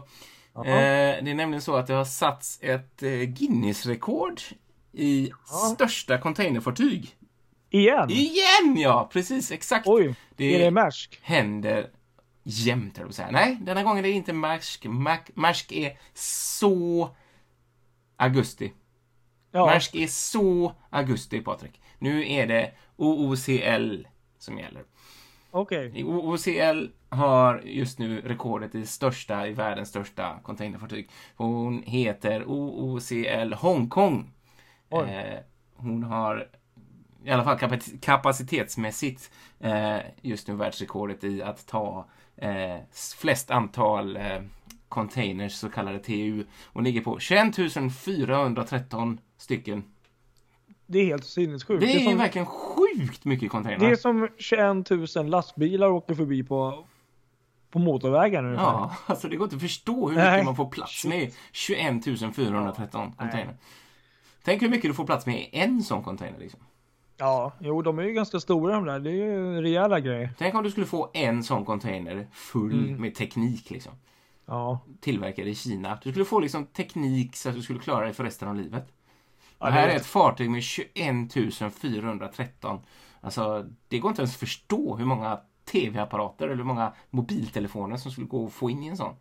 Eh, 0.55 0.63
det 0.65 1.31
är 1.31 1.33
nämligen 1.35 1.61
så 1.61 1.75
att 1.75 1.87
det 1.87 1.93
har 1.93 2.05
satts 2.05 2.59
ett 2.61 3.03
eh, 3.03 3.09
Guinness-rekord 3.09 4.41
i 4.93 5.31
Ja. 5.49 5.55
största 5.75 6.17
containerfartyg. 6.17 7.15
Igen? 7.69 8.09
Igen 8.09 8.77
ja! 8.77 9.09
Precis, 9.13 9.51
exakt. 9.51 9.87
Oj, 9.87 10.15
Det- 10.35 10.55
är 10.55 10.59
det 10.59 10.71
Maersk? 10.71 11.19
händer 11.21 11.89
jämt, 12.43 12.99
att 12.99 13.15
säga. 13.15 13.31
Nej, 13.31 13.57
denna 13.61 13.83
gången 13.83 13.97
är 14.05 14.09
det 14.09 14.15
inte 14.15 14.33
Maersk. 14.33 14.85
Maersk 15.35 15.71
är 15.71 15.97
så 16.13 17.09
augusti. 18.15 18.73
Ja. 19.51 19.65
Maersk 19.65 19.95
är 19.95 20.07
så 20.07 20.73
augusti, 20.89 21.41
Patrik. 21.41 21.81
Nu 21.99 22.31
är 22.31 22.47
det 22.47 22.71
OOCL 22.95 24.07
som 24.37 24.57
gäller. 24.57 24.83
Okej. 25.51 26.03
OOCL 26.03 26.87
har 27.09 27.61
just 27.65 27.99
nu 27.99 28.21
rekordet 28.21 28.75
i 28.75 28.85
största, 28.85 29.47
i 29.47 29.53
världens 29.53 29.89
största 29.89 30.39
containerfartyg. 30.43 31.09
Hon 31.35 31.83
heter 31.85 32.43
OOCL 32.45 33.53
Hongkong. 33.53 34.31
Eh, 34.91 35.39
hon 35.75 36.03
har 36.03 36.47
i 37.23 37.31
alla 37.31 37.43
fall 37.43 37.57
kapac- 37.57 37.99
kapacitetsmässigt 38.01 39.31
eh, 39.59 39.97
just 40.21 40.47
nu 40.47 40.55
världsrekordet 40.55 41.23
i 41.23 41.41
att 41.41 41.65
ta 41.67 42.05
eh, 42.35 42.75
flest 43.17 43.51
antal 43.51 44.17
eh, 44.17 44.41
containers, 44.89 45.53
så 45.53 45.69
kallade 45.69 45.99
TU. 45.99 46.45
Hon 46.73 46.83
ligger 46.83 47.01
på 47.01 47.19
21 47.19 47.55
413 48.05 49.19
stycken. 49.37 49.83
Det 50.85 50.99
är 50.99 51.05
helt 51.05 51.25
sinnessjukt. 51.25 51.81
Det 51.81 51.95
är, 51.95 51.99
som, 51.99 52.17
verkligen 52.17 52.45
sjukt 52.45 53.25
mycket 53.25 53.51
containrar. 53.51 53.79
det 53.87 53.91
är 53.91 53.95
som 53.95 54.29
21 54.37 55.15
000 55.15 55.29
lastbilar 55.29 55.89
åker 55.89 56.15
förbi 56.15 56.43
på, 56.43 56.85
på 57.71 57.79
motorvägen 57.79 58.45
ungefär. 58.45 58.63
Ja, 58.65 58.95
alltså 59.05 59.27
det 59.27 59.35
går 59.35 59.45
inte 59.45 59.55
att 59.55 59.61
förstå 59.61 60.09
hur 60.09 60.15
Nej. 60.15 60.31
mycket 60.31 60.45
man 60.45 60.55
får 60.55 60.69
plats 60.69 61.05
med 61.05 61.23
i 61.23 61.33
21 61.51 62.05
413 62.35 63.11
container. 63.11 63.57
Tänk 64.43 64.61
hur 64.61 64.69
mycket 64.69 64.89
du 64.89 64.93
får 64.93 65.05
plats 65.05 65.25
med 65.25 65.35
i 65.35 65.49
en 65.51 65.83
sån 65.83 66.03
container. 66.03 66.39
Liksom. 66.39 66.59
Ja, 67.17 67.51
jo 67.59 67.81
de 67.81 67.99
är 67.99 68.03
ju 68.03 68.13
ganska 68.13 68.39
stora 68.39 68.73
de 68.75 68.85
där. 68.85 68.99
Det 68.99 69.09
är 69.09 69.13
ju 69.13 69.61
rejäla 69.61 69.99
grejer. 69.99 70.29
Tänk 70.37 70.55
om 70.55 70.63
du 70.63 70.71
skulle 70.71 70.85
få 70.85 71.09
en 71.13 71.43
sån 71.43 71.65
container 71.65 72.27
full 72.31 72.99
med 72.99 73.15
teknik. 73.15 73.69
Liksom. 73.69 73.91
Ja. 74.45 74.79
Tillverkad 75.01 75.47
i 75.47 75.55
Kina. 75.55 75.99
Du 76.03 76.09
skulle 76.11 76.25
få 76.25 76.39
liksom 76.39 76.65
teknik 76.65 77.35
så 77.35 77.49
att 77.49 77.55
du 77.55 77.61
skulle 77.61 77.79
klara 77.79 78.05
dig 78.05 78.13
för 78.13 78.23
resten 78.23 78.47
av 78.47 78.55
livet. 78.55 78.87
Ja, 79.59 79.65
det 79.65 79.71
här 79.71 79.87
är 79.87 79.95
ett 79.95 80.05
fartyg 80.05 80.49
med 80.49 80.63
21 80.63 80.93
413. 81.81 82.79
Alltså, 83.21 83.65
det 83.87 83.99
går 83.99 84.09
inte 84.11 84.21
ens 84.21 84.33
att 84.33 84.39
förstå 84.39 84.95
hur 84.95 85.05
många 85.05 85.39
tv-apparater 85.71 86.45
eller 86.45 86.55
hur 86.55 86.63
många 86.63 86.93
mobiltelefoner 87.09 87.97
som 87.97 88.11
skulle 88.11 88.27
gå 88.27 88.45
att 88.45 88.53
få 88.53 88.69
in 88.69 88.83
i 88.83 88.87
en 88.87 88.97
sån. 88.97 89.15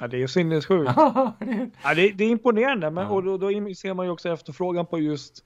ja, 0.00 0.06
det 0.08 0.22
är 0.22 0.26
sinnessjukt. 0.26 0.92
Ja, 0.96 1.94
det 1.94 2.02
är- 2.02 2.22
imponerande. 2.22 2.90
Men, 2.90 3.04
Ja. 3.04 3.10
och 3.10 3.22
då, 3.22 3.38
då 3.38 3.48
ser 3.74 3.94
man 3.94 4.06
ju 4.06 4.12
också 4.12 4.28
efterfrågan 4.28 4.86
på 4.86 4.98
just 4.98 5.44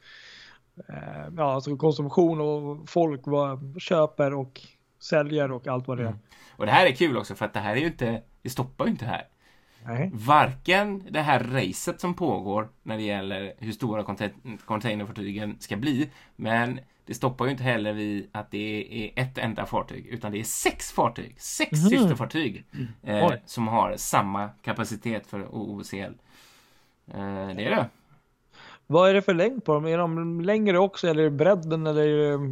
ja, 1.36 1.52
alltså 1.54 1.76
konsumtion 1.76 2.40
och 2.40 2.88
folk 2.88 3.20
vad 3.24 3.80
köper 3.82 4.34
och 4.34 4.60
säljer 5.00 5.52
och 5.52 5.66
allt 5.66 5.88
vad 5.88 5.98
det 5.98 6.04
är. 6.04 6.14
Och 6.56 6.66
det 6.66 6.72
här 6.72 6.86
är 6.86 6.92
kul 6.92 7.16
också 7.16 7.34
för 7.34 7.44
att 7.44 7.52
det 7.54 7.60
här 7.60 7.76
är 7.76 7.80
ju 7.80 7.86
inte, 7.86 8.22
det 8.42 8.50
stoppar 8.50 8.84
ju 8.84 8.90
inte 8.90 9.04
här. 9.04 9.26
Nej. 9.86 10.10
Varken 10.14 11.06
det 11.10 11.20
här 11.20 11.40
racet 11.44 12.00
som 12.00 12.14
pågår 12.14 12.68
när 12.82 12.96
det 12.96 13.02
gäller 13.02 13.54
hur 13.58 13.72
stora 13.72 14.02
contain- 14.02 14.58
containerfartygen 14.64 15.56
ska 15.60 15.76
bli, 15.76 16.10
men 16.36 16.80
det 17.06 17.14
stoppar 17.14 17.44
ju 17.44 17.50
inte 17.50 17.62
heller 17.64 17.92
vid 17.92 18.28
att 18.32 18.50
det 18.50 18.86
är 19.16 19.22
ett 19.22 19.38
enda 19.38 19.66
fartyg, 19.66 20.06
utan 20.06 20.32
det 20.32 20.38
är 20.40 20.44
sex 20.44 20.92
fartyg, 20.92 21.34
sex 21.40 21.72
Mhm. 21.72 21.90
systerfartyg 21.90 22.64
eh, 23.02 23.32
som 23.46 23.68
har 23.68 23.94
samma 23.96 24.48
kapacitet 24.48 25.26
för 25.26 25.54
OOCL. 25.54 25.96
Eh, 27.06 27.48
det 27.56 27.64
är 27.64 27.70
det. 27.70 27.86
Vad 28.86 29.10
är 29.10 29.14
det 29.14 29.22
för 29.22 29.34
längd 29.34 29.64
på 29.64 29.74
dem? 29.74 29.86
Är 29.86 29.98
de 29.98 30.40
längre 30.40 30.78
också 30.78 31.08
eller 31.08 31.30
bredden 31.30 31.86
eller 31.86 32.06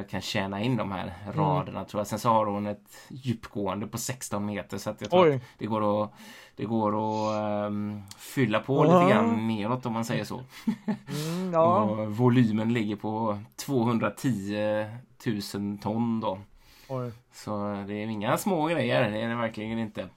kan 0.10 0.22
tjäna 0.22 0.62
in 0.62 0.78
de 0.78 0.92
här 0.92 1.14
Mm. 1.24 1.38
raderna 1.38 1.86
tror 1.86 2.00
jag. 2.00 2.08
Sen 2.08 2.20
så 2.20 2.30
har 2.30 2.46
hon 2.46 2.68
ett 2.68 2.98
djupgående 3.10 3.88
på 3.88 3.98
16 3.98 4.46
meter 4.46 4.78
så 4.78 4.90
att 4.90 5.02
jag 5.02 5.10
tror 5.10 5.24
Oj. 5.30 5.36
att 5.36 5.42
det 5.58 5.66
går 5.66 6.04
att 6.04 6.12
det 6.56 6.66
går 6.66 6.90
att 6.90 7.36
ehm, 7.68 8.02
fylla 8.18 8.60
på 8.60 8.86
Ja. 8.86 9.00
lite 9.02 9.14
grann 9.14 9.48
neråt 9.48 9.86
om 9.86 9.94
man 9.94 10.06
säger 10.06 10.24
så. 10.24 10.42
Mm, 10.66 11.54
ja. 11.54 11.82
Och 11.82 12.18
volymen 12.18 12.74
ligger 12.74 12.96
på 12.96 13.40
210 13.56 14.86
000 15.54 15.78
ton 15.82 16.20
då. 16.20 16.40
Oj. 16.90 17.12
Så 17.34 17.84
det 17.88 17.94
är 17.94 18.08
inga 18.08 18.38
små 18.38 18.66
grejer, 18.68 19.12
det 19.12 19.22
är 19.22 19.30
det 19.30 19.36
verkligen 19.36 19.80
inte. 19.80 20.08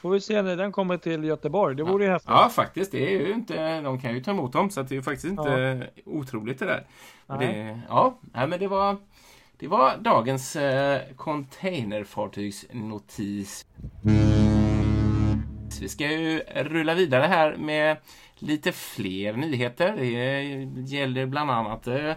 Får 0.00 0.10
vi 0.10 0.20
se 0.20 0.42
när 0.42 0.56
den 0.56 0.72
kommer 0.72 0.96
till 0.96 1.24
Göteborg. 1.24 1.76
Det 1.76 1.82
vore 1.82 2.04
ju 2.04 2.10
häftigt. 2.10 2.30
Ja, 2.30 2.48
faktiskt. 2.48 2.92
Det 2.92 3.14
är 3.14 3.26
ju 3.26 3.32
inte, 3.32 3.80
de 3.80 4.00
kan 4.00 4.14
ju 4.14 4.22
ta 4.22 4.30
emot 4.30 4.52
dem 4.52 4.70
så 4.70 4.82
det 4.82 4.92
är 4.92 4.96
ju 4.96 5.02
faktiskt 5.02 5.24
inte 5.24 5.86
otroligt 6.06 6.58
det 6.58 6.66
där. 6.66 6.86
Nej. 7.26 7.38
det, 7.38 7.80
ja, 7.88 8.18
nej, 8.20 8.46
men 8.48 8.60
det 8.60 8.68
var, 8.68 8.96
det 9.60 9.68
var 9.68 9.96
dagens 9.96 10.56
eh, 10.56 11.00
containerfartygsnotis. 11.16 13.66
Vi 15.80 15.88
ska 15.88 16.12
ju 16.12 16.40
rulla 16.54 16.94
vidare 16.94 17.22
här 17.22 17.56
med 17.56 17.96
lite 18.38 18.72
fler 18.72 19.32
nyheter. 19.32 19.96
Det 19.96 20.42
gäller 20.96 21.26
bland 21.26 21.50
annat 21.50 21.86
eh, 21.86 22.12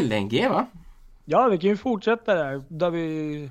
LNG 0.00 0.48
va? 0.48 0.66
Ja, 1.24 1.48
vi 1.48 1.58
kan 1.58 1.70
ju 1.70 1.76
fortsätta 1.76 2.34
där. 2.34 2.62
Där 2.68 2.90
vi 2.90 3.50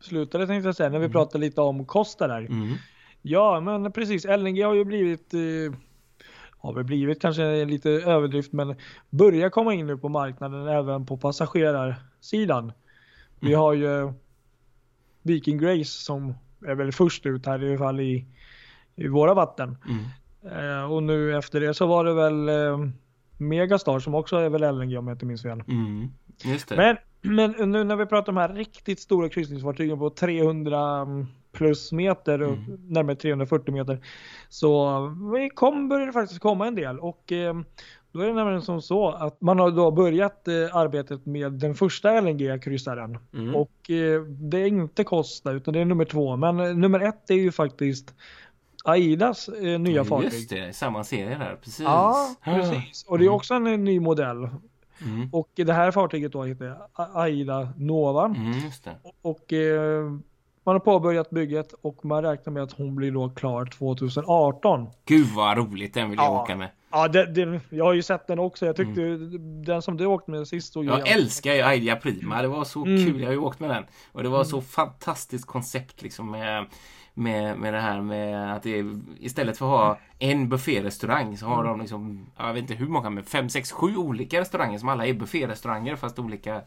slutade 0.00 0.46
tänkte 0.46 0.68
jag 0.68 0.76
säga. 0.76 0.88
När 0.88 0.98
vi 0.98 1.08
pratade 1.08 1.44
lite 1.44 1.60
om 1.60 1.86
Costa 1.86 2.28
där. 2.28 2.40
Mm. 2.40 2.74
Ja, 3.22 3.60
men 3.60 3.92
precis. 3.92 4.24
LNG 4.24 4.62
har 4.62 4.74
ju 4.74 4.84
blivit, 4.84 5.34
eh, 5.34 5.40
har 6.58 6.72
väl 6.72 6.84
blivit 6.84 7.20
kanske 7.20 7.64
lite 7.64 7.90
överdrift, 7.90 8.52
men 8.52 8.76
börjar 9.10 9.50
komma 9.50 9.74
in 9.74 9.86
nu 9.86 9.98
på 9.98 10.08
marknaden 10.08 10.68
även 10.68 11.06
på 11.06 11.16
passagerarsidan. 12.22 12.72
Vi 13.40 13.48
Mm. 13.48 13.60
har 13.60 13.72
ju 13.72 14.12
Viking 15.22 15.58
Grace 15.58 15.84
som 16.04 16.34
är 16.66 16.74
väl 16.74 16.92
först 16.92 17.26
ut 17.26 17.46
här 17.46 17.64
i 17.64 17.68
alla 17.68 17.78
fall 17.78 18.00
i, 18.00 18.26
i 18.96 19.08
våra 19.08 19.34
vatten. 19.34 19.76
Mm. 19.88 20.78
Eh, 20.78 20.92
och 20.92 21.02
nu 21.02 21.36
efter 21.36 21.60
det 21.60 21.74
så 21.74 21.86
var 21.86 22.04
det 22.04 22.14
väl 22.14 22.48
eh, 22.48 22.78
Megastar 23.38 23.98
som 23.98 24.14
också 24.14 24.36
är 24.36 24.48
väl 24.48 24.62
LNG 24.74 24.96
om 24.98 25.06
jag 25.08 25.14
inte 25.14 25.26
minns 25.26 25.42
fel. 25.42 25.62
Mm. 25.68 26.08
Men, 26.76 26.96
men 27.22 27.70
nu 27.72 27.84
när 27.84 27.96
vi 27.96 28.06
pratar 28.06 28.32
om 28.32 28.34
de 28.34 28.40
här 28.40 28.48
riktigt 28.54 29.00
stora 29.00 29.28
kryssningsfartygen 29.28 29.98
på 29.98 30.10
300 30.10 31.06
plus 31.52 31.92
meter 31.92 32.42
och 32.42 32.52
Mm. 32.56 32.80
närmare 32.88 33.16
340 33.16 33.72
meter. 33.74 34.00
Så 34.48 34.98
vi 35.34 35.50
kom, 35.50 35.88
börjar 35.88 36.06
det 36.06 36.12
faktiskt 36.12 36.40
komma 36.40 36.66
en 36.66 36.74
del 36.74 36.98
och 36.98 37.32
eh, 37.32 37.54
då 38.12 38.20
är 38.20 38.26
det 38.26 38.32
nämligen 38.34 38.62
som 38.62 38.82
så 38.82 39.08
att 39.08 39.40
man 39.40 39.58
har 39.58 39.70
då 39.70 39.90
börjat 39.90 40.48
eh, 40.48 40.76
arbetet 40.76 41.26
med 41.26 41.52
den 41.52 41.74
första 41.74 42.20
LNG-kryssaren. 42.20 43.18
Mm. 43.34 43.54
Och 43.54 43.90
eh, 43.90 44.22
det 44.22 44.58
är 44.58 44.66
inte 44.66 45.04
Costa 45.04 45.52
utan 45.52 45.74
det 45.74 45.80
är 45.80 45.84
nummer 45.84 46.04
två. 46.04 46.36
Men 46.36 46.60
eh, 46.60 46.74
nummer 46.74 47.00
ett 47.00 47.30
är 47.30 47.34
ju 47.34 47.52
faktiskt 47.52 48.14
Aidas 48.84 49.48
eh, 49.48 49.80
nya 49.80 50.04
fartyg. 50.04 50.32
Just 50.32 50.50
det, 50.50 50.76
samma 50.76 51.04
serie 51.04 51.38
där. 51.38 51.56
Precis. 51.62 51.80
Ja, 51.80 52.34
precis. 52.44 53.04
Och 53.08 53.18
det 53.18 53.24
är 53.24 53.28
också 53.28 53.54
en 53.54 53.66
eh, 53.66 53.78
ny 53.78 54.00
modell. 54.00 54.48
Mm. 55.04 55.28
Och 55.32 55.50
det 55.54 55.72
här 55.72 55.90
fartyget 55.90 56.32
då 56.32 56.44
heter 56.44 56.76
Aida 56.94 57.68
Nova. 57.76 58.24
Mm, 58.24 58.52
det. 58.84 58.96
Och 59.22 59.52
eh, 59.52 60.04
man 60.64 60.74
har 60.74 60.80
påbörjat 60.80 61.30
bygget 61.30 61.74
och 61.82 62.04
man 62.04 62.22
räknar 62.22 62.52
med 62.52 62.62
att 62.62 62.72
hon 62.72 62.94
blir 62.94 63.12
då 63.12 63.28
klar 63.30 63.66
2018. 63.66 64.86
Gud 65.04 65.26
vad 65.36 65.56
roligt, 65.58 65.94
den 65.94 66.10
vill 66.10 66.18
jag 66.18 66.26
Ja. 66.26 66.42
åka 66.42 66.56
med. 66.56 66.68
Ja, 66.92 67.08
det, 67.08 67.26
det, 67.26 67.60
jag 67.70 67.84
har 67.84 67.92
ju 67.92 68.02
sett 68.02 68.26
den 68.26 68.38
också. 68.38 68.66
Jag 68.66 68.76
tyckte 68.76 69.00
den 69.64 69.82
som 69.82 69.96
du 69.96 70.06
åkte 70.06 70.30
med 70.30 70.48
sist 70.48 70.76
Jag 70.76 70.84
jävligt- 70.84 71.06
älskar 71.14 71.52
ju 71.52 71.74
Idea 71.74 71.96
Prima, 71.96 72.42
det 72.42 72.48
var 72.48 72.64
så 72.64 72.84
Mm. 72.86 73.04
kul, 73.06 73.20
jag 73.20 73.28
har 73.28 73.32
ju 73.32 73.38
åkt 73.38 73.60
med 73.60 73.70
den. 73.70 73.84
Och 74.12 74.22
det 74.22 74.28
var 74.28 74.44
så 74.44 74.60
fantastiskt 74.60 75.46
koncept 75.46 76.02
liksom 76.02 76.30
med, 76.30 76.66
med, 77.14 77.58
med 77.58 77.74
det 77.74 77.80
här 77.80 78.00
med 78.00 78.54
att 78.56 78.62
det 78.62 78.84
istället 79.20 79.58
för 79.58 79.64
att 79.66 79.70
ha 79.70 79.98
en 80.18 80.48
bufférestaurang 80.48 81.36
så 81.36 81.46
har 81.46 81.64
de 81.64 81.80
liksom, 81.80 82.26
jag 82.38 82.52
vet 82.52 82.60
inte 82.62 82.74
hur 82.74 82.88
många, 82.88 83.10
men 83.10 83.24
fem, 83.24 83.48
sex, 83.48 83.72
sju 83.72 83.96
olika 83.96 84.40
restauranger 84.40 84.78
som 84.78 84.88
alla 84.88 85.06
är 85.06 85.14
bufférestauranger 85.14 85.96
fast 85.96 86.18
olika 86.18 86.60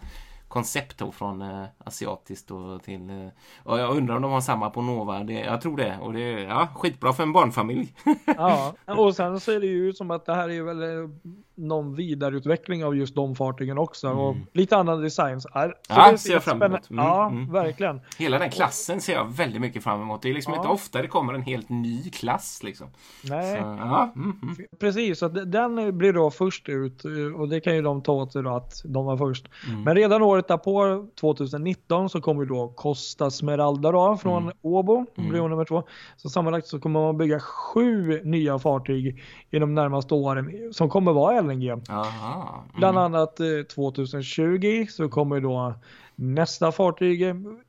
koncept 0.47 0.97
då 0.97 1.11
från 1.11 1.41
eh, 1.41 1.65
asiatiskt 1.77 2.51
och 2.51 2.83
till... 2.83 3.09
Eh, 3.09 3.27
och 3.63 3.79
jag 3.79 3.97
undrar 3.97 4.15
om 4.15 4.21
de 4.21 4.31
har 4.31 4.41
samma 4.41 4.69
på 4.69 4.81
Nova. 4.81 5.23
Det, 5.23 5.33
jag 5.33 5.61
tror 5.61 5.77
det. 5.77 5.97
Och 6.01 6.13
det 6.13 6.21
är 6.21 6.37
ja, 6.37 6.67
skitbra 6.75 7.13
för 7.13 7.23
en 7.23 7.33
barnfamilj. 7.33 7.93
Ja, 8.25 8.73
och 8.85 9.15
sen 9.15 9.39
ser 9.39 9.59
det 9.59 9.67
ju 9.67 9.93
som 9.93 10.11
att 10.11 10.25
det 10.25 10.35
här 10.35 10.49
är 10.49 10.63
väl 10.63 10.83
eh, 10.83 11.09
någon 11.57 11.95
vidareutveckling 11.95 12.85
av 12.85 12.95
just 12.95 13.15
de 13.15 13.35
fartygen 13.35 13.77
också. 13.77 14.09
Och 14.09 14.35
lite 14.53 14.77
annan 14.77 15.01
design. 15.01 15.41
Så 15.41 15.49
Ja, 15.53 16.11
det 16.11 16.17
ser 16.17 16.33
jag 16.33 16.43
fram 16.43 16.61
emot. 16.63 16.89
Mm, 16.89 17.05
Ja, 17.05 17.27
mm. 17.29 17.51
verkligen. 17.51 18.01
Hela 18.17 18.39
den 18.39 18.49
klassen 18.49 19.01
ser 19.01 19.13
jag 19.13 19.25
väldigt 19.37 19.61
mycket 19.61 19.83
fram 19.83 20.01
emot. 20.01 20.21
Det 20.21 20.29
är 20.29 20.33
liksom 20.33 20.53
Ja. 20.53 20.59
inte 20.59 20.69
ofta 20.69 21.01
det 21.01 21.07
kommer 21.07 21.33
en 21.33 21.41
helt 21.41 21.69
ny 21.69 22.09
klass 22.09 22.59
liksom. 22.63 22.87
Nej. 23.23 23.51
Så, 23.51 23.57
ja, 23.79 24.11
mm, 24.15 24.39
mm. 24.43 24.55
Precis, 24.79 25.19
så 25.19 25.27
den 25.27 25.97
blir 25.97 26.13
då 26.13 26.31
först 26.31 26.69
ut 26.69 27.05
eh, 27.05 27.11
och 27.41 27.49
det 27.49 27.59
kan 27.59 27.75
ju 27.75 27.81
de 27.81 28.01
ta 28.01 28.11
åt 28.11 28.31
sig 28.33 28.43
då 28.43 28.49
att 28.55 28.81
de 28.85 29.05
var 29.05 29.17
först. 29.17 29.45
Mm. 29.69 29.83
Men 29.83 29.95
redan 29.95 30.21
året 30.21 30.47
därpå, 30.47 31.07
2019, 31.19 32.09
så 32.09 32.21
kommer 32.21 32.45
då 32.45 32.67
Costa 32.75 33.31
Smeralda 33.31 33.91
då 33.91 34.17
från 34.17 34.43
Mm. 34.43 34.55
Åbo, 34.61 35.05
Mm. 35.17 35.29
blir 35.29 35.39
hon 35.41 35.49
nummer 35.49 35.65
två. 35.65 35.83
Så 36.17 36.29
sammanlagt 36.29 36.67
så 36.67 36.79
kommer 36.79 36.99
man 37.01 37.17
bygga 37.17 37.39
sju 37.39 38.21
nya 38.23 38.59
fartyg 38.59 39.23
i 39.51 39.59
de 39.59 39.73
närmaste 39.75 40.13
åren 40.13 40.51
som 40.73 40.89
kommer 40.89 41.13
vara 41.13 41.39
LNG. 41.47 41.71
Aha. 41.89 42.63
Mm. 42.69 42.79
Bland 42.79 42.97
annat 42.97 43.39
eh, 43.39 43.47
2020 43.75 44.85
så 44.89 45.09
kommer 45.09 45.41
då 45.41 45.73
nästa 46.15 46.71
fartyg 46.71 47.21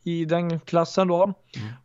i 0.03 0.25
den 0.25 0.61
klassen 0.61 1.09
då. 1.09 1.23
Mm. 1.25 1.35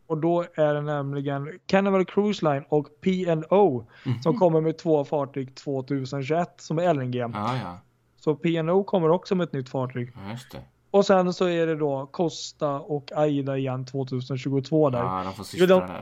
Och 0.08 0.18
då 0.18 0.46
är 0.56 0.74
det 0.74 0.82
nämligen 0.82 1.60
Carnival 1.66 2.06
Cruise 2.06 2.46
Line 2.46 2.64
och 2.70 2.88
P&O 3.02 3.86
Mhm. 4.06 4.22
som 4.22 4.38
kommer 4.40 4.62
med 4.62 4.78
två 4.78 5.06
fartyg 5.06 5.56
2021 5.56 6.54
som 6.58 6.78
är 6.80 6.94
LNG. 6.94 7.16
Ja, 7.16 7.30
ja. 7.34 7.78
Så 8.16 8.36
P&O 8.36 8.84
kommer 8.84 9.10
också 9.10 9.36
med 9.36 9.44
ett 9.44 9.54
nytt 9.54 9.70
fartyg. 9.70 10.12
Ja. 10.16 10.60
Och 10.92 11.06
sen 11.06 11.34
så 11.34 11.46
är 11.50 11.68
det 11.68 11.76
då 11.76 12.06
Costa 12.12 12.80
och 12.80 13.12
Aida 13.16 13.58
igen 13.58 13.86
2022 13.86 14.90
där. 14.90 15.00
Ja, 15.00 15.22
de 15.26 15.34
får 15.34 15.40
Jo, 15.40 15.44
systra 15.44 15.68
de- 15.68 15.80
där. 15.88 16.00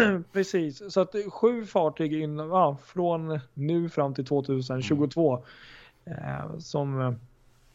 Mm. 0.00 0.24
Precis, 0.32 0.92
så 0.92 1.00
att 1.00 1.14
sju 1.32 1.64
fartyg 1.66 2.12
in, 2.12 2.38
ja, 2.38 2.76
från 2.84 3.40
nu 3.54 3.88
fram 3.88 4.14
till 4.14 4.26
2022 4.26 5.44
eh, 6.04 6.58
som 6.58 7.00
eh, 7.00 7.12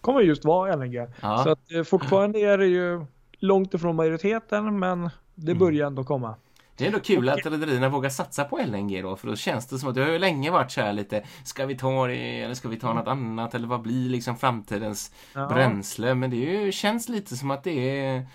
kommer 0.01 0.22
just 0.22 0.45
vara 0.45 0.76
LNG. 0.76 1.07
Ja. 1.22 1.38
Så 1.43 1.49
att 1.49 1.72
eh, 1.72 1.84
fortfarande 1.84 2.39
är 2.39 2.57
det 2.57 2.68
ju 2.68 3.05
långt 3.39 3.74
ifrån 3.74 3.95
majoriteten 3.95 4.80
men 4.80 5.09
det 5.36 5.51
Mm. 5.51 5.59
börjar 5.59 5.88
ändå 5.88 6.03
komma. 6.03 6.36
Det 6.78 6.84
är 6.84 6.88
ändå 6.88 7.00
kul 7.00 7.30
att 7.30 7.46
rederierna 7.46 7.90
vågar 7.90 8.10
satsa 8.10 8.44
på 8.44 8.58
LNG 8.58 9.02
då, 9.02 9.16
för 9.16 9.28
då 9.28 9.36
känns 9.36 9.68
det 9.68 9.78
som 9.80 9.90
att 9.90 9.96
det 9.96 10.02
har 10.04 10.12
ju 10.12 10.20
länge 10.20 10.52
varit 10.52 10.72
så 10.72 10.82
här 10.82 10.94
lite, 10.94 11.24
ska 11.44 11.66
vi 11.66 11.78
ta 11.78 12.08
det 12.08 12.42
eller 12.42 12.54
ska 12.54 12.68
vi 12.70 12.80
ta 12.80 12.94
något 12.94 13.08
annat 13.08 13.56
eller 13.56 13.68
vad 13.68 13.82
blir 13.82 14.10
liksom 14.10 14.38
framtidens 14.38 15.12
Ja. 15.34 15.48
bränsle? 15.48 16.16
Men 16.16 16.30
det 16.30 16.36
ju, 16.36 16.72
känns 16.72 17.10
lite 17.10 17.36
som 17.38 17.52
att 17.52 17.64
det 17.64 18.00
är, 18.06 18.26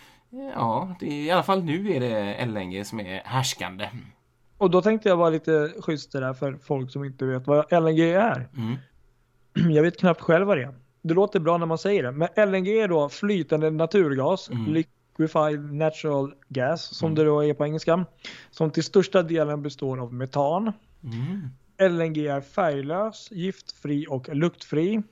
ja, 0.54 0.94
det 1.00 1.06
är, 1.06 1.12
i 1.12 1.30
alla 1.30 1.42
fall 1.42 1.62
nu 1.64 1.92
är 1.92 2.00
det 2.00 2.46
LNG 2.46 2.84
som 2.84 3.00
är 3.00 3.22
härskande. 3.24 3.88
Och 4.58 4.70
då 4.70 4.82
tänkte 4.82 5.08
jag 5.08 5.16
vara 5.16 5.30
lite 5.30 5.72
schysst 5.80 6.12
där 6.12 6.32
för 6.34 6.58
folk 6.66 6.90
som 6.90 7.04
inte 7.04 7.24
vet 7.24 7.46
vad 7.46 7.72
LNG 7.72 8.00
är. 8.00 8.48
Mm. 8.56 8.76
Jag 9.74 9.82
vet 9.82 9.98
knappt 9.98 10.20
själv 10.20 10.46
vad 10.46 10.56
det 10.58 10.62
är. 10.62 10.74
Det 11.02 11.14
låter 11.14 11.40
bra 11.40 11.58
när 11.58 11.66
man 11.66 11.78
säger 11.78 12.02
det, 12.02 12.12
men 12.12 12.28
LNG 12.36 12.68
är 12.80 12.88
då 12.88 13.08
flytande 13.08 13.70
naturgas, 13.70 14.50
Mm. 14.50 14.64
Liquefied 15.18 15.72
natural 15.72 16.34
gas 16.48 16.82
som 16.96 17.06
Mm. 17.06 17.14
det 17.14 17.24
då 17.24 17.44
är 17.44 17.54
på 17.54 17.64
engelska, 17.66 18.04
som 18.50 18.70
till 18.70 18.82
största 18.84 19.22
delen 19.22 19.62
består 19.62 19.98
av 20.00 20.14
metan. 20.14 20.72
Mm. 21.04 21.48
LNG 21.78 22.26
är 22.26 22.40
färglös, 22.40 23.28
giftfri 23.30 24.06
och 24.10 24.28
luktfri. 24.36 25.02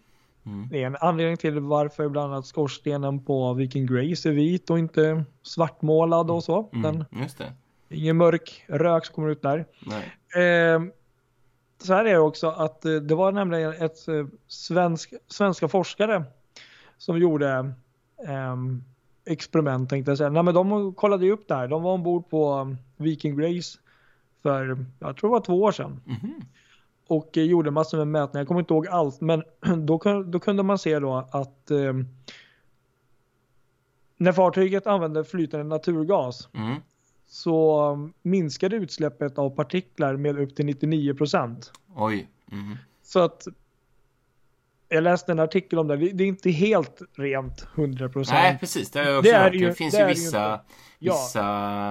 Mm. 0.46 0.68
Det 0.70 0.82
är 0.82 0.86
en 0.86 0.96
anledning 1.00 1.36
till 1.36 1.60
varför 1.60 2.08
bland 2.08 2.32
annat 2.32 2.46
skorstenen 2.46 3.24
på 3.24 3.52
Viking 3.54 3.86
Grace 3.86 4.28
är 4.28 4.32
vit 4.32 4.70
och 4.70 4.78
inte 4.78 5.24
svartmålad 5.42 6.30
och 6.30 6.44
så. 6.44 6.68
Den, 6.72 6.84
Mm. 6.84 7.04
Just 7.22 7.38
det. 7.38 7.52
ingen 7.88 8.16
mörk 8.16 8.64
rök 8.66 9.06
som 9.06 9.14
kommer 9.14 9.28
ut 9.28 9.42
där. 9.42 9.58
Eh, 10.36 10.82
så 11.82 11.94
här 11.94 12.04
är 12.04 12.12
det 12.12 12.18
också 12.18 12.48
att 12.48 12.84
eh, 12.84 12.92
det 12.94 13.14
var 13.14 13.32
nämligen 13.32 13.72
ett 13.72 14.08
eh, 14.08 14.26
svensk, 14.48 15.14
svenska 15.28 15.68
forskare 15.68 16.24
som 16.98 17.18
gjorde 17.18 17.72
ehm, 18.28 18.84
experiment 19.24 19.90
tänkte 19.90 20.10
jag 20.10 20.18
säga. 20.18 20.30
Nej, 20.30 20.42
men 20.42 20.54
de 20.54 20.94
kollade 20.94 21.24
ju 21.24 21.32
upp 21.32 21.48
det 21.48 21.54
här. 21.54 21.68
De 21.68 21.82
var 21.82 21.92
ombord 21.92 22.28
på 22.30 22.54
um, 22.54 22.76
Viking 22.96 23.36
Grace 23.36 23.78
för, 24.42 24.86
jag 24.98 25.16
tror 25.16 25.30
det 25.30 25.32
var 25.32 25.40
två 25.40 25.62
år 25.62 25.72
sedan. 25.72 26.00
Mhm. 26.04 26.34
och 27.06 27.38
eh, 27.38 27.44
gjorde 27.44 27.70
massor 27.70 27.98
med 27.98 28.08
mätningar. 28.08 28.40
Jag 28.40 28.48
kommer 28.48 28.60
inte 28.60 28.74
ihåg 28.74 28.86
allt, 28.88 29.20
men 29.20 29.42
då, 29.86 30.22
då 30.26 30.40
kunde 30.40 30.62
man 30.62 30.78
se 30.78 30.98
då 30.98 31.28
att 31.30 31.70
eh, 31.70 31.92
när 34.16 34.32
fartyget 34.32 34.86
använde 34.86 35.24
flytande 35.24 35.64
naturgas 35.64 36.48
Mm. 36.52 36.80
så 37.26 37.90
um, 37.92 38.12
minskade 38.22 38.76
utsläppet 38.76 39.38
av 39.38 39.50
partiklar 39.50 40.16
med 40.16 40.38
upp 40.38 40.56
till 40.56 40.66
99 40.66 41.14
procent. 41.14 41.72
Oj. 41.96 42.28
Mm. 42.52 42.76
Så 43.02 43.20
att 43.20 43.46
jag 44.88 45.02
läste 45.04 45.32
en 45.32 45.38
artikel 45.38 45.78
om 45.78 45.88
det. 45.88 45.96
Det 45.96 46.24
är 46.24 46.28
inte 46.28 46.50
helt 46.50 47.02
rent 47.16 47.66
100% 47.74 47.98
Nej, 48.00 48.08
procent. 48.08 48.60
precis. 48.60 48.90
Det 48.90 49.04
jag 49.04 49.18
också 49.18 49.30
Det 49.30 49.36
är 49.36 49.52
ju- 49.52 49.66
Det 49.66 49.74
finns 49.74 49.94
det 49.94 49.98
ju 49.98 50.04
är 50.04 50.08
ju 50.08 50.14
vissa. 50.14 50.60
Ja, 50.98 51.12
vissa 51.14 51.40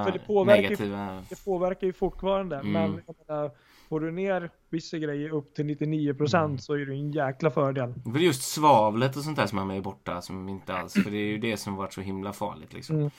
för 0.06 0.12
det 0.12 0.20
påverkar 0.28 0.62
negativa... 0.62 1.24
Det 1.30 1.46
påverkar 1.46 1.88
ju 1.88 1.94
fortfarande, 1.94 2.56
Mm. 2.56 2.72
men 2.72 3.02
menar, 3.28 3.52
får 3.89 4.00
du 4.00 4.12
ner 4.12 4.50
vissa 4.70 4.98
grejer 4.98 5.30
upp 5.30 5.54
till 5.56 5.66
99 5.66 6.14
procent 6.14 6.46
Mm. 6.46 6.60
så 6.60 6.74
är 6.74 6.78
det 6.86 6.94
en 6.94 7.12
jäkla 7.12 7.52
fördel. 7.52 7.94
För 8.04 8.12
det 8.12 8.20
är 8.20 8.24
just 8.24 8.44
svavlet 8.44 9.16
och 9.18 9.24
sånt 9.24 9.38
där 9.38 9.48
som 9.48 9.58
är 9.60 9.66
med 9.66 9.82
borta 9.84 10.22
som 10.22 10.50
inte 10.50 10.74
alls, 10.74 10.94
för 10.94 11.12
det 11.12 11.18
är 11.18 11.28
ju 11.32 11.38
det 11.38 11.58
som 11.58 11.76
varit 11.76 11.94
så 11.94 12.02
himla 12.02 12.34
farligt 12.34 12.74
liksom. 12.74 12.96
Mm. 12.96 13.12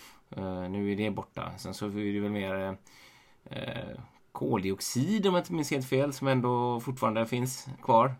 Eh, 0.65 0.71
nu 0.71 0.93
är 0.93 0.97
det 0.97 1.11
borta. 1.11 1.53
Sen 1.59 1.75
så 1.75 1.87
är 1.87 2.13
det 2.15 2.21
väl 2.21 2.31
mer 2.31 2.77
eh, 3.51 3.99
koldioxid 4.33 5.27
om 5.27 5.35
jag 5.35 5.41
inte 5.41 5.53
minns 5.53 5.71
helt 5.71 5.89
fel 5.89 6.13
som 6.13 6.29
ändå 6.29 6.81
fortfarande 6.81 7.27
finns 7.27 7.67
kvar. 7.83 8.15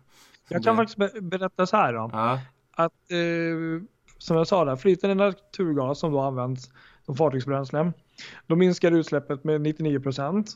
Jag 0.49 0.63
kan 0.63 0.75
det- 0.75 0.81
faktiskt 0.87 0.97
be- 1.13 1.21
berätta 1.21 1.65
så 1.65 1.77
här 1.77 1.93
då. 1.93 2.09
Ja. 2.13 2.39
att 2.75 3.11
eh, 3.11 3.83
som 4.17 4.37
jag 4.37 4.47
sa 4.47 4.65
där, 4.65 4.75
flytande 4.75 5.15
naturgas 5.15 5.99
som 5.99 6.11
då 6.11 6.19
används 6.19 6.69
som 7.05 7.15
fartygsbränsle, 7.15 7.91
då 8.47 8.55
minskar 8.55 8.91
utsläppet 8.91 9.43
med 9.43 9.61
99 9.61 9.99
procent. 9.99 10.51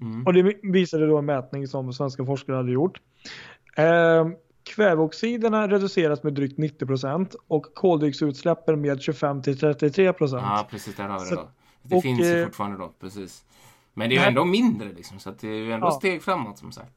Mm. 0.00 0.26
Och 0.26 0.32
det 0.32 0.54
visade 0.62 1.06
då 1.06 1.18
en 1.18 1.24
mätning 1.26 1.66
som 1.68 1.92
svenska 1.92 2.24
forskare 2.26 2.56
hade 2.56 2.72
gjort. 2.72 3.00
Eh, 3.76 4.28
kväveoxiderna 4.76 5.68
reduceras 5.68 6.22
med 6.22 6.32
drygt 6.34 6.58
90 6.58 6.86
procent 6.86 7.34
och 7.48 7.74
koldioxidutsläppen 7.74 8.80
med 8.80 9.02
25 9.02 9.42
till 9.42 9.58
33 9.58 10.12
procent. 10.12 10.42
ja, 10.42 10.66
precis 10.70 10.96
där 10.96 11.08
har 11.08 11.18
vi 11.24 11.30
det 11.30 11.36
då. 11.36 11.48
Det 11.82 11.96
och, 11.96 12.02
finns 12.02 12.20
ju 12.20 12.40
eh, 12.40 12.44
fortfarande 12.44 12.78
då, 12.78 12.92
precis. 13.00 13.44
Men 13.94 14.08
det 14.08 14.16
är 14.16 14.20
ju 14.20 14.26
ändå 14.26 14.44
mindre 14.44 14.88
liksom, 14.92 15.18
så 15.18 15.30
det 15.40 15.48
är 15.48 15.54
ju 15.54 15.72
ändå 15.72 15.86
Ja. 15.86 15.90
steg 15.90 16.22
framåt 16.22 16.58
som 16.58 16.72
sagt. 16.72 16.92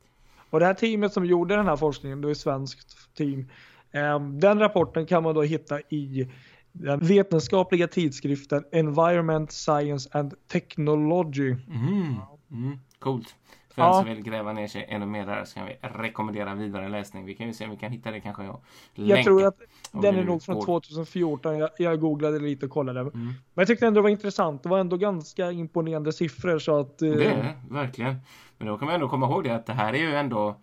Och 0.50 0.60
det 0.60 0.66
här 0.66 0.74
teamet 0.74 1.14
som 1.14 1.26
gjorde 1.26 1.56
den 1.56 1.66
här 1.68 1.76
forskningen, 1.76 2.22
det 2.22 2.28
är 2.28 2.32
ett 2.32 2.38
svenskt 2.38 3.16
team, 3.16 3.50
eh, 3.92 4.20
den 4.20 4.60
rapporten 4.60 5.06
kan 5.06 5.24
man 5.24 5.36
då 5.36 5.42
hitta 5.42 5.80
i 5.80 6.32
den 6.72 7.00
vetenskapliga 7.00 7.88
tidskriften 7.88 8.64
Environment, 8.72 9.52
Science 9.52 10.10
and 10.14 10.34
Technology. 10.48 11.56
Mm. 11.70 12.16
Mm. 12.52 12.80
Coolt. 13.00 13.36
För 13.70 13.82
Ja. 13.82 13.88
den 13.96 14.06
som 14.06 14.14
vill 14.16 14.24
gräva 14.24 14.54
ner 14.54 14.68
sig 14.68 14.86
ännu 14.90 15.06
mer 15.06 15.26
där 15.26 15.44
så 15.46 15.56
kan 15.56 15.66
vi 15.66 15.78
rekommendera 15.82 16.56
vidare 16.56 16.90
läsning. 16.90 17.26
Vi 17.26 17.34
kan 17.36 17.48
ju 17.48 17.54
se 17.54 17.66
om 17.66 17.72
vi 17.72 17.78
kan 17.78 17.92
hitta 17.92 18.12
det 18.12 18.20
kanske. 18.20 18.44
Jag, 18.44 18.60
Jag 18.94 19.24
tror 19.24 19.46
att 19.48 19.58
den 19.92 20.16
är 20.16 20.24
nog 20.24 20.44
från 20.44 20.56
går. 20.56 20.66
2014. 20.66 21.58
Jag, 21.58 21.70
jag 21.78 22.00
googlade 22.00 22.40
lite 22.40 22.66
och 22.66 22.72
kollade. 22.72 23.00
Mm. 23.00 23.12
Men 23.14 23.34
jag 23.54 23.68
tyckte 23.68 23.88
ändå 23.88 23.98
det 23.98 24.04
var 24.04 24.10
intressant. 24.10 24.64
Det 24.64 24.70
var 24.70 24.80
ändå 24.80 24.98
ganska 24.98 25.52
imponerande 25.52 26.14
siffror 26.14 26.60
så 26.60 26.80
att... 26.80 27.02
eh, 27.02 27.10
Det 27.12 27.26
är 27.26 27.38
det, 27.38 27.56
verkligen. 27.74 28.16
Men 28.58 28.68
då 28.68 28.78
kan 28.78 28.86
man 28.86 28.96
ändå 28.96 29.10
komma 29.10 29.26
ihåg 29.26 29.44
det 29.44 29.56
att 29.56 29.66
det 29.66 29.74
här 29.74 29.94
är 29.94 29.98
ju 29.98 30.16
ändå 30.16 30.56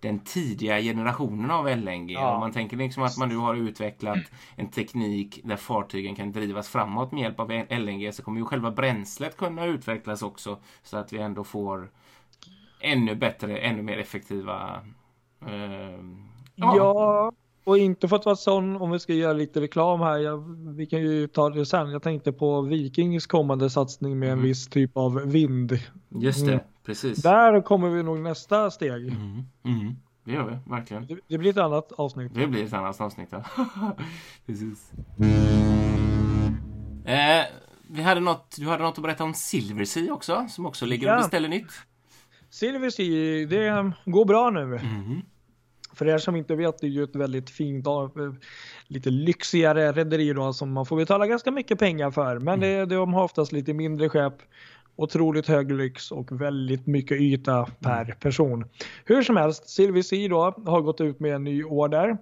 den 0.00 0.20
tidiga 0.20 0.80
generationen 0.80 1.50
av 1.50 1.68
LNG. 1.68 2.12
Ja. 2.12 2.34
Och 2.34 2.40
man 2.40 2.52
tänker 2.52 2.76
liksom 2.76 3.02
att 3.02 3.18
man 3.18 3.28
nu 3.28 3.36
har 3.36 3.54
utvecklat 3.54 4.18
en 4.56 4.70
teknik 4.70 5.40
där 5.44 5.56
fartygen 5.56 6.14
kan 6.14 6.32
drivas 6.32 6.68
framåt 6.68 7.12
med 7.12 7.22
hjälp 7.22 7.40
av 7.40 7.50
LNG 7.70 8.12
så 8.12 8.22
kommer 8.22 8.38
ju 8.38 8.44
själva 8.44 8.70
bränslet 8.70 9.36
kunna 9.36 9.64
utvecklas 9.64 10.22
också 10.22 10.58
så 10.82 10.96
att 10.96 11.12
vi 11.12 11.18
ändå 11.18 11.44
får 11.44 11.90
ännu 12.80 13.14
bättre, 13.14 13.58
ännu 13.58 13.82
mer 13.82 13.98
effektiva 13.98 14.80
eh, 15.46 16.04
ja. 16.54 17.32
Och 17.64 17.78
inte 17.78 18.08
för 18.08 18.16
att 18.16 18.24
vara 18.24 18.36
sån 18.36 18.76
om 18.76 18.90
vi 18.90 18.98
ska 18.98 19.14
göra 19.14 19.32
lite 19.32 19.60
reklam 19.60 20.00
här. 20.00 20.18
Jag, 20.18 20.38
vi 20.76 20.86
kan 20.86 21.00
ju 21.00 21.26
ta 21.28 21.50
det 21.50 21.66
sen. 21.66 21.90
Jag 21.90 22.02
tänkte 22.02 22.32
på 22.32 22.60
Vikings 22.62 23.26
kommande 23.26 23.70
satsning 23.70 24.18
med 24.18 24.26
en 24.28 24.32
Mm. 24.32 24.44
viss 24.44 24.68
typ 24.68 24.96
av 24.96 25.14
vind. 25.14 25.78
Just 26.08 26.46
det, 26.46 26.52
Mm. 26.52 26.64
precis. 26.86 27.22
Där 27.22 27.60
kommer 27.62 27.88
vi 27.90 28.02
nog 28.02 28.18
nästa 28.20 28.70
steg. 28.70 28.90
Mm, 29.08 29.42
mm, 29.64 29.94
det 30.24 30.32
gör 30.32 30.44
vi, 30.64 30.70
verkligen. 30.70 31.06
Det, 31.06 31.16
det 31.28 31.38
blir 31.38 31.50
ett 31.50 31.56
annat 31.58 31.92
avsnitt. 31.92 32.34
Det 32.34 32.46
blir 32.46 32.64
ett 32.64 32.72
annat 32.72 33.00
avsnitt, 33.00 33.28
ja. 33.30 33.44
Precis. 34.46 34.92
Eh, 37.04 37.44
vi 37.88 38.02
hade 38.02 38.20
något, 38.20 38.56
du 38.58 38.66
hade 38.68 38.82
något 38.82 38.98
att 38.98 39.02
berätta 39.02 39.24
om 39.24 39.34
Silversea 39.34 40.12
också, 40.14 40.46
som 40.48 40.66
också 40.66 40.86
ligger 40.86 41.06
Ja. 41.08 41.16
beställer 41.16 41.48
nytt. 41.48 41.72
Silver 42.50 42.90
Sea, 42.90 43.46
det 43.46 43.92
går 44.10 44.24
bra 44.24 44.50
nu. 44.50 44.64
Mhm. 44.66 45.22
För 45.94 46.08
er 46.08 46.18
som 46.18 46.36
inte 46.36 46.54
vet, 46.54 46.78
det 46.78 46.86
är 46.86 46.90
ju 46.90 47.04
ett 47.04 47.16
väldigt 47.16 47.50
fint, 47.50 47.86
av- 47.86 48.36
lite 48.86 49.10
lyxigare 49.10 49.92
rederi 49.92 50.32
då 50.32 50.52
som 50.52 50.72
man 50.72 50.86
får 50.86 50.96
betala 50.96 51.26
ganska 51.26 51.50
mycket 51.50 51.78
pengar 51.78 52.10
för. 52.10 52.38
Men 52.38 52.60
det, 52.60 52.84
de 52.84 53.14
har 53.14 53.24
oftast 53.24 53.52
lite 53.52 53.72
mindre 53.74 54.08
skepp, 54.08 54.42
otroligt 55.02 55.46
hög 55.46 55.72
lyx 55.72 56.10
och 56.12 56.40
väldigt 56.40 56.86
mycket 56.86 57.20
yta 57.20 57.66
per 57.78 58.04
person. 58.20 58.64
Hur 59.04 59.22
som 59.22 59.36
helst, 59.36 59.68
Silver 59.68 60.02
Sea 60.02 60.28
då 60.28 60.70
har 60.70 60.80
gått 60.80 61.00
ut 61.00 61.20
med 61.20 61.34
en 61.34 61.44
ny 61.44 61.64
order 61.64 62.18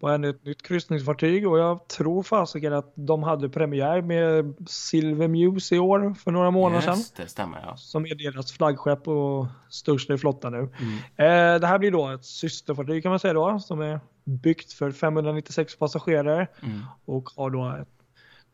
på 0.00 0.08
en, 0.08 0.24
ett 0.24 0.44
nytt 0.44 0.62
kryssningsfartyg 0.62 1.48
och 1.48 1.58
jag 1.58 1.88
tror 1.88 2.22
fasiken 2.22 2.72
att 2.72 2.92
de 2.94 3.22
hade 3.22 3.48
premiär 3.48 4.02
med 4.02 4.54
Silver 4.68 5.28
Muse 5.28 5.74
i 5.74 5.78
år 5.78 6.14
för 6.14 6.30
några 6.30 6.50
månader 6.50 6.80
sedan 6.80 6.96
Yes, 6.96 7.10
det 7.10 7.26
stämmer, 7.26 7.60
ja. 7.66 7.76
som 7.76 8.06
är 8.06 8.14
deras 8.14 8.52
flaggskepp 8.52 9.08
och 9.08 9.46
största 9.70 10.14
i 10.14 10.18
flottan 10.18 10.52
nu. 10.52 10.58
Mm. 10.58 11.54
Eh, 11.54 11.60
det 11.60 11.66
här 11.66 11.78
blir 11.78 11.90
då 11.90 12.08
ett 12.08 12.24
systerfartyg 12.24 13.02
kan 13.02 13.10
man 13.10 13.18
säga 13.18 13.34
då 13.34 13.58
som 13.58 13.80
är 13.80 14.00
byggt 14.24 14.72
för 14.72 14.90
596 14.90 15.78
passagerare 15.78 16.46
Mm. 16.62 16.80
och 17.04 17.30
har 17.36 17.50
då 17.50 17.76
ett 17.82 17.88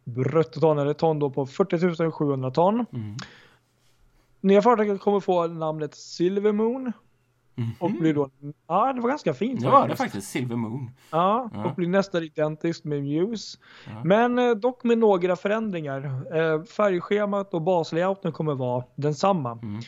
bruttoton 0.04 0.78
eller 0.78 0.92
ton 0.94 1.18
då 1.18 1.30
på 1.30 1.46
40 1.46 2.10
700 2.10 2.50
ton. 2.50 2.86
Mm. 2.92 3.16
Nya 4.46 4.62
fartyget 4.62 5.00
kommer 5.00 5.20
få 5.20 5.46
namnet 5.46 5.94
Silver 5.94 6.52
Moon 6.52 6.92
Mhm. 7.58 7.70
och 7.80 7.90
blir 7.90 8.14
då, 8.14 8.30
ja 8.68 8.92
det 8.92 9.00
var 9.00 9.08
ganska 9.08 9.34
fint 9.34 9.60
Det 9.60 9.68
var 9.70 9.88
det 9.88 9.96
faktiskt, 9.96 10.30
Silver 10.30 10.56
Moon. 10.56 10.90
Ja, 11.10 11.50
Ja. 11.54 11.64
och 11.64 11.74
blir 11.74 11.88
nästan 11.88 12.22
identiskt 12.22 12.84
med 12.84 13.02
Muse. 13.04 13.58
Ja. 13.86 14.04
Men 14.04 14.38
eh, 14.38 14.50
dock 14.50 14.84
med 14.84 14.98
några 14.98 15.36
förändringar. 15.36 16.04
Eh, 16.36 16.62
färgschemat 16.62 17.54
och 17.54 17.62
baslayouten 17.62 18.32
kommer 18.32 18.54
vara 18.54 18.84
densamma. 18.96 19.52
Mm. 19.62 19.80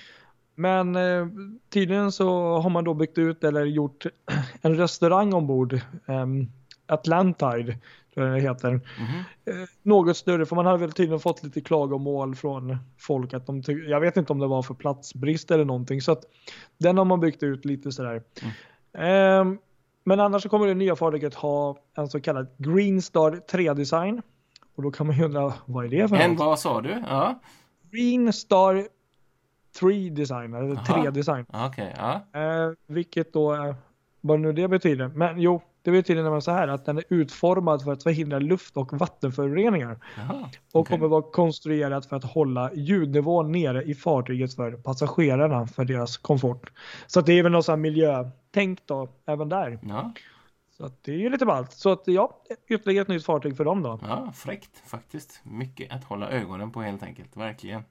Men 0.55 0.97
eh, 0.97 1.27
tydligen 1.73 2.13
så 2.13 2.59
har 2.59 2.71
man 2.71 2.85
då 2.85 2.95
byggt 2.95 3.19
ut 3.19 3.45
eller 3.45 3.65
gjort 3.65 4.07
en 4.63 4.77
restaurang 4.77 5.33
ombord. 5.35 5.81
Um, 6.07 6.51
Atlantide 6.89 7.79
tror 8.15 8.27
jag 8.27 8.37
det 8.37 8.41
heter. 8.41 8.71
Mhm. 8.71 8.81
Eh, 9.45 9.69
något 9.83 10.17
större 10.17 10.47
för 10.47 10.57
man 10.57 10.67
hade 10.67 10.79
väl 10.79 10.93
tydligen 10.93 11.21
fått 11.21 11.43
lite 11.43 11.61
klagomål 11.61 12.35
från 12.35 12.77
folk 12.99 13.35
att 13.35 13.47
de 13.47 13.63
jag 13.89 14.01
vet 14.01 14.17
inte 14.17 14.33
om 14.33 14.39
det 14.39 14.47
var 14.47 14.63
för 14.63 14.75
platsbrist 14.75 15.51
eller 15.51 15.65
någonting 15.65 16.01
så 16.01 16.13
att 16.13 16.25
den 16.79 16.99
har 16.99 17.05
man 17.05 17.21
byggt 17.21 17.43
ut 17.43 17.65
lite 17.65 17.93
sådär. 17.93 18.23
Ehm, 18.99 19.59
men 20.05 20.21
annars 20.21 20.43
så 20.43 20.49
kommer 20.49 20.67
det 20.67 20.75
nya 20.75 20.97
fartyget 20.97 21.35
ha 21.35 21.77
en 21.97 22.09
så 22.09 22.21
kallad 22.21 22.47
Green 22.59 23.03
Star 23.03 23.31
3-design. 23.53 24.23
Och 24.77 24.83
då 24.83 24.91
kan 24.91 25.07
man 25.07 25.17
ju 25.17 25.25
undra 25.25 25.53
vad 25.67 25.85
är 25.85 25.89
det 25.89 26.09
för 26.09 26.17
En 26.17 26.31
något? 26.31 26.39
vad 26.41 26.59
sa 26.59 26.81
du? 26.81 27.05
Ja, 27.09 27.41
Green 27.91 28.33
Star 28.33 28.87
3-design 29.81 30.55
eller 30.55 30.75
Aha. 30.77 30.85
3-design. 31.05 31.47
Ja, 31.53 31.67
okej. 31.67 31.95
Ja. 31.97 32.41
Eh, 32.41 32.73
vilket 32.87 33.33
då, 33.33 33.75
vad 34.21 34.41
nu 34.41 34.53
det 34.53 34.69
betyder. 34.69 35.09
Men 35.09 35.41
jo, 35.41 35.63
det 35.89 35.93
betyder 35.93 36.23
nämligen 36.23 36.43
så 36.43 36.51
här 36.51 36.69
att 36.69 36.85
den 36.85 36.99
är 36.99 37.05
utformad 37.09 37.83
för 37.85 37.93
att 37.93 38.03
förhindra 38.03 38.39
luft 38.39 38.77
och 38.77 38.93
vattenföroreningar. 39.01 39.99
Jaha. 40.17 40.49
Och 40.73 40.81
okej. 40.81 40.97
kommer 40.97 41.09
vara 41.09 41.23
konstruerad 41.23 42.05
för 42.05 42.17
att 42.17 42.25
hålla 42.25 42.71
ljudnivån 42.75 43.53
nere 43.53 43.83
i 43.83 43.95
fartyget 43.95 44.55
för 44.55 44.73
passagerarna 44.73 45.67
för 45.67 45.85
deras 45.85 46.17
komfort. 46.17 46.73
Så 47.07 47.21
att 47.21 47.27
det 47.27 47.33
är 47.39 47.43
väl 47.43 47.53
något 47.53 47.65
sånt 47.65 47.81
miljötänk 47.81 48.79
då 48.87 49.09
även 49.27 49.49
där. 49.49 49.79
Ja, 49.83 50.13
Så 50.77 50.85
att 50.85 51.05
det 51.05 51.13
är 51.13 51.19
ju 51.19 51.31
lite 51.31 51.47
ballt. 51.47 51.73
Så 51.73 51.93
att 51.93 52.03
ja, 52.07 52.43
ytterligare 52.69 53.03
ett 53.03 53.09
nytt 53.09 53.25
fartyg 53.25 53.57
för 53.57 53.65
dem 53.65 53.83
då. 53.83 53.99
ja, 54.03 54.33
fräckt 54.35 54.83
faktiskt. 54.91 55.41
Mycket 55.45 55.93
att 55.93 56.05
hålla 56.05 56.29
ögonen 56.31 56.71
på 56.71 56.83
helt 56.83 57.03
enkelt, 57.03 57.37
verkligen. 57.37 57.83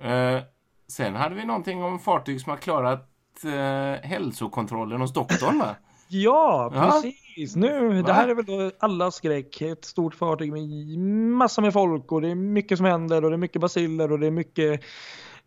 Eh, 0.00 0.42
sen 0.88 1.14
hade 1.14 1.34
vi 1.34 1.44
någonting 1.44 1.82
om 1.82 1.98
fartyg 1.98 2.40
som 2.40 2.50
har 2.50 2.56
klarat 2.56 3.08
eh, 3.44 4.08
hälsokontrollen 4.08 5.00
hos 5.00 5.12
doktorn 5.12 5.58
va? 5.58 5.76
Ja, 6.10 6.70
Ja. 6.74 7.00
precis. 7.02 7.56
Nu, 7.56 8.02
det 8.02 8.12
här 8.12 8.28
är 8.28 8.34
väl 8.34 8.44
då 8.44 8.70
alla 8.80 9.10
skräck. 9.10 9.60
Ett 9.62 9.84
stort 9.84 10.14
fartyg 10.14 10.52
med 10.52 10.68
massor 11.36 11.62
med 11.62 11.72
folk 11.72 12.12
och 12.12 12.20
det 12.20 12.28
är 12.28 12.34
mycket 12.34 12.78
som 12.78 12.86
händer 12.86 13.24
och 13.24 13.30
det 13.30 13.36
är 13.36 13.38
mycket 13.38 13.60
basiller 13.60 14.12
och 14.12 14.18
det 14.18 14.26
är 14.26 14.30
mycket 14.30 14.80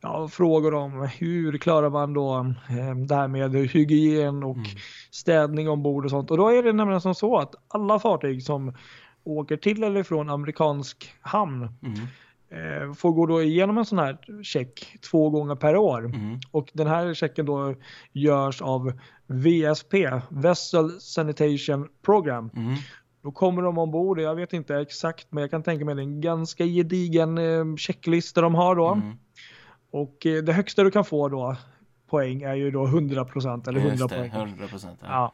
ja, 0.01 0.27
frågor 0.27 0.73
om 0.73 1.09
hur 1.17 1.57
klarar 1.57 1.89
man 1.89 2.13
då 2.13 2.35
eh, 2.69 2.95
det 3.07 3.15
här 3.15 3.27
med 3.27 3.55
hygien 3.55 4.43
och 4.43 4.55
Mm. 4.57 4.67
städning 5.11 5.69
ombord 5.69 6.05
och 6.05 6.11
sånt. 6.11 6.31
Och 6.31 6.37
då 6.37 6.49
är 6.49 6.63
det 6.63 6.73
nämligen 6.73 7.01
som 7.01 7.15
så 7.15 7.37
att 7.37 7.55
alla 7.67 7.99
fartyg 7.99 8.43
som 8.43 8.73
åker 9.23 9.57
till 9.57 9.83
eller 9.83 10.03
från 10.03 10.29
amerikansk 10.29 11.13
hamn 11.21 11.69
Mm. 11.83 11.99
Eh, 12.51 12.93
får 12.93 13.11
gå 13.11 13.25
då 13.25 13.41
igenom 13.41 13.77
en 13.77 13.85
sån 13.85 13.99
här 13.99 14.43
check 14.43 14.97
två 15.11 15.29
gånger 15.29 15.55
per 15.55 15.77
år. 15.77 16.05
Mm. 16.05 16.39
Och 16.51 16.69
den 16.73 16.87
här 16.87 17.13
checken 17.13 17.45
då 17.45 17.75
görs 18.13 18.61
av 18.61 18.93
VSP, 19.27 20.09
Vessel 20.29 21.01
Sanitation 21.01 21.87
Program. 22.01 22.49
Mm. 22.55 22.75
Då 23.23 23.31
kommer 23.31 23.61
de 23.61 23.77
ombord, 23.77 24.19
jag 24.19 24.35
vet 24.35 24.53
inte 24.53 24.75
exakt 24.75 25.27
men 25.29 25.41
jag 25.41 25.51
kan 25.51 25.63
tänka 25.63 25.85
mig 25.85 25.95
det 25.95 26.01
är 26.01 26.03
en 26.03 26.21
ganska 26.21 26.65
gedigen 26.65 27.37
eh, 27.37 27.75
checklista 27.75 28.41
de 28.41 28.55
har 28.55 28.75
då. 28.75 28.87
Mm. 28.87 29.17
Och 29.91 30.25
eh, 30.25 30.43
det 30.43 30.53
högsta 30.53 30.83
du 30.83 30.91
kan 30.91 31.05
få 31.05 31.29
då 31.29 31.55
poäng 32.11 32.41
är 32.41 32.55
ju 32.55 32.71
då 32.71 32.85
100% 32.85 33.69
eller 33.69 33.79
100 33.79 33.95
Just 33.95 34.09
det, 34.09 34.15
poäng. 34.15 34.31
100 34.31 34.67
procent. 34.67 34.99
Ja. 35.01 35.07
Ja. 35.09 35.33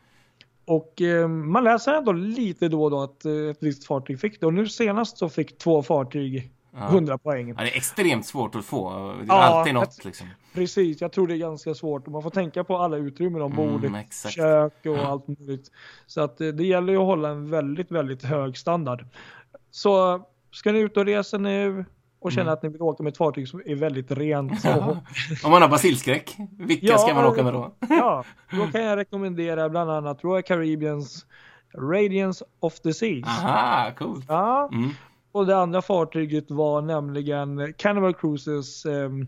Och 0.65 1.01
eh, 1.01 1.27
man 1.27 1.63
läser 1.63 1.93
ändå 1.93 2.11
lite 2.11 2.67
då 2.67 2.83
och 2.83 2.91
då 2.91 3.01
att 3.01 3.25
eh, 3.25 3.33
ett 3.33 3.57
visst 3.63 3.87
fartyg 3.87 4.19
fick 4.19 4.39
det. 4.39 4.45
Och 4.45 4.53
nu 4.53 4.67
senast 4.67 5.17
så 5.17 5.29
fick 5.29 5.57
två 5.57 5.83
fartyg. 5.83 6.51
100 6.77 7.17
poäng. 7.17 7.47
Ja, 7.49 7.55
det 7.63 7.71
är 7.73 7.77
extremt 7.77 8.25
svårt 8.25 8.55
att 8.55 8.65
få. 8.65 8.89
Det 9.17 9.23
är 9.23 9.27
Ja, 9.27 9.33
alltid 9.43 9.73
något 9.73 9.87
ett- 9.99 10.05
liksom. 10.05 10.27
Precis, 10.53 11.01
jag 11.01 11.11
tror 11.11 11.27
det 11.27 11.33
är 11.35 11.37
ganska 11.37 11.73
svårt. 11.73 12.07
Man 12.07 12.23
får 12.23 12.29
tänka 12.29 12.63
på 12.63 12.77
alla 12.77 12.97
utrymmen 12.97 13.41
ombord, 13.41 13.83
Mm, 13.85 13.95
exakt. 13.95 14.35
kök 14.35 14.73
och 14.85 14.85
Ja. 14.97 15.07
allt 15.07 15.27
möjligt. 15.27 15.71
Så 16.07 16.21
att 16.21 16.41
eh, 16.41 16.47
det 16.47 16.63
gäller 16.65 16.93
ju 16.93 16.99
att 16.99 17.05
hålla 17.05 17.29
en 17.29 17.49
väldigt, 17.49 17.91
väldigt 17.91 18.23
hög 18.23 18.57
standard. 18.57 19.05
Så 19.71 20.21
ska 20.51 20.71
ni 20.71 20.79
ut 20.79 20.97
och 20.97 21.05
resa 21.05 21.37
nu 21.37 21.85
och 22.19 22.31
känna 22.31 22.41
Mm. 22.43 22.53
att 22.53 22.63
ni 22.63 22.69
vill 22.69 22.81
åka 22.81 23.03
med 23.03 23.11
ett 23.11 23.17
fartyg 23.17 23.47
som 23.47 23.61
är 23.65 23.75
väldigt 23.75 24.11
rent. 24.11 24.61
Så, 24.61 24.97
Om 25.43 25.51
man 25.51 25.61
har 25.61 25.69
basilskräck, 25.69 26.37
vilka 26.57 26.85
Ja, 26.85 26.97
ska 26.97 27.13
man 27.13 27.25
åka 27.25 27.43
med 27.43 27.53
då? 27.53 27.71
ja, 27.89 28.23
då 28.51 28.67
kan 28.67 28.83
jag 28.83 28.97
rekommendera 28.97 29.69
bland 29.69 29.91
annat 29.91 30.23
Royal 30.23 30.43
Caribbeans 30.43 31.25
Radiance 31.77 32.45
of 32.59 32.79
the 32.79 32.93
Seas. 32.93 33.27
Aha, 33.27 33.91
coolt. 33.97 34.25
Ja, 34.27 34.69
Mm. 34.73 34.89
Och 35.37 35.45
det 35.45 35.57
andra 35.57 35.81
fartyget 35.81 36.51
var 36.51 36.81
nämligen 36.81 37.73
Carnival 37.77 38.13
Cruises 38.13 38.85
ehm, 38.85 39.27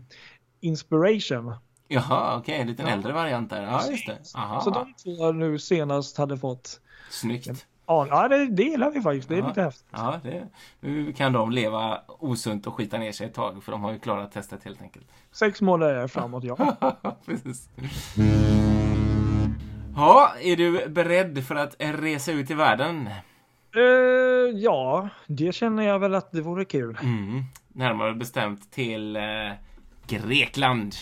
Inspiration. 0.60 1.54
Jaha, 1.88 2.36
okej, 2.38 2.54
en 2.60 2.66
liten 2.66 2.86
Ja. 2.86 2.92
äldre 2.92 3.12
variant 3.12 3.50
där. 3.50 3.62
Ja, 3.62 3.82
just 3.90 4.06
det. 4.06 4.18
Aha. 4.34 4.60
Så 4.60 4.70
de 4.70 4.94
två 4.94 5.32
nu 5.32 5.58
senast 5.58 6.16
hade 6.18 6.36
fått 6.38 6.80
Snyggt. 7.10 7.66
Ja, 7.86 8.06
ja 8.10 8.28
det, 8.28 8.46
det 8.50 8.62
gillar 8.62 8.90
vi 8.90 9.00
faktiskt. 9.00 9.28
Det 9.28 9.34
är 9.34 9.38
Ja. 9.38 9.48
lite 9.48 9.62
häftigt. 9.62 9.88
Ja, 9.90 10.20
det, 10.22 10.46
nu 10.80 11.12
kan 11.12 11.32
de 11.32 11.50
leva 11.50 12.00
osunt 12.08 12.66
och 12.66 12.74
skita 12.74 12.98
ner 12.98 13.12
sig 13.12 13.26
ett 13.26 13.34
tag, 13.34 13.62
för 13.64 13.72
de 13.72 13.82
har 13.82 13.92
ju 13.92 13.98
klarat 13.98 14.32
testet 14.32 14.64
helt 14.64 14.82
enkelt. 14.82 15.06
Sex 15.32 15.60
månader 15.60 16.06
framåt, 16.08 16.44
ja. 16.44 16.56
Precis. 17.26 17.68
Ja, 19.96 20.32
är 20.40 20.56
du 20.56 20.88
beredd 20.88 21.44
för 21.46 21.54
att 21.54 21.74
resa 21.78 22.32
ut 22.32 22.50
i 22.50 22.54
världen? 22.54 23.10
Eh, 23.76 23.82
ja, 24.60 25.08
det 25.26 25.52
känner 25.54 25.82
jag 25.82 25.98
väl 25.98 26.14
att 26.14 26.32
det 26.32 26.40
vore 26.42 26.64
kul. 26.64 26.98
Mm. 27.02 27.42
Närmare 27.68 28.14
bestämt 28.14 28.70
till 28.72 29.16
eh, 29.16 29.22
Grekland. 30.08 30.94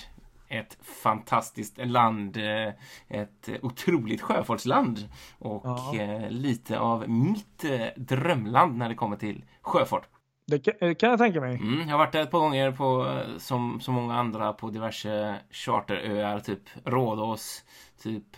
Ett 0.48 0.78
fantastiskt 1.02 1.78
land. 1.86 2.36
Eh, 2.36 2.72
ett 3.08 3.48
otroligt 3.62 4.22
sjöfartsland. 4.22 5.08
Och 5.38 5.62
Ja. 5.64 5.94
eh, 5.96 6.30
lite 6.30 6.78
av 6.78 7.08
mitt 7.10 7.64
eh, 7.64 7.86
drömland 7.96 8.76
när 8.76 8.88
det 8.88 8.94
kommer 8.94 9.16
till 9.16 9.44
sjöfart. 9.62 10.08
Det 10.46 10.58
kan, 10.58 10.74
eh, 10.88 10.94
kan 10.94 11.10
jag 11.10 11.18
tänka 11.18 11.40
mig. 11.40 11.54
Mm, 11.56 11.80
jag 11.80 11.88
har 11.88 11.98
varit 11.98 12.12
där 12.12 12.22
ett 12.22 12.30
par 12.30 12.38
gånger 12.38 12.72
på, 12.72 13.18
som 13.38 13.80
så 13.80 13.92
många 13.92 14.14
andra 14.18 14.52
på 14.52 14.70
diverse 14.70 15.36
charteröar. 15.50 16.40
Typ 16.40 16.62
Rhodos, 16.84 17.64
typ 18.02 18.36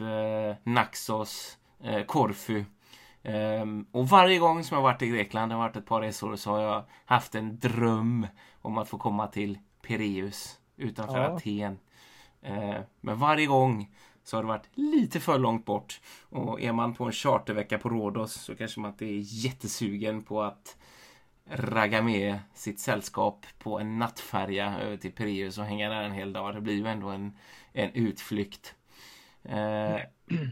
Naxos, 0.65 1.59
Korfu. 2.07 2.65
Ehm, 3.23 3.87
och 3.93 4.09
varje 4.09 4.39
gång 4.39 4.65
som 4.65 4.75
jag 4.75 4.83
varit 4.83 5.03
i 5.03 5.09
Grekland, 5.09 5.51
det 5.51 5.55
har 5.55 5.63
varit 5.63 5.77
ett 5.77 5.87
par 5.87 6.01
resor, 6.01 6.37
så 6.37 6.51
har 6.51 6.61
jag 6.61 6.85
haft 7.05 7.35
en 7.35 7.59
dröm 7.59 8.27
om 8.63 8.79
att 8.79 8.89
få 8.89 8.99
komma 8.99 9.27
till 9.27 9.59
Pireus 9.83 10.59
utanför 10.77 11.19
Ja. 11.19 11.37
Aten. 11.37 11.79
Eh, 12.43 12.81
men 13.01 13.19
varje 13.19 13.47
gång 13.47 13.91
så 14.25 14.37
har 14.37 14.43
det 14.43 14.49
varit 14.49 14.69
lite 14.75 15.21
för 15.21 15.39
långt 15.39 15.65
bort. 15.65 16.01
Och 16.29 16.61
är 16.61 16.73
man 16.73 16.95
på 16.95 17.05
en 17.05 17.13
chartervecka 17.13 17.79
på 17.79 17.89
Rhodos 17.89 18.33
så 18.33 18.57
kanske 18.57 18.81
man 18.81 18.91
inte 18.91 19.05
är 19.05 19.21
jättesugen 19.23 20.23
på 20.23 20.43
att 20.43 20.77
ragga 21.51 22.03
med 22.03 22.39
sitt 22.55 22.81
sällskap 22.81 23.47
på 23.59 23.81
en 23.81 23.99
nattfärja 23.99 24.79
över 24.79 24.97
till 24.97 25.13
Pireus 25.13 25.59
och 25.59 25.65
hänga 25.65 25.89
där 25.89 26.03
en 26.03 26.13
hel 26.13 26.33
dag. 26.33 26.55
Det 26.55 26.61
blir 26.61 26.75
ju 26.75 26.87
ändå 26.87 27.09
en, 27.09 27.37
en 27.73 27.91
utflykt. 27.91 28.75
Eh, 29.45 30.01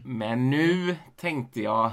men 0.03 0.49
nu 0.49 0.95
tänkte 1.15 1.61
jag, 1.61 1.91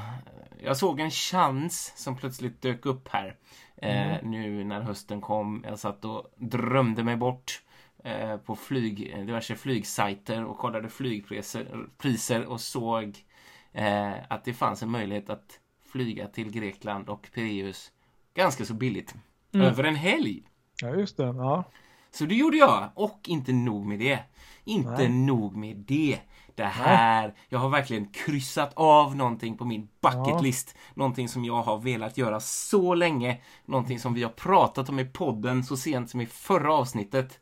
jag 0.59 0.77
såg 0.77 1.01
en 1.01 1.10
chans 1.10 1.93
som 1.97 2.16
plötsligt 2.16 2.62
dök 2.62 2.86
upp 2.86 3.09
här. 3.09 3.36
Eh, 3.77 4.16
Nu 4.23 4.64
när 4.64 4.81
hösten 4.81 5.20
kom. 5.20 5.64
Jag 5.68 5.78
satt 5.78 6.05
och 6.05 6.27
drömde 6.36 7.05
mig 7.05 7.16
bort 7.16 7.62
eh, 8.05 8.36
på 8.36 8.56
flyg, 8.56 9.16
diverse 9.27 9.56
flygsajter 9.56 10.44
och 10.44 10.59
kollade 10.59 10.89
flygpriser 10.89 11.86
priser 11.98 12.44
och 12.47 12.60
såg 12.60 13.24
eh, 13.73 14.12
att 14.28 14.44
det 14.44 14.52
fanns 14.55 14.82
en 14.82 14.90
möjlighet 14.90 15.31
att 15.31 15.60
flyga 15.93 16.27
till 16.28 16.51
Grekland 16.51 17.09
och 17.09 17.28
Pireus 17.35 17.93
ganska 18.35 18.64
så 18.64 18.74
billigt. 18.74 19.14
Mm. 19.55 19.66
Över 19.66 19.85
en 19.85 19.97
helg. 19.97 20.43
Ja, 20.82 20.94
just 20.94 21.16
det. 21.16 21.24
Ja. 21.24 21.64
Så 22.10 22.24
det 22.24 22.35
gjorde 22.35 22.56
jag. 22.56 22.90
Och 22.94 23.20
inte 23.27 23.52
nog 23.52 23.86
med 23.86 23.98
det. 23.98 24.18
Inte 24.64 24.90
Nej. 24.98 25.09
nog 25.09 25.56
med 25.56 25.77
det. 25.77 26.18
Det 26.57 26.65
här, 26.65 27.35
jag 27.49 27.59
har 27.59 27.69
verkligen 27.69 28.07
kryssat 28.07 28.73
av 28.77 29.16
någonting 29.16 29.57
på 29.57 29.65
min 29.65 29.89
bucket 30.01 30.66
Ja. 30.74 30.81
Någonting 30.95 31.28
som 31.28 31.45
jag 31.45 31.62
har 31.62 31.78
velat 31.78 32.19
göra 32.19 32.41
så 32.41 32.95
länge. 32.95 33.41
Någonting 33.65 33.99
som 33.99 34.15
vi 34.15 34.23
har 34.23 34.31
pratat 34.31 34.89
om 34.89 34.99
i 34.99 35.05
podden 35.05 35.65
så 35.65 35.77
sent 35.77 36.11
som 36.11 36.20
i 36.20 36.27
förra 36.27 36.74
avsnittet. 36.74 37.41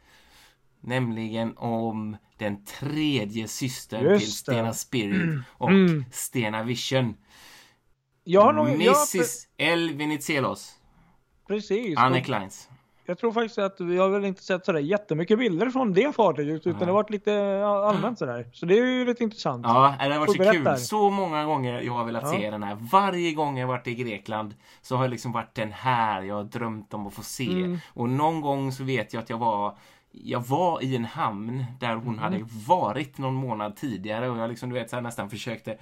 Nämligen 0.81 1.57
om 1.57 2.17
den 2.39 2.65
tredje 2.65 3.49
systern 3.49 4.03
Just 4.05 4.21
till 4.21 4.55
det. 4.55 4.61
Stena 4.61 4.73
Spirit 4.73 5.45
och 5.51 5.71
Mm. 5.71 6.05
Stena 6.13 6.63
Vision. 6.63 7.17
Jag 8.25 8.41
har 8.41 8.53
nog... 8.53 8.69
Mrs. 8.69 9.47
L. 9.57 9.91
Venizelos. 9.95 10.75
precis. 11.49 11.99
Anne 11.99 12.21
Kleins. 12.21 12.69
Jag 13.07 13.19
tror 13.19 13.33
faktiskt 13.33 13.59
att 13.59 13.81
vi 13.81 13.99
har 13.99 14.09
väl 14.09 14.25
inte 14.25 14.43
sett 14.43 14.65
sådär 14.65 14.81
jättemycket 14.81 15.39
bilder 15.39 15.71
från 15.71 15.93
det 15.93 16.15
fartyget 16.15 16.67
utan 16.67 16.81
det 16.81 16.87
har 16.87 16.93
varit 16.93 17.11
lite 17.11 17.65
allmänt 17.67 18.19
sådär. 18.19 18.47
Så 18.53 18.67
det 18.67 18.79
är 18.79 18.87
ju 18.87 19.05
lite 19.05 19.23
intressant. 19.25 19.67
Ja, 19.67 19.95
det 20.01 20.13
har 20.13 20.19
varit 20.21 20.37
så 20.37 20.53
kul. 20.53 20.77
Så 20.79 21.11
många 21.11 21.45
gånger 21.45 21.81
jag 21.81 21.93
har 21.93 22.05
velat 22.05 22.23
Ja. 22.23 22.33
se 22.33 22.51
den 22.51 22.63
här. 22.63 22.77
Varje 22.93 23.33
gång 23.33 23.59
jag 23.59 23.67
varit 23.67 23.87
i 23.87 23.95
Grekland 23.95 24.55
så 24.83 24.97
har 24.97 25.05
jag 25.05 25.11
liksom 25.11 25.33
varit 25.33 25.55
den 25.55 25.73
här 25.73 26.23
jag 26.23 26.35
har 26.35 26.45
drömt 26.45 26.95
om 26.95 27.07
att 27.07 27.15
få 27.15 27.23
se. 27.23 27.51
Mm. 27.53 27.79
Och 27.95 28.09
någon 28.09 28.41
gång 28.41 28.73
så 28.73 28.85
vet 28.85 29.13
jag 29.13 29.23
att 29.23 29.31
jag 29.31 29.39
var 29.39 29.77
jag 30.17 30.41
var 30.41 30.83
i 30.83 30.97
en 30.97 31.05
hamn 31.05 31.65
där 31.81 31.95
hon 31.95 32.19
hade 32.19 32.41
varit 32.67 33.19
någon 33.19 33.35
månad 33.35 33.77
tidigare 33.77 34.31
och 34.31 34.39
jag 34.39 34.51
liksom 34.51 34.69
du 34.69 34.75
vet 34.75 34.91
så 34.91 35.01
nästan 35.01 35.31
försökte 35.31 35.79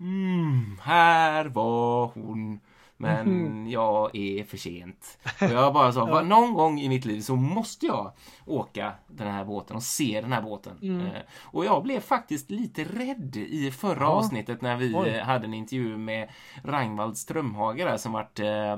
mm, 0.00 0.78
här 0.82 1.44
var 1.44 2.10
hon 2.14 2.60
men 2.96 3.28
Mhm. 3.44 3.70
jag 3.70 4.16
är 4.16 4.44
för 4.44 4.56
sent. 4.56 5.18
Och 5.40 5.50
jag 5.50 5.74
bara 5.74 5.92
sa, 5.92 6.06
"Va, 6.10 6.22
någon 6.22 6.54
gång 6.54 6.80
i 6.80 6.88
mitt 6.88 7.04
liv 7.04 7.20
så 7.20 7.36
måste 7.36 7.86
jag 7.86 8.12
åka 8.46 8.92
den 9.06 9.32
här 9.32 9.44
båten 9.44 9.76
och 9.76 9.82
se 9.82 10.20
den 10.20 10.32
här 10.32 10.42
båten. 10.42 10.78
Mm. 10.82 11.06
Eh, 11.06 11.12
och 11.42 11.64
jag 11.64 11.82
blev 11.82 12.00
faktiskt 12.00 12.50
lite 12.50 12.84
rädd 12.84 13.36
i 13.36 13.70
förra 13.70 14.00
Ja. 14.00 14.06
avsnittet 14.06 14.62
när 14.62 14.76
vi 14.76 14.94
Oj. 14.94 15.18
hade 15.18 15.44
en 15.46 15.54
intervju 15.54 15.96
med 15.96 16.28
Ragnvald 16.64 17.16
Strömhager 17.18 17.86
där 17.86 17.96
som 17.96 18.12
varit 18.12 18.40
eh, 18.40 18.72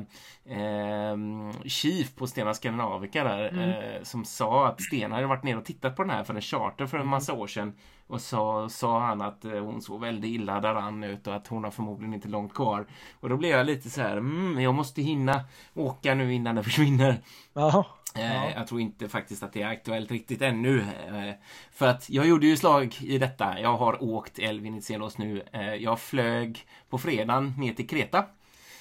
eh, 0.59 1.17
chief 1.65 2.15
på 2.15 2.27
Stena 2.27 2.55
Skandinavica 2.55 3.25
där 3.25 3.49
Mm. 3.49 3.71
eh, 3.71 4.03
som 4.03 4.25
sa 4.25 4.67
att 4.69 4.83
Stena 4.83 5.15
hade 5.15 5.27
varit 5.27 5.45
ner 5.45 5.59
och 5.59 5.65
tittat 5.65 5.97
på 5.97 6.03
den 6.03 6.11
här 6.11 6.25
för 6.25 6.35
en 6.35 6.41
charter 6.41 6.87
för 6.87 6.99
en 6.99 7.07
massa 7.09 7.33
år 7.33 7.47
sedan 7.47 7.73
och 8.07 8.21
så 8.21 8.69
sa 8.69 9.01
han 9.01 9.21
att 9.21 9.45
eh, 9.45 9.53
hon 9.53 9.83
såg 9.83 10.01
väldigt 10.01 10.31
illa 10.31 10.61
däran 10.61 11.05
ut 11.05 11.27
och 11.27 11.35
att 11.35 11.47
hon 11.47 11.65
har 11.65 11.71
förmodligen 11.71 12.15
inte 12.15 12.29
långt 12.29 12.55
kvar. 12.55 12.87
Och 13.21 13.29
då 13.29 13.37
blev 13.37 13.51
jag 13.51 13.67
lite 13.67 13.91
så 13.91 14.03
här, 14.03 14.17
mm, 14.17 14.61
jag 14.61 14.75
måste 14.75 15.03
hinna 15.03 15.41
åka 15.75 16.15
nu 16.15 16.35
innan 16.35 16.55
det 16.55 16.63
försvinner. 16.65 17.21
Jaha. 17.53 17.85
Eh, 18.15 18.35
Ja. 18.35 18.51
Jag 18.55 18.67
tror 18.67 18.81
inte 18.81 19.09
faktiskt 19.09 19.43
att 19.43 19.53
det 19.53 19.63
är 19.63 19.69
aktuellt 19.69 20.11
riktigt 20.11 20.43
ännu. 20.43 20.81
Eh, 20.81 21.35
för 21.73 21.87
att 21.87 22.11
jag 22.11 22.27
gjorde 22.27 22.47
ju 22.47 22.57
slag 22.57 22.97
i 23.01 23.19
detta. 23.19 23.61
Jag 23.61 23.77
har 23.77 24.03
åkt 24.03 24.39
El 24.39 24.61
Venizelos 24.61 25.19
nu. 25.19 25.43
Jag 25.79 26.01
flög 26.01 26.67
på 26.89 26.99
fredagen 26.99 27.55
ner 27.59 27.73
till 27.73 27.89
Kreta. 27.89 28.25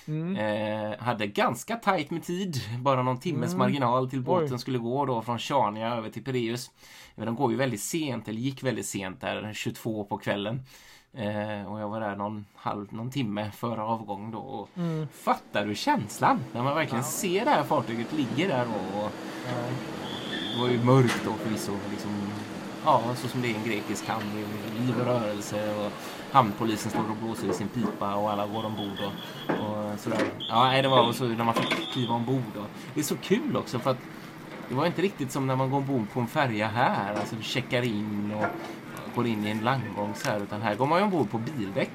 Mm. 0.08 0.36
Eh, 0.36 1.00
hade 1.00 1.28
ganska 1.28 1.76
tajt 1.76 2.12
med 2.12 2.24
tid. 2.24 2.56
Bara 2.80 3.04
någon 3.04 3.20
timmes 3.20 3.48
Mm. 3.54 3.58
marginal 3.60 4.10
till 4.10 4.22
båten 4.22 4.54
Oj. 4.54 4.60
skulle 4.60 4.78
gå 4.78 5.06
då 5.06 5.22
från 5.22 5.40
Charnia 5.40 5.96
över 5.96 6.10
till 6.10 6.24
Pireus. 6.24 6.72
Men 7.16 7.26
de 7.26 7.36
går 7.36 7.52
ju 7.52 7.58
väldigt 7.58 7.82
sent, 7.82 8.28
eller 8.28 8.40
gick 8.40 8.64
väldigt 8.64 8.86
sent 8.86 9.22
där, 9.22 9.52
22 9.54 10.04
på 10.04 10.18
kvällen. 10.18 10.62
Eh, 11.14 11.72
och 11.72 11.80
jag 11.80 11.90
var 11.90 12.00
där 12.00 12.16
någon, 12.16 12.46
halv, 12.56 12.94
någon 12.94 13.12
timme 13.12 13.52
före 13.52 13.82
avgång 13.82 14.32
då. 14.32 14.38
Och 14.40 14.70
Mm. 14.78 15.08
Fattar 15.14 15.66
du 15.66 15.76
känslan? 15.76 16.40
När 16.54 16.64
man 16.64 16.76
verkligen 16.76 17.04
ser 17.04 17.46
det 17.46 17.52
här 17.52 17.64
fartyget 17.64 18.14
ligger 18.14 18.48
där 18.50 18.66
och, 18.68 19.04
och 19.04 19.12
det 20.56 20.62
var 20.62 20.70
ju 20.70 20.84
mörkt 20.84 21.22
då 21.26 21.34
förvisso. 21.34 21.72
Liksom, 21.92 22.12
ja, 22.86 23.02
så 23.16 23.28
som 23.28 23.42
det 23.42 23.48
är 23.48 23.52
i 23.52 23.56
en 23.56 23.64
grekisk 23.64 24.08
hamn. 24.08 24.26
Liv 24.80 25.00
och 25.00 25.06
rörelse 25.06 25.76
och 25.76 25.92
hamnpolisen 26.32 26.92
står 26.92 27.10
och 27.10 27.18
blåser 27.24 27.50
i 27.50 27.54
sin 27.54 27.68
pipa 27.68 28.16
och 28.16 28.32
alla 28.32 28.48
går 28.48 28.66
ombord 28.66 29.00
och, 29.00 29.54
och 29.54 30.00
sådär. 30.00 30.20
Ja, 30.50 30.82
det 30.82 30.88
var 30.88 31.08
och 31.08 31.16
så 31.16 31.26
när 31.26 31.44
man 31.44 31.54
fick 31.54 31.92
kliva 31.94 32.14
ombord. 32.14 32.58
Och, 32.58 32.68
det 32.94 33.00
är 33.00 33.04
så 33.04 33.18
kul 33.18 33.58
också 33.58 33.80
för 33.80 33.92
att 33.92 34.00
det 34.70 34.76
var 34.76 34.86
inte 34.86 35.02
riktigt 35.02 35.32
som 35.32 35.48
när 35.48 35.56
man 35.56 35.70
går 35.70 35.78
ombord 35.78 36.12
på 36.14 36.20
en 36.20 36.28
färja 36.28 36.68
här. 36.68 37.16
Alltså 37.16 37.36
vi 37.36 37.44
checkar 37.44 37.82
in 37.82 38.34
och 38.38 38.46
går 39.16 39.28
in 39.28 39.46
i 39.46 39.50
en 39.50 39.60
landgång 39.60 40.14
så 40.16 40.30
här. 40.30 40.40
Utan 40.40 40.62
här 40.62 40.76
går 40.76 40.86
man 40.86 41.00
ju 41.00 41.04
ombord 41.04 41.32
på 41.32 41.38
bildäck. 41.38 41.92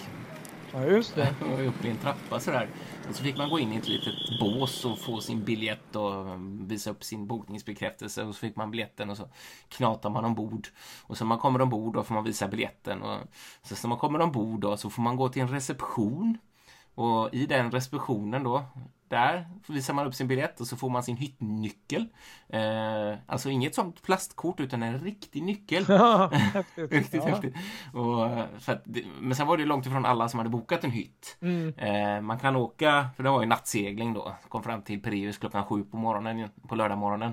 Ja, 0.72 0.84
just 0.84 1.14
det. 1.14 1.34
Och 1.52 1.66
upp 1.68 1.84
i 1.84 1.90
en 1.90 1.96
trappa 1.96 2.40
sådär. 2.40 2.68
Så 3.14 3.22
fick 3.22 3.36
man 3.36 3.50
gå 3.50 3.58
in 3.58 3.72
i 3.72 3.76
ett 3.76 3.88
litet 3.88 4.14
bås 4.40 4.84
och 4.84 4.98
få 4.98 5.20
sin 5.20 5.44
biljett 5.44 5.96
och 5.96 6.26
visa 6.70 6.90
upp 6.90 7.04
sin 7.04 7.26
bokningsbekräftelse. 7.26 8.24
Och 8.24 8.34
så 8.34 8.38
fick 8.38 8.56
man 8.56 8.70
biljetten 8.70 9.10
och 9.10 9.16
så 9.16 9.28
knatar 9.68 10.10
man 10.10 10.24
ombord. 10.24 10.68
Och 11.02 11.18
så 11.18 11.24
när 11.24 11.28
man 11.28 11.38
kommer 11.38 11.60
ombord 11.60 11.94
då 11.94 12.02
får 12.02 12.14
man 12.14 12.24
visa 12.24 12.48
biljetten. 12.48 13.02
Och 13.02 13.18
så 13.62 13.74
när 13.82 13.88
man 13.88 13.98
kommer 13.98 14.20
ombord 14.20 14.60
då 14.60 14.76
så 14.76 14.90
får 14.90 15.02
man 15.02 15.16
gå 15.16 15.28
till 15.28 15.42
en 15.42 15.48
reception. 15.48 16.38
Och 16.94 17.34
i 17.34 17.46
den 17.46 17.70
receptionen 17.70 18.44
då 18.44 18.64
där 19.10 19.48
visar 19.66 19.94
man 19.94 20.06
upp 20.06 20.14
sin 20.14 20.28
biljett 20.28 20.60
och 20.60 20.66
så 20.66 20.76
får 20.76 20.90
man 20.90 21.02
sin 21.02 21.16
hyttnyckel. 21.16 22.06
Eh, 22.48 23.14
alltså 23.26 23.50
inget 23.50 23.74
sånt 23.74 24.02
plastkort 24.02 24.60
utan 24.60 24.82
en 24.82 24.98
riktig 24.98 25.42
nyckel. 25.42 25.84
häftigt. 26.30 26.92
Riktigt 26.92 27.22
ja. 27.24 27.28
häftigt. 27.28 27.54
Och, 27.92 28.26
eh, 28.26 28.44
för 28.58 28.72
att, 28.72 28.86
men 29.20 29.34
sen 29.34 29.46
var 29.46 29.56
det 29.56 29.64
långt 29.64 29.86
ifrån 29.86 30.06
alla 30.06 30.28
som 30.28 30.38
hade 30.38 30.50
bokat 30.50 30.84
en 30.84 30.90
hytt. 30.90 31.36
Mm. 31.40 31.74
Eh, 31.76 32.20
man 32.20 32.38
kan 32.38 32.56
åka, 32.56 33.08
för 33.16 33.22
det 33.22 33.30
var 33.30 33.40
ju 33.40 33.46
nattsegling 33.46 34.14
då. 34.14 34.34
Kom 34.48 34.62
fram 34.62 34.82
till 34.82 35.02
Pireus 35.02 35.38
klockan 35.38 35.64
sju 35.64 35.84
på 35.84 35.96
morgonen, 35.96 36.48
på 36.68 36.74
lördagmorgonen. 36.74 37.32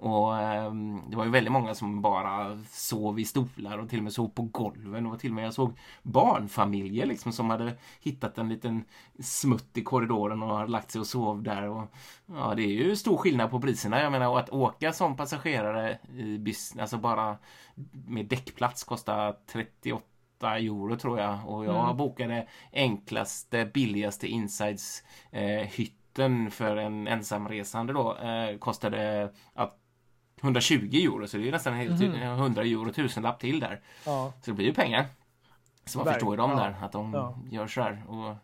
Och 0.00 0.38
ehm, 0.38 1.02
det 1.10 1.16
var 1.16 1.24
ju 1.24 1.30
väldigt 1.30 1.52
många 1.52 1.74
som 1.74 2.02
bara 2.02 2.58
sov 2.70 3.20
i 3.20 3.24
stolar 3.24 3.78
och 3.78 3.88
till 3.88 3.98
och 3.98 4.04
med 4.04 4.12
sov 4.12 4.28
på 4.28 4.42
golven. 4.42 5.06
Och 5.06 5.18
till 5.20 5.30
och 5.30 5.34
med 5.34 5.44
jag 5.46 5.54
såg 5.54 5.72
barnfamiljer 6.02 7.06
liksom 7.06 7.32
som 7.32 7.50
hade 7.50 7.72
hittat 8.02 8.38
en 8.38 8.48
liten 8.48 8.84
smutt 9.18 9.76
i 9.78 9.82
korridoren 9.82 10.42
och 10.42 10.56
hade 10.56 10.70
lagt 10.70 10.90
sig 10.90 11.00
och 11.00 11.06
sov 11.06 11.42
där. 11.42 11.68
Och, 11.68 11.84
ja, 12.26 12.54
det 12.56 12.62
är 12.62 12.66
ju 12.84 12.96
stor 12.96 13.16
skillnad 13.16 13.50
på 13.50 13.60
priserna. 13.60 14.02
Jag 14.02 14.12
menar, 14.12 14.28
och 14.28 14.38
att 14.40 14.50
åka 14.50 14.92
som 14.92 15.16
passagerare 15.16 15.98
i 16.16 16.38
business, 16.38 16.80
alltså 16.80 16.96
bara 16.98 17.36
med 18.06 18.26
däckplats 18.26 18.84
kostar 18.84 19.36
38 19.52 20.04
euro 20.58 20.96
tror 20.96 21.18
jag. 21.20 21.38
Och 21.48 21.64
jag 21.64 21.84
Mm. 21.84 21.96
bokade 21.96 22.46
enklaste, 22.72 23.70
billigaste 23.74 24.28
insides 24.28 25.02
eh, 25.30 25.42
hytten 25.68 26.50
för 26.50 26.76
en 26.76 27.06
ensamresande 27.08 27.92
då. 27.92 28.16
Eh, 28.16 28.58
kostade 28.58 29.32
ja, 29.54 29.74
120 30.40 31.04
euro, 31.04 31.26
så 31.28 31.36
det 31.36 31.48
är 31.48 31.52
nästan 31.52 31.74
helt, 31.74 32.00
Mhm. 32.00 32.22
100 32.22 32.62
euro, 32.62 32.92
tusenlapp 32.92 33.40
till 33.40 33.60
där. 33.60 33.80
Ja. 34.06 34.32
Så 34.42 34.50
det 34.50 34.54
blir 34.54 34.66
ju 34.66 34.74
pengar. 34.74 35.06
Så 35.84 35.98
man 35.98 36.06
Verk- 36.06 36.14
förstår 36.14 36.32
ju 36.32 36.36
dem 36.36 36.50
ja. 36.50 36.56
där, 36.56 36.74
att 36.82 36.92
de 36.92 37.14
Ja. 37.14 37.38
gör 37.50 37.66
så 37.66 37.82
här. 37.82 38.02
Och, 38.08 38.34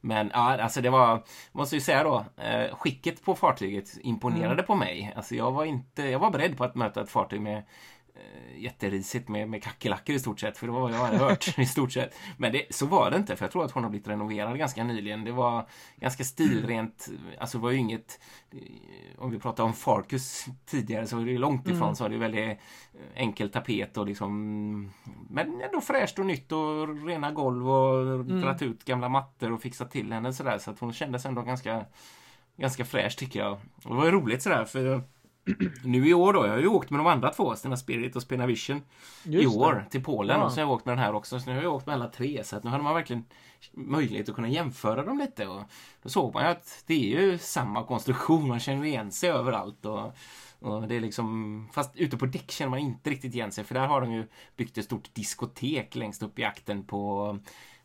men 0.00 0.30
ja, 0.34 0.62
alltså 0.62 0.80
det 0.80 0.90
var, 0.90 1.22
måste 1.52 1.74
ju 1.76 1.80
säga 1.80 2.02
då, 2.04 2.24
eh, 2.36 2.74
skicket 2.76 3.24
på 3.24 3.34
fartyget 3.34 3.98
imponerade 4.00 4.52
Mm. 4.52 4.66
på 4.66 4.74
mig. 4.74 5.12
Alltså 5.16 5.34
jag 5.34 5.52
var 5.52 5.64
inte, 5.64 6.02
jag 6.02 6.18
var 6.18 6.30
beredd 6.30 6.56
på 6.56 6.64
att 6.64 6.74
möta 6.74 7.00
ett 7.00 7.10
fartyg 7.10 7.40
med 7.40 7.62
jätterisigt 8.56 9.28
med, 9.28 9.48
med 9.48 9.62
kackerlackor 9.62 10.14
i 10.14 10.18
stort 10.18 10.40
sett, 10.40 10.58
för 10.58 10.66
det 10.66 10.72
var 10.72 10.80
vad 10.80 10.92
jag 10.92 10.98
hade 10.98 11.18
hört 11.18 11.58
i 11.58 11.66
stort 11.66 11.92
sett. 11.92 12.14
Men 12.36 12.52
det, 12.52 12.74
så 12.74 12.86
var 12.86 13.10
det 13.10 13.16
inte, 13.16 13.36
för 13.36 13.44
jag 13.44 13.52
tror 13.52 13.64
att 13.64 13.70
hon 13.70 13.82
har 13.82 13.90
blivit 13.90 14.08
renoverad 14.08 14.58
ganska 14.58 14.84
nyligen. 14.84 15.24
Det 15.24 15.32
var 15.32 15.66
ganska 15.96 16.24
stilrent, 16.24 17.08
alltså 17.38 17.58
det 17.58 17.62
var 17.62 17.70
ju 17.70 17.76
inget, 17.78 18.20
eh, 18.52 18.58
om 19.18 19.30
vi 19.30 19.38
pratar 19.38 19.64
om 19.64 19.72
Farkus 19.72 20.46
tidigare 20.66 21.06
så 21.06 21.16
var 21.16 21.24
det 21.24 21.38
långt 21.38 21.66
ifrån 21.66 21.82
Mm. 21.82 21.94
så 21.94 22.04
var 22.04 22.08
det 22.10 22.18
väldigt 22.18 22.44
eh, 22.48 22.56
enkel 23.14 23.50
tapet 23.50 23.96
och 23.96 24.06
liksom 24.06 24.92
men 25.30 25.60
ändå 25.62 25.80
fräscht 25.80 26.18
och 26.18 26.26
nytt 26.26 26.52
och 26.52 27.06
rena 27.06 27.30
golv 27.32 27.70
och 27.70 27.98
Mm. 28.14 28.40
dragit 28.40 28.62
ut 28.62 28.84
gamla 28.84 29.08
mattor 29.08 29.52
och 29.52 29.62
fixat 29.62 29.90
till 29.90 30.12
henne 30.12 30.32
sådär 30.32 30.58
så 30.58 30.70
att 30.70 30.78
hon 30.78 30.92
kändes 30.92 31.26
ändå 31.26 31.42
ganska 31.42 31.84
ganska 32.56 32.84
fräsch 32.84 33.16
tycker 33.18 33.40
jag. 33.40 33.52
Och 33.84 33.90
det 33.90 33.94
var 33.96 34.04
ju 34.04 34.10
roligt 34.10 34.42
sådär 34.42 34.64
för 34.64 35.02
nu 35.84 36.08
i 36.08 36.14
år 36.14 36.32
då, 36.32 36.46
jag 36.46 36.52
har 36.52 36.58
ju 36.58 36.66
åkt 36.66 36.90
med 36.90 37.00
de 37.00 37.06
andra 37.06 37.30
två, 37.32 37.56
Stena 37.56 37.76
Spirit 37.76 38.16
och 38.16 38.22
Spena 38.22 38.46
Vision 38.46 38.76
i 39.24 39.30
Just 39.30 39.54
det. 39.58 39.64
år 39.64 39.84
till 39.90 40.04
Polen 40.04 40.38
Ja. 40.40 40.44
och 40.44 40.52
så 40.52 40.56
har 40.60 40.62
jag 40.66 40.70
åkt 40.70 40.84
med 40.86 40.92
den 40.96 41.04
här 41.04 41.14
också. 41.14 41.40
Så 41.40 41.50
nu 41.50 41.56
har 41.56 41.62
jag 41.62 41.74
åkt 41.74 41.86
med 41.86 41.94
alla 41.94 42.08
tre 42.08 42.44
så 42.44 42.56
att 42.56 42.64
nu 42.64 42.70
hade 42.70 42.82
man 42.84 42.94
verkligen 42.94 43.24
möjlighet 43.72 44.28
att 44.28 44.34
kunna 44.34 44.48
jämföra 44.48 45.04
dem 45.04 45.18
lite. 45.18 45.46
Och 45.46 45.62
då 46.02 46.08
såg 46.08 46.34
man 46.34 46.42
ju 46.44 46.48
att 46.50 46.84
det 46.86 46.94
är 47.14 47.20
ju 47.20 47.38
samma 47.38 47.84
konstruktion, 47.84 48.48
man 48.48 48.60
känner 48.60 48.84
igen 48.84 49.12
sig 49.12 49.30
överallt. 49.30 49.86
Och, 49.86 50.12
och 50.60 50.88
det 50.88 50.96
är 50.96 51.00
liksom, 51.00 51.68
fast 51.72 51.96
ute 51.96 52.16
på 52.16 52.26
däck 52.26 52.50
känner 52.50 52.70
man 52.70 52.78
inte 52.78 53.10
riktigt 53.10 53.34
igen 53.34 53.52
sig 53.52 53.64
för 53.64 53.74
där 53.74 53.86
har 53.86 54.00
de 54.00 54.12
ju 54.12 54.26
byggt 54.56 54.78
ett 54.78 54.84
stort 54.84 55.14
diskotek 55.14 55.94
längst 55.94 56.22
upp 56.22 56.38
i 56.38 56.44
akten 56.44 56.84
på 56.84 57.38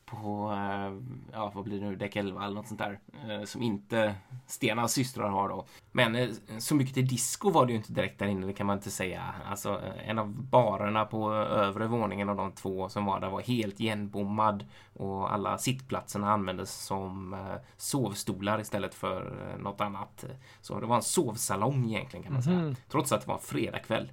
på, 0.05 0.51
eh, 0.51 0.93
ja 1.33 1.51
vad 1.55 1.63
blir 1.63 1.79
det 1.81 1.85
nu, 1.89 1.95
däck 1.95 2.15
11 2.15 2.43
eller 2.45 2.55
något 2.55 2.67
sånt 2.67 2.79
där. 2.79 2.99
eh, 3.29 3.43
Som 3.43 3.61
inte 3.61 4.15
Stenas 4.47 4.93
systrar 4.93 5.29
har 5.29 5.49
då. 5.49 5.65
Men 5.91 6.15
eh, 6.15 6.29
så 6.59 6.75
mycket 6.75 6.93
till 6.93 7.07
disco 7.07 7.49
var 7.49 7.65
det 7.65 7.71
ju 7.71 7.77
inte 7.77 7.93
direkt 7.93 8.19
där 8.19 8.25
inne, 8.27 8.47
det 8.47 8.53
kan 8.53 8.67
man 8.67 8.77
inte 8.77 8.91
säga. 8.91 9.23
Alltså 9.49 9.81
en 10.05 10.19
av 10.19 10.29
barerna 10.43 11.05
på 11.05 11.33
övre 11.33 11.87
våningen 11.87 12.29
av 12.29 12.35
de 12.35 12.51
två 12.51 12.89
som 12.89 13.05
var 13.05 13.19
där 13.19 13.29
var 13.29 13.41
helt 13.41 13.79
igenbommad. 13.79 14.65
Och 14.93 15.33
alla 15.33 15.57
sittplatserna 15.57 16.31
användes 16.31 16.85
som 16.85 17.35
sovstolar 17.77 18.61
istället 18.61 18.95
för 18.95 19.33
något 19.59 19.81
annat. 19.81 20.25
Så 20.61 20.79
det 20.79 20.85
var 20.85 20.95
en 20.95 21.01
sovsalong 21.01 21.85
egentligen 21.85 22.23
kan 22.23 22.33
man 22.33 22.43
säga. 22.43 22.57
Mhm. 22.57 22.75
Trots 22.89 23.11
att 23.11 23.21
det 23.21 23.27
var 23.27 23.37
fredagkväll. 23.37 24.11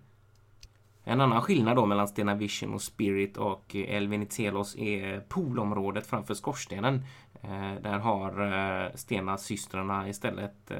En 1.05 1.21
annan 1.21 1.43
skillnad 1.43 1.77
då 1.77 1.87
mellan 1.87 2.09
Stena 2.09 2.35
Vision 2.35 2.75
och 2.75 2.83
Spirit 2.83 3.37
och 3.37 3.77
Elvin 3.77 4.23
El 4.39 4.57
är 4.57 5.21
poolområdet 5.21 6.07
framför 6.07 6.35
skorstenen. 6.35 7.05
Eh, 7.43 7.83
där 7.83 7.99
har 7.99 8.53
eh, 8.85 8.95
Stena 8.95 9.39
systrarna 9.39 10.09
istället 10.09 10.71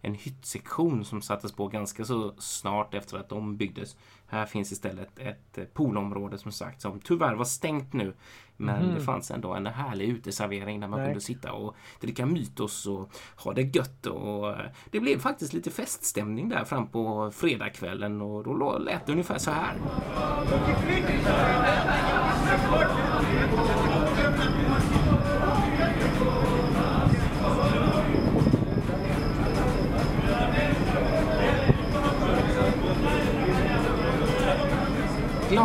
en 0.00 0.14
hyttsektion 0.14 1.04
som 1.04 1.22
sattes 1.22 1.52
på 1.52 1.68
ganska 1.68 2.04
så 2.04 2.34
snart 2.38 2.94
efter 2.94 3.18
att 3.18 3.28
de 3.28 3.56
byggdes. 3.56 3.96
Här 4.26 4.46
finns 4.46 4.72
istället 4.72 5.18
ett 5.18 5.74
poolområde 5.74 6.38
som 6.38 6.52
sagt 6.52 6.80
som 6.80 7.00
tyvärr 7.00 7.34
var 7.34 7.44
stängt 7.44 7.92
nu. 7.92 8.14
Men 8.56 8.84
Mhm. 8.86 8.94
det 8.94 9.00
fanns 9.00 9.30
ändå 9.30 9.54
en 9.54 9.66
härlig 9.66 10.08
uteservering 10.08 10.80
där 10.80 10.88
man 10.88 10.98
Nej. 11.00 11.08
kunde 11.08 11.20
sitta 11.20 11.52
och 11.52 11.76
dricka 12.00 12.26
mytos 12.26 12.86
och 12.86 13.10
ha 13.36 13.52
det 13.52 13.62
gött. 13.76 14.06
Och 14.06 14.50
eh, 14.50 14.66
det 14.90 15.00
blev 15.00 15.18
faktiskt 15.18 15.52
lite 15.52 15.70
feststämning 15.70 16.48
där 16.48 16.64
fram 16.64 16.86
på 16.88 17.30
fredagskvällen 17.34 18.20
och 18.22 18.44
då 18.44 18.78
lät 18.78 19.06
det 19.06 19.12
ungefär 19.12 19.38
så 19.38 19.50
här. 19.50 19.74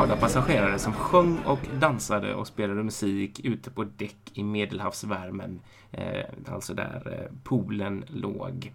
Glada 0.01 0.15
passagerare 0.15 0.79
som 0.79 0.93
sjöng 0.93 1.39
och 1.45 1.59
dansade 1.79 2.35
och 2.35 2.47
spelade 2.47 2.83
musik 2.83 3.39
ute 3.45 3.71
på 3.71 3.83
däck 3.83 4.31
i 4.33 4.43
medelhavsvärmen. 4.43 5.59
Eh, 5.91 6.25
alltså 6.47 6.73
där 6.73 7.01
eh, 7.05 7.37
poolen 7.43 8.05
låg. 8.07 8.73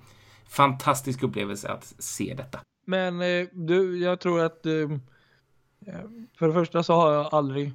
Fantastisk 0.48 1.22
upplevelse 1.22 1.68
att 1.68 1.94
se 1.98 2.34
detta. 2.36 2.60
Men 2.86 3.20
eh, 3.20 3.46
du, 3.52 3.98
jag 3.98 4.20
tror 4.20 4.40
att 4.40 4.66
eh, 4.66 4.72
eh, 4.72 6.00
för 6.38 6.48
det 6.48 6.54
första 6.54 6.82
så 6.82 6.94
har 6.94 7.12
jag 7.12 7.34
aldrig 7.34 7.72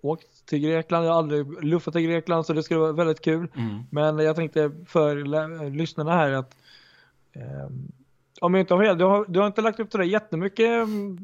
åkt 0.00 0.46
till 0.46 0.58
Grekland. 0.58 1.06
Jag 1.06 1.10
har 1.10 1.18
aldrig 1.18 1.64
luffat 1.64 1.94
till 1.94 2.02
Grekland 2.02 2.46
så 2.46 2.52
det 2.52 2.62
skulle 2.62 2.80
vara 2.80 2.92
väldigt 2.92 3.20
kul. 3.20 3.48
Mm. 3.56 3.82
Men 3.90 4.18
jag 4.18 4.36
tänkte 4.36 4.72
för 4.86 5.70
lyssnarna 5.70 6.12
här 6.12 6.32
att 6.32 6.56
eh, 7.32 7.68
om 8.40 8.54
jag 8.54 8.60
inte 8.62 8.74
har 8.74 8.84
fel, 8.84 8.98
du 8.98 9.04
har, 9.04 9.24
du 9.28 9.40
har 9.40 9.46
inte 9.46 9.62
lagt 9.62 9.80
upp 9.80 9.92
sådär 9.92 10.04
jättemycket 10.04 10.68
mm, 10.68 11.18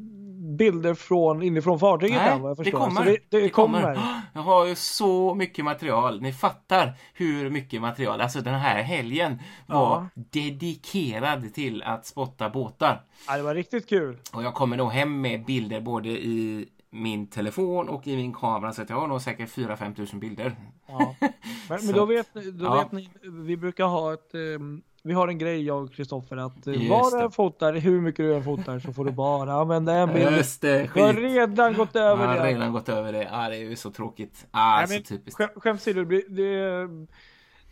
bilder 0.57 0.93
från 0.93 1.43
inifrån 1.43 1.79
fartyget 1.79 2.17
Nej, 2.17 2.31
än 2.31 2.41
vad 2.41 2.49
jag 2.51 2.57
det 2.57 2.63
förstår. 2.63 2.79
kommer. 2.79 3.01
Så 3.01 3.03
det, 3.09 3.17
det, 3.29 3.41
Det 3.41 3.49
kommer. 3.49 3.81
kommer. 3.81 4.21
Jag 4.33 4.41
har 4.41 4.65
ju 4.65 4.75
så 4.75 5.35
mycket 5.35 5.65
material. 5.65 6.21
Ni 6.21 6.33
fattar 6.33 6.93
hur 7.13 7.49
mycket 7.49 7.81
material. 7.81 8.21
Alltså 8.21 8.41
den 8.41 8.53
här 8.53 8.81
helgen 8.83 9.39
var 9.67 10.07
Ja. 10.15 10.21
dedikerad 10.31 11.53
till 11.53 11.83
att 11.83 12.05
spotta 12.05 12.49
båtar. 12.49 13.01
Ja, 13.27 13.37
det 13.37 13.43
var 13.43 13.55
riktigt 13.55 13.89
kul. 13.89 14.17
Och 14.33 14.43
jag 14.43 14.53
kommer 14.53 14.77
nog 14.77 14.91
hem 14.91 15.21
med 15.21 15.45
bilder 15.45 15.81
både 15.81 16.09
i 16.09 16.67
min 16.91 17.27
telefon 17.27 17.89
och 17.89 18.07
i 18.07 18.15
min 18.15 18.33
kamera 18.33 18.73
så 18.73 18.81
att 18.81 18.89
jag 18.89 18.99
har 18.99 19.07
nog 19.07 19.21
säkert 19.21 19.49
4-5 19.49 19.95
tusen 19.95 20.19
bilder. 20.19 20.55
Ja. 20.87 21.15
Men, 21.69 21.85
men 21.85 21.95
då, 21.95 22.05
vet, 22.05 22.33
då 22.33 22.65
ja. 22.65 22.75
vet 22.75 22.91
ni, 22.91 23.09
vi 23.23 23.57
brukar 23.57 23.85
ha 23.85 24.13
ett, 24.13 24.33
ehm, 24.35 24.81
vi 25.09 25.15
har 25.15 25.27
en 25.27 25.37
grej 25.37 25.65
jag 25.65 25.83
och 25.83 25.93
Kristoffer 25.93 26.37
att 26.37 26.67
eh, 26.67 26.73
Just 26.73 26.89
var 26.89 27.17
du 27.17 27.23
än 27.25 27.31
fotar, 27.31 27.73
hur 27.73 28.01
mycket 28.01 28.25
du 28.25 28.35
än 28.35 28.43
fotar 28.43 28.79
så 28.79 28.93
får 28.93 29.05
du 29.05 29.11
bara 29.11 29.53
använda 29.53 29.93
en 29.93 30.13
bild. 30.13 30.37
Just 30.37 30.61
det, 30.61 30.89
Du 30.93 31.01
har 31.01 31.13
skit. 31.13 31.23
redan 31.23 31.73
gått 31.73 31.89
Jag 31.93 32.03
över 32.03 32.25
har 32.27 32.35
det. 32.35 32.43
redan 32.53 32.71
gått 32.73 32.89
över 32.89 33.11
det. 33.13 33.23
Ja, 33.31 33.49
det 33.49 33.55
är 33.55 33.59
ju 33.69 33.75
så 33.75 33.91
tråkigt. 33.91 34.47
Ah, 34.51 34.77
Nej, 34.77 34.87
så 34.87 34.93
men 34.93 35.03
typiskt. 35.03 35.39
skäm- 35.39 35.59
Skämt 35.59 35.85
det, 35.85 36.05
blir- 36.05 36.29
det 36.29 37.07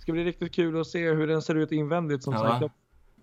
ska 0.01 0.11
bli 0.11 0.23
riktigt 0.23 0.53
kul 0.55 0.79
att 0.81 0.87
se 0.87 1.11
hur 1.13 1.27
den 1.27 1.41
ser 1.41 1.55
ut 1.55 1.71
invändigt 1.71 2.23
som 2.23 2.33
Ja. 2.33 2.39
sagt. 2.59 2.73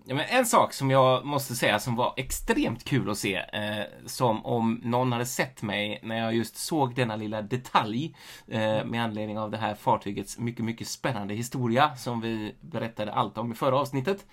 Ja, 0.06 0.14
men 0.14 0.24
en 0.28 0.46
sak 0.46 0.72
som 0.72 0.90
jag 0.90 1.24
måste 1.24 1.54
säga 1.54 1.78
som 1.78 1.96
var 1.96 2.14
extremt 2.16 2.84
kul 2.84 3.10
att 3.10 3.18
se, 3.18 3.36
eh, 3.36 3.84
som 4.06 4.46
om 4.46 4.80
någon 4.84 5.12
hade 5.12 5.26
sett 5.26 5.62
mig 5.62 6.00
när 6.02 6.18
jag 6.18 6.34
just 6.34 6.56
såg 6.56 6.94
denna 6.94 7.16
lilla 7.16 7.42
detalj 7.42 8.16
eh, 8.48 8.84
med 8.84 9.04
anledning 9.04 9.38
av 9.38 9.50
det 9.50 9.56
här 9.56 9.74
fartygets 9.74 10.38
mycket, 10.38 10.64
mycket 10.64 10.88
spännande 10.88 11.34
historia 11.34 11.96
som 11.96 12.20
vi 12.20 12.54
berättade 12.60 13.12
allt 13.12 13.38
om 13.38 13.52
i 13.52 13.54
förra 13.54 13.78
avsnittet. 13.78 14.26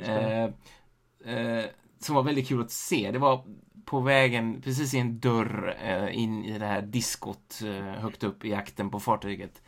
Eh, 0.00 0.42
eh, 1.24 1.64
som 1.98 2.14
var 2.14 2.22
väldigt 2.22 2.48
kul 2.48 2.60
att 2.60 2.70
se. 2.70 3.10
Det 3.10 3.18
var 3.18 3.44
på 3.84 4.00
vägen, 4.00 4.62
precis 4.62 4.94
i 4.94 4.98
en 4.98 5.20
dörr 5.20 5.76
eh, 5.82 6.18
in 6.18 6.44
i 6.44 6.58
det 6.58 6.66
här 6.66 6.82
diskot 6.82 7.62
eh, 7.64 8.00
högt 8.00 8.24
upp 8.24 8.44
i 8.44 8.54
akten 8.54 8.90
på 8.90 9.00
fartyget. 9.00 9.62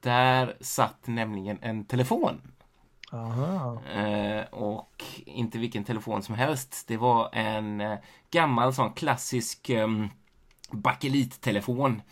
Där 0.00 0.56
satt 0.60 1.06
nämligen 1.06 1.58
en 1.62 1.84
telefon. 1.84 2.40
Eh, 3.94 4.44
och 4.50 5.04
inte 5.26 5.58
vilken 5.58 5.84
telefon 5.84 6.22
som 6.22 6.34
helst. 6.34 6.84
Det 6.88 6.96
var 6.96 7.28
en 7.32 7.80
eh, 7.80 7.98
gammal 8.30 8.74
sån 8.74 8.92
klassisk 8.92 9.70
eh, 9.70 9.88
bakelittelefon 10.70 12.02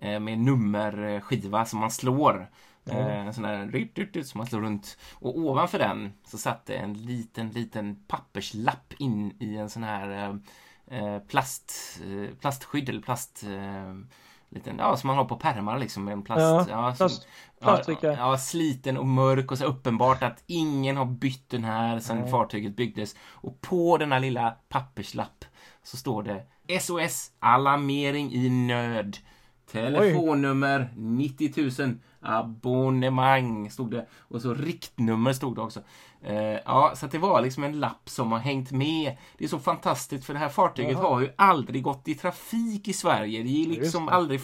eh, 0.00 0.20
med 0.20 0.38
nummerskiva 0.38 1.64
som 1.64 1.78
man 1.80 1.90
slår. 1.90 2.50
Eh, 2.86 3.26
en 3.26 3.34
sån 3.34 3.42
där 3.44 3.66
ryt, 3.66 3.98
ryt, 3.98 4.16
ryt, 4.16 4.28
som 4.28 4.38
man 4.38 4.46
slår 4.46 4.60
runt. 4.60 4.98
Och 5.14 5.38
ovanför 5.38 5.78
den 5.78 6.12
så 6.26 6.38
satt 6.38 6.66
det 6.66 6.76
en 6.76 6.94
liten, 6.94 7.50
liten 7.50 8.04
papperslapp 8.08 8.92
in 8.98 9.36
i 9.40 9.56
en 9.56 9.70
sån 9.70 9.82
här 9.82 10.10
eh, 10.90 10.98
eh, 10.98 11.18
plast, 11.18 11.72
plastskydd 12.40 12.88
eller 12.88 13.00
plast... 13.02 13.44
Liten, 14.48 14.78
ja, 14.78 14.96
som 14.96 15.08
man 15.08 15.16
har 15.16 15.24
på 15.24 15.36
pärmar 15.36 15.78
liksom 15.78 16.08
en 16.08 16.22
plast. 16.22 16.68
Ja, 16.70 16.94
som- 16.94 17.06
plast- 17.08 17.26
plasticka. 17.64 18.06
Ja, 18.06 18.30
ja, 18.30 18.38
sliten 18.38 18.96
och 18.96 19.06
mörk 19.06 19.50
och 19.50 19.58
så 19.58 19.64
uppenbart 19.64 20.22
att 20.22 20.42
ingen 20.46 20.96
har 20.96 21.04
bytt 21.04 21.48
den 21.50 21.64
här 21.64 21.98
sedan 21.98 22.20
Nej. 22.20 22.30
fartyget 22.30 22.76
byggdes. 22.76 23.16
Och 23.20 23.60
på 23.60 23.98
denna 23.98 24.18
lilla 24.18 24.56
papperslapp 24.68 25.44
så 25.82 25.96
står 25.96 26.22
det 26.22 26.80
SOS 26.80 27.30
alarmering 27.38 28.32
i 28.32 28.48
nöd. 28.50 29.16
Telefonnummer 29.72 30.92
90 30.96 31.82
000 31.82 31.98
abonnemang 32.20 33.70
stod 33.70 33.90
det. 33.90 34.06
Och 34.18 34.42
så 34.42 34.54
riktnummer 34.54 35.32
stod 35.32 35.56
det 35.56 35.60
också. 35.60 35.80
Eh, 36.22 36.58
ja, 36.64 36.92
så 36.96 37.06
det 37.06 37.18
var 37.18 37.42
liksom 37.42 37.64
en 37.64 37.80
lapp 37.80 38.08
som 38.08 38.32
har 38.32 38.38
hängt 38.38 38.70
med. 38.70 39.16
Det 39.38 39.44
är 39.44 39.48
så 39.48 39.58
fantastiskt 39.58 40.24
för 40.24 40.32
det 40.32 40.38
här 40.38 40.48
fartyget 40.48 40.92
Jaha. 40.92 41.08
har 41.08 41.20
ju 41.20 41.30
aldrig 41.36 41.82
gått 41.82 42.08
i 42.08 42.14
trafik 42.14 42.88
i 42.88 42.92
Sverige. 42.92 43.42
Det 43.42 43.64
är 43.64 43.68
liksom 43.68 44.06
det. 44.06 44.12
aldrig 44.12 44.40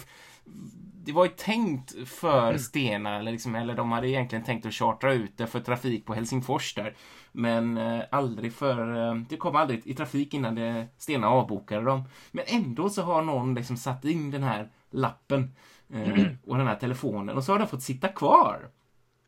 det 1.03 1.11
var 1.11 1.25
ju 1.25 1.31
tänkt 1.31 2.09
för 2.09 2.57
Stena, 2.57 3.19
eller, 3.19 3.31
liksom, 3.31 3.55
eller 3.55 3.75
de 3.75 3.91
hade 3.91 4.09
egentligen 4.09 4.45
tänkt 4.45 4.65
att 4.65 4.73
chartra 4.73 5.13
ut 5.13 5.37
det 5.37 5.47
för 5.47 5.59
trafik 5.59 6.05
på 6.05 6.13
Helsingfors 6.13 6.73
där. 6.73 6.95
Men 7.31 7.77
eh, 7.77 8.03
aldrig 8.11 8.53
för, 8.53 9.07
eh, 9.07 9.15
det 9.29 9.37
kom 9.37 9.55
aldrig 9.55 9.87
i 9.87 9.93
trafik 9.93 10.33
innan 10.33 10.55
det, 10.55 10.87
Stena 10.97 11.29
avbokade 11.29 11.85
dem. 11.85 12.03
Men 12.31 12.45
ändå 12.47 12.89
så 12.89 13.01
har 13.01 13.21
någon 13.21 13.55
liksom 13.55 13.77
satt 13.77 14.05
in 14.05 14.31
den 14.31 14.43
här 14.43 14.69
lappen 14.91 15.55
eh, 15.93 16.25
och 16.45 16.57
den 16.57 16.67
här 16.67 16.75
telefonen 16.75 17.37
och 17.37 17.43
så 17.43 17.51
har 17.51 17.59
den 17.59 17.67
fått 17.67 17.83
sitta 17.83 18.07
kvar. 18.07 18.69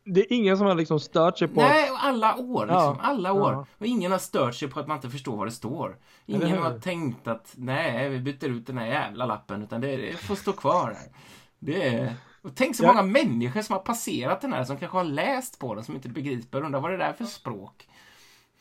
Det 0.05 0.19
är 0.19 0.33
ingen 0.33 0.57
som 0.57 0.67
har 0.67 0.75
liksom 0.75 0.99
stört 0.99 1.37
sig 1.37 1.47
på 1.47 1.61
Nej, 1.61 1.89
alla 1.99 2.35
år 2.35 2.65
liksom. 2.65 2.75
Ja. 2.75 2.97
Alla 3.01 3.33
år. 3.33 3.53
Ja. 3.53 3.65
Och 3.77 3.85
ingen 3.85 4.11
har 4.11 4.19
stört 4.19 4.55
sig 4.55 4.69
på 4.69 4.79
att 4.79 4.87
man 4.87 4.97
inte 4.97 5.09
förstår 5.09 5.37
vad 5.37 5.47
det 5.47 5.51
står. 5.51 5.97
Ingen 6.25 6.57
har 6.57 6.79
tänkt 6.79 7.27
att 7.27 7.53
nej, 7.57 8.09
vi 8.09 8.19
byter 8.19 8.49
ut 8.49 8.67
den 8.67 8.77
här 8.77 8.87
jävla 8.87 9.25
lappen. 9.25 9.63
Utan 9.63 9.81
det, 9.81 9.97
det 9.97 10.17
får 10.17 10.35
stå 10.35 10.51
kvar 10.51 10.89
där. 10.89 11.17
Det 11.65 11.87
är... 11.87 12.13
Och 12.41 12.55
tänk 12.55 12.75
så 12.75 12.83
Ja. 12.83 12.87
många 12.87 13.01
människor 13.03 13.61
som 13.61 13.73
har 13.73 13.79
passerat 13.83 14.41
den 14.41 14.53
här 14.53 14.63
som 14.63 14.77
kanske 14.77 14.97
har 14.97 15.03
läst 15.03 15.59
på 15.59 15.75
den 15.75 15.83
som 15.83 15.95
inte 15.95 16.09
begriper. 16.09 16.61
Undrar 16.63 16.79
vad 16.79 16.91
det 16.99 17.03
är 17.05 17.13
för 17.13 17.25
språk. 17.25 17.87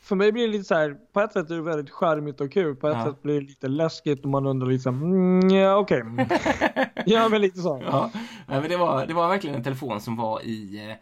För 0.00 0.16
mig 0.16 0.32
blir 0.32 0.46
det 0.46 0.52
lite 0.52 0.64
så 0.64 0.74
här, 0.74 0.96
på 1.12 1.20
ett 1.20 1.32
sätt 1.32 1.50
är 1.50 1.54
det 1.54 1.62
väldigt 1.62 1.90
charmigt 1.90 2.40
och 2.40 2.52
kul, 2.52 2.76
på 2.76 2.88
ett 2.88 2.96
Ja. 2.96 3.04
sätt 3.04 3.22
blir 3.22 3.34
det 3.40 3.46
lite 3.46 3.68
läskigt 3.68 4.24
och 4.24 4.30
man 4.30 4.46
undrar 4.46 4.68
liksom, 4.68 5.02
mm, 5.02 5.50
ja 5.50 5.76
okej. 5.76 6.02
ja 7.06 7.28
men 7.28 7.40
lite 7.40 7.58
så. 7.58 7.82
Ja, 7.86 8.10
men 8.46 8.68
det 8.68 8.76
var, 8.76 9.06
det 9.06 9.14
var 9.14 9.28
verkligen 9.28 9.56
en 9.56 9.62
telefon 9.62 10.00
som 10.00 10.16
var 10.16 10.40
i 10.44 10.88
eh, 10.90 10.96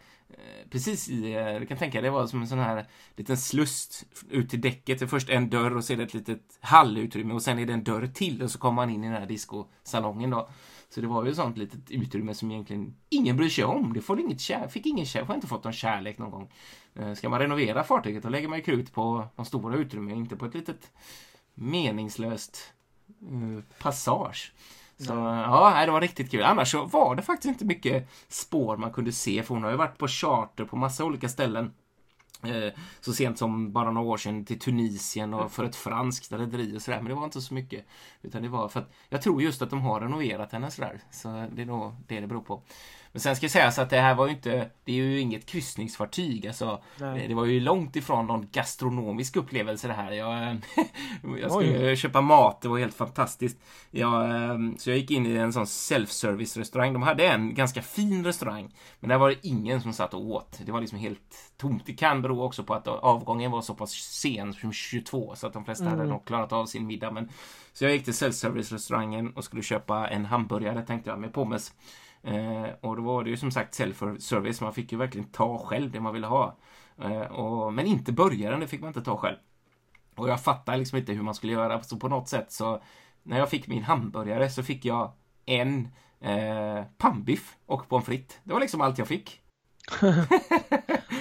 Precis 0.70 1.09
i, 1.09 1.35
eh, 1.35 1.60
du 1.60 1.66
kan 1.66 1.78
tänka 1.78 2.01
det 2.01 2.10
var 2.10 2.27
som 2.27 2.40
en 2.40 2.48
sån 2.48 2.59
här 2.59 2.86
liten 3.16 3.36
sluss 3.36 4.05
ut 4.31 4.51
till 4.51 4.60
däcket. 4.60 5.10
Först 5.10 5.31
en 5.31 5.51
dörr 5.51 5.77
och 5.77 5.82
det 5.89 6.02
ett 6.02 6.14
litet 6.14 6.59
hallutrymme 6.60 7.35
och 7.35 7.43
sen 7.43 7.59
är 7.59 7.66
det 7.66 7.72
en 7.72 7.85
dörr 7.85 8.06
till 8.06 8.43
och 8.43 8.51
så 8.51 8.59
kommer 8.59 8.74
man 8.77 8.90
in 8.90 9.05
i 9.05 9.06
den 9.06 9.16
här 9.16 9.27
discosalongen 9.27 10.31
då. 10.31 10.48
Så 10.91 11.01
det 11.01 11.07
var 11.07 11.25
ju 11.25 11.31
ett 11.31 11.37
sånt 11.37 11.59
litet 11.59 11.91
utrymme 11.91 12.35
som 12.35 12.51
egentligen 12.51 12.97
ingen 13.09 13.37
bryr 13.37 13.49
sig 13.49 13.65
om. 13.65 13.93
Det 13.93 14.01
får 14.01 14.21
inget 14.21 14.41
kär, 14.41 14.69
fick 14.69 14.87
ingen 14.87 15.07
kär, 15.07 15.25
får 15.25 15.35
inte 15.35 15.47
fått 15.47 15.65
någon 15.65 15.73
kärlek 15.73 16.19
någon 16.19 16.31
gång. 16.31 16.53
Eh, 16.95 17.15
Ska 17.15 17.29
man 17.29 17.39
renovera 17.39 17.85
fartyget 17.85 18.23
då 18.23 18.29
lägger 18.29 18.49
man 18.49 18.59
ju 18.59 18.65
krut 18.65 18.93
på 18.93 19.25
de 19.37 19.45
stora 19.45 19.77
utrymmen, 19.77 20.17
inte 20.17 20.37
på 20.37 20.47
ett 20.47 20.55
litet 20.55 20.93
meningslöst 21.55 22.73
eh, 23.09 23.65
passage. 23.83 24.53
Så 24.99 25.12
ja, 25.12 25.83
det 25.87 25.93
var 25.93 26.01
riktigt 26.01 26.31
kul. 26.31 26.43
Annars 26.43 26.71
så 26.71 26.85
var 26.85 27.17
det 27.17 27.23
faktiskt 27.23 27.49
inte 27.49 27.65
mycket 27.65 28.09
spår 28.29 28.77
man 28.77 28.93
kunde 28.93 29.12
se 29.12 29.43
för 29.43 29.55
hon 29.55 29.65
har 29.65 29.71
ju 29.71 29.77
varit 29.77 29.99
på 29.99 30.09
charter 30.09 30.65
på 30.65 30.77
massa 30.77 31.05
olika 31.05 31.29
ställen. 31.29 31.75
Eh, 32.43 32.73
så 33.01 33.12
sent 33.12 33.39
som 33.39 33.73
bara 33.73 33.91
några 33.91 34.09
år 34.09 34.17
sedan 34.17 34.45
till 34.45 34.59
Tunisien 34.59 35.35
och 35.35 35.53
för 35.53 35.65
ett 35.65 35.77
franskt 35.77 36.33
rederi 36.33 36.77
och 36.77 36.83
sådär. 36.83 36.99
Men 36.99 37.09
det 37.09 37.15
var 37.15 37.25
inte 37.25 37.41
så 37.41 37.55
mycket. 37.55 37.85
Utan 38.23 38.43
det 38.43 38.49
var 38.49 38.69
för 38.69 38.81
att 38.81 38.93
jag 39.09 39.23
tror 39.23 39.43
just 39.43 39.62
att 39.62 39.71
de 39.71 39.81
har 39.81 40.01
renoverat 40.01 40.53
henne 40.53 40.71
sådär. 40.71 41.01
Så 41.11 41.47
det 41.53 41.62
är 41.62 41.67
nog 41.67 41.93
det 42.07 42.21
det 42.21 42.27
beror 42.27 42.43
på. 42.43 42.62
Men 43.12 43.20
sen 43.20 43.37
ska 43.37 43.45
jag 43.45 43.51
säga 43.51 43.73
så 43.73 43.82
att 43.82 43.91
det 43.91 44.01
här 44.01 44.15
var 44.15 44.27
ju 44.27 44.32
inte, 44.32 44.70
det 44.85 44.93
är 44.93 44.97
ju 44.97 45.20
inget 45.20 45.47
kryssningsfartyg. 45.47 46.47
Alltså, 46.47 46.82
Nej. 46.97 47.28
det 47.28 47.35
var 47.35 47.45
ju 47.45 47.61
långt 47.61 47.97
ifrån 47.97 48.27
någon 48.27 48.49
gastronomisk 48.53 49.37
upplevelse 49.37 49.89
det 49.89 49.95
här. 49.95 50.12
Jag, 50.12 50.43
eh, 50.43 50.57
jag 51.41 51.57
Oj. 51.57 51.66
skulle 51.66 51.97
köpa 51.97 52.20
mat, 52.20 52.61
det 52.61 52.69
var 52.69 52.78
helt 52.78 52.95
fantastiskt. 52.95 53.59
Jag, 53.91 54.24
eh, 54.24 54.59
så 54.78 54.91
jag 54.91 54.99
gick 54.99 55.11
in 55.11 55.27
i 55.27 55.37
en 55.37 55.53
sån 55.53 55.65
self-service 55.66 56.59
restaurang. 56.59 56.93
De 56.93 57.03
hade 57.03 57.28
en 57.28 57.55
ganska 57.55 57.82
fin 57.82 58.24
restaurang. 58.24 58.74
Men 59.01 59.09
där 59.09 59.19
var 59.19 59.28
det 59.28 59.37
ingen 59.43 59.81
som 59.81 59.93
satt 59.93 60.15
och 60.15 60.24
åt. 60.24 60.61
Det 60.66 60.73
var 60.73 60.81
liksom 60.81 60.99
helt 60.99 61.53
tomt. 61.57 61.82
Det 61.87 61.93
kan 61.93 62.23
bero 62.23 62.43
också 62.43 62.65
på 62.65 62.74
att 62.74 62.89
avgången 62.89 63.51
var 63.51 63.62
så 63.62 63.74
pass 63.74 63.93
sen 63.93 64.53
som 64.53 64.73
22 64.73 65.35
så 65.37 65.47
att 65.47 65.53
de 65.53 65.65
flesta 65.65 65.85
hade 65.85 66.05
nog 66.05 66.24
klarat 66.24 66.53
av 66.53 66.66
sin 66.66 66.87
middag. 66.87 67.11
Men, 67.11 67.28
så 67.73 67.85
jag 67.85 67.93
gick 67.93 68.05
till 68.05 68.15
self-service 68.15 68.73
restaurangen 68.73 69.32
och 69.32 69.45
skulle 69.45 69.62
köpa 69.62 70.09
en 70.09 70.24
hamburgare 70.24 70.82
tänkte 70.82 71.11
jag 71.11 71.19
med 71.19 71.32
pommes. 71.32 71.73
Eh, 72.23 72.69
och 72.81 72.97
då 72.97 73.03
var 73.03 73.25
det 73.25 73.31
ju 73.31 73.37
som 73.37 73.51
sagt 73.51 73.81
self-service. 73.81 74.63
Man 74.63 74.75
fick 74.75 74.93
ju 74.93 74.99
verkligen 74.99 75.29
ta 75.29 75.59
själv 75.59 75.91
det 75.91 76.01
man 76.01 76.15
ville 76.15 76.27
ha. 76.27 76.57
Eh, 76.99 77.21
och, 77.21 77.73
men 77.73 77.87
inte 77.87 78.13
burgaren, 78.13 78.61
det 78.61 78.67
fick 78.67 78.81
man 78.81 78.89
inte 78.89 79.03
ta 79.03 79.17
själv. 79.17 79.37
Och 80.17 80.29
jag 80.29 80.45
fattar 80.45 80.77
liksom 80.77 80.99
inte 80.99 81.13
hur 81.13 81.23
man 81.23 81.35
skulle 81.35 81.53
göra. 81.53 81.83
Så 81.83 81.97
på 81.97 82.09
något 82.09 82.29
sätt 82.29 82.53
så 82.53 82.83
när 83.23 83.39
jag 83.39 83.51
fick 83.51 83.67
min 83.67 83.83
hamburgare 83.83 84.51
så 84.51 84.63
fick 84.63 84.85
jag 84.85 85.13
en 85.47 85.89
eh, 86.21 86.85
pannbiff 86.99 87.57
och 87.67 87.89
pommes 87.89 88.07
frites. 88.07 88.39
Det 88.45 88.53
var 88.53 88.61
liksom 88.61 88.81
allt 88.81 88.99
jag 88.99 89.09
fick. 89.09 89.41
så 90.01 90.07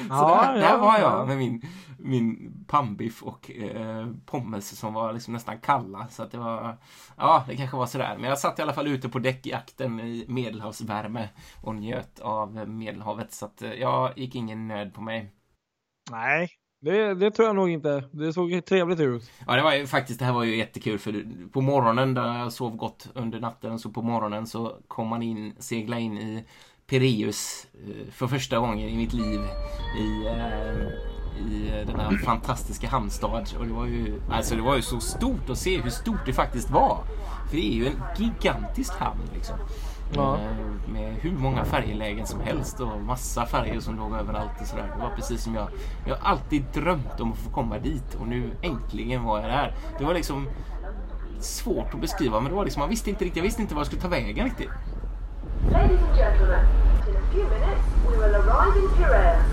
Ja, 0.10 0.52
där, 0.54 0.56
ja, 0.56 0.62
där 0.62 0.78
var 0.78 1.00
ja. 1.00 1.18
jag 1.20 1.28
med 1.28 1.38
min, 1.38 1.62
min 1.98 2.54
pannbiff 2.68 3.24
och 3.24 3.52
eh, 3.52 4.08
pommes 4.26 4.80
som 4.80 4.94
var 4.94 5.14
liksom 5.14 5.34
nästan 5.34 5.60
kalla. 5.60 6.08
Så 6.08 6.24
att 6.24 6.32
det 6.32 6.38
var, 6.38 6.78
ja 7.18 7.46
det 7.48 7.56
kanske 7.56 7.78
var 7.78 7.86
sådär. 7.86 8.18
Men 8.20 8.30
jag 8.30 8.40
satt 8.40 8.60
i 8.60 8.62
alla 8.62 8.74
fall 8.74 8.88
ute 8.88 9.10
på 9.10 9.20
däck 9.20 9.48
i 9.48 10.26
medelhavsvärme 10.28 11.30
och 11.64 11.76
njöt 11.76 12.20
av 12.20 12.70
medelhavet. 12.70 13.34
Så 13.34 13.46
att 13.46 13.62
eh, 13.62 13.74
jag 13.74 14.18
gick 14.18 14.36
ingen 14.36 14.68
nöd 14.68 14.94
på 14.94 15.02
mig. 15.02 15.34
Nej, 16.12 16.50
det, 16.82 17.14
det 17.14 17.32
tror 17.32 17.48
jag 17.48 17.56
nog 17.56 17.70
inte. 17.70 18.04
Det 18.12 18.34
såg 18.34 18.66
trevligt 18.66 19.00
ut. 19.00 19.32
Ja, 19.48 19.56
det 19.56 19.62
var 19.62 19.74
ju 19.74 19.88
faktiskt, 19.88 20.20
det 20.20 20.26
här 20.26 20.34
var 20.34 20.44
ju 20.44 20.58
jättekul 20.58 21.00
för 21.00 21.26
på 21.50 21.62
morgonen 21.62 22.14
där 22.14 22.40
jag 22.40 22.54
sov 22.54 22.76
gott 22.76 23.10
under 23.16 23.40
natten 23.40 23.80
så 23.80 23.90
på 23.90 24.02
morgonen 24.02 24.48
så 24.48 24.78
kom 24.88 25.08
man 25.08 25.24
in, 25.24 25.56
segla 25.60 26.00
in 26.00 26.18
i 26.18 26.46
Pireus 26.90 27.68
eh, 27.74 28.12
för 28.12 28.28
första 28.28 28.60
gången 28.60 28.90
i 28.90 28.98
mitt 28.98 29.14
liv 29.14 29.40
i, 29.98 30.28
eh, 30.28 30.88
i 31.52 31.84
denna 31.88 32.12
fantastiska 32.26 32.88
hamnstad 32.90 33.48
och 33.60 33.66
det 33.68 33.74
var 33.74 33.86
ju, 33.86 34.22
alltså 34.32 34.56
det 34.56 34.62
var 34.62 34.76
ju 34.76 34.82
så 34.82 35.00
stort 35.00 35.50
att 35.50 35.58
se 35.58 35.82
hur 35.82 35.90
stort 35.90 36.26
det 36.26 36.34
faktiskt 36.34 36.70
var. 36.70 37.04
För 37.50 37.56
det 37.58 37.68
är 37.74 37.76
ju 37.76 37.88
en 37.88 38.02
gigantisk 38.18 38.94
hamn 38.94 39.22
liksom. 39.34 39.56
Ja. 40.16 40.38
Eh, 40.38 40.92
Med 40.94 41.16
hur 41.16 41.32
många 41.32 41.66
färjelägen 41.66 42.26
som 42.26 42.40
helst 42.42 42.80
och 42.80 43.02
massa 43.02 43.46
färger 43.46 43.80
som 43.80 43.96
låg 43.98 44.14
överallt 44.14 44.62
och 44.62 44.68
sådär. 44.68 44.92
Det 44.96 45.02
var 45.04 45.10
precis 45.16 45.44
som 45.44 45.56
jag. 45.56 45.68
Jag 46.08 46.16
har 46.16 46.30
alltid 46.32 46.64
drömt 46.74 47.20
om 47.20 47.32
att 47.32 47.38
få 47.38 47.50
komma 47.50 47.78
dit 47.80 48.16
och 48.20 48.28
nu 48.28 48.52
äntligen 48.62 49.24
var 49.24 49.40
jag 49.42 49.50
där. 49.50 49.76
Det 50.00 50.06
var 50.06 50.14
liksom 50.14 50.48
svårt 51.40 51.94
att 51.94 52.02
beskriva 52.02 52.40
men 52.40 52.50
det 52.50 52.56
var 52.56 52.64
liksom, 52.64 52.80
man 52.80 52.90
visste 52.90 53.10
inte 53.10 53.26
riktigt, 53.26 53.38
jag 53.38 53.44
visste 53.44 53.62
inte 53.62 53.74
vad 53.76 53.80
jag 53.80 53.88
skulle 53.88 54.02
ta 54.02 54.08
vägen 54.08 54.46
riktigt. 54.46 54.70
Ladies 55.72 56.02
and 56.02 56.18
gentlemen, 56.18 56.66
in 57.10 57.16
a 57.16 57.22
few 57.32 57.44
minutes 57.44 57.82
we 58.08 58.16
will 58.18 58.36
arrive 58.36 58.78
in 58.78 58.90
Piraeus. 58.98 59.46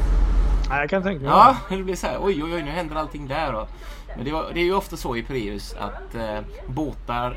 Nej, 0.68 0.80
jag 0.80 0.90
kan 0.90 1.02
tänka 1.02 1.24
mig. 1.24 1.30
Ja, 1.30 1.56
det 1.68 1.82
blev 1.82 1.94
så 1.94 2.06
här, 2.06 2.18
oj 2.20 2.44
oj 2.44 2.54
oj 2.54 2.62
nu 2.62 2.70
händer 2.70 2.96
allting 2.96 3.28
där 3.28 3.54
och, 3.54 3.68
Men 4.16 4.24
det, 4.24 4.32
var, 4.32 4.50
det 4.54 4.60
är 4.60 4.64
ju 4.64 4.74
ofta 4.74 4.96
så 4.96 5.16
i 5.16 5.22
Pireus 5.22 5.74
att 5.74 6.14
eh, 6.14 6.38
båtar 6.66 7.36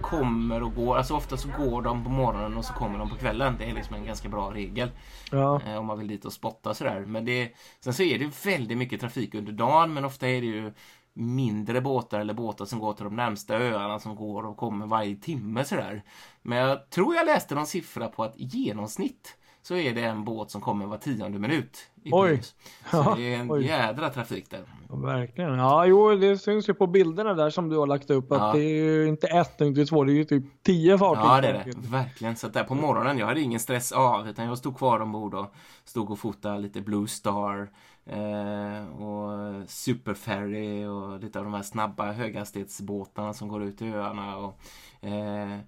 kommer 0.00 0.62
och 0.62 0.74
går, 0.74 0.96
alltså 0.96 1.14
ofta 1.14 1.36
så 1.36 1.48
går 1.58 1.82
de 1.82 2.04
på 2.04 2.10
morgonen 2.10 2.56
och 2.56 2.64
så 2.64 2.72
kommer 2.72 2.98
de 2.98 3.10
på 3.10 3.16
kvällen. 3.16 3.56
Det 3.58 3.64
är 3.70 3.74
liksom 3.74 3.94
en 3.94 4.04
ganska 4.04 4.28
bra 4.28 4.50
regel. 4.54 4.90
Ja. 5.30 5.60
Eh, 5.66 5.76
om 5.76 5.86
man 5.86 5.98
vill 5.98 6.08
dit 6.08 6.24
och 6.24 6.32
spotta 6.32 6.74
sådär. 6.74 7.04
Men 7.06 7.24
det, 7.24 7.52
sen 7.80 7.94
så 7.94 8.02
är 8.02 8.18
det 8.18 8.46
väldigt 8.46 8.78
mycket 8.78 9.00
trafik 9.00 9.34
under 9.34 9.52
dagen 9.52 9.94
men 9.94 10.04
ofta 10.04 10.28
är 10.28 10.40
det 10.40 10.46
ju 10.46 10.72
mindre 11.14 11.80
båtar 11.80 12.20
eller 12.20 12.34
båtar 12.34 12.64
som 12.64 12.78
går 12.78 12.92
till 12.92 13.04
de 13.04 13.16
närmsta 13.16 13.54
öarna 13.58 13.98
som 13.98 14.16
går 14.16 14.46
och 14.46 14.56
kommer 14.56 14.86
varje 14.86 15.16
timme 15.16 15.64
sådär. 15.64 16.02
Men 16.42 16.58
jag 16.58 16.90
tror 16.90 17.14
jag 17.14 17.26
läste 17.26 17.54
någon 17.54 17.66
siffra 17.66 18.08
på 18.08 18.24
att 18.24 18.36
i 18.36 18.44
genomsnitt 18.44 19.36
så 19.62 19.76
är 19.76 19.94
det 19.94 20.02
en 20.04 20.24
båt 20.24 20.50
som 20.50 20.60
kommer 20.60 20.86
var 20.86 20.96
tionde 20.96 21.38
minut. 21.38 21.78
Oj. 22.12 22.42
Så 22.90 23.14
det 23.16 23.34
är 23.34 23.38
en 23.38 23.52
oj. 23.52 23.66
jädra 23.66 24.10
trafik 24.10 24.50
där. 24.50 24.64
Ja, 24.88 24.96
verkligen. 24.96 25.58
Ja, 25.58 25.86
jo, 25.86 26.14
det 26.14 26.38
syns 26.38 26.68
ju 26.68 26.74
på 26.74 26.86
bilderna 26.86 27.34
där 27.34 27.50
som 27.50 27.68
du 27.68 27.76
har 27.76 27.86
lagt 27.86 28.10
upp 28.10 28.32
att 28.32 28.38
Ja. 28.40 28.52
det 28.52 28.62
är 28.62 28.82
ju 28.84 29.08
inte 29.08 29.26
ett, 29.26 29.60
inte 29.60 29.86
två, 29.86 30.04
det 30.04 30.12
är 30.12 30.14
ju 30.14 30.24
typ 30.24 30.44
tio 30.62 30.98
fartyg. 30.98 31.24
Ja, 31.24 31.40
det 31.40 31.48
är 31.48 31.64
det. 31.64 31.88
Verkligen. 31.88 32.36
Så 32.36 32.48
där 32.48 32.64
på 32.64 32.74
morgonen, 32.74 33.18
jag 33.18 33.26
hade 33.26 33.40
ingen 33.40 33.60
stress 33.60 33.92
av, 33.92 34.28
utan 34.28 34.44
jag 34.44 34.58
stod 34.58 34.76
kvar 34.78 35.00
ombord 35.00 35.34
och 35.34 35.54
stod 35.84 36.10
och 36.10 36.18
fotade 36.18 36.58
lite 36.58 36.80
Blue 36.80 37.06
Star 37.08 37.70
eh, 38.06 39.02
och 39.02 39.68
Super 39.70 40.14
Ferry 40.14 40.84
och 40.84 41.20
lite 41.20 41.38
av 41.38 41.44
de 41.44 41.54
här 41.54 41.62
snabba 41.62 42.12
höghastighetsbåtarna 42.12 43.34
som 43.34 43.48
går 43.48 43.62
ut 43.62 43.82
i 43.82 43.88
öarna 43.88 44.36
och 44.36 44.58
eh, 45.00 45.58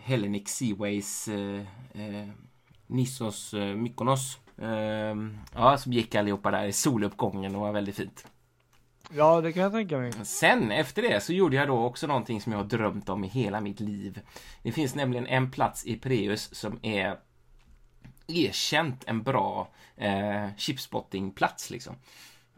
Hellenic 0.00 0.48
Seaways 0.48 1.28
eh, 1.28 1.60
eh, 1.92 2.28
Nissos 2.86 3.54
eh, 3.54 3.76
Mykonos. 3.76 4.38
Eh, 4.58 5.16
ja, 5.54 5.78
som 5.78 5.92
gick 5.92 6.14
allihopa 6.14 6.50
där 6.50 6.66
i 6.66 6.72
soluppgången 6.72 7.54
och 7.54 7.60
var 7.60 7.72
väldigt 7.72 7.96
fint. 7.96 8.26
Ja, 9.10 9.40
det 9.40 9.52
kan 9.52 9.62
jag 9.62 9.72
tänka 9.72 9.98
mig. 9.98 10.12
Sen 10.24 10.70
efter 10.70 11.02
det 11.02 11.20
så 11.22 11.32
gjorde 11.32 11.56
jag 11.56 11.68
då 11.68 11.84
också 11.84 12.06
någonting 12.06 12.40
som 12.40 12.52
jag 12.52 12.58
har 12.58 12.66
drömt 12.66 13.08
om 13.08 13.24
i 13.24 13.28
hela 13.28 13.60
mitt 13.60 13.80
liv. 13.80 14.20
Det 14.62 14.72
finns 14.72 14.94
nämligen 14.94 15.26
en 15.26 15.50
plats 15.50 15.86
i 15.86 15.96
Preus 15.96 16.54
som 16.54 16.78
är 16.82 17.18
erkänt 18.28 19.04
en 19.06 19.22
bra 19.22 19.68
eh, 19.96 20.46
chipspottingplats 20.56 21.70
liksom. 21.70 21.94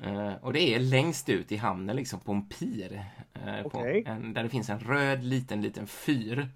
Eh, 0.03 0.33
och 0.43 0.53
det 0.53 0.75
är 0.75 0.79
längst 0.79 1.29
ut 1.29 1.53
i 1.53 1.57
hamnen 1.57 1.97
liksom 1.97 2.21
på 2.21 2.33
en 2.33 2.49
pir. 2.49 3.05
Eh, 3.35 3.67
Okej. 3.67 4.05
på 4.05 4.11
en, 4.11 4.35
där 4.35 4.43
det 4.43 4.49
finns 4.49 4.71
en 4.71 4.81
röd 4.81 5.25
liten, 5.25 5.63
liten 5.63 5.87
fyr. 5.87 6.49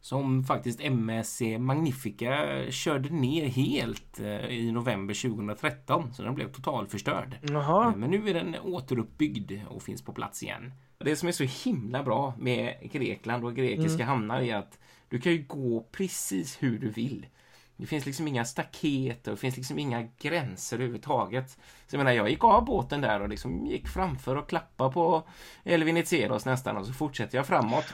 Som 0.00 0.44
faktiskt 0.44 0.80
MSC 0.80 1.58
Magnifica 1.58 2.46
körde 2.70 3.08
ner 3.08 3.46
helt 3.48 4.20
eh, 4.20 4.44
i 4.44 4.72
november 4.72 5.14
2013. 5.28 6.14
Så 6.14 6.22
den 6.22 6.34
blev 6.34 6.52
totalförstörd. 6.52 7.38
Jaha. 7.42 7.86
Eh, 7.90 7.96
Men 7.96 8.10
nu 8.10 8.28
är 8.28 8.34
den 8.34 8.56
återuppbyggd 8.62 9.52
och 9.68 9.82
finns 9.82 10.02
på 10.04 10.12
plats 10.12 10.42
igen. 10.42 10.72
Det 10.98 11.16
som 11.16 11.28
är 11.28 11.32
så 11.32 11.44
himla 11.44 12.02
bra 12.02 12.34
med 12.38 12.90
Grekland 12.92 13.44
och 13.44 13.56
grekiska 13.56 14.04
hamnar 14.04 14.40
är 14.40 14.56
att 14.56 14.78
du 15.08 15.20
kan 15.20 15.32
ju 15.32 15.44
gå 15.48 15.88
precis 15.92 16.62
hur 16.62 16.78
du 16.78 16.88
vill. 16.88 17.26
Det 17.82 17.86
finns 17.88 18.06
liksom 18.06 18.28
inga 18.28 18.44
staket 18.44 19.26
och 19.26 19.30
det 19.34 19.36
finns 19.40 19.56
liksom 19.56 19.78
inga 19.78 20.02
gränser 20.20 20.76
överhuvudtaget. 20.76 21.50
Så 21.50 21.58
jag 21.96 21.98
menar, 21.98 22.12
jag 22.12 22.30
gick 22.30 22.44
av 22.44 22.64
båten 22.64 23.00
där 23.00 23.20
och 23.20 23.28
liksom 23.28 23.66
gick 23.66 23.88
framför 23.88 24.36
och 24.36 24.48
klappade 24.48 24.92
på 24.92 25.22
Elviniceros 25.64 26.44
nästan 26.44 26.76
och 26.76 26.86
så 26.86 26.92
fortsätter 26.92 27.38
jag 27.38 27.46
framåt. 27.46 27.84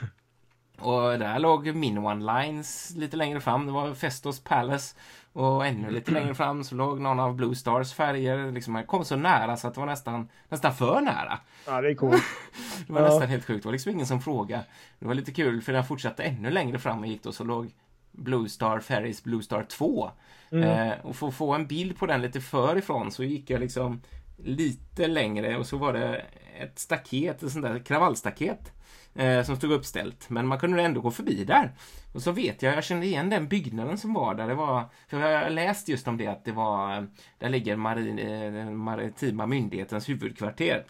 Och 0.79 1.19
där 1.19 1.39
låg 1.39 1.75
min 1.75 1.99
One 1.99 2.43
Lines 2.43 2.91
lite 2.97 3.17
längre 3.17 3.41
fram. 3.41 3.67
Det 3.67 3.73
var 3.73 3.95
Festos 3.95 4.41
Palace. 4.41 4.97
Och 5.33 5.67
ännu 5.67 5.91
lite 5.91 6.11
längre 6.11 6.35
fram 6.35 6.65
så 6.65 6.75
låg 6.75 7.01
någon 7.01 7.21
av 7.21 7.35
Blue 7.35 7.55
Stars 7.55 7.93
färger. 7.95 8.53
Liksom, 8.53 8.75
jag 8.75 8.87
kom 8.87 9.05
så 9.05 9.17
nära 9.17 9.57
så 9.57 9.69
att 9.69 9.75
det 9.75 9.81
var 9.81 9.87
nästan, 9.87 10.29
nästan 10.49 10.75
för 10.75 11.01
nära. 11.01 11.39
Ja, 11.67 11.81
det 11.81 11.91
är 11.91 11.95
coolt. 11.95 12.23
Det 12.87 12.93
var 12.93 13.01
Ja. 13.01 13.07
nästan 13.09 13.29
helt 13.29 13.45
sjukt. 13.45 13.63
Det 13.63 13.69
var 13.69 13.73
liksom 13.73 13.93
ingen 13.93 14.07
som 14.07 14.21
frågade. 14.21 14.65
Det 14.99 15.07
var 15.07 15.15
lite 15.15 15.33
kul 15.33 15.63
för 15.63 15.73
den 15.73 15.85
fortsatte 15.85 16.23
ännu 16.23 16.51
längre 16.51 16.79
fram 16.79 16.99
och 17.01 17.07
gick 17.07 17.23
då 17.23 17.33
så 17.33 17.45
låg 17.45 17.71
Blue 18.13 18.49
Star 18.49 18.81
Ferries 18.81 19.25
Blue 19.25 19.43
Star 19.43 19.63
2. 19.63 20.11
Eh, 20.51 20.93
och 21.03 21.17
för 21.17 21.29
att 21.29 21.35
få 21.35 21.53
en 21.53 21.67
bild 21.67 21.99
på 21.99 22.07
den 22.07 22.23
lite 22.23 22.41
förifrån 22.41 23.13
så 23.13 23.25
gick 23.25 23.51
jag 23.51 23.61
liksom 23.61 24.01
lite 24.37 25.07
längre 25.07 25.59
och 25.59 25.67
så 25.67 25.77
var 25.77 25.93
det 25.93 26.25
ett 26.59 26.79
staket, 26.79 27.43
ett 27.43 27.53
sånt 27.53 27.65
där 27.65 27.79
kravallstaket 27.79 28.73
eh, 29.15 29.43
som 29.43 29.57
stod 29.57 29.73
uppställt. 29.73 30.31
Men 30.31 30.47
man 30.47 30.59
kunde 30.59 30.83
ändå 30.83 31.01
gå 31.01 31.11
förbi 31.11 31.45
där. 31.45 31.73
Och 32.15 32.23
så 32.23 32.33
vet 32.33 32.63
jag, 32.63 32.77
jag 32.77 32.85
kände 32.85 33.07
igen 33.07 33.31
den 33.31 33.49
byggnaden 33.49 33.99
som 33.99 34.15
var 34.15 34.35
där. 34.35 34.49
Det 34.49 34.55
var, 34.55 34.85
för 35.09 35.21
jag 35.21 35.43
har 35.43 35.51
läst 35.51 35.89
just 35.89 36.09
om 36.09 36.17
det 36.17 36.27
att 36.27 36.45
det 36.45 36.53
var, 36.53 37.09
där 37.39 37.49
ligger 37.49 37.77
marin, 37.77 38.19
eh, 38.19 38.71
maritima 38.71 39.47
myndighetens 39.47 40.09
huvudkvarter. 40.09 40.85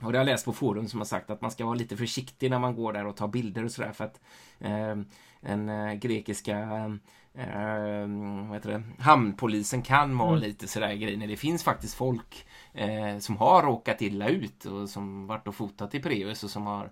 Och 0.00 0.12
det 0.12 0.18
har 0.18 0.24
jag 0.24 0.32
läst 0.32 0.44
på 0.44 0.52
forum 0.52 0.88
som 0.88 1.00
har 1.00 1.04
sagt 1.04 1.30
att 1.30 1.40
man 1.40 1.50
ska 1.50 1.64
vara 1.64 1.74
lite 1.74 1.96
försiktig 1.96 2.50
när 2.50 2.58
man 2.58 2.76
går 2.76 2.92
där 2.92 3.06
och 3.06 3.16
tar 3.16 3.28
bilder 3.28 3.64
och 3.64 3.70
sådär 3.70 3.92
för 3.92 4.04
att 4.04 4.20
eh, 4.60 4.96
den 5.40 5.68
eh, 5.68 5.94
grekiska 5.94 6.58
eh, 7.34 8.06
vad 8.48 8.54
heter 8.54 8.70
det? 8.70 8.82
hamnpolisen 8.98 9.82
kan 9.82 10.18
vara 10.18 10.36
lite 10.36 10.68
sådär 10.68 10.94
grejer. 10.94 11.16
när 11.16 11.26
Det 11.26 11.36
finns 11.36 11.64
faktiskt 11.64 11.94
folk 11.94 12.46
eh, 12.72 13.18
som 13.18 13.36
har 13.36 13.62
råkat 13.62 14.02
illa 14.02 14.28
ut 14.28 14.64
och 14.64 14.88
som 14.88 15.26
varit 15.26 15.48
och 15.48 15.54
fotat 15.54 15.94
i 15.94 16.00
Preus 16.00 16.44
och 16.44 16.50
som 16.50 16.66
har 16.66 16.90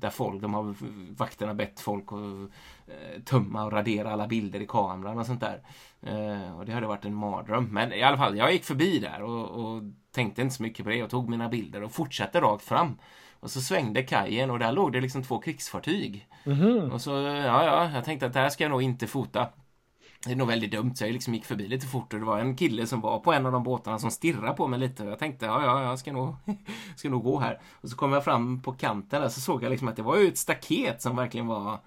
där 0.00 0.10
folk, 0.10 0.42
de 0.42 0.54
har 0.54 0.74
vakterna 1.16 1.54
bett 1.54 1.80
folk 1.80 2.12
att 2.12 2.50
eh, 2.92 3.22
tömma 3.24 3.64
och 3.64 3.72
radera 3.72 4.12
alla 4.12 4.26
bilder 4.26 4.60
i 4.60 4.66
kameran 4.66 5.18
och 5.18 5.26
sånt 5.26 5.40
där. 5.40 5.62
Eh, 6.02 6.58
och 6.58 6.66
det 6.66 6.72
hade 6.72 6.86
varit 6.86 7.04
en 7.04 7.14
mardröm. 7.14 7.64
Men 7.64 7.92
i 7.92 8.02
alla 8.02 8.16
fall, 8.16 8.38
jag 8.38 8.52
gick 8.52 8.64
förbi 8.64 8.98
där 8.98 9.22
och, 9.22 9.50
och 9.50 9.82
tänkte 10.10 10.42
inte 10.42 10.54
så 10.54 10.62
mycket 10.62 10.84
på 10.84 10.90
det. 10.90 10.96
Jag 10.96 11.10
tog 11.10 11.28
mina 11.28 11.48
bilder 11.48 11.82
och 11.82 11.92
fortsatte 11.92 12.40
rakt 12.40 12.64
fram. 12.64 12.98
Och 13.46 13.50
så 13.52 13.60
svängde 13.60 14.02
kajen 14.02 14.50
och 14.50 14.58
där 14.58 14.72
låg 14.72 14.92
det 14.92 15.00
liksom 15.00 15.22
två 15.22 15.38
krigsfartyg. 15.38 16.28
Och 16.92 17.00
så, 17.00 17.10
ja, 17.10 17.64
ja, 17.64 17.90
jag 17.94 18.04
tänkte 18.04 18.26
att 18.26 18.32
det 18.32 18.38
här 18.40 18.48
ska 18.48 18.64
jag 18.64 18.70
nog 18.70 18.82
inte 18.82 19.06
fota. 19.06 19.48
Det 20.24 20.32
är 20.32 20.36
nog 20.36 20.48
väldigt 20.48 20.70
dumt, 20.70 20.94
så 20.94 21.04
jag 21.04 21.12
liksom 21.12 21.34
gick 21.34 21.44
förbi 21.44 21.68
lite 21.68 21.86
fort 21.86 22.12
och 22.12 22.18
det 22.18 22.26
var 22.26 22.38
en 22.38 22.56
kille 22.56 22.86
som 22.86 23.00
var 23.00 23.18
på 23.18 23.32
en 23.32 23.46
av 23.46 23.52
de 23.52 23.62
båtarna 23.62 23.98
som 23.98 24.10
stirrade 24.10 24.56
på 24.56 24.66
mig 24.66 24.78
lite. 24.78 25.04
Jag 25.04 25.18
tänkte, 25.18 25.46
ja, 25.46 25.64
ja, 25.64 25.82
jag 25.82 25.98
ska 25.98 26.12
nog, 26.12 26.36
ska 26.96 27.08
nog 27.10 27.22
gå 27.24 27.38
här. 27.38 27.60
Och 27.80 27.88
så 27.88 27.96
kom 27.96 28.12
jag 28.12 28.24
fram 28.24 28.62
på 28.62 28.72
kanten 28.72 29.22
där 29.22 29.28
så 29.28 29.40
såg 29.40 29.62
jag 29.62 29.70
liksom 29.70 29.88
att 29.88 29.96
det 29.96 30.02
var 30.02 30.16
ju 30.16 30.28
ett 30.28 30.38
staket 30.38 31.02
som 31.02 31.16
verkligen 31.16 31.46
var 31.46 31.78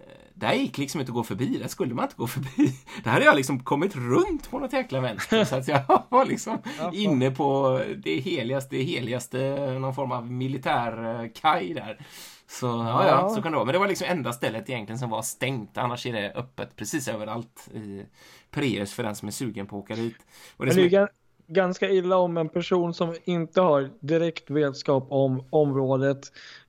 eh, 0.00 0.06
där 0.34 0.52
gick 0.52 0.78
liksom 0.78 1.00
inte 1.00 1.10
att 1.10 1.14
gå 1.14 1.22
förbi, 1.22 1.58
där 1.58 1.68
skulle 1.68 1.94
man 1.94 2.04
inte 2.04 2.16
gå 2.16 2.26
förbi. 2.26 2.74
Där 3.04 3.10
hade 3.10 3.24
jag 3.24 3.36
liksom 3.36 3.60
kommit 3.60 3.96
runt 3.96 4.50
på 4.50 4.58
något 4.58 4.72
jäkla 4.72 5.00
vänster. 5.00 5.44
Så 5.44 5.56
att 5.56 5.68
jag 5.68 5.82
var 6.08 6.24
liksom 6.24 6.58
inne 6.92 7.30
på 7.30 7.80
det 7.96 8.16
heligaste, 8.20 8.76
heligaste, 8.76 9.38
någon 9.80 9.94
form 9.94 10.12
av 10.12 10.32
militärkaj 10.32 11.74
där. 11.74 11.98
Så 12.46 12.66
ja, 12.66 13.06
ja, 13.08 13.28
så 13.28 13.42
kan 13.42 13.52
det 13.52 13.56
vara. 13.56 13.64
Men 13.64 13.72
det 13.72 13.78
var 13.78 13.88
liksom 13.88 14.06
enda 14.10 14.32
stället 14.32 14.70
egentligen 14.70 14.98
som 14.98 15.10
var 15.10 15.22
stängt. 15.22 15.78
Annars 15.78 16.06
är 16.06 16.12
det 16.12 16.32
öppet 16.32 16.76
precis 16.76 17.08
överallt 17.08 17.68
i 17.74 18.02
Preus 18.50 18.92
för 18.92 19.02
den 19.02 19.14
som 19.14 19.28
är 19.28 19.32
sugen 19.32 19.66
på 19.66 19.78
att 19.78 19.84
åka 19.84 19.94
dit. 19.94 20.16
Och 20.56 20.66
det 20.66 20.74
Men 20.74 20.76
det 20.90 20.96
är 20.96 21.00
gan- 21.00 21.08
ganska 21.46 21.90
illa 21.90 22.16
om 22.16 22.36
en 22.36 22.48
person 22.48 22.94
som 22.94 23.14
inte 23.24 23.60
har 23.60 23.90
direkt 24.00 24.50
vetskap 24.50 25.06
om 25.10 25.46
området 25.50 26.18
eh, 26.18 26.63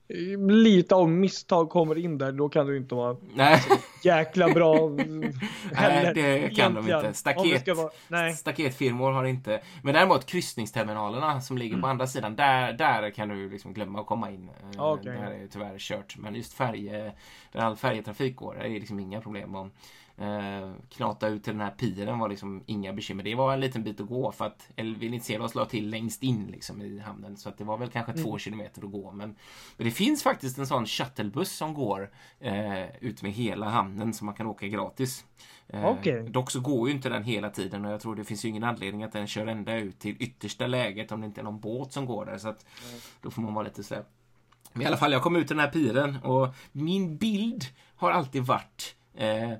lite 0.48 0.94
av 0.94 1.08
misstag 1.10 1.70
kommer 1.70 1.98
in 1.98 2.18
där, 2.18 2.32
då 2.32 2.48
kan 2.48 2.66
du 2.66 2.76
inte 2.76 2.94
vara 2.94 3.16
Nej, 3.34 3.60
jäkla 4.04 4.48
bra 4.48 4.74
heller. 5.72 6.14
det 6.14 6.56
kan 6.56 6.74
de 6.74 6.90
inte. 6.92 7.14
Staket. 7.14 7.76
vara, 7.76 7.90
nej. 8.08 8.32
Staketfirmor 8.34 9.12
har 9.12 9.24
inte. 9.24 9.60
Men 9.82 9.94
däremot 9.94 10.26
kryssningsterminalerna 10.26 11.40
som 11.40 11.58
ligger 11.58 11.74
Mm. 11.74 11.82
på 11.82 11.88
andra 11.88 12.06
sidan. 12.06 12.36
Där, 12.36 12.72
där 12.72 13.10
kan 13.10 13.28
du 13.28 13.50
liksom 13.50 13.72
glömma 13.74 14.00
att 14.00 14.06
komma 14.06 14.30
in. 14.30 14.48
Eh, 14.74 14.84
Okej. 14.92 15.12
Där 15.12 15.30
är 15.30 15.38
det 15.40 15.48
tyvärr 15.48 15.78
kört. 15.78 16.16
Men 16.18 16.34
just 16.34 16.52
färje, 16.54 17.12
där 17.52 17.60
all 17.60 17.76
färjetrafik 17.76 18.36
går, 18.36 18.54
där 18.54 18.64
är 18.64 18.68
det 18.68 18.78
liksom 18.78 19.00
inga 19.00 19.20
problem. 19.20 19.54
Om, 19.54 19.70
eh, 20.18 20.72
knata 20.88 21.28
ut 21.28 21.44
till 21.44 21.52
den 21.52 21.60
här 21.60 21.70
piren 21.70 22.18
var 22.18 22.28
liksom 22.28 22.62
inga 22.66 22.92
bekymmer. 22.92 23.24
Det 23.24 23.34
var 23.34 23.52
en 23.52 23.60
liten 23.60 23.82
bit 23.84 24.00
att 24.00 24.06
gå 24.08 24.32
för 24.32 24.44
att 24.44 24.68
El 24.76 24.96
Vinicelos 24.96 25.54
la 25.54 25.64
till 25.64 25.90
längst 25.90 26.22
in 26.22 26.46
liksom 26.46 26.82
i 26.82 26.98
hamnen. 26.98 27.36
Så 27.36 27.48
att 27.48 27.58
det 27.58 27.64
var 27.64 27.78
väl 27.78 27.90
kanske 27.90 28.12
Mm. 28.12 28.24
två 28.24 28.38
kilometer 28.38 28.84
att 28.84 28.92
gå. 28.92 29.12
Men, 29.12 29.36
men 29.76 29.84
det 29.84 29.90
finns 29.90 30.22
faktiskt 30.22 30.58
en 30.58 30.66
sån 30.66 30.86
shuttlebuss 30.86 31.52
som 31.52 31.74
går 31.74 32.10
eh, 32.40 32.96
ut 33.00 33.22
med 33.22 33.32
hela 33.32 33.68
hamnen 33.68 34.14
så 34.14 34.24
man 34.24 34.34
kan 34.34 34.46
åka 34.46 34.66
gratis. 34.66 35.24
Eh, 35.68 35.86
Okej. 35.86 36.28
Dock 36.28 36.50
så 36.50 36.60
går 36.60 36.88
ju 36.88 36.94
inte 36.94 37.08
den 37.08 37.24
hela 37.24 37.50
tiden 37.50 37.84
och 37.84 37.92
jag 37.92 38.00
tror 38.00 38.14
det 38.16 38.24
finns 38.24 38.44
ju 38.44 38.48
ingen 38.48 38.64
anledning 38.64 39.02
att 39.02 39.12
den 39.12 39.26
kör 39.26 39.46
ända 39.46 39.76
ut 39.76 39.98
till 39.98 40.16
yttersta 40.18 40.66
läget 40.66 41.12
om 41.12 41.20
det 41.20 41.26
inte 41.26 41.40
är 41.40 41.44
någon 41.44 41.60
båt 41.60 41.92
som 41.92 42.06
går 42.06 42.24
där. 42.26 42.38
Så 42.38 42.48
att 42.48 42.66
då 43.22 43.30
får 43.30 43.42
man 43.42 43.54
vara 43.54 43.64
lite 43.64 43.84
sådär. 43.84 44.04
Men 44.72 44.82
i 44.82 44.86
alla 44.86 44.96
fall, 44.96 45.12
jag 45.12 45.22
kom 45.22 45.36
ut 45.36 45.46
till 45.46 45.56
den 45.56 45.64
här 45.64 45.72
piren 45.72 46.16
och 46.22 46.48
min 46.72 47.16
bild 47.16 47.64
har 47.96 48.10
alltid 48.10 48.42
varit 48.42 48.94
eh, 49.14 49.52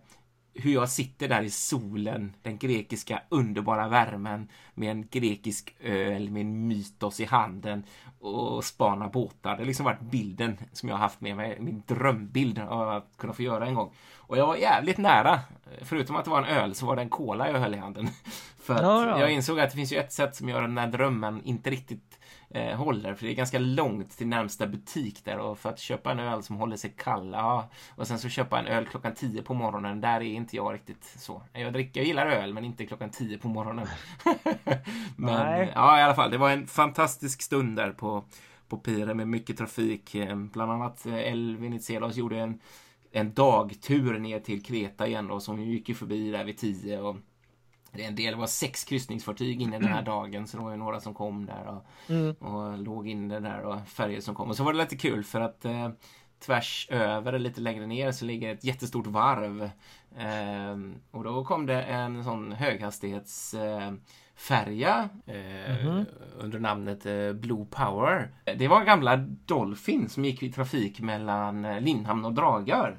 hur 0.59 0.73
jag 0.73 0.89
sitter 0.89 1.29
där 1.29 1.43
i 1.43 1.51
solen, 1.51 2.33
den 2.43 2.59
grekiska 2.59 3.23
underbara 3.29 3.89
värmen 3.89 4.49
med 4.75 4.91
en 4.91 5.09
grekisk 5.11 5.75
öl 5.81 6.31
med 6.31 6.41
en 6.41 6.69
mytos 6.69 7.21
i 7.21 7.25
handen 7.25 7.83
och 8.21 8.65
spana 8.65 9.09
båtar. 9.09 9.51
Det 9.51 9.63
har 9.63 9.67
liksom 9.67 9.85
varit 9.85 10.01
bilden 10.01 10.59
som 10.73 10.89
jag 10.89 10.97
har 10.97 11.03
haft 11.03 11.21
med 11.21 11.37
mig, 11.37 11.57
min 11.61 11.83
drömbild 11.87 12.59
av 12.59 12.89
att 12.89 13.13
kunna 13.17 13.33
få 13.33 13.43
göra 13.43 13.67
en 13.67 13.75
gång. 13.75 13.93
Och 14.17 14.37
jag 14.37 14.47
var 14.47 14.57
jävligt 14.57 14.99
nära. 14.99 15.41
Förutom 15.83 16.17
att 16.17 16.25
det 16.25 16.31
var 16.31 16.43
en 16.43 16.49
öl 16.59 16.75
så 16.75 16.87
var 16.87 16.97
det 16.97 17.03
en 17.03 17.09
cola 17.09 17.51
jag 17.51 17.61
höll 17.61 17.75
i 17.75 17.79
handen. 17.79 18.09
För 18.63 18.75
att 18.75 18.83
Ja, 18.83 19.07
ja. 19.07 19.21
jag 19.21 19.33
insåg 19.33 19.61
att 19.61 19.71
det 19.71 19.77
finns 19.77 19.93
ju 19.93 19.97
ett 19.97 20.13
sätt 20.13 20.37
som 20.37 20.49
gör 20.49 20.63
den 20.63 20.79
här 20.79 20.87
drömmen 20.87 21.43
inte 21.45 21.71
riktigt 21.71 22.19
eh, 22.51 22.77
håller. 22.77 23.15
För 23.15 23.27
det 23.27 23.33
är 23.33 23.35
ganska 23.35 23.59
långt 23.59 24.19
till 24.19 24.27
närmsta 24.27 24.67
butik 24.67 25.25
där 25.25 25.39
och 25.39 25.59
för 25.59 25.69
att 25.69 25.79
köpa 25.79 26.13
en 26.13 26.19
öl 26.19 26.43
som 26.43 26.57
håller 26.57 26.77
sig 26.77 26.95
kall, 26.97 27.31
ja. 27.33 27.69
Och 27.95 28.07
sen 28.07 28.19
så 28.19 28.29
köpa 28.29 28.59
en 28.59 28.67
öl 28.67 28.87
klockan 28.87 29.15
10 29.15 29.43
på 29.43 29.55
morgonen, 29.55 30.01
där 30.01 30.17
är 30.17 30.23
inte 30.23 30.57
jag 30.57 30.75
riktigt 30.75 31.05
så. 31.05 31.43
Jag 31.53 31.73
dricker, 31.73 32.01
jag 32.01 32.07
gillar 32.07 32.27
öl 32.27 32.55
men 32.55 32.65
inte 32.65 32.87
klockan 32.87 33.11
10 33.11 33.39
på 33.39 33.49
morgonen. 33.49 33.87
men 35.17 35.47
Nej. 35.47 35.73
ja, 35.75 35.99
i 35.99 36.03
alla 36.03 36.15
fall, 36.15 36.31
det 36.31 36.39
var 36.39 36.51
en 36.51 36.67
fantastisk 36.67 37.43
stund 37.43 37.77
där 37.77 37.91
på, 37.91 38.25
på 38.69 38.77
piren 38.77 39.17
med 39.17 39.29
mycket 39.29 39.59
trafik. 39.59 40.15
Eh, 40.15 40.37
Bland 40.37 40.73
annat 40.73 41.07
eh, 41.07 41.33
El 41.33 41.57
Venizelos 41.57 42.17
gjorde 42.17 42.39
en 42.39 42.61
en 43.17 43.35
dagtur 43.35 44.19
ner 44.19 44.41
till 44.41 44.63
Kreta 44.63 45.07
igen 45.07 45.29
då, 45.29 45.41
som 45.41 45.63
gick 45.63 45.89
ju 45.89 45.95
förbi 45.95 46.31
där 46.31 46.45
vid 46.45 46.59
tio 46.59 47.01
och 47.01 47.17
det 47.97 48.05
är 48.05 48.09
en 48.09 48.15
del, 48.15 48.33
det 48.33 48.39
var 48.41 48.47
sex 48.47 48.85
kryssningsfartyg 48.85 49.63
inne 49.63 49.79
den 49.79 49.89
här 49.89 50.03
dagen 50.03 50.47
så 50.47 50.57
det 50.57 50.63
var 50.63 50.71
ju 50.71 50.77
några 50.77 51.01
som 51.01 51.15
kom 51.15 51.47
där 51.47 51.67
och, 51.67 51.87
Mm. 52.11 52.33
och 52.35 52.79
låg 52.79 53.09
inne 53.09 53.41
där 53.41 53.63
och 53.63 53.89
färger 53.89 54.21
som 54.21 54.35
kom. 54.35 54.49
Och 54.49 54.57
så 54.57 54.65
var 54.65 54.73
det 54.73 54.79
lite 54.79 54.97
kul 54.97 55.25
för 55.25 55.41
att 55.41 55.65
eh, 55.65 55.89
tvärs 56.47 56.89
över, 56.91 57.39
lite 57.39 57.61
längre 57.61 57.87
ner, 57.87 58.13
så 58.13 58.25
ligger 58.25 58.55
ett 58.55 58.65
jättestort 58.65 59.07
varv. 59.07 59.63
Eh, 60.19 60.77
och 61.11 61.25
då 61.25 61.45
kom 61.45 61.67
det 61.67 61.83
en 61.83 62.25
sån 62.25 62.53
höghastighetsfärja 62.53 63.87
eh, 63.89 63.95
färja, 64.37 65.09
eh, 65.27 66.03
under 66.39 66.59
namnet 66.59 67.07
eh, 67.07 67.33
Blue 67.33 67.67
Power. 67.71 68.31
Det 68.57 68.69
var 68.69 68.85
gamla 68.85 69.17
Dolphin 69.47 70.09
som 70.09 70.25
gick 70.25 70.43
i 70.43 70.53
trafik 70.53 71.01
mellan 71.01 71.65
eh, 71.65 71.81
Lindhamn 71.81 72.25
och 72.25 72.33
Dragör. 72.35 72.99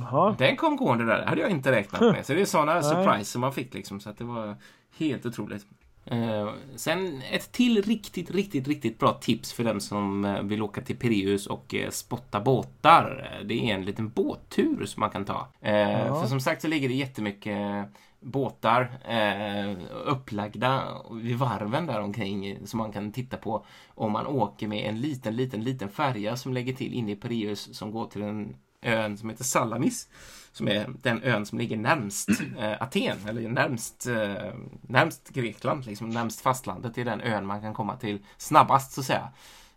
Jaha. 0.00 0.34
Den 0.38 0.56
kom 0.56 0.76
gående 0.76 1.04
där, 1.04 1.18
det 1.18 1.28
hade 1.28 1.40
jag 1.40 1.50
inte 1.50 1.72
räknat 1.72 2.00
med. 2.00 2.26
Så 2.26 2.34
det 2.34 2.40
är 2.40 2.44
sådana 2.44 2.74
Nej. 2.74 2.82
surprise 2.82 3.24
som 3.30 3.40
man 3.40 3.52
fick 3.52 3.74
liksom, 3.74 4.00
så 4.00 4.10
att 4.10 4.18
det 4.18 4.24
var 4.24 4.56
helt 4.98 5.26
otroligt. 5.26 5.66
Eh, 6.04 6.48
sen 6.76 7.22
ett 7.32 7.52
till 7.52 7.82
riktigt, 7.82 8.30
riktigt, 8.30 8.68
riktigt 8.68 8.98
bra 8.98 9.12
tips 9.12 9.52
för 9.52 9.64
den 9.64 9.80
som 9.80 10.24
eh, 10.24 10.42
vill 10.42 10.62
åka 10.62 10.80
till 10.80 10.96
Pireus 10.96 11.46
och 11.46 11.74
eh, 11.74 11.90
spotta 11.90 12.40
båtar. 12.40 13.38
Det 13.44 13.54
är 13.70 13.74
en 13.74 13.84
liten 13.84 14.08
båttur 14.08 14.86
som 14.86 15.00
man 15.00 15.10
kan 15.10 15.24
ta. 15.24 15.48
Eh, 15.60 15.72
Ja. 16.06 16.20
För 16.20 16.28
som 16.28 16.40
sagt 16.40 16.62
så 16.62 16.68
ligger 16.68 16.88
det 16.88 16.94
jättemycket 16.94 17.86
båtar 18.20 18.92
eh, 19.08 19.76
upplagda 20.06 20.82
vid 21.10 21.36
varven 21.38 21.86
där 21.86 22.00
omkring 22.00 22.66
som 22.66 22.78
man 22.78 22.92
kan 22.92 23.12
titta 23.12 23.36
på 23.36 23.64
om 23.88 24.12
man 24.12 24.26
åker 24.26 24.68
med 24.68 24.88
en 24.88 25.00
liten, 25.00 25.36
liten, 25.36 25.64
liten 25.64 25.88
färja 25.88 26.36
som 26.36 26.52
lägger 26.52 26.72
till 26.72 26.92
inne 26.94 27.12
i 27.12 27.16
Pireus 27.16 27.78
som 27.78 27.90
går 27.90 28.06
till 28.06 28.22
en 28.22 28.56
ön 28.82 29.18
som 29.18 29.30
heter 29.30 29.44
Salamis 29.44 30.08
som 30.52 30.68
är 30.68 30.90
den 31.02 31.22
ön 31.22 31.46
som 31.46 31.58
ligger 31.58 31.76
närmst 31.76 32.28
eh, 32.58 32.82
Aten 32.82 33.18
eller 33.28 33.48
närmst, 33.48 34.06
eh, 34.06 34.54
närmst 34.82 35.28
Grekland, 35.28 35.86
liksom 35.86 36.10
närmst 36.10 36.40
fastlandet. 36.40 36.94
Det 36.94 37.00
är 37.00 37.04
den 37.04 37.20
ön 37.20 37.46
man 37.46 37.60
kan 37.60 37.74
komma 37.74 37.96
till 37.96 38.18
snabbast 38.36 38.92
så 38.92 39.00
att 39.00 39.06
säga. 39.06 39.28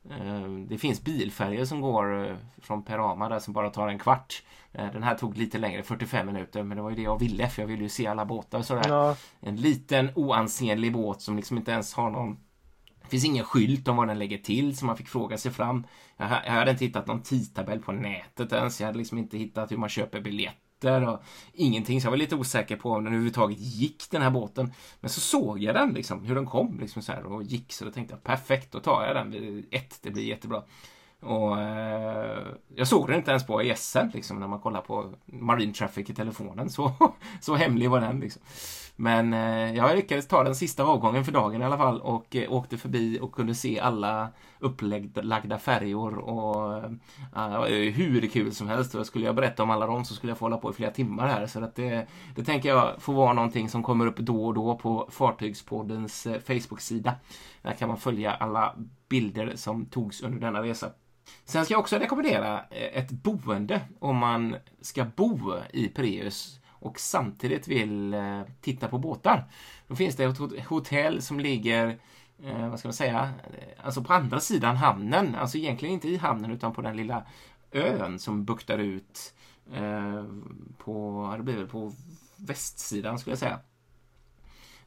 Eh, 0.10 0.50
det 0.68 0.78
finns 0.78 1.04
bilfärjor 1.04 1.66
som 1.66 1.82
går 1.82 2.30
eh, 2.30 2.36
från 2.62 2.84
Perama 2.84 3.30
där 3.30 3.40
som 3.40 3.54
bara 3.54 3.70
tar 3.70 3.88
en 3.88 4.00
kvart. 4.00 4.44
Eh, 4.72 4.92
den 4.92 5.04
här 5.04 5.16
tog 5.16 5.38
lite 5.38 5.58
längre, 5.58 5.84
45 5.84 6.26
minuter, 6.26 6.64
men 6.64 6.78
det 6.78 6.84
var 6.84 6.90
ju 6.90 6.96
det 6.96 7.02
jag 7.02 7.20
ville 7.20 7.50
för 7.50 7.62
jag 7.62 7.68
ville 7.68 7.84
ju 7.84 7.90
se 7.90 8.08
alla 8.08 8.26
båtar 8.26 8.58
och 8.58 8.66
sådär. 8.66 8.90
Ja. 8.90 9.16
En 9.40 9.56
liten 9.56 10.10
oansenlig 10.16 10.94
båt 10.94 11.22
som 11.22 11.36
liksom 11.36 11.58
inte 11.58 11.72
ens 11.72 11.94
har 11.94 12.10
någon 12.10 12.38
det 13.04 13.10
finns 13.10 13.26
ingen 13.26 13.46
skylt 13.46 13.88
om 13.88 13.96
vad 13.96 14.08
den 14.08 14.20
lägger 14.20 14.38
till 14.38 14.78
så 14.78 14.86
man 14.86 14.98
fick 14.98 15.08
fråga 15.08 15.38
sig 15.38 15.52
fram. 15.52 15.88
Jag, 16.18 16.30
jag 16.46 16.52
hade 16.52 16.72
inte 16.72 16.86
hittat 16.86 17.08
någon 17.08 17.22
tidtabell 17.22 17.80
på 17.80 17.92
nätet 17.92 18.52
ens. 18.52 18.80
Jag 18.80 18.88
hade 18.88 18.98
liksom 18.98 19.18
inte 19.18 19.38
hittat 19.38 19.72
hur 19.72 19.78
man 19.78 19.90
köper 19.90 20.22
biljetter 20.22 21.08
och 21.08 21.24
ingenting. 21.54 22.02
Så 22.02 22.06
jag 22.06 22.12
var 22.12 22.18
lite 22.18 22.36
osäker 22.36 22.76
på 22.76 22.92
om 22.92 23.04
den 23.04 23.14
överhuvudtaget 23.14 23.60
gick 23.60 24.04
den 24.12 24.22
här 24.22 24.30
båten. 24.30 24.74
Men 25.00 25.10
så 25.10 25.20
såg 25.20 25.60
jag 25.60 25.76
den 25.76 25.94
liksom, 25.94 26.26
hur 26.26 26.36
den 26.36 26.46
kom 26.46 26.80
liksom 26.80 27.02
så 27.02 27.12
här 27.12 27.26
och 27.26 27.44
gick. 27.44 27.74
Så 27.74 27.86
då 27.86 27.92
tänkte 27.92 28.14
jag 28.14 28.24
perfekt, 28.24 28.72
då 28.72 28.80
tar 28.80 29.06
jag 29.06 29.16
den 29.16 29.32
vid 29.32 29.66
ett. 29.72 30.00
Det 30.02 30.12
blir 30.12 30.24
jättebra. 30.24 30.64
Och 31.24 31.62
eh, 31.62 32.48
jag 32.76 32.88
såg 32.88 33.08
den 33.08 33.18
inte 33.18 33.32
ens 33.32 33.48
på 33.48 33.64
ISN 33.64 34.08
liksom 34.14 34.40
när 34.40 34.48
man 34.48 34.60
kollar 34.60 34.82
på 34.82 35.14
Marine 35.26 35.74
Traffic 35.74 36.10
i 36.10 36.14
telefonen. 36.14 36.70
Så, 36.70 36.94
så 37.42 37.56
hemlig 37.56 37.90
var 37.90 38.02
den 38.02 38.20
liksom. 38.20 38.42
Men 38.96 39.34
eh, 39.34 39.76
jag 39.76 39.96
lyckades 39.96 40.28
ta 40.28 40.44
den 40.44 40.56
sista 40.56 40.84
avgången 40.84 41.26
för 41.26 41.32
dagen 41.32 41.62
i 41.62 41.66
alla 41.66 41.78
fall 41.78 42.02
och 42.02 42.36
eh, 42.36 42.54
åkte 42.54 42.78
förbi 42.78 43.20
och 43.22 43.32
kunde 43.32 43.56
se 43.56 43.80
alla 43.80 44.30
upplagda 44.60 45.60
färjor 45.60 46.18
och 46.18 46.78
eh, 46.78 46.90
det 47.52 47.58
var 47.58 47.68
ju 47.68 47.92
hur 47.92 48.28
kul 48.28 48.54
som 48.54 48.68
helst. 48.68 48.96
Och 48.96 49.06
skulle 49.06 49.26
jag 49.26 49.36
berätta 49.36 49.64
om 49.64 49.70
alla 49.70 49.88
dem 49.88 50.06
så 50.06 50.14
skulle 50.14 50.32
jag 50.32 50.38
få 50.38 50.46
hålla 50.46 50.58
på 50.58 50.70
i 50.70 50.74
flera 50.74 50.92
timmar 50.92 51.28
här. 51.28 51.48
Så 51.48 51.64
att 51.64 51.76
det, 51.76 52.08
det 52.36 52.44
tänker 52.44 52.70
jag 52.70 53.02
får 53.02 53.14
vara 53.14 53.34
någonting 53.34 53.70
som 53.70 53.84
kommer 53.84 54.08
upp 54.08 54.18
då 54.18 54.46
och 54.46 54.54
då 54.54 54.76
på 54.76 55.10
Fartygspoddens 55.12 56.26
eh, 56.26 56.40
Facebook-sida. 56.40 57.16
Där 57.62 57.74
kan 57.74 57.88
man 57.88 57.98
följa 57.98 58.32
alla 58.32 58.76
bilder 59.10 59.56
som 59.56 59.86
togs 59.86 60.22
under 60.22 60.40
denna 60.40 60.64
resa. 60.64 60.90
Sen 61.46 61.66
ska 61.66 61.74
jag 61.74 61.82
också 61.82 61.98
rekommendera 61.98 62.60
eh, 62.60 62.98
ett 62.98 63.12
boende 63.12 63.82
om 64.00 64.18
man 64.18 64.56
ska 64.82 65.06
bo 65.16 65.54
i 65.74 65.88
Pireus 65.88 66.60
och 66.84 67.00
samtidigt 67.00 67.68
vill 67.68 68.14
eh, 68.14 68.42
titta 68.62 68.88
på 68.88 68.98
båtar. 68.98 69.46
Då 69.88 69.96
finns 69.96 70.16
det 70.16 70.24
ett 70.24 70.66
hotell 70.68 71.22
som 71.22 71.40
ligger, 71.40 72.00
eh, 72.44 72.70
vad 72.70 72.80
ska 72.80 72.88
man 72.88 72.94
säga, 72.94 73.34
eh, 73.44 73.86
alltså 73.86 74.04
på 74.04 74.14
andra 74.14 74.40
sidan 74.40 74.76
hamnen. 74.76 75.36
Alltså 75.36 75.58
egentligen 75.58 75.94
inte 75.94 76.08
i 76.08 76.18
hamnen 76.18 76.52
utan 76.52 76.74
på 76.74 76.82
den 76.82 76.98
lilla 76.98 77.24
ön 77.72 78.20
som 78.20 78.46
buktar 78.46 78.78
ut 78.78 79.34
eh, 79.74 80.26
på, 80.78 81.34
det 81.38 81.44
blir 81.44 81.56
väl 81.56 81.68
på 81.68 81.94
västsidan 82.36 83.20
skulle 83.20 83.32
jag 83.32 83.40
säga. 83.40 83.60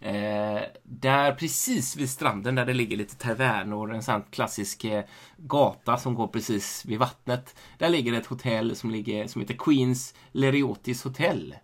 Eh, 0.00 0.62
där 0.82 1.34
precis 1.34 1.96
vid 1.96 2.10
stranden 2.10 2.54
där 2.54 2.66
det 2.66 2.74
ligger 2.74 2.96
lite 2.96 3.16
tavernor, 3.16 3.94
en 3.94 4.02
sån 4.02 4.22
klassisk 4.30 4.84
eh, 4.84 5.04
gata 5.36 5.96
som 5.96 6.14
går 6.14 6.28
precis 6.28 6.84
vid 6.84 6.98
vattnet. 6.98 7.56
Där 7.78 7.88
ligger 7.88 8.12
ett 8.12 8.26
hotell 8.26 8.76
som, 8.76 8.90
ligger, 8.90 9.26
som 9.26 9.40
heter 9.40 9.56
Queens 9.58 10.14
Leriotis 10.32 11.04
Hotel. 11.04 11.54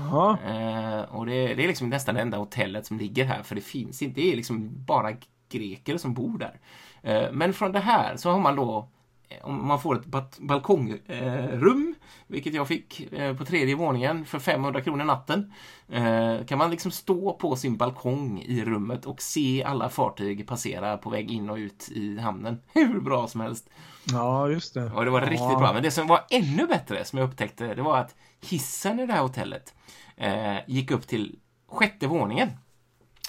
Jaha. 0.00 0.38
Eh, 0.46 1.14
och 1.14 1.26
det, 1.26 1.54
det 1.54 1.64
är 1.64 1.68
liksom 1.68 1.88
nästan 1.88 2.14
det 2.14 2.20
enda 2.20 2.38
hotellet 2.38 2.86
som 2.86 2.98
ligger 2.98 3.24
här 3.24 3.42
för 3.42 3.54
det 3.54 3.60
finns 3.60 4.02
inte, 4.02 4.20
det 4.20 4.32
är 4.32 4.36
liksom 4.36 4.84
bara 4.84 5.12
greker 5.50 5.98
som 5.98 6.14
bor 6.14 6.38
där. 6.38 6.60
Eh, 7.02 7.32
men 7.32 7.52
från 7.52 7.72
det 7.72 7.80
här 7.80 8.16
så 8.16 8.30
har 8.30 8.38
man 8.38 8.56
då 8.56 8.88
eh, 9.28 9.44
om 9.44 9.66
man 9.66 9.80
får 9.80 9.96
ett 9.98 10.38
balkongrum, 10.38 11.00
rum, 11.52 11.94
vilket 12.26 12.54
jag 12.54 12.68
fick 12.68 13.10
på 13.38 13.44
tredje 13.44 13.74
våningen 13.74 14.24
för 14.24 14.38
500 14.38 14.80
kronor 14.80 15.04
natten, 15.04 15.52
kan 16.46 16.58
man 16.58 16.70
liksom 16.70 16.90
stå 16.90 17.32
på 17.32 17.56
sin 17.56 17.76
balkong 17.76 18.42
i 18.46 18.64
rummet 18.64 19.06
och 19.06 19.22
se 19.22 19.64
alla 19.64 19.88
fartyg 19.88 20.46
passera 20.46 20.96
på 20.96 21.10
väg 21.10 21.30
in 21.30 21.50
och 21.50 21.56
ut 21.56 21.88
i 21.90 22.18
hamnen. 22.18 22.60
Hur 22.72 23.00
bra 23.00 23.28
som 23.28 23.40
helst. 23.40 23.70
Ja, 24.04 24.48
just 24.48 24.74
det. 24.74 24.84
Och 24.84 25.04
det 25.04 25.10
var 25.10 25.20
riktigt 25.20 25.58
bra. 25.58 25.72
Men 25.72 25.82
det 25.82 25.90
som 25.90 26.06
var 26.06 26.24
ännu 26.30 26.66
bättre 26.66 27.04
som 27.04 27.18
jag 27.18 27.28
upptäckte, 27.28 27.74
det 27.74 27.82
var 27.82 27.98
att 27.98 28.14
hissen 28.40 29.00
i 29.00 29.06
det 29.06 29.12
här 29.12 29.22
hotellet 29.22 29.74
eh, 30.16 30.56
gick 30.66 30.90
upp 30.90 31.06
till 31.06 31.38
sjätte 31.68 32.06
våningen. 32.06 32.48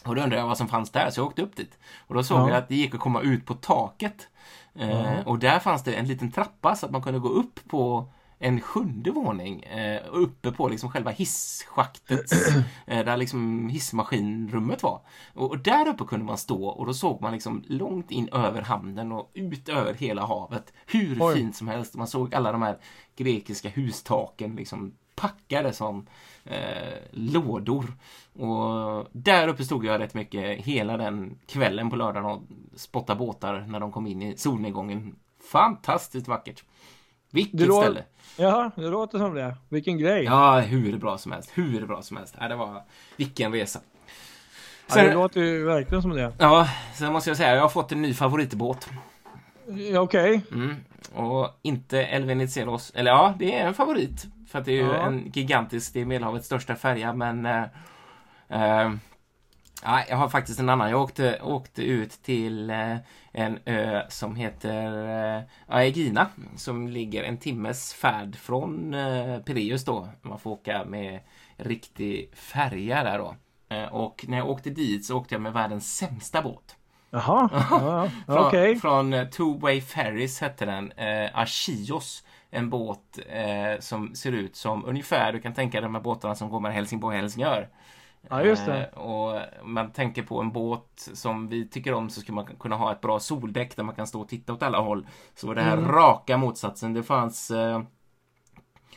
Och 0.05 0.15
då 0.15 0.21
undrade 0.21 0.41
jag 0.41 0.47
vad 0.47 0.57
som 0.57 0.67
fanns 0.67 0.89
där, 0.89 1.09
så 1.09 1.19
jag 1.19 1.27
åkte 1.27 1.41
upp 1.41 1.55
dit. 1.55 1.77
Och 2.07 2.15
då 2.15 2.23
såg 2.23 2.39
Ja. 2.39 2.47
jag 2.49 2.57
att 2.57 2.67
det 2.69 2.75
gick 2.75 2.93
att 2.93 2.99
komma 2.99 3.21
ut 3.21 3.45
på 3.45 3.53
taket. 3.53 4.27
Eh, 4.75 5.19
Och 5.27 5.39
där 5.39 5.59
fanns 5.59 5.83
det 5.83 5.93
en 5.93 6.07
liten 6.07 6.31
trappa 6.31 6.75
så 6.75 6.85
att 6.85 6.91
man 6.91 7.01
kunde 7.01 7.19
gå 7.19 7.29
upp 7.29 7.59
på 7.69 8.11
en 8.41 8.61
sjunde 8.61 9.11
våning 9.11 9.63
eh, 9.63 10.01
uppe 10.11 10.51
på 10.51 10.67
liksom 10.67 10.91
själva 10.91 11.11
hisschaktet 11.11 12.31
eh, 12.87 13.05
där 13.05 13.17
liksom 13.17 13.69
hissmaskinrummet 13.69 14.83
var. 14.83 15.01
Och, 15.33 15.49
och 15.49 15.57
där 15.59 15.87
uppe 15.87 16.03
kunde 16.03 16.25
man 16.25 16.37
stå 16.37 16.65
och 16.65 16.85
då 16.85 16.93
såg 16.93 17.21
man 17.21 17.31
liksom 17.33 17.63
långt 17.67 18.11
in 18.11 18.29
över 18.29 18.61
hamnen 18.61 19.11
och 19.11 19.31
ut 19.33 19.69
över 19.69 19.93
hela 19.93 20.25
havet. 20.25 20.73
Hur 20.85 21.17
Oj. 21.21 21.35
fint 21.35 21.55
som 21.55 21.67
helst. 21.67 21.95
Man 21.95 22.07
såg 22.07 22.35
alla 22.35 22.51
de 22.51 22.61
här 22.61 22.77
grekiska 23.15 23.69
hustaken 23.69 24.55
liksom 24.55 24.93
packade 25.15 25.73
som 25.73 26.07
eh, 26.43 26.97
lådor. 27.11 27.93
Och 28.33 29.07
där 29.11 29.47
uppe 29.47 29.63
stod 29.63 29.85
jag 29.85 29.99
rätt 29.99 30.13
mycket 30.13 30.59
hela 30.59 30.97
den 30.97 31.37
kvällen 31.45 31.89
på 31.89 31.95
lördagen 31.95 32.25
och 32.25 32.41
spottade 32.75 33.19
båtar 33.19 33.65
när 33.67 33.79
de 33.79 33.91
kom 33.91 34.07
in 34.07 34.21
i 34.21 34.37
solnedgången. 34.37 35.15
Fantastiskt 35.51 36.27
vackert. 36.27 36.63
Vilket 37.31 37.59
Det 37.59 37.73
ställe! 37.73 38.03
Ja, 38.37 38.71
det 38.75 38.81
låter 38.87 39.17
som 39.19 39.33
det. 39.35 39.55
Vilken 39.69 39.97
grej. 39.97 40.23
Ja, 40.23 40.59
hur 40.59 40.97
bra 40.97 41.17
som 41.17 41.31
helst. 41.31 41.51
Hur 41.53 41.85
bra 41.85 42.01
som 42.01 42.17
helst. 42.17 42.35
Ja, 42.39 42.47
det 42.47 42.55
var... 42.55 42.83
Vilken 43.17 43.51
resa. 43.53 43.79
Ja, 44.89 44.95
det 44.95 45.01
Sen, 45.07 45.13
låter 45.13 45.41
ju 45.41 45.65
verkligen 45.65 46.01
som 46.01 46.11
det. 46.11 46.33
ja, 46.37 46.67
sen 46.95 47.13
måste 47.13 47.29
jag 47.29 47.37
säga, 47.37 47.55
jag 47.55 47.61
har 47.61 47.69
fått 47.69 47.91
en 47.91 48.01
ny 48.01 48.13
favoritbåt. 48.13 48.89
Ja, 49.93 49.99
Okej. 50.01 50.41
Mm. 50.51 50.75
Och 51.13 51.59
inte 51.61 51.97
El 51.97 52.25
Venizelos. 52.25 52.91
Eller 52.95 53.11
ja, 53.11 53.33
det 53.39 53.55
är 53.59 53.67
en 53.67 53.73
favorit. 53.73 54.25
För 54.49 54.59
att 54.59 54.65
det 54.65 54.71
är 54.71 54.75
ju 54.83 54.87
Ja. 54.91 54.95
en 55.07 55.31
gigantisk, 55.33 55.93
det 55.93 56.01
är 56.01 56.05
Medelhavets 56.05 56.45
största 56.45 56.75
färja, 56.75 57.13
men... 57.13 57.45
Eh, 57.45 57.63
eh, 58.49 58.91
ja, 59.83 60.03
jag 60.09 60.17
har 60.17 60.29
faktiskt 60.29 60.59
en 60.59 60.69
annan. 60.69 60.89
Jag 60.89 61.01
åkte, 61.01 61.39
åkte 61.41 61.83
ut 61.83 62.11
till 62.23 62.69
eh, 62.69 62.95
en 63.31 63.59
ö 63.65 64.01
som 64.09 64.35
heter 64.35 65.07
eh, 65.37 65.41
Aegina. 65.67 66.27
Som 66.55 66.87
ligger 66.87 67.23
en 67.23 67.37
timmes 67.37 67.93
färd 67.93 68.35
från 68.35 68.93
eh, 68.93 69.37
Pireus 69.39 69.85
då. 69.85 70.07
Man 70.21 70.39
får 70.39 70.51
åka 70.51 70.85
med 70.85 71.19
riktig 71.57 72.35
färja 72.35 73.03
där 73.03 73.17
då. 73.17 73.35
Eh, 73.75 73.85
och 73.93 74.25
när 74.27 74.37
jag 74.37 74.49
åkte 74.49 74.69
dit 74.69 75.05
så 75.05 75.17
åkte 75.17 75.35
jag 75.35 75.41
med 75.41 75.53
världens 75.53 75.97
sämsta 75.97 76.41
båt. 76.41 76.75
Jaha. 77.09 77.49
Ja, 77.71 78.09
Från, 78.25 78.45
Okej. 78.47 78.75
från 78.75 79.11
Two 79.31 79.59
Way 79.61 79.81
Ferries 79.81 80.41
hette 80.41 80.65
den. 80.65 80.91
Eh, 80.91 81.29
Archios. 81.33 82.23
En 82.53 82.69
båt 82.69 83.19
eh, 83.29 83.79
som 83.79 84.15
ser 84.15 84.31
ut 84.31 84.55
som 84.55 84.85
ungefär, 84.85 85.33
du 85.33 85.41
kan 85.41 85.53
tänka 85.53 85.77
dig 85.77 85.83
de 85.83 85.95
här 85.95 86.01
båtarna 86.01 86.35
som 86.35 86.49
går 86.49 86.59
mellan 86.59 86.75
Helsingborg 86.75 87.15
och 87.15 87.21
Helsingör. 87.21 87.69
Ja, 88.29 88.43
just 88.43 88.65
det. 88.65 88.85
Eh, 88.85 88.97
och 88.99 89.41
man 89.63 89.91
tänker 89.91 90.23
på 90.23 90.41
en 90.41 90.51
båt 90.51 91.09
som 91.13 91.47
vi 91.47 91.67
tycker 91.69 91.93
om 91.93 92.09
så 92.09 92.21
ska 92.21 92.33
man 92.33 92.45
kunna 92.45 92.75
ha 92.75 92.91
ett 92.91 93.01
bra 93.01 93.19
soldäck 93.19 93.75
där 93.75 93.83
man 93.83 93.95
kan 93.95 94.07
stå 94.07 94.21
och 94.21 94.29
titta 94.29 94.53
åt 94.53 94.63
alla 94.63 94.79
håll. 94.79 95.07
Så 95.35 95.47
var 95.47 95.55
det 95.55 95.61
här 95.61 95.77
Mm. 95.77 95.91
raka 95.91 96.37
motsatsen. 96.37 96.93
Det 96.93 97.03
fanns 97.03 97.51
eh, 97.51 97.81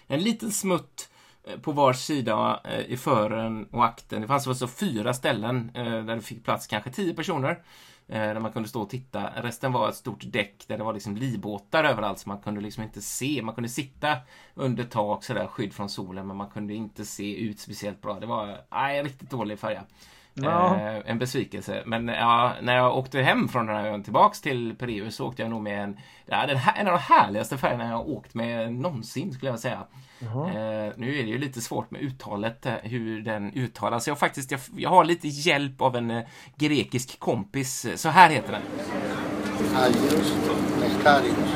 en 0.07 0.21
liten 0.21 0.51
smutt 0.51 1.11
eh, 1.45 1.61
på 1.61 1.73
var 1.73 1.93
sida 1.93 2.61
eh, 2.65 2.81
i 2.81 2.97
fören 2.97 3.69
och 3.73 3.85
akten. 3.85 4.21
Det 4.23 4.29
fanns 4.29 4.49
alltså 4.49 4.67
fyra 4.67 5.15
ställen 5.15 5.71
där 5.75 6.15
det 6.17 6.21
fick 6.21 6.45
plats 6.45 6.67
kanske 6.67 6.91
tio 6.91 7.15
personer. 7.15 7.63
Eh, 8.09 8.21
där 8.21 8.41
man 8.41 8.53
kunde 8.53 8.69
stå 8.69 8.83
och 8.83 8.91
titta. 8.91 9.43
Resten 9.43 9.73
var 9.73 9.89
ett 9.89 9.95
stort 9.95 10.23
däck 10.33 10.65
där 10.69 10.79
det 10.79 10.85
var 10.85 10.93
liksom 10.93 11.17
livbåtar 11.17 11.85
överallt 11.85 12.19
så 12.19 12.29
man 12.29 12.39
kunde 12.39 12.61
liksom 12.61 12.83
inte 12.83 13.03
se. 13.03 13.41
Man 13.43 13.55
kunde 13.55 13.69
sitta 13.69 14.17
under 14.55 14.85
tak 14.85 15.25
sådär 15.25 15.47
skydd 15.47 15.73
från 15.73 15.89
solen 15.89 16.27
men 16.27 16.37
man 16.37 16.51
kunde 16.51 16.75
inte 16.75 17.05
se 17.05 17.37
ut 17.37 17.61
speciellt 17.61 18.03
bra. 18.03 18.21
Det 18.21 18.27
var 18.27 18.61
nej, 18.71 19.03
riktigt 19.03 19.31
dålig 19.31 19.59
färja. 19.59 19.85
Ja. 20.35 20.77
Eh, 20.77 21.03
en 21.11 21.19
besvikelse. 21.19 21.83
Men 21.87 22.09
ja, 22.09 22.53
när 22.63 22.77
jag 22.77 22.97
åkte 22.97 23.23
hem 23.23 23.49
från 23.49 23.67
den 23.67 23.77
här 23.77 23.87
ön 23.87 24.03
tillbaks 24.03 24.41
till 24.41 24.75
Pireus 24.79 25.17
så 25.17 25.27
åkte 25.27 25.43
jag 25.43 25.51
nog 25.51 25.63
med 25.63 25.85
en, 25.85 25.99
ja, 26.27 26.47
den 26.47 26.57
här, 26.57 26.81
en 26.81 26.87
av 26.87 26.93
de 26.93 26.99
härligaste 26.99 27.59
färgerna 27.59 27.85
jag 27.85 27.97
har 27.97 28.09
åkt 28.09 28.35
med 28.35 28.73
någonsin 28.73 29.33
skulle 29.33 29.51
jag 29.51 29.61
säga. 29.61 29.87
Eh, 30.21 30.93
nu 30.97 31.19
är 31.19 31.23
det 31.23 31.31
ju 31.31 31.39
lite 31.39 31.61
svårt 31.61 31.91
med 31.91 32.01
uttalet, 32.01 32.67
eh, 32.67 32.75
hur 32.83 33.21
den 33.21 33.53
uttalas. 33.55 34.09
Jag, 34.09 34.19
faktiskt, 34.19 34.51
jag, 34.51 34.61
jag 34.77 34.91
har 34.91 35.05
lite 35.05 35.29
hjälp 35.29 35.81
av 35.81 35.97
en 35.97 36.11
eh, 36.11 36.25
grekisk 36.57 37.19
kompis. 37.19 37.87
Så 37.97 38.09
här 38.09 38.31
heter 38.31 38.53
den. 38.53 38.63
Agios 39.77 40.37
Nektarios. 40.81 41.55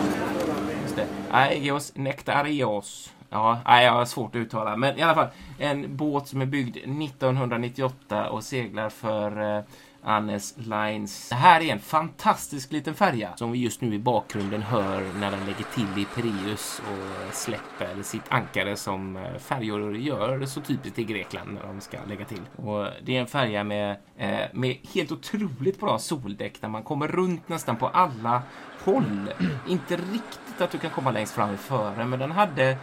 Aegeos 1.30 1.92
Nektarios. 1.94 3.12
Ja, 3.30 3.58
nej, 3.66 3.84
jag 3.84 3.92
har 3.92 4.04
svårt 4.04 4.34
att 4.34 4.40
uttala. 4.40 4.76
Men 4.76 4.98
i 4.98 5.02
alla 5.02 5.14
fall, 5.14 5.28
en 5.58 5.96
båt 5.96 6.28
som 6.28 6.42
är 6.42 6.46
byggd 6.46 6.76
1998 6.76 8.30
och 8.30 8.44
seglar 8.44 8.88
för 8.88 9.56
eh, 9.56 9.64
Annes 10.02 10.54
Lines. 10.56 11.28
Det 11.28 11.34
här 11.34 11.60
är 11.60 11.72
en 11.72 11.78
fantastisk 11.78 12.72
liten 12.72 12.94
färja 12.94 13.36
som 13.36 13.52
vi 13.52 13.58
just 13.58 13.80
nu 13.80 13.94
i 13.94 13.98
bakgrunden 13.98 14.62
hör 14.62 15.00
när 15.20 15.30
den 15.30 15.40
lägger 15.40 15.64
till 15.74 16.02
i 16.02 16.04
Pireus 16.04 16.82
och 16.90 17.34
släpper 17.34 18.02
sitt 18.02 18.22
ankare 18.28 18.76
som 18.76 19.16
eh, 19.16 19.38
färjor 19.38 19.96
gör 19.96 20.46
så 20.46 20.60
typiskt 20.60 20.98
i 20.98 21.04
Grekland 21.04 21.54
när 21.54 21.62
de 21.62 21.80
ska 21.80 21.98
lägga 22.08 22.24
till. 22.24 22.42
Och 22.56 22.86
det 23.02 23.16
är 23.16 23.20
en 23.20 23.26
färja 23.26 23.64
med, 23.64 23.96
eh, 24.16 24.40
med 24.52 24.76
helt 24.94 25.12
otroligt 25.12 25.80
bra 25.80 25.98
soldäck 25.98 26.60
där 26.60 26.68
man 26.68 26.82
kommer 26.82 27.08
runt 27.08 27.48
nästan 27.48 27.76
på 27.76 27.88
alla 27.88 28.42
håll. 28.84 29.30
Inte 29.68 29.96
riktigt 29.96 30.60
att 30.60 30.70
du 30.70 30.78
kan 30.78 30.90
komma 30.90 31.10
längst 31.10 31.34
fram 31.34 31.54
i 31.54 31.56
fören, 31.56 32.10
men 32.10 32.18
den 32.18 32.32
hade 32.32 32.78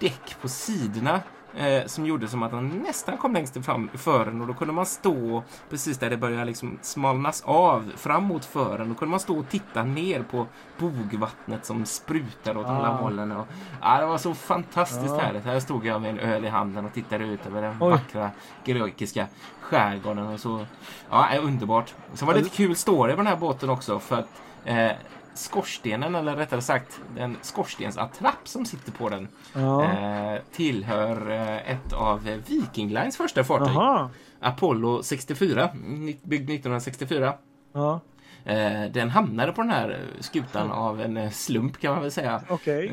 däck 0.00 0.36
på 0.40 0.48
sidorna 0.48 1.20
eh, 1.56 1.86
som 1.86 2.06
gjorde 2.06 2.28
som 2.28 2.42
att 2.42 2.52
han 2.52 2.68
nästan 2.68 3.16
kom 3.16 3.32
längst 3.34 3.64
fram 3.64 3.90
i 3.94 3.98
fören 3.98 4.40
och 4.40 4.46
då 4.46 4.54
kunde 4.54 4.74
man 4.74 4.86
stå 4.86 5.42
precis 5.70 5.98
där 5.98 6.10
det 6.10 6.16
började 6.16 6.44
liksom 6.44 6.78
smalnas 6.82 7.42
av 7.46 7.92
fram 7.96 8.24
mot 8.24 8.44
fören. 8.44 8.88
Då 8.88 8.94
kunde 8.94 9.10
man 9.10 9.20
stå 9.20 9.38
och 9.38 9.48
titta 9.48 9.82
ner 9.82 10.22
på 10.22 10.46
bogvattnet 10.78 11.64
som 11.66 11.86
sprutade 11.86 12.58
åt 12.60 12.66
alla 12.66 12.88
hållen. 12.88 13.32
Och, 13.32 13.46
ja, 13.80 14.00
det 14.00 14.06
var 14.06 14.18
så 14.18 14.34
fantastiskt 14.34 15.14
Ja. 15.16 15.20
härligt. 15.20 15.44
Här 15.44 15.60
stod 15.60 15.86
jag 15.86 16.02
med 16.02 16.10
en 16.10 16.18
öl 16.18 16.44
i 16.44 16.48
handen 16.48 16.84
och 16.84 16.92
tittade 16.94 17.24
ut 17.24 17.46
över 17.46 17.62
den 17.62 17.76
Oj. 17.80 17.90
vackra 17.90 18.30
grekiska 18.64 19.26
skärgården 19.60 20.26
och 20.26 20.40
så. 20.40 20.66
Ja, 21.10 21.28
underbart. 21.40 21.94
Så 22.14 22.26
var 22.26 22.34
det 22.34 22.40
ett 22.40 22.52
kul 22.52 22.76
story 22.76 23.12
på 23.12 23.16
den 23.16 23.26
här 23.26 23.36
båten 23.36 23.70
också 23.70 23.98
för 23.98 24.16
att 24.16 24.28
eh, 24.64 24.90
skorstenen, 25.38 26.14
eller 26.14 26.36
rättare 26.36 26.60
sagt 26.62 27.00
den 27.16 27.36
skorstensattrapp 27.42 28.48
som 28.48 28.64
sitter 28.64 28.92
på 28.92 29.08
den 29.08 29.28
Ja. 29.54 29.84
eh, 29.84 30.40
tillhör 30.52 31.30
eh, 31.30 31.70
ett 31.72 31.92
av 31.92 32.40
Viking 32.48 32.88
Lines 32.88 33.16
första 33.16 33.44
fartyg. 33.44 33.74
Jaha. 33.74 34.10
Apollo 34.40 35.02
64, 35.02 35.70
ni- 35.74 36.20
byggd 36.22 36.50
1964. 36.50 37.34
Ja. 37.72 38.00
Eh, 38.44 38.82
den 38.92 39.10
hamnade 39.10 39.52
på 39.52 39.62
den 39.62 39.70
här 39.70 39.98
skutan 40.20 40.70
av 40.70 41.00
en 41.00 41.16
eh, 41.16 41.30
slump 41.30 41.78
kan 41.80 41.92
man 41.92 42.02
väl 42.02 42.10
säga. 42.10 42.42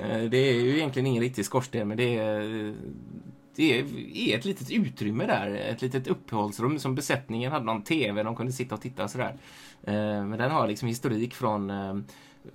Eh, 0.02 0.22
det 0.30 0.38
är 0.38 0.54
ju 0.54 0.76
egentligen 0.78 1.06
ingen 1.08 1.24
riktig 1.24 1.46
skorsten 1.46 1.88
men 1.88 1.98
det 1.98 2.18
är, 2.18 2.74
det 3.56 3.80
är 3.80 4.38
ett 4.38 4.46
litet 4.46 4.72
utrymme 4.72 5.26
där. 5.26 5.56
Ett 5.56 5.82
litet 5.82 6.08
uppehållsrum 6.08 6.80
som 6.80 6.96
besättningen 6.96 7.52
hade 7.52 7.66
någon 7.66 7.84
TV 7.84 8.24
de 8.24 8.36
kunde 8.36 8.52
sitta 8.52 8.76
och 8.76 8.82
titta 8.82 9.04
och 9.04 9.10
sådär. 9.10 9.36
Eh, 9.86 10.26
men 10.26 10.38
den 10.38 10.52
har 10.52 10.68
liksom 10.68 10.88
historik 10.88 11.34
från 11.34 11.70
eh, 11.70 11.96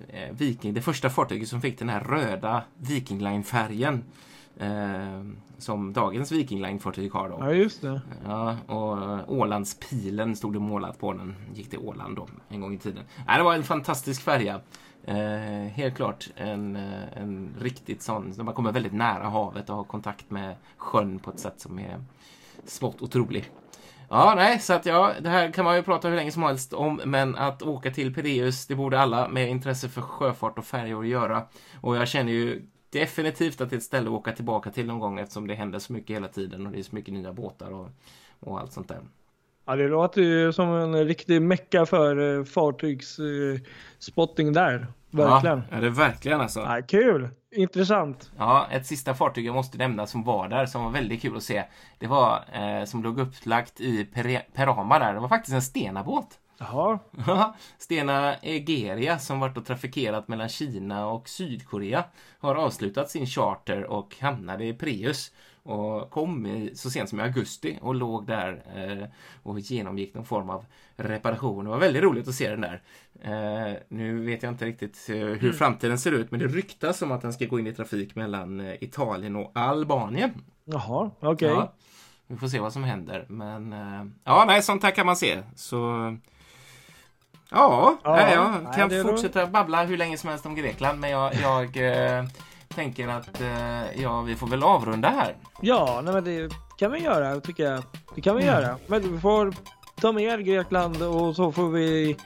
eh, 0.09 0.31
Viking, 0.31 0.73
det 0.73 0.81
första 0.81 1.09
fartyget 1.09 1.47
som 1.47 1.61
fick 1.61 1.79
den 1.79 1.89
här 1.89 1.99
röda 1.99 2.63
Viking 2.77 3.19
Line-färgen. 3.19 4.03
Eh, 4.57 5.23
som 5.57 5.93
dagens 5.93 6.31
Viking 6.31 6.61
Line-fartyg 6.61 7.11
har 7.11 7.29
då. 7.29 7.37
Ja, 7.39 7.53
just 7.53 7.81
det. 7.81 8.01
Ja, 8.25 8.57
och 8.67 9.33
Ålandspilen 9.33 10.35
stod 10.35 10.53
det 10.53 10.59
målat 10.59 10.99
på 10.99 11.13
den. 11.13 11.35
Gick 11.53 11.69
till 11.69 11.79
Åland 11.79 12.15
då, 12.15 12.27
en 12.49 12.61
gång 12.61 12.73
i 12.73 12.77
tiden. 12.77 13.03
Nej, 13.27 13.37
det 13.37 13.43
var 13.43 13.55
en 13.55 13.63
fantastisk 13.63 14.21
färja. 14.21 14.61
Eh, 15.03 15.71
helt 15.73 15.95
klart 15.95 16.29
en, 16.35 16.75
en 16.75 17.55
riktigt 17.59 18.01
sån, 18.01 18.31
där 18.31 18.43
man 18.43 18.53
kommer 18.53 18.71
väldigt 18.71 18.93
nära 18.93 19.23
havet 19.23 19.69
och 19.69 19.75
har 19.75 19.83
kontakt 19.83 20.29
med 20.29 20.55
sjön 20.77 21.19
på 21.19 21.31
ett 21.31 21.39
sätt 21.39 21.61
som 21.61 21.79
är 21.79 22.03
smått 22.65 23.01
otrolig. 23.01 23.49
Ja, 24.13 24.33
nej, 24.35 24.59
så 24.59 24.73
att 24.73 24.85
ja, 24.85 25.13
det 25.21 25.29
här 25.29 25.51
kan 25.51 25.65
man 25.65 25.75
ju 25.75 25.83
prata 25.83 26.07
hur 26.07 26.15
länge 26.15 26.31
som 26.31 26.43
helst 26.43 26.73
om, 26.73 27.01
men 27.05 27.35
att 27.35 27.61
åka 27.61 27.91
till 27.91 28.13
Pireus, 28.13 28.67
det 28.67 28.75
borde 28.75 28.99
alla 28.99 29.27
med 29.27 29.49
intresse 29.49 29.89
för 29.89 30.01
sjöfart 30.01 30.57
och 30.57 30.65
färjor 30.65 31.05
göra. 31.05 31.43
Och 31.81 31.95
jag 31.95 32.07
känner 32.07 32.31
ju 32.31 32.61
definitivt 32.89 33.61
att 33.61 33.69
det 33.69 33.75
är 33.75 33.77
ett 33.77 33.83
ställe 33.83 34.09
att 34.09 34.13
åka 34.13 34.31
tillbaka 34.31 34.71
till 34.71 34.85
någon 34.85 34.99
gång 34.99 35.19
eftersom 35.19 35.47
det 35.47 35.53
händer 35.53 35.79
så 35.79 35.93
mycket 35.93 36.15
hela 36.15 36.27
tiden 36.27 36.65
och 36.65 36.71
det 36.71 36.79
är 36.79 36.83
så 36.83 36.95
mycket 36.95 37.13
nya 37.13 37.33
båtar 37.33 37.71
och, 37.71 37.89
och 38.39 38.59
allt 38.59 38.73
sånt 38.73 38.87
där. 38.87 38.99
Ja, 39.65 39.75
det 39.75 39.87
låter 39.87 40.21
ju 40.21 40.53
som 40.53 40.69
en 40.69 41.05
riktig 41.05 41.41
mecka 41.41 41.85
för 41.85 42.39
eh, 42.39 42.43
fartygsspotting 42.43 44.47
eh, 44.47 44.53
där. 44.53 44.87
Verkligen. 45.11 45.63
Ja, 45.69 45.77
är 45.77 45.81
det 45.81 45.89
verkligen 45.89 46.41
alltså. 46.41 46.59
Ja, 46.59 46.81
kul! 46.87 47.29
Intressant. 47.55 48.31
Ja, 48.37 48.67
ett 48.71 48.85
sista 48.85 49.13
fartyg 49.13 49.45
jag 49.45 49.55
måste 49.55 49.77
nämna 49.77 50.07
som 50.07 50.23
var 50.23 50.47
där, 50.47 50.65
som 50.65 50.83
var 50.83 50.91
väldigt 50.91 51.21
kul 51.21 51.37
att 51.37 51.43
se. 51.43 51.63
Det 51.99 52.07
var, 52.07 52.43
eh, 52.53 52.85
som 52.85 53.03
låg 53.03 53.19
upplagt 53.19 53.79
i 53.81 54.03
Pere- 54.13 54.43
Perama 54.53 54.99
där, 54.99 55.13
det 55.13 55.19
var 55.19 55.27
faktiskt 55.27 55.55
en 55.55 55.61
Stena-båt. 55.61 56.27
Jaha. 56.59 57.53
Stena 57.77 58.35
Egeria 58.35 59.19
som 59.19 59.39
varit 59.39 59.57
och 59.57 59.65
trafikerat 59.65 60.27
mellan 60.27 60.49
Kina 60.49 61.07
och 61.07 61.29
Sydkorea 61.29 62.03
har 62.39 62.55
avslutat 62.55 63.09
sin 63.09 63.25
charter 63.25 63.83
och 63.83 64.15
hamnade 64.21 64.65
i 64.65 64.73
Preus 64.73 65.31
och 65.63 66.09
kom 66.09 66.45
i, 66.45 66.75
så 66.75 66.89
sent 66.89 67.09
som 67.09 67.19
i 67.19 67.23
augusti 67.23 67.79
och 67.81 67.95
låg 67.95 68.27
där 68.27 68.63
eh, 68.75 69.07
och 69.43 69.59
genomgick 69.59 70.13
någon 70.13 70.25
form 70.25 70.49
av 70.49 70.65
reparation. 70.95 71.65
Det 71.65 71.71
var 71.71 71.77
väldigt 71.77 72.03
roligt 72.03 72.27
att 72.27 72.35
se 72.35 72.49
den 72.49 72.61
där. 72.61 72.81
Eh, 73.21 73.77
nu 73.87 74.25
vet 74.25 74.43
jag 74.43 74.51
inte 74.51 74.65
riktigt 74.65 75.09
eh, 75.09 75.15
hur 75.15 75.51
framtiden 75.53 75.99
ser 75.99 76.11
ut 76.11 76.31
men 76.31 76.39
det 76.39 76.47
ryktas 76.47 77.01
om 77.01 77.11
att 77.11 77.21
den 77.21 77.33
ska 77.33 77.45
gå 77.45 77.59
in 77.59 77.67
i 77.67 77.73
trafik 77.73 78.15
mellan 78.15 78.73
Italien 78.79 79.35
och 79.35 79.51
Albanien. 79.55 80.31
Jaha, 80.65 81.11
okej. 81.19 81.49
Ja, 81.49 81.73
vi 82.27 82.37
får 82.37 82.47
se 82.47 82.59
vad 82.59 82.73
som 82.73 82.83
händer. 82.83 83.25
Men 83.29 83.73
eh, 83.73 84.05
ja, 84.23 84.43
nej, 84.47 84.61
sånt 84.61 84.83
här 84.83 84.91
kan 84.91 85.05
man 85.05 85.15
se. 85.15 85.43
Så 85.55 85.77
ja, 87.49 87.97
Ja, 88.03 88.15
nej, 88.15 88.33
jag 88.33 88.63
nej, 88.63 88.73
kan 88.75 88.91
är 88.91 89.03
fortsätta 89.03 89.47
babbla 89.47 89.83
hur 89.83 89.97
länge 89.97 90.17
som 90.17 90.29
helst 90.29 90.45
om 90.45 90.55
Grekland. 90.55 90.99
Men 90.99 91.09
jag, 91.09 91.33
jag 91.35 91.77
tänker 92.71 93.07
att 93.07 93.41
eh, 93.41 94.01
ja, 94.01 94.21
vi 94.21 94.35
får 94.35 94.47
väl 94.47 94.63
avrunda 94.63 95.09
här. 95.09 95.35
Ja, 95.61 96.01
nej, 96.03 96.13
men 96.13 96.23
det 96.23 96.51
kan 96.77 96.91
vi 96.91 96.99
göra 96.99 97.39
tycker 97.39 97.63
jag. 97.71 97.83
Det 98.15 98.21
kan 98.21 98.35
vi 98.35 98.43
Mm. 98.43 98.55
göra. 98.55 98.77
Men 98.87 99.13
vi 99.13 99.19
får 99.19 99.53
ta 100.01 100.11
med 100.11 100.45
Grekland 100.45 101.01
och 101.01 101.35
så 101.35 101.51
får 101.51 101.69
vi 101.69 102.17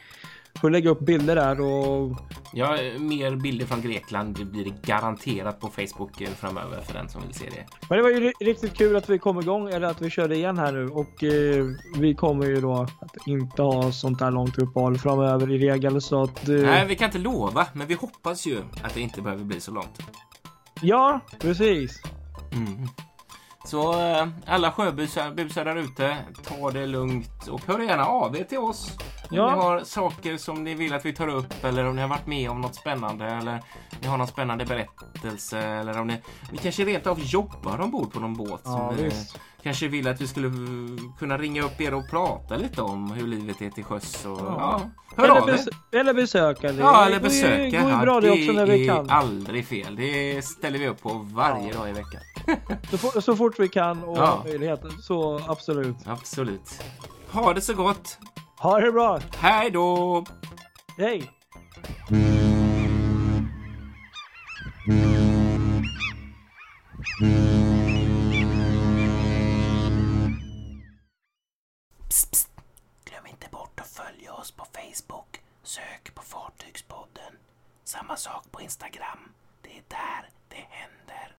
får 0.61 0.69
lägga 0.69 0.89
upp 0.89 0.99
bilder 0.99 1.35
där 1.35 1.61
och 1.61 2.17
Ja, 2.57 2.77
mer 2.99 3.35
bilder 3.35 3.65
från 3.65 3.81
Grekland 3.81 4.37
det 4.37 4.45
blir 4.45 4.73
garanterat 4.85 5.59
på 5.59 5.67
Facebook 5.67 6.21
eh, 6.21 6.29
framöver 6.29 6.81
för 6.81 6.93
den 6.93 7.09
som 7.09 7.21
vill 7.21 7.33
se 7.33 7.45
det. 7.45 7.65
Men 7.89 7.97
det 7.97 8.03
var 8.03 8.09
ju 8.09 8.19
ri- 8.19 8.33
riktigt 8.45 8.77
kul 8.77 8.95
att 8.95 9.09
vi 9.09 9.19
kom 9.19 9.39
igång 9.39 9.69
eller 9.69 9.87
att 9.87 10.01
vi 10.01 10.09
körde 10.09 10.35
igen 10.35 10.57
här 10.57 10.71
nu 10.71 10.87
och 10.89 11.23
eh, 11.23 11.65
vi 11.97 12.15
kommer 12.15 12.45
ju 12.45 12.61
då 12.61 12.73
att 13.01 13.27
inte 13.27 13.61
ha 13.61 13.91
sånt 13.91 14.21
här 14.21 14.31
långt 14.31 14.57
uppehåll 14.57 14.97
framöver 14.97 15.51
i 15.51 15.57
regel 15.69 16.01
så 16.01 16.23
att 16.23 16.49
eh, 16.49 16.55
Nej, 16.55 16.85
vi 16.87 16.95
kan 16.95 17.05
inte 17.05 17.17
lova, 17.17 17.67
men 17.73 17.87
vi 17.87 17.93
hoppas 17.93 18.45
ju 18.47 18.57
att 18.83 18.93
det 18.93 19.01
inte 19.01 19.21
behöver 19.21 19.43
bli 19.43 19.59
så 19.61 19.71
långt. 19.71 19.99
Ja, 20.87 21.19
precis. 21.39 22.01
Mm. 22.51 22.87
Så 23.65 23.93
eh, 24.01 24.27
alla 24.45 24.71
sjöbusar 24.71 25.31
busar 25.31 25.65
där 25.65 25.75
ute, 25.75 26.17
ta 26.43 26.71
det 26.71 26.85
lugnt 26.85 27.47
och 27.47 27.61
hör 27.67 27.79
gärna 27.79 28.05
av 28.05 28.35
er 28.37 28.43
till 28.43 28.57
oss. 28.57 28.91
Om 29.29 29.37
Ja. 29.37 29.55
ni 29.55 29.61
har 29.61 29.79
saker 29.83 30.37
som 30.37 30.63
ni 30.63 30.73
vill 30.75 30.93
att 30.93 31.05
vi 31.05 31.13
tar 31.13 31.27
upp 31.27 31.63
eller 31.63 31.85
om 31.85 31.95
ni 31.95 32.01
har 32.01 32.09
varit 32.09 32.27
med 32.27 32.49
om 32.49 32.61
något 32.61 32.75
spännande 32.75 33.25
eller 33.25 33.63
ni 34.01 34.07
har 34.07 34.17
någon 34.17 34.27
spännande 34.27 34.65
berättelse 34.65 35.59
eller 35.59 35.99
om 36.01 36.07
ni, 36.07 36.21
ni 36.51 36.57
kanske 36.57 36.85
rent 36.85 37.07
av 37.07 37.19
jobbar 37.19 37.81
ombord 37.81 38.13
på 38.13 38.19
någon 38.19 38.33
båt 38.33 38.61
Ja, 38.65 38.71
som 38.71 38.95
visst. 39.03 39.39
Kanske 39.65 39.87
vill 39.87 40.07
att 40.07 40.21
vi 40.21 40.27
skulle 40.27 40.51
kunna 41.19 41.37
ringa 41.37 41.63
upp 41.63 41.81
er 41.81 41.93
och 41.93 42.09
prata 42.09 42.57
lite 42.57 42.81
om 42.81 43.11
hur 43.11 43.27
livet 43.27 43.61
är 43.61 43.69
till 43.69 43.83
sjöss 43.83 44.25
och 44.25 44.31
Ja. 44.39 44.55
ja, 44.59 44.81
hör 45.15 45.23
Eller, 45.23 45.41
av 45.41 45.49
er. 45.49 45.53
bes 45.53 45.67
eller 45.91 46.13
besöka. 46.13 46.71
Det 46.71 46.79
Ja, 46.79 47.05
eller 47.05 47.19
besöka. 47.19 47.81
går 47.81 47.91
ju 47.91 47.97
bra 47.97 48.21
det 48.21 48.29
också 48.31 48.51
när 48.51 48.65
vi 48.65 48.87
är 48.87 48.95
kan. 48.95 49.09
aldrig 49.09 49.65
fel. 49.67 49.95
Det 49.95 50.45
ställer 50.45 50.79
vi 50.79 50.87
upp 50.87 51.01
på 51.01 51.13
varje 51.33 51.73
dag 51.73 51.89
i 51.89 51.91
veckan. 51.93 52.21
Så, 52.91 52.97
for, 52.97 53.21
så 53.21 53.35
fort 53.35 53.59
vi 53.59 53.67
kan 53.69 54.03
och 54.03 54.17
Ja. 54.17 54.41
möjlighet. 54.45 54.81
Så 55.01 55.41
absolut. 55.47 55.95
Absolut. 56.05 56.81
Ha 57.31 57.53
det 57.53 57.61
så 57.61 57.73
gott. 57.73 58.17
Ha 58.59 58.79
det 58.79 58.91
bra. 58.91 59.19
Hej 59.37 59.69
då! 59.71 60.25
Hej! 60.97 61.31
Psst, 67.11 67.94
Sök 75.75 76.15
på 76.15 76.21
Fartygspodden. 76.21 77.33
Samma 77.83 78.17
sak 78.17 78.51
på 78.51 78.61
Instagram. 78.61 79.31
Det 79.61 79.69
är 79.69 79.83
där 79.87 80.29
det 80.49 80.65
händer. 80.69 81.33